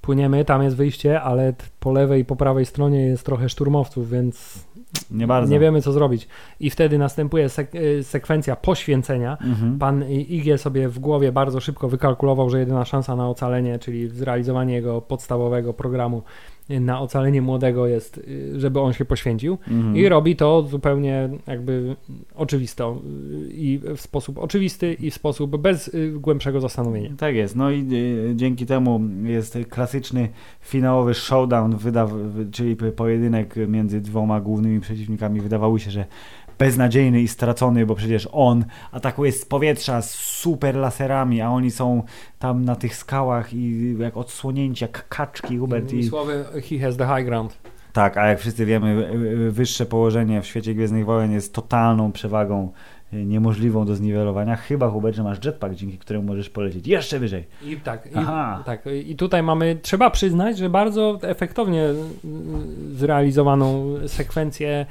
płyniemy, 0.00 0.44
tam 0.44 0.62
jest 0.62 0.76
wyjście, 0.76 1.20
ale 1.20 1.52
po 1.80 1.92
lewej 1.92 2.22
i 2.22 2.24
po 2.24 2.36
prawej 2.36 2.66
stronie 2.66 3.00
jest 3.00 3.26
trochę 3.26 3.48
szturmowców, 3.48 4.10
więc 4.10 4.64
Nie 5.10 5.26
bardzo. 5.26 5.52
nie 5.52 5.60
wiemy 5.60 5.82
co 5.82 5.92
zrobić. 5.92 6.28
I 6.60 6.70
wtedy 6.70 6.98
następuje 6.98 7.48
sek- 7.48 7.74
y, 7.74 8.04
sekwencja 8.04 8.56
poświęcenia. 8.56 9.38
Mhm. 9.40 9.78
Pan 9.78 10.10
Igie 10.10 10.58
sobie 10.58 10.88
w 10.88 10.98
głowie 10.98 11.32
bardzo 11.32 11.60
szybko 11.60 11.88
wykalkulował, 11.88 12.50
że 12.50 12.58
jedyna 12.58 12.84
szansa 12.84 13.16
na 13.16 13.28
ocalenie, 13.28 13.78
czyli 13.78 14.08
zrealizowanie 14.08 14.74
jego 14.74 15.00
podstawowego 15.00 15.74
programu 15.74 16.22
na 16.68 17.00
ocalenie 17.00 17.42
młodego 17.42 17.86
jest, 17.86 18.18
y, 18.18 18.60
żeby 18.60 18.80
on 18.80 18.92
się 18.92 19.04
poświęcił. 19.04 19.58
Mhm. 19.68 19.96
I 19.96 20.08
robi 20.08 20.36
to 20.36 20.62
zupełnie 20.62 21.28
jakby 21.46 21.96
oczywisto 22.34 23.02
y, 23.50 23.52
i 23.52 23.80
w 23.96 24.00
sposób 24.00 24.38
oczywisty 24.38 24.94
i 24.94 25.10
w 25.10 25.14
sposób 25.14 25.56
bez 25.56 25.88
y, 25.88 26.12
głębszego 26.16 26.60
zastanowienia. 26.60 27.10
Tak 27.18 27.34
jest. 27.34 27.56
No 27.56 27.70
i 27.70 27.86
y, 27.92 28.32
dzięki 28.36 28.66
temu 28.66 29.00
jest 29.24 29.58
klasyczny 29.68 30.28
finałowy 30.60 31.14
showdown, 31.14 31.76
czyli 32.52 32.76
pojedynek 32.76 33.54
między 33.68 34.00
dwoma 34.00 34.40
głównymi 34.40 34.80
przeciwnikami. 34.80 35.40
Wydawało 35.40 35.78
się, 35.78 35.90
że 35.90 36.04
beznadziejny 36.58 37.20
i 37.20 37.28
stracony, 37.28 37.86
bo 37.86 37.94
przecież 37.94 38.28
on 38.32 38.64
atakuje 38.92 39.32
z 39.32 39.44
powietrza 39.44 40.02
z 40.02 40.10
super 40.14 40.76
laserami, 40.76 41.40
a 41.40 41.50
oni 41.50 41.70
są 41.70 42.02
tam 42.38 42.64
na 42.64 42.76
tych 42.76 42.96
skałach 42.96 43.54
i 43.54 43.94
jak 43.98 44.16
odsłonięci, 44.16 44.84
jak 44.84 45.08
kaczki, 45.08 45.58
Hubert. 45.58 45.92
I, 45.92 46.04
słowy, 46.04 46.44
he 46.70 46.78
has 46.78 46.96
the 46.96 47.06
high 47.06 47.26
ground. 47.26 47.58
tak, 47.92 48.16
a 48.16 48.26
jak 48.26 48.40
wszyscy 48.40 48.66
wiemy, 48.66 49.10
wyższe 49.50 49.86
położenie 49.86 50.42
w 50.42 50.46
świecie 50.46 50.74
Gwiezdnych 50.74 51.04
Wojen 51.04 51.32
jest 51.32 51.54
totalną 51.54 52.12
przewagą 52.12 52.72
y, 53.12 53.24
niemożliwą 53.24 53.86
do 53.86 53.94
zniwelowania. 53.94 54.56
Chyba, 54.56 54.90
Hubert, 54.90 55.16
że 55.16 55.22
masz 55.22 55.44
jetpack, 55.44 55.74
dzięki 55.74 55.98
któremu 55.98 56.26
możesz 56.26 56.50
polecieć 56.50 56.86
jeszcze 56.86 57.18
wyżej. 57.18 57.44
I 57.64 57.76
tak, 57.76 58.08
Aha. 58.14 58.58
i, 58.62 58.64
tak, 58.64 58.82
i 59.06 59.16
tutaj 59.16 59.42
mamy, 59.42 59.78
trzeba 59.82 60.10
przyznać, 60.10 60.58
że 60.58 60.70
bardzo 60.70 61.18
efektownie 61.22 61.84
y, 61.84 61.94
zrealizowaną 62.94 63.94
sekwencję 64.06 64.86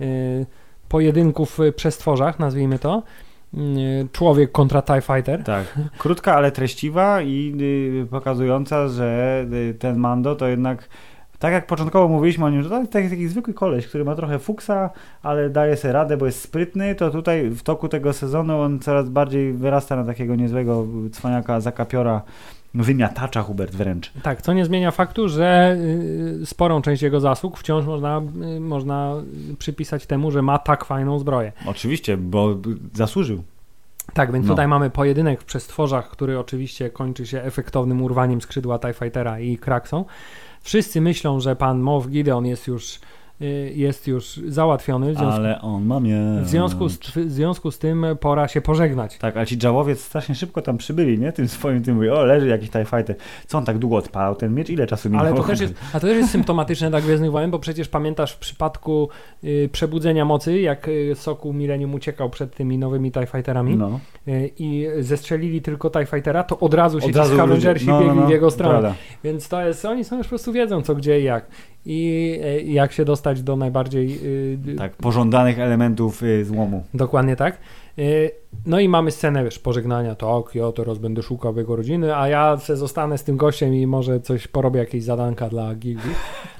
y, 0.00 0.46
pojedynków 0.88 1.58
w 1.58 1.72
przestworzach, 1.74 2.38
nazwijmy 2.38 2.78
to. 2.78 3.02
Y, 3.54 4.08
Człowiek 4.12 4.52
kontra 4.52 4.82
TIE 4.82 5.00
Fighter. 5.00 5.44
Tak, 5.44 5.78
krótka, 5.98 6.34
ale 6.34 6.52
treściwa 6.52 7.22
i 7.22 7.54
y, 8.02 8.06
pokazująca, 8.10 8.88
że 8.88 9.46
y, 9.52 9.74
ten 9.74 9.96
Mando 9.96 10.36
to 10.36 10.48
jednak, 10.48 10.88
tak 11.38 11.52
jak 11.52 11.66
początkowo 11.66 12.08
mówiliśmy 12.08 12.44
o 12.44 12.50
nim, 12.50 12.62
że 12.62 12.68
to 12.68 12.78
jest 12.78 12.92
taki, 12.92 13.10
taki 13.10 13.28
zwykły 13.28 13.54
koleś, 13.54 13.86
który 13.86 14.04
ma 14.04 14.14
trochę 14.14 14.38
fuksa, 14.38 14.90
ale 15.22 15.50
daje 15.50 15.76
sobie 15.76 15.92
radę, 15.92 16.16
bo 16.16 16.26
jest 16.26 16.40
sprytny, 16.40 16.94
to 16.94 17.10
tutaj 17.10 17.50
w 17.50 17.62
toku 17.62 17.88
tego 17.88 18.12
sezonu 18.12 18.60
on 18.60 18.78
coraz 18.78 19.08
bardziej 19.08 19.52
wyrasta 19.52 19.96
na 19.96 20.04
takiego 20.04 20.34
niezłego 20.36 20.86
cwaniaka, 21.12 21.60
zakapiora, 21.60 22.22
wymiatacza 22.74 23.42
Hubert 23.42 23.74
wręcz. 23.74 24.12
Tak, 24.22 24.42
co 24.42 24.52
nie 24.52 24.64
zmienia 24.64 24.90
faktu, 24.90 25.28
że 25.28 25.76
y, 26.42 26.46
sporą 26.46 26.82
część 26.82 27.02
jego 27.02 27.20
zasług 27.20 27.58
wciąż 27.58 27.84
można, 27.84 28.22
y, 28.56 28.60
można 28.60 29.14
przypisać 29.58 30.06
temu, 30.06 30.30
że 30.30 30.42
ma 30.42 30.58
tak 30.58 30.84
fajną 30.84 31.18
zbroję. 31.18 31.52
Oczywiście, 31.66 32.16
bo 32.16 32.56
zasłużył. 32.94 33.42
Tak, 34.14 34.32
więc 34.32 34.46
No. 34.46 34.52
tutaj 34.52 34.68
mamy 34.68 34.90
pojedynek 34.90 35.40
w 35.40 35.44
przestworzach, 35.44 36.10
który 36.10 36.38
oczywiście 36.38 36.90
kończy 36.90 37.26
się 37.26 37.42
efektownym 37.42 38.02
urwaniem 38.02 38.40
skrzydła 38.40 38.78
TIE 38.78 38.92
Fightera 38.92 39.40
i 39.40 39.58
kraksą. 39.58 40.04
Wszyscy 40.62 41.00
myślą, 41.00 41.40
że 41.40 41.56
pan 41.56 41.80
Moff 41.80 42.08
Gideon 42.08 42.46
jest 42.46 42.66
już, 42.66 42.98
jest 43.74 44.06
już 44.06 44.40
załatwiony, 44.46 45.14
związku, 45.14 45.32
Ale 45.32 45.60
on 45.60 45.84
ma 45.86 46.00
mieć. 46.00 46.14
w, 46.42 46.48
związku 46.48 46.88
z, 46.88 46.98
w 46.98 47.30
związku 47.30 47.70
z 47.70 47.78
tym 47.78 48.06
pora 48.20 48.48
się 48.48 48.60
pożegnać. 48.60 49.18
Tak, 49.18 49.36
a 49.36 49.46
ci 49.46 49.58
Jawowiec 49.62 50.00
strasznie 50.00 50.34
szybko 50.34 50.62
tam 50.62 50.78
przybyli, 50.78 51.18
nie? 51.18 51.32
Tym 51.32 51.48
swoim, 51.48 51.82
tym 51.82 51.94
mówi, 51.94 52.10
o 52.10 52.24
leży 52.24 52.48
jakiś 52.48 52.70
TIE 52.70 52.84
Fighter. 52.84 53.16
Co 53.46 53.58
on 53.58 53.64
tak 53.64 53.78
długo 53.78 53.96
odpalał 53.96 54.34
ten 54.34 54.54
miecz? 54.54 54.70
Ile 54.70 54.86
czasu 54.86 55.10
minęło? 55.10 55.26
Ale 55.28 55.36
to 55.36 55.42
też 55.42 55.60
jest, 55.60 55.74
a 55.92 56.00
to 56.00 56.06
też 56.06 56.16
jest 56.16 56.30
symptomatyczne 56.30 56.90
dla 56.90 57.00
Gwiezdnych 57.00 57.30
Wojen, 57.30 57.50
bo 57.50 57.58
przecież 57.58 57.88
pamiętasz 57.88 58.32
w 58.32 58.38
przypadku 58.38 59.08
y, 59.44 59.68
przebudzenia 59.72 60.24
mocy, 60.24 60.60
jak 60.60 60.88
y, 60.88 61.14
Soku 61.14 61.52
Millennium 61.52 61.94
uciekał 61.94 62.30
przed 62.30 62.54
tymi 62.54 62.78
nowymi 62.78 63.12
TIE 63.12 63.26
Fighterami 63.26 63.76
No. 63.76 64.00
y, 64.28 64.50
i 64.58 64.86
zestrzelili 65.00 65.62
tylko 65.62 65.90
TIE 65.90 66.06
Fightera, 66.06 66.42
to 66.44 66.58
od 66.58 66.74
razu 66.74 67.00
się 67.00 67.06
Od 67.06 67.12
ci 67.12 67.18
razu 67.18 67.34
Scavengersi 67.34 67.86
no, 67.86 67.98
biegli 68.00 68.14
no, 68.14 68.20
no, 68.20 68.26
w 68.26 68.30
jego 68.30 68.50
stronę. 68.50 68.70
prawda. 68.80 68.94
Więc 69.24 69.48
to 69.48 69.66
jest, 69.66 69.84
oni 69.84 70.04
są 70.04 70.16
już 70.18 70.26
po 70.26 70.28
prostu 70.28 70.52
wiedzą 70.52 70.82
co, 70.82 70.94
gdzie 70.94 71.20
i 71.20 71.24
jak. 71.24 71.46
I 71.90 72.32
e, 72.42 72.60
jak 72.60 72.92
się 72.92 73.04
dostać 73.04 73.42
do 73.42 73.56
najbardziej... 73.56 74.18
y, 74.72 74.76
Tak, 74.78 74.92
pożądanych 74.92 75.58
elementów 75.58 76.22
y, 76.22 76.44
złomu. 76.44 76.84
Dokładnie 76.94 77.36
tak. 77.36 77.58
Y, 77.98 78.30
No 78.66 78.80
i 78.80 78.88
mamy 78.88 79.10
scenę, 79.10 79.44
wiesz, 79.44 79.58
pożegnania, 79.58 80.14
tak, 80.14 80.54
ja 80.54 80.72
teraz 80.72 80.98
będę 80.98 81.22
szukał 81.22 81.56
jego 81.56 81.76
rodziny, 81.76 82.16
a 82.16 82.28
ja 82.28 82.56
se 82.56 82.76
zostanę 82.76 83.18
z 83.18 83.24
tym 83.24 83.36
gościem 83.36 83.74
i 83.74 83.86
może 83.86 84.20
coś 84.20 84.48
porobię, 84.48 84.80
jakieś 84.80 85.02
zadanka 85.04 85.48
dla 85.48 85.74
gildii. 85.74 86.10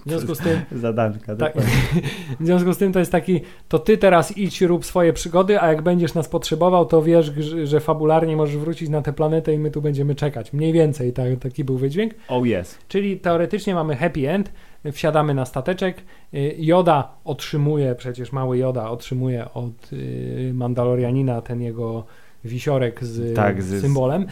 W 0.06 0.10
związku 0.10 0.34
z 0.34 0.38
tym, 0.38 0.60
Zadanka, 0.82 1.36
tak, 1.36 1.54
w 2.40 2.46
związku 2.46 2.72
z 2.72 2.78
tym 2.78 2.92
to 2.92 2.98
jest 2.98 3.12
taki, 3.12 3.40
to 3.68 3.78
ty 3.78 3.98
teraz 3.98 4.36
idź, 4.36 4.62
rób 4.62 4.84
swoje 4.84 5.12
przygody, 5.12 5.60
a 5.60 5.68
jak 5.68 5.82
będziesz 5.82 6.14
nas 6.14 6.28
potrzebował, 6.28 6.86
to 6.86 7.02
wiesz, 7.02 7.32
że, 7.38 7.66
że 7.66 7.80
fabularnie 7.80 8.36
możesz 8.36 8.56
wrócić 8.56 8.88
na 8.88 9.02
tę 9.02 9.12
planetę 9.12 9.54
i 9.54 9.58
my 9.58 9.70
tu 9.70 9.82
będziemy 9.82 10.14
czekać. 10.14 10.52
Mniej 10.52 10.72
więcej 10.72 11.12
tak, 11.12 11.38
taki 11.40 11.64
był 11.64 11.78
wydźwięk. 11.78 12.14
Oh 12.28 12.46
yes. 12.46 12.78
Czyli 12.88 13.20
teoretycznie 13.20 13.74
mamy 13.74 13.96
happy 13.96 14.30
end, 14.30 14.52
wsiadamy 14.92 15.34
na 15.34 15.46
stateczek, 15.46 16.02
y, 16.34 16.54
Joda 16.58 17.08
otrzymuje, 17.24 17.94
przecież 17.94 18.32
mały 18.32 18.58
Joda 18.58 18.90
otrzymuje 18.90 19.52
od 19.54 19.92
y, 19.92 20.50
Mandalorianina 20.54 21.40
ten 21.40 21.62
jego 21.62 22.04
wisiorek 22.44 23.04
z 23.04 23.36
Tak, 23.36 23.62
symbolem 23.62 24.26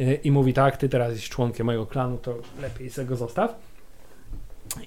y, 0.00 0.20
i 0.24 0.30
mówi 0.30 0.52
tak, 0.52 0.76
ty 0.76 0.88
teraz 0.88 1.10
jesteś 1.10 1.28
członkiem 1.28 1.66
mojego 1.66 1.86
klanu, 1.86 2.18
to 2.18 2.34
lepiej 2.62 2.90
sobie 2.90 3.08
go 3.08 3.16
zostaw. 3.16 3.74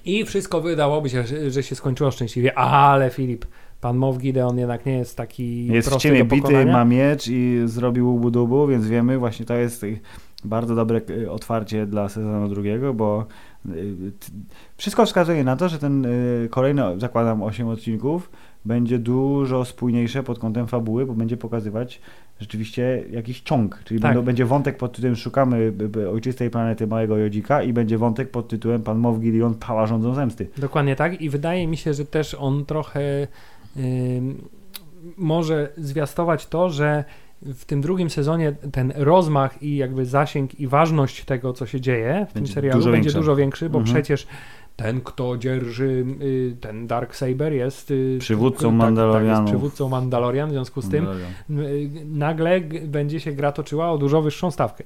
I 0.04 0.24
wszystko 0.24 0.60
wydałoby 0.60 1.10
się, 1.10 1.24
że, 1.50 1.62
się 1.62 1.74
skończyło 1.74 2.10
szczęśliwie, 2.10 2.58
ale 2.58 3.10
Filip, 3.10 3.46
pan 3.80 3.96
Mow 3.96 4.18
Gideon 4.18 4.58
jednak 4.58 4.86
nie 4.86 4.98
jest 4.98 5.16
taki 5.16 5.66
Jest 5.66 5.88
w 5.88 5.90
prosty 5.90 6.08
ciemię 6.08 6.24
do 6.24 6.36
bity, 6.36 6.66
ma 6.66 6.84
miecz 6.84 7.28
i 7.28 7.62
zrobił 7.64 8.14
ubudubu, 8.14 8.66
więc 8.66 8.86
wiemy, 8.86 9.18
właśnie 9.18 9.46
to 9.46 9.54
jest 9.54 9.86
bardzo 10.44 10.74
dobre 10.74 11.00
otwarcie 11.30 11.86
dla 11.86 12.08
sezonu 12.08 12.48
drugiego, 12.48 12.94
bo 12.94 13.26
wszystko 14.76 15.06
wskazuje 15.06 15.44
na 15.44 15.56
to, 15.56 15.68
że 15.68 15.78
ten 15.78 16.06
y, 16.06 16.48
kolejny, 16.50 16.82
zakładam, 16.98 17.42
8 17.42 17.68
odcinków 17.68 18.30
będzie 18.64 18.98
dużo 18.98 19.64
spójniejsze 19.64 20.22
pod 20.22 20.38
kątem 20.38 20.66
fabuły, 20.66 21.06
bo 21.06 21.14
będzie 21.14 21.36
pokazywać 21.36 22.00
rzeczywiście 22.40 23.04
jakiś 23.10 23.40
ciąg, 23.40 23.82
czyli 23.84 24.00
Tak. 24.00 24.10
będą, 24.10 24.24
będzie 24.26 24.44
wątek 24.44 24.76
pod 24.76 24.92
tytułem 24.92 25.16
Szukamy 25.16 25.72
ojczystej 26.12 26.50
planety 26.50 26.86
Małego 26.86 27.16
Jodzika 27.16 27.62
i 27.62 27.72
będzie 27.72 27.98
wątek 27.98 28.30
pod 28.30 28.48
tytułem 28.48 28.82
Pan 28.82 28.98
Mow 28.98 29.18
Gideon 29.18 29.54
Pała 29.54 29.86
rządzą 29.86 30.14
zemsty. 30.14 30.48
Dokładnie 30.58 30.96
tak 30.96 31.20
i 31.20 31.30
wydaje 31.30 31.66
mi 31.66 31.76
się, 31.76 31.94
że 31.94 32.04
też 32.04 32.34
on 32.34 32.64
trochę 32.64 33.26
ym, 33.76 34.42
może 35.16 35.68
zwiastować 35.76 36.46
to, 36.46 36.70
że 36.70 37.04
w 37.42 37.64
tym 37.64 37.80
drugim 37.80 38.10
sezonie 38.10 38.52
ten 38.72 38.92
rozmach 38.96 39.62
i 39.62 39.76
jakby 39.76 40.06
zasięg 40.06 40.60
i 40.60 40.66
ważność 40.66 41.24
tego, 41.24 41.52
co 41.52 41.66
się 41.66 41.80
dzieje 41.80 42.26
w 42.30 42.34
Będzie 42.34 42.46
tym 42.48 42.54
serialu 42.54 42.78
dużo 42.78 42.90
będzie 42.90 43.04
większa. 43.06 43.18
dużo 43.18 43.36
większy, 43.36 43.70
bo 43.70 43.78
Mhm. 43.78 43.94
przecież 43.94 44.26
ten, 44.76 45.00
kto 45.00 45.36
dzierży 45.38 46.04
y, 46.22 46.56
ten 46.60 46.86
Dark 46.86 47.14
Saber 47.16 47.52
jest 47.52 47.90
y, 47.90 48.16
Przywódcą 48.20 48.58
tak, 48.58 48.62
Tak, 48.62 48.72
jest 48.72 48.78
Mandalorianów. 48.78 49.50
przywódcą 49.50 49.88
Mandalorian, 49.88 50.48
w 50.48 50.52
związku 50.52 50.82
z 50.82 50.88
tym 50.88 51.06
y, 51.50 51.90
nagle 52.04 52.60
będzie 52.84 53.20
się 53.20 53.32
gra 53.32 53.52
toczyła 53.52 53.90
o 53.92 53.98
dużo 53.98 54.22
wyższą 54.22 54.50
stawkę. 54.50 54.84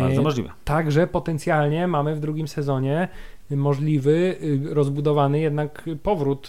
Bardzo 0.00 0.22
możliwe. 0.22 0.50
Także 0.64 1.06
potencjalnie 1.06 1.86
mamy 1.86 2.14
w 2.16 2.20
drugim 2.20 2.48
sezonie 2.48 3.08
możliwy, 3.50 4.36
rozbudowany 4.70 5.40
jednak 5.40 5.84
powrót 6.02 6.48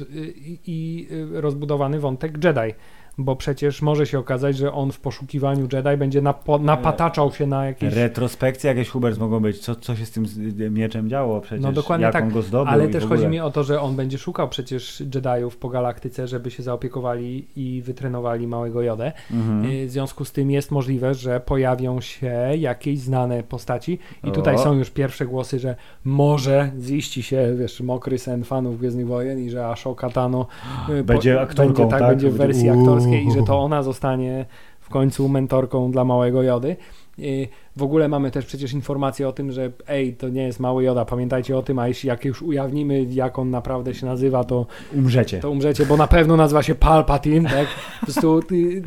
i 0.68 1.08
rozbudowany 1.32 2.00
wątek 2.00 2.44
Jedi. 2.44 2.74
Bo 3.18 3.36
przecież 3.36 3.82
może 3.82 4.06
się 4.06 4.20
okazać, 4.20 4.58
że 4.58 4.74
on 4.74 4.92
w 4.92 5.00
poszukiwaniu 5.00 5.68
Jedi 5.74 5.98
będzie 5.98 6.22
napo- 6.22 6.62
napataczał 6.62 7.32
się 7.32 7.48
na 7.48 7.66
jakieś. 7.66 7.94
Retrospekcje 7.94 8.68
jakieś 8.68 8.90
Hubert 8.90 9.20
mogą 9.20 9.40
być. 9.40 9.60
Co, 9.60 9.76
co 9.76 9.96
się 9.96 10.06
z 10.06 10.12
tym 10.12 10.26
mieczem 10.70 11.10
działo 11.10 11.42
przecież? 11.42 11.64
No 11.64 11.72
dokładnie 11.72 12.04
jak 12.04 12.14
tak, 12.14 12.24
on 12.24 12.30
go 12.30 12.42
zdobył 12.42 12.74
Ale 12.74 12.88
też 12.88 13.06
chodzi 13.06 13.28
mi 13.28 13.40
o 13.40 13.52
to, 13.52 13.64
że 13.64 13.82
on 13.82 13.96
będzie 13.96 14.18
szukał 14.18 14.50
przecież 14.50 15.00
Jediów 15.00 15.58
po 15.58 15.70
galaktyce, 15.70 16.28
żeby 16.28 16.52
się 16.52 16.64
zaopiekowali 16.64 17.48
i 17.56 17.82
wytrenowali 17.82 18.48
małego 18.48 18.82
Jodę. 18.82 19.12
Mhm. 19.32 19.66
Y, 19.72 19.88
W 19.88 19.92
związku 19.92 20.26
z 20.26 20.32
tym 20.32 20.52
jest 20.52 20.72
możliwe, 20.72 21.14
że 21.14 21.40
pojawią 21.40 22.02
się 22.02 22.34
jakieś 22.58 23.00
znane 23.00 23.44
postaci 23.44 24.00
i 24.24 24.28
O. 24.28 24.32
tutaj 24.32 24.58
są 24.60 24.74
już 24.74 24.90
pierwsze 24.90 25.26
głosy, 25.26 25.60
że 25.60 25.76
może 26.04 26.72
ziści 26.82 27.24
się, 27.24 27.56
wiesz, 27.60 27.82
mokry 27.82 28.20
sen 28.20 28.44
fanów 28.44 28.80
Gwiezdnych 28.80 29.08
Wojen 29.08 29.40
i 29.40 29.50
że 29.50 29.68
Ashoka 29.68 30.10
Tano 30.10 30.48
y, 30.90 31.04
Będzie 31.04 31.42
aktorką, 31.42 31.74
będzie, 31.74 31.92
tak, 31.92 32.00
tak? 32.00 32.10
będzie 32.10 32.30
w 32.30 32.38
wersji 32.38 32.72
Uuu. 32.72 32.86
I 33.12 33.32
że 33.32 33.44
to 33.44 33.60
ona 33.60 33.84
zostanie 33.84 34.46
w 34.80 34.90
końcu 34.90 35.30
mentorką 35.30 35.92
dla 35.92 36.04
małego 36.06 36.44
Jody. 36.44 36.76
Y, 37.20 37.48
W 37.78 37.84
ogóle 37.84 38.08
mamy 38.08 38.32
też 38.32 38.46
przecież 38.46 38.74
informację 38.74 39.28
o 39.28 39.32
tym, 39.32 39.52
że 39.52 39.72
ej, 39.88 40.14
to 40.14 40.30
nie 40.30 40.44
jest 40.44 40.60
mały 40.60 40.84
Joda, 40.84 41.06
pamiętajcie 41.06 41.58
o 41.58 41.62
tym, 41.62 41.80
a 41.80 41.88
jeśli 41.88 42.08
jak 42.10 42.26
już 42.26 42.42
ujawnimy, 42.42 43.04
jak 43.04 43.40
on 43.40 43.50
naprawdę 43.50 43.94
się 43.96 44.06
nazywa, 44.06 44.44
to 44.44 44.66
Umrzecie. 44.96 45.40
to 45.40 45.52
umrzecie, 45.52 45.86
bo 45.86 45.98
na 45.98 46.08
pewno 46.08 46.36
nazywa 46.38 46.64
się 46.64 46.76
Palpatine, 46.76 47.50
tak? 47.50 47.68
Po 48.00 48.06
prostu 48.06 48.40
y, 48.52 48.84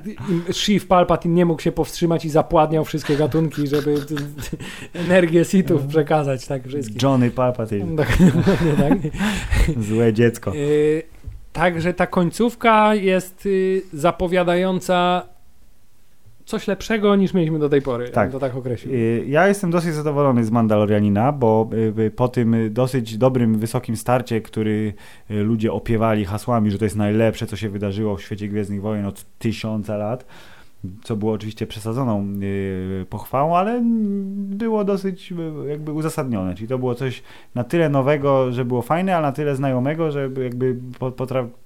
y, 0.48 0.52
Sheev 0.52 0.86
Palpatine 0.86 1.34
nie 1.34 1.44
mógł 1.46 1.62
się 1.62 1.72
powstrzymać 1.72 2.24
i 2.24 2.28
zapładniał 2.30 2.84
wszystkie 2.84 3.16
gatunki, 3.16 3.66
żeby 3.66 3.90
y, 3.90 3.94
y, 3.94 4.98
energię 5.04 5.44
Sithów 5.44 5.86
przekazać, 5.86 6.46
tak, 6.46 6.66
wszystkim. 6.68 6.98
Johnny 7.02 7.30
Palpatine. 7.30 7.96
Dokładnie 8.04 8.72
tak. 8.78 8.98
Złe 9.82 10.12
dziecko. 10.12 10.52
Także 11.56 11.94
ta 11.94 12.06
końcówka 12.06 12.94
jest 12.94 13.46
y, 13.46 13.82
zapowiadająca 13.92 15.22
coś 16.44 16.66
lepszego 16.68 17.16
niż 17.16 17.34
mieliśmy 17.34 17.58
do 17.58 17.68
tej 17.68 17.82
pory, 17.82 18.08
Tak. 18.08 18.32
to 18.32 18.38
tak 18.38 18.56
określił. 18.56 18.94
Y, 18.94 19.24
Ja 19.28 19.48
jestem 19.48 19.70
dosyć 19.70 19.94
zadowolony 19.94 20.44
z 20.44 20.50
Mandalorianina, 20.50 21.32
bo 21.32 21.68
y, 21.98 22.10
po 22.10 22.28
tym 22.28 22.56
dosyć 22.70 23.18
dobrym, 23.18 23.58
wysokim 23.58 23.96
starcie, 23.96 24.40
który 24.40 24.92
ludzie 25.30 25.72
opiewali 25.72 26.24
hasłami, 26.24 26.70
że 26.70 26.78
to 26.78 26.84
jest 26.84 26.96
najlepsze, 26.96 27.46
co 27.46 27.56
się 27.56 27.68
wydarzyło 27.68 28.16
w 28.16 28.22
świecie 28.22 28.48
Gwiezdnych 28.48 28.80
Wojen 28.80 29.06
od 29.06 29.24
tysiąca 29.38 29.96
lat, 29.96 30.26
co 31.02 31.16
było 31.16 31.32
oczywiście 31.32 31.66
przesadzoną 31.66 32.34
y, 32.42 33.06
pochwałą, 33.10 33.56
ale 33.56 33.82
było 34.36 34.84
dosyć 34.84 35.32
y, 35.32 35.68
jakby 35.68 35.92
uzasadnione. 35.92 36.54
Czyli 36.54 36.68
to 36.68 36.78
było 36.78 36.94
coś 36.94 37.22
na 37.54 37.64
tyle 37.64 37.88
nowego, 37.88 38.52
że 38.52 38.64
było 38.64 38.82
fajne, 38.82 39.16
a 39.16 39.20
na 39.20 39.32
tyle 39.32 39.56
znajomego, 39.56 40.10
że 40.10 40.30
jakby 40.42 40.76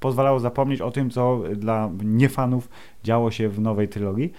pozwalało 0.00 0.40
zapomnieć 0.40 0.80
o 0.80 0.90
tym, 0.90 1.10
co 1.10 1.42
dla 1.56 1.90
niefanów 2.04 2.68
działo 3.04 3.30
się 3.30 3.48
w 3.48 3.60
nowej 3.60 3.88
trylogii. 3.88 4.32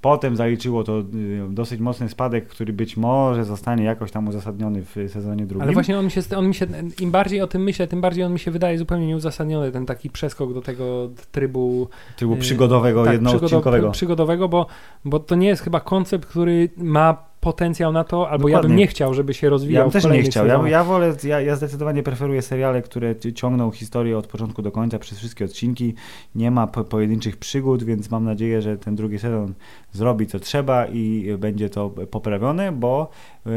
Potem 0.00 0.36
zaliczyło 0.36 0.84
to 0.84 0.98
y, 0.98 1.04
dosyć 1.50 1.80
mocny 1.80 2.08
spadek, 2.08 2.46
który 2.48 2.72
być 2.72 2.96
może 2.96 3.44
zostanie 3.44 3.84
jakoś 3.84 4.10
tam 4.10 4.28
uzasadniony 4.28 4.82
w 4.82 4.96
sezonie 5.12 5.46
drugim. 5.46 5.62
Ale 5.62 5.72
właśnie 5.72 5.98
on 5.98 6.04
mi, 6.04 6.10
się, 6.10 6.20
on 6.36 6.48
mi 6.48 6.54
się, 6.54 6.66
im 7.00 7.10
bardziej 7.10 7.40
o 7.42 7.46
tym 7.46 7.62
myślę, 7.62 7.86
tym 7.86 8.00
bardziej 8.00 8.24
on 8.24 8.32
mi 8.32 8.38
się 8.38 8.50
wydaje 8.50 8.78
zupełnie 8.78 9.06
nieuzasadniony, 9.06 9.72
ten 9.72 9.86
taki 9.86 10.10
przeskok 10.10 10.54
do 10.54 10.62
tego 10.62 11.08
trybu 11.32 11.88
Typu 12.16 12.34
y, 12.34 12.36
przygodowego, 12.36 13.04
tak, 13.04 13.12
jednoodcinkowego. 13.12 13.88
przygodow- 13.88 13.92
przygodowego, 13.92 14.48
bo, 14.48 14.66
bo 15.04 15.18
to 15.20 15.34
nie 15.34 15.48
jest 15.48 15.62
chyba 15.62 15.80
koncept, 15.80 16.26
który 16.26 16.68
ma 16.76 17.28
potencjał 17.52 17.92
na 17.92 18.04
to, 18.04 18.30
albo 18.30 18.48
ja 18.48 18.52
Dokładnie. 18.52 18.68
bym 18.68 18.78
nie 18.78 18.86
chciał, 18.86 19.14
żeby 19.14 19.34
się 19.34 19.48
rozwijał 19.48 19.80
Ja 19.80 19.84
bym 19.84 19.92
też 19.92 20.04
nie 20.12 20.22
chciał. 20.22 20.46
Ja, 20.46 20.68
ja 20.68 20.84
wolę, 20.84 21.14
ja, 21.24 21.40
ja 21.40 21.56
zdecydowanie 21.56 22.02
preferuję 22.02 22.42
seriale, 22.42 22.82
które 22.82 23.16
ci- 23.16 23.34
ciągną 23.34 23.70
historię 23.70 24.18
od 24.18 24.26
początku 24.26 24.62
do 24.62 24.72
końca 24.72 24.98
przez 24.98 25.18
wszystkie 25.18 25.44
odcinki. 25.44 25.94
Nie 26.34 26.50
ma 26.50 26.66
po, 26.66 26.84
pojedynczych 26.84 27.36
przygód, 27.36 27.82
więc 27.82 28.10
mam 28.10 28.24
nadzieję, 28.24 28.62
że 28.62 28.76
ten 28.78 28.94
drugi 28.96 29.18
sezon 29.18 29.54
zrobi 29.92 30.26
co 30.26 30.38
trzeba 30.38 30.86
i 30.86 31.34
będzie 31.38 31.70
to 31.70 31.90
poprawione, 32.10 32.72
bo 32.72 33.10
yy, 33.46 33.52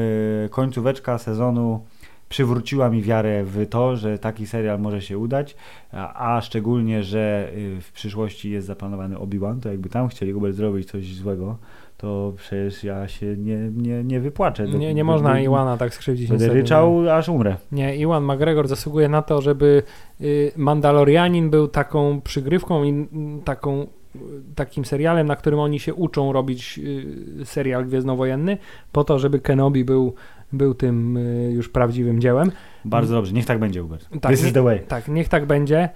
końcóweczka 0.49 1.17
sezonu 1.17 1.81
przywróciła 2.29 2.89
mi 2.89 3.01
wiarę 3.01 3.43
w 3.43 3.67
to, 3.69 3.97
że 3.97 4.19
taki 4.19 4.47
serial 4.47 4.79
może 4.79 5.01
się 5.01 5.17
udać, 5.17 5.55
a, 5.91 6.35
a 6.35 6.41
szczególnie, 6.41 7.03
że 7.03 7.51
y, 7.55 7.81
w 7.81 7.91
przyszłości 7.91 8.51
jest 8.51 8.67
zaplanowany 8.67 9.15
Obi-Wan, 9.17 9.59
to 9.59 9.69
jakby 9.69 9.89
tam 9.89 10.07
chcieli 10.07 10.31
Hubert 10.31 10.55
zrobić 10.55 10.91
coś 10.91 11.15
złego, 11.15 11.57
to 12.01 12.33
przecież 12.37 12.83
ja 12.83 13.07
się 13.07 13.37
nie, 13.37 13.57
nie, 13.57 14.03
nie 14.03 14.19
wypłaczę. 14.19 14.67
Nie, 14.67 14.93
nie 14.93 15.03
można 15.03 15.39
Iwana 15.39 15.77
tak 15.77 15.93
skrzywdzić. 15.93 16.29
Będę 16.29 16.47
ryczał, 16.47 17.09
aż 17.09 17.29
umrę. 17.29 17.55
Nie, 17.71 17.95
Iwan 17.95 18.23
McGregor 18.23 18.67
zasługuje 18.67 19.09
na 19.09 19.21
to, 19.21 19.41
żeby 19.41 19.83
y, 20.21 20.51
Mandalorianin 20.57 21.49
był 21.49 21.67
taką 21.67 22.21
przygrywką 22.21 22.83
i 22.83 22.89
mm, 22.89 23.41
taką, 23.41 23.81
y, 23.81 24.19
takim 24.55 24.85
serialem, 24.85 25.27
na 25.27 25.35
którym 25.35 25.59
oni 25.59 25.79
się 25.79 25.93
uczą 25.93 26.33
robić 26.33 26.79
y, 27.41 27.45
serial 27.45 27.85
gwiezdnowojenny, 27.85 28.57
po 28.91 29.03
to, 29.03 29.19
żeby 29.19 29.39
Kenobi 29.39 29.85
był, 29.85 30.13
był 30.53 30.73
tym 30.73 31.19
już 31.51 31.69
prawdziwym 31.69 32.21
dziełem. 32.21 32.51
Bardzo 32.85 33.15
dobrze, 33.15 33.33
niech 33.33 33.45
tak 33.45 33.59
będzie, 33.59 33.81
Hubert. 33.81 34.09
Tak, 34.21 34.31
This 34.31 34.41
nie- 34.41 34.47
is 34.47 34.53
the 34.53 34.63
way. 34.63 34.79
Tak, 34.87 35.07
niech 35.07 35.29
tak 35.29 35.45
będzie. 35.45 35.89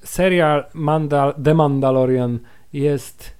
Serial 0.00 0.64
Mandal 0.74 1.34
The 1.44 1.54
Mandalorian 1.54 2.38
jest 2.72 3.37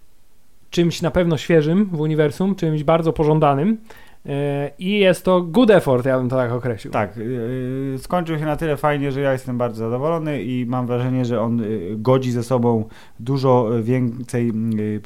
czymś 0.70 1.02
na 1.02 1.10
pewno 1.10 1.36
świeżym 1.36 1.84
w 1.84 2.00
uniwersum, 2.00 2.54
czymś 2.54 2.84
bardzo 2.84 3.12
pożądanym 3.12 3.78
y, 4.26 4.30
i 4.78 4.98
jest 4.98 5.24
to 5.24 5.42
good 5.42 5.70
effort, 5.70 6.06
ja 6.06 6.18
bym 6.18 6.28
to 6.28 6.36
tak 6.36 6.52
określił. 6.52 6.92
Tak, 6.92 7.16
yy, 7.16 7.98
skończył 7.98 8.38
się 8.38 8.44
na 8.44 8.56
tyle 8.56 8.76
fajnie, 8.76 9.12
że 9.12 9.20
ja 9.20 9.32
jestem 9.32 9.58
bardzo 9.58 9.84
zadowolony 9.84 10.42
i 10.42 10.66
mam 10.66 10.86
wrażenie, 10.86 11.24
że 11.24 11.40
on 11.40 11.58
yy, 11.58 11.96
godzi 11.96 12.32
ze 12.32 12.42
sobą 12.42 12.84
dużo 13.20 13.70
więcej 13.82 14.52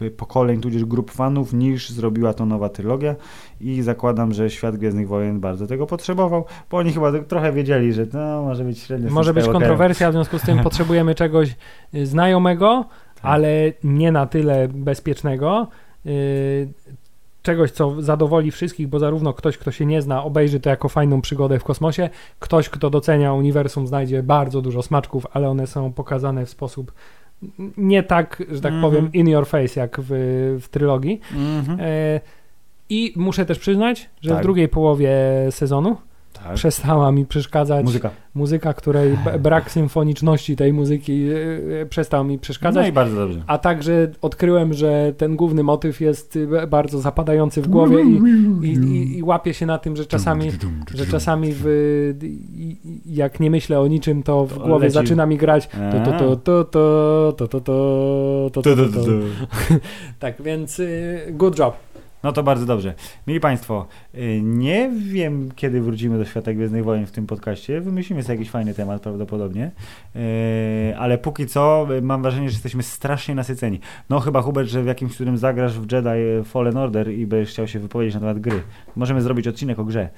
yy, 0.00 0.10
pokoleń, 0.10 0.60
tudzież 0.60 0.84
grup 0.84 1.10
fanów 1.10 1.52
niż 1.52 1.90
zrobiła 1.90 2.34
to 2.34 2.46
nowa 2.46 2.68
trylogia 2.68 3.14
i 3.60 3.82
zakładam, 3.82 4.32
że 4.32 4.50
Świat 4.50 4.76
Gwiezdnych 4.76 5.08
Wojen 5.08 5.40
bardzo 5.40 5.66
tego 5.66 5.86
potrzebował, 5.86 6.44
bo 6.70 6.76
oni 6.76 6.92
chyba 6.92 7.12
tak 7.12 7.26
trochę 7.26 7.52
wiedzieli, 7.52 7.92
że 7.92 8.06
no, 8.12 8.42
może 8.42 8.64
być 8.64 8.78
średnio 8.78 9.10
Może 9.10 9.34
być 9.34 9.48
kontrowersja, 9.48 10.10
w 10.10 10.12
związku 10.12 10.38
z 10.38 10.42
tym 10.42 10.58
potrzebujemy 10.64 11.14
czegoś 11.14 11.56
znajomego. 12.04 12.84
Ale 13.22 13.48
nie 13.84 14.12
na 14.12 14.26
tyle 14.26 14.68
bezpiecznego. 14.68 15.68
y, 16.06 16.68
Czegoś, 17.42 17.70
co 17.70 18.02
zadowoli 18.02 18.50
wszystkich, 18.50 18.88
bo 18.88 18.98
zarówno 18.98 19.32
ktoś, 19.32 19.58
kto 19.58 19.70
się 19.70 19.86
nie 19.86 20.02
zna, 20.02 20.24
obejrzy 20.24 20.60
to 20.60 20.70
jako 20.70 20.88
fajną 20.88 21.20
przygodę 21.20 21.58
w 21.58 21.64
kosmosie, 21.64 22.10
ktoś, 22.38 22.68
kto 22.68 22.90
docenia 22.90 23.32
uniwersum, 23.34 23.86
znajdzie 23.86 24.22
bardzo 24.22 24.62
dużo 24.62 24.82
smaczków, 24.82 25.26
ale 25.32 25.48
one 25.48 25.66
są 25.66 25.92
pokazane 25.92 26.46
w 26.46 26.50
sposób 26.50 26.92
nie 27.76 28.02
tak, 28.02 28.42
że 28.50 28.60
tak 28.60 28.72
Mhm. 28.72 28.82
powiem, 28.92 29.12
in 29.12 29.28
your 29.28 29.46
face, 29.46 29.80
jak 29.80 29.96
w, 30.00 30.08
w 30.62 30.68
trylogii. 30.68 31.20
Mhm. 31.36 31.78
E, 31.80 32.20
I 32.90 33.12
muszę 33.16 33.46
też 33.46 33.58
przyznać, 33.58 34.10
że 34.20 34.30
Tak. 34.30 34.38
w 34.38 34.42
drugiej 34.42 34.68
połowie 34.68 35.10
sezonu 35.50 35.96
Tak. 36.32 36.54
przestała 36.54 37.12
mi 37.12 37.26
przeszkadzać 37.26 37.84
Muzyka. 37.84 38.10
muzyka, 38.34 38.74
której 38.74 39.18
brak 39.40 39.70
symfoniczności 39.70 40.56
tej 40.56 40.72
muzyki 40.72 41.26
e, 41.82 41.86
przestał 41.86 42.24
mi 42.24 42.34
No 42.34 42.40
przeszkadzać. 42.40 42.88
i 42.88 42.92
bardzo 42.92 43.16
dobrze. 43.16 43.42
A 43.46 43.58
także 43.58 44.10
odkryłem, 44.22 44.72
że 44.74 45.12
ten 45.16 45.36
główny 45.36 45.62
motyw 45.62 46.00
jest 46.00 46.38
e, 46.62 46.66
bardzo 46.66 47.00
zapadający 47.00 47.62
w 47.62 47.68
głowie 47.68 48.02
i, 48.02 48.20
i, 48.66 48.72
i, 48.72 49.18
i 49.18 49.22
łapię 49.22 49.54
się 49.54 49.66
na 49.66 49.78
tym, 49.78 49.96
że 49.96 50.06
czasami, 50.06 50.50
że 50.94 51.06
czasami 51.06 51.48
w, 51.52 51.64
jak 53.06 53.40
nie 53.40 53.50
myślę 53.50 53.80
o 53.80 53.86
niczym, 53.86 54.22
to 54.22 54.46
w 54.46 54.58
głowie 54.58 54.84
leci. 54.84 54.94
zaczyna 54.94 55.26
mi 55.26 55.36
grać 55.36 55.68
to 55.68 56.10
to 56.12 56.18
to 56.18 56.36
to 56.36 56.64
to 56.64 57.48
to 57.48 57.48
to 57.48 57.60
to 57.60 58.62
to 58.62 58.62
to 58.62 58.76
to 58.76 59.04
to 59.04 59.10
tak, 60.18 60.42
więc 60.42 60.78
y, 60.80 61.20
good 61.30 61.58
job. 61.58 61.74
No 62.22 62.32
to 62.32 62.42
bardzo 62.42 62.66
dobrze. 62.66 62.94
Mili 63.26 63.40
Państwo, 63.40 63.86
y, 64.14 64.40
nie 64.42 64.90
wiem, 64.98 65.50
kiedy 65.56 65.80
wrócimy 65.80 66.18
do 66.18 66.24
Świata 66.24 66.52
Gwiezdnych 66.52 66.84
Wojen 66.84 67.06
w 67.06 67.10
tym 67.10 67.26
podcaście. 67.26 67.80
Wymyślimy 67.80 68.22
sobie 68.22 68.34
jakiś 68.34 68.50
fajny 68.50 68.74
temat 68.74 69.02
prawdopodobnie. 69.02 69.70
Y, 70.16 70.96
Ale 70.98 71.18
póki 71.18 71.46
co 71.46 71.86
y, 71.90 72.02
mam 72.02 72.22
wrażenie, 72.22 72.48
że 72.48 72.54
jesteśmy 72.54 72.82
strasznie 72.82 73.34
nasyceni. 73.34 73.80
No 74.10 74.20
chyba 74.20 74.42
Hubert, 74.42 74.68
że 74.68 74.82
w 74.82 74.86
jakimś 74.86 75.14
którym 75.14 75.38
zagrasz 75.38 75.78
w 75.78 75.92
Jedi 75.92 76.44
Fallen 76.44 76.76
Order 76.76 77.10
i 77.10 77.26
będziesz 77.26 77.50
chciał 77.50 77.68
się 77.68 77.78
wypowiedzieć 77.78 78.14
na 78.14 78.20
temat 78.20 78.38
gry. 78.38 78.62
Możemy 78.96 79.22
zrobić 79.22 79.48
odcinek 79.48 79.78
o 79.78 79.84
grze. 79.84 80.08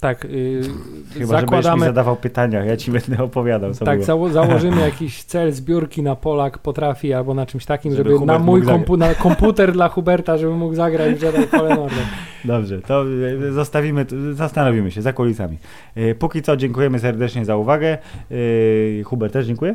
Tak, 0.00 0.24
y, 0.24 0.28
Chyba, 0.28 0.70
będziesz 1.14 1.20
mi 1.20 1.26
zakładamy, 1.26 1.86
zadawał 1.86 2.16
pytania, 2.16 2.64
ja 2.64 2.76
ci 2.76 2.90
będę 2.90 3.22
opowiadał, 3.22 3.74
co 3.74 3.84
tak, 3.84 4.00
zało- 4.02 4.30
założymy 4.30 4.80
jakiś 4.90 5.22
cel 5.24 5.52
zbiórki 5.52 6.02
na 6.02 6.16
Polak 6.16 6.58
potrafi 6.58 7.12
albo 7.12 7.34
na 7.34 7.46
czymś 7.46 7.64
takim, 7.64 7.94
Żeby 7.96 8.10
żeby, 8.12 8.26
na 8.26 8.38
mój 8.38 8.62
kompu, 8.62 8.96
na 8.96 9.14
komputer 9.24 9.72
dla 9.72 9.88
Huberta, 9.88 10.38
żeby 10.38 10.52
mógł 10.52 10.74
zagrać 10.74 11.22
Jedi 11.22 11.46
Fallen 11.46 11.78
Order. 11.78 12.04
Dobrze, 12.44 12.80
to 12.80 13.04
y, 13.48 13.52
zostawimy, 13.52 14.06
zastanowimy 14.32 14.90
się 14.90 15.02
za 15.02 15.12
kulisami. 15.12 15.58
Y, 15.96 16.14
Póki 16.18 16.42
co 16.42 16.56
dziękujemy 16.56 16.98
serdecznie 16.98 17.44
za 17.44 17.56
uwagę. 17.56 17.98
Y, 18.30 19.02
Hubert 19.06 19.32
też 19.32 19.46
dziękuję. 19.46 19.74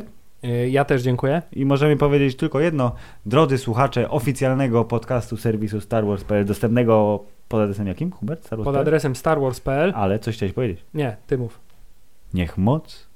Ja 0.70 0.84
też 0.84 1.02
dziękuję. 1.02 1.42
I 1.52 1.64
możemy 1.64 1.96
powiedzieć 1.96 2.36
tylko 2.36 2.60
jedno. 2.60 2.92
Drodzy 3.26 3.58
słuchacze 3.58 4.10
oficjalnego 4.10 4.84
podcastu 4.84 5.36
serwisu 5.36 5.80
Star 5.80 6.06
Wars.pl, 6.06 6.44
dostępnego 6.44 7.24
pod 7.48 7.60
adresem 7.60 7.86
jakim, 7.86 8.10
Hubert? 8.12 8.40
Star 8.46 8.56
Pod 8.58 8.64
Wars.pl? 8.64 8.82
adresem 8.82 9.16
starwars.pl. 9.16 9.92
Ale 9.94 10.18
coś 10.18 10.36
chciałeś 10.36 10.52
powiedzieć. 10.52 10.84
Nie, 10.94 11.16
ty 11.26 11.38
mów. 11.38 11.60
Niech 12.34 12.58
moc 12.58 13.06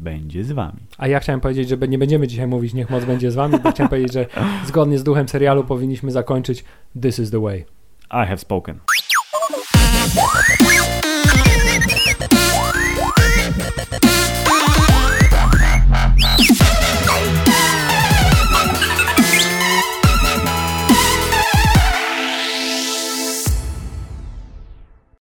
będzie 0.00 0.44
z 0.44 0.52
wami. 0.52 0.78
A 0.98 1.08
ja 1.08 1.20
chciałem 1.20 1.40
powiedzieć, 1.40 1.68
że 1.68 1.76
nie 1.76 1.98
będziemy 1.98 2.28
dzisiaj 2.28 2.46
mówić 2.46 2.74
niech 2.74 2.90
moc 2.90 3.04
będzie 3.04 3.30
z 3.30 3.34
wami, 3.34 3.58
bo 3.62 3.70
chciałem 3.72 3.88
powiedzieć, 3.88 4.12
że 4.12 4.26
zgodnie 4.66 4.98
z 4.98 5.04
duchem 5.04 5.28
serialu 5.28 5.64
powinniśmy 5.64 6.10
zakończyć 6.10 6.64
This 7.02 7.18
is 7.18 7.30
the 7.30 7.40
way. 7.40 7.64
I 8.10 8.26
have 8.26 8.38
spoken. 8.38 8.78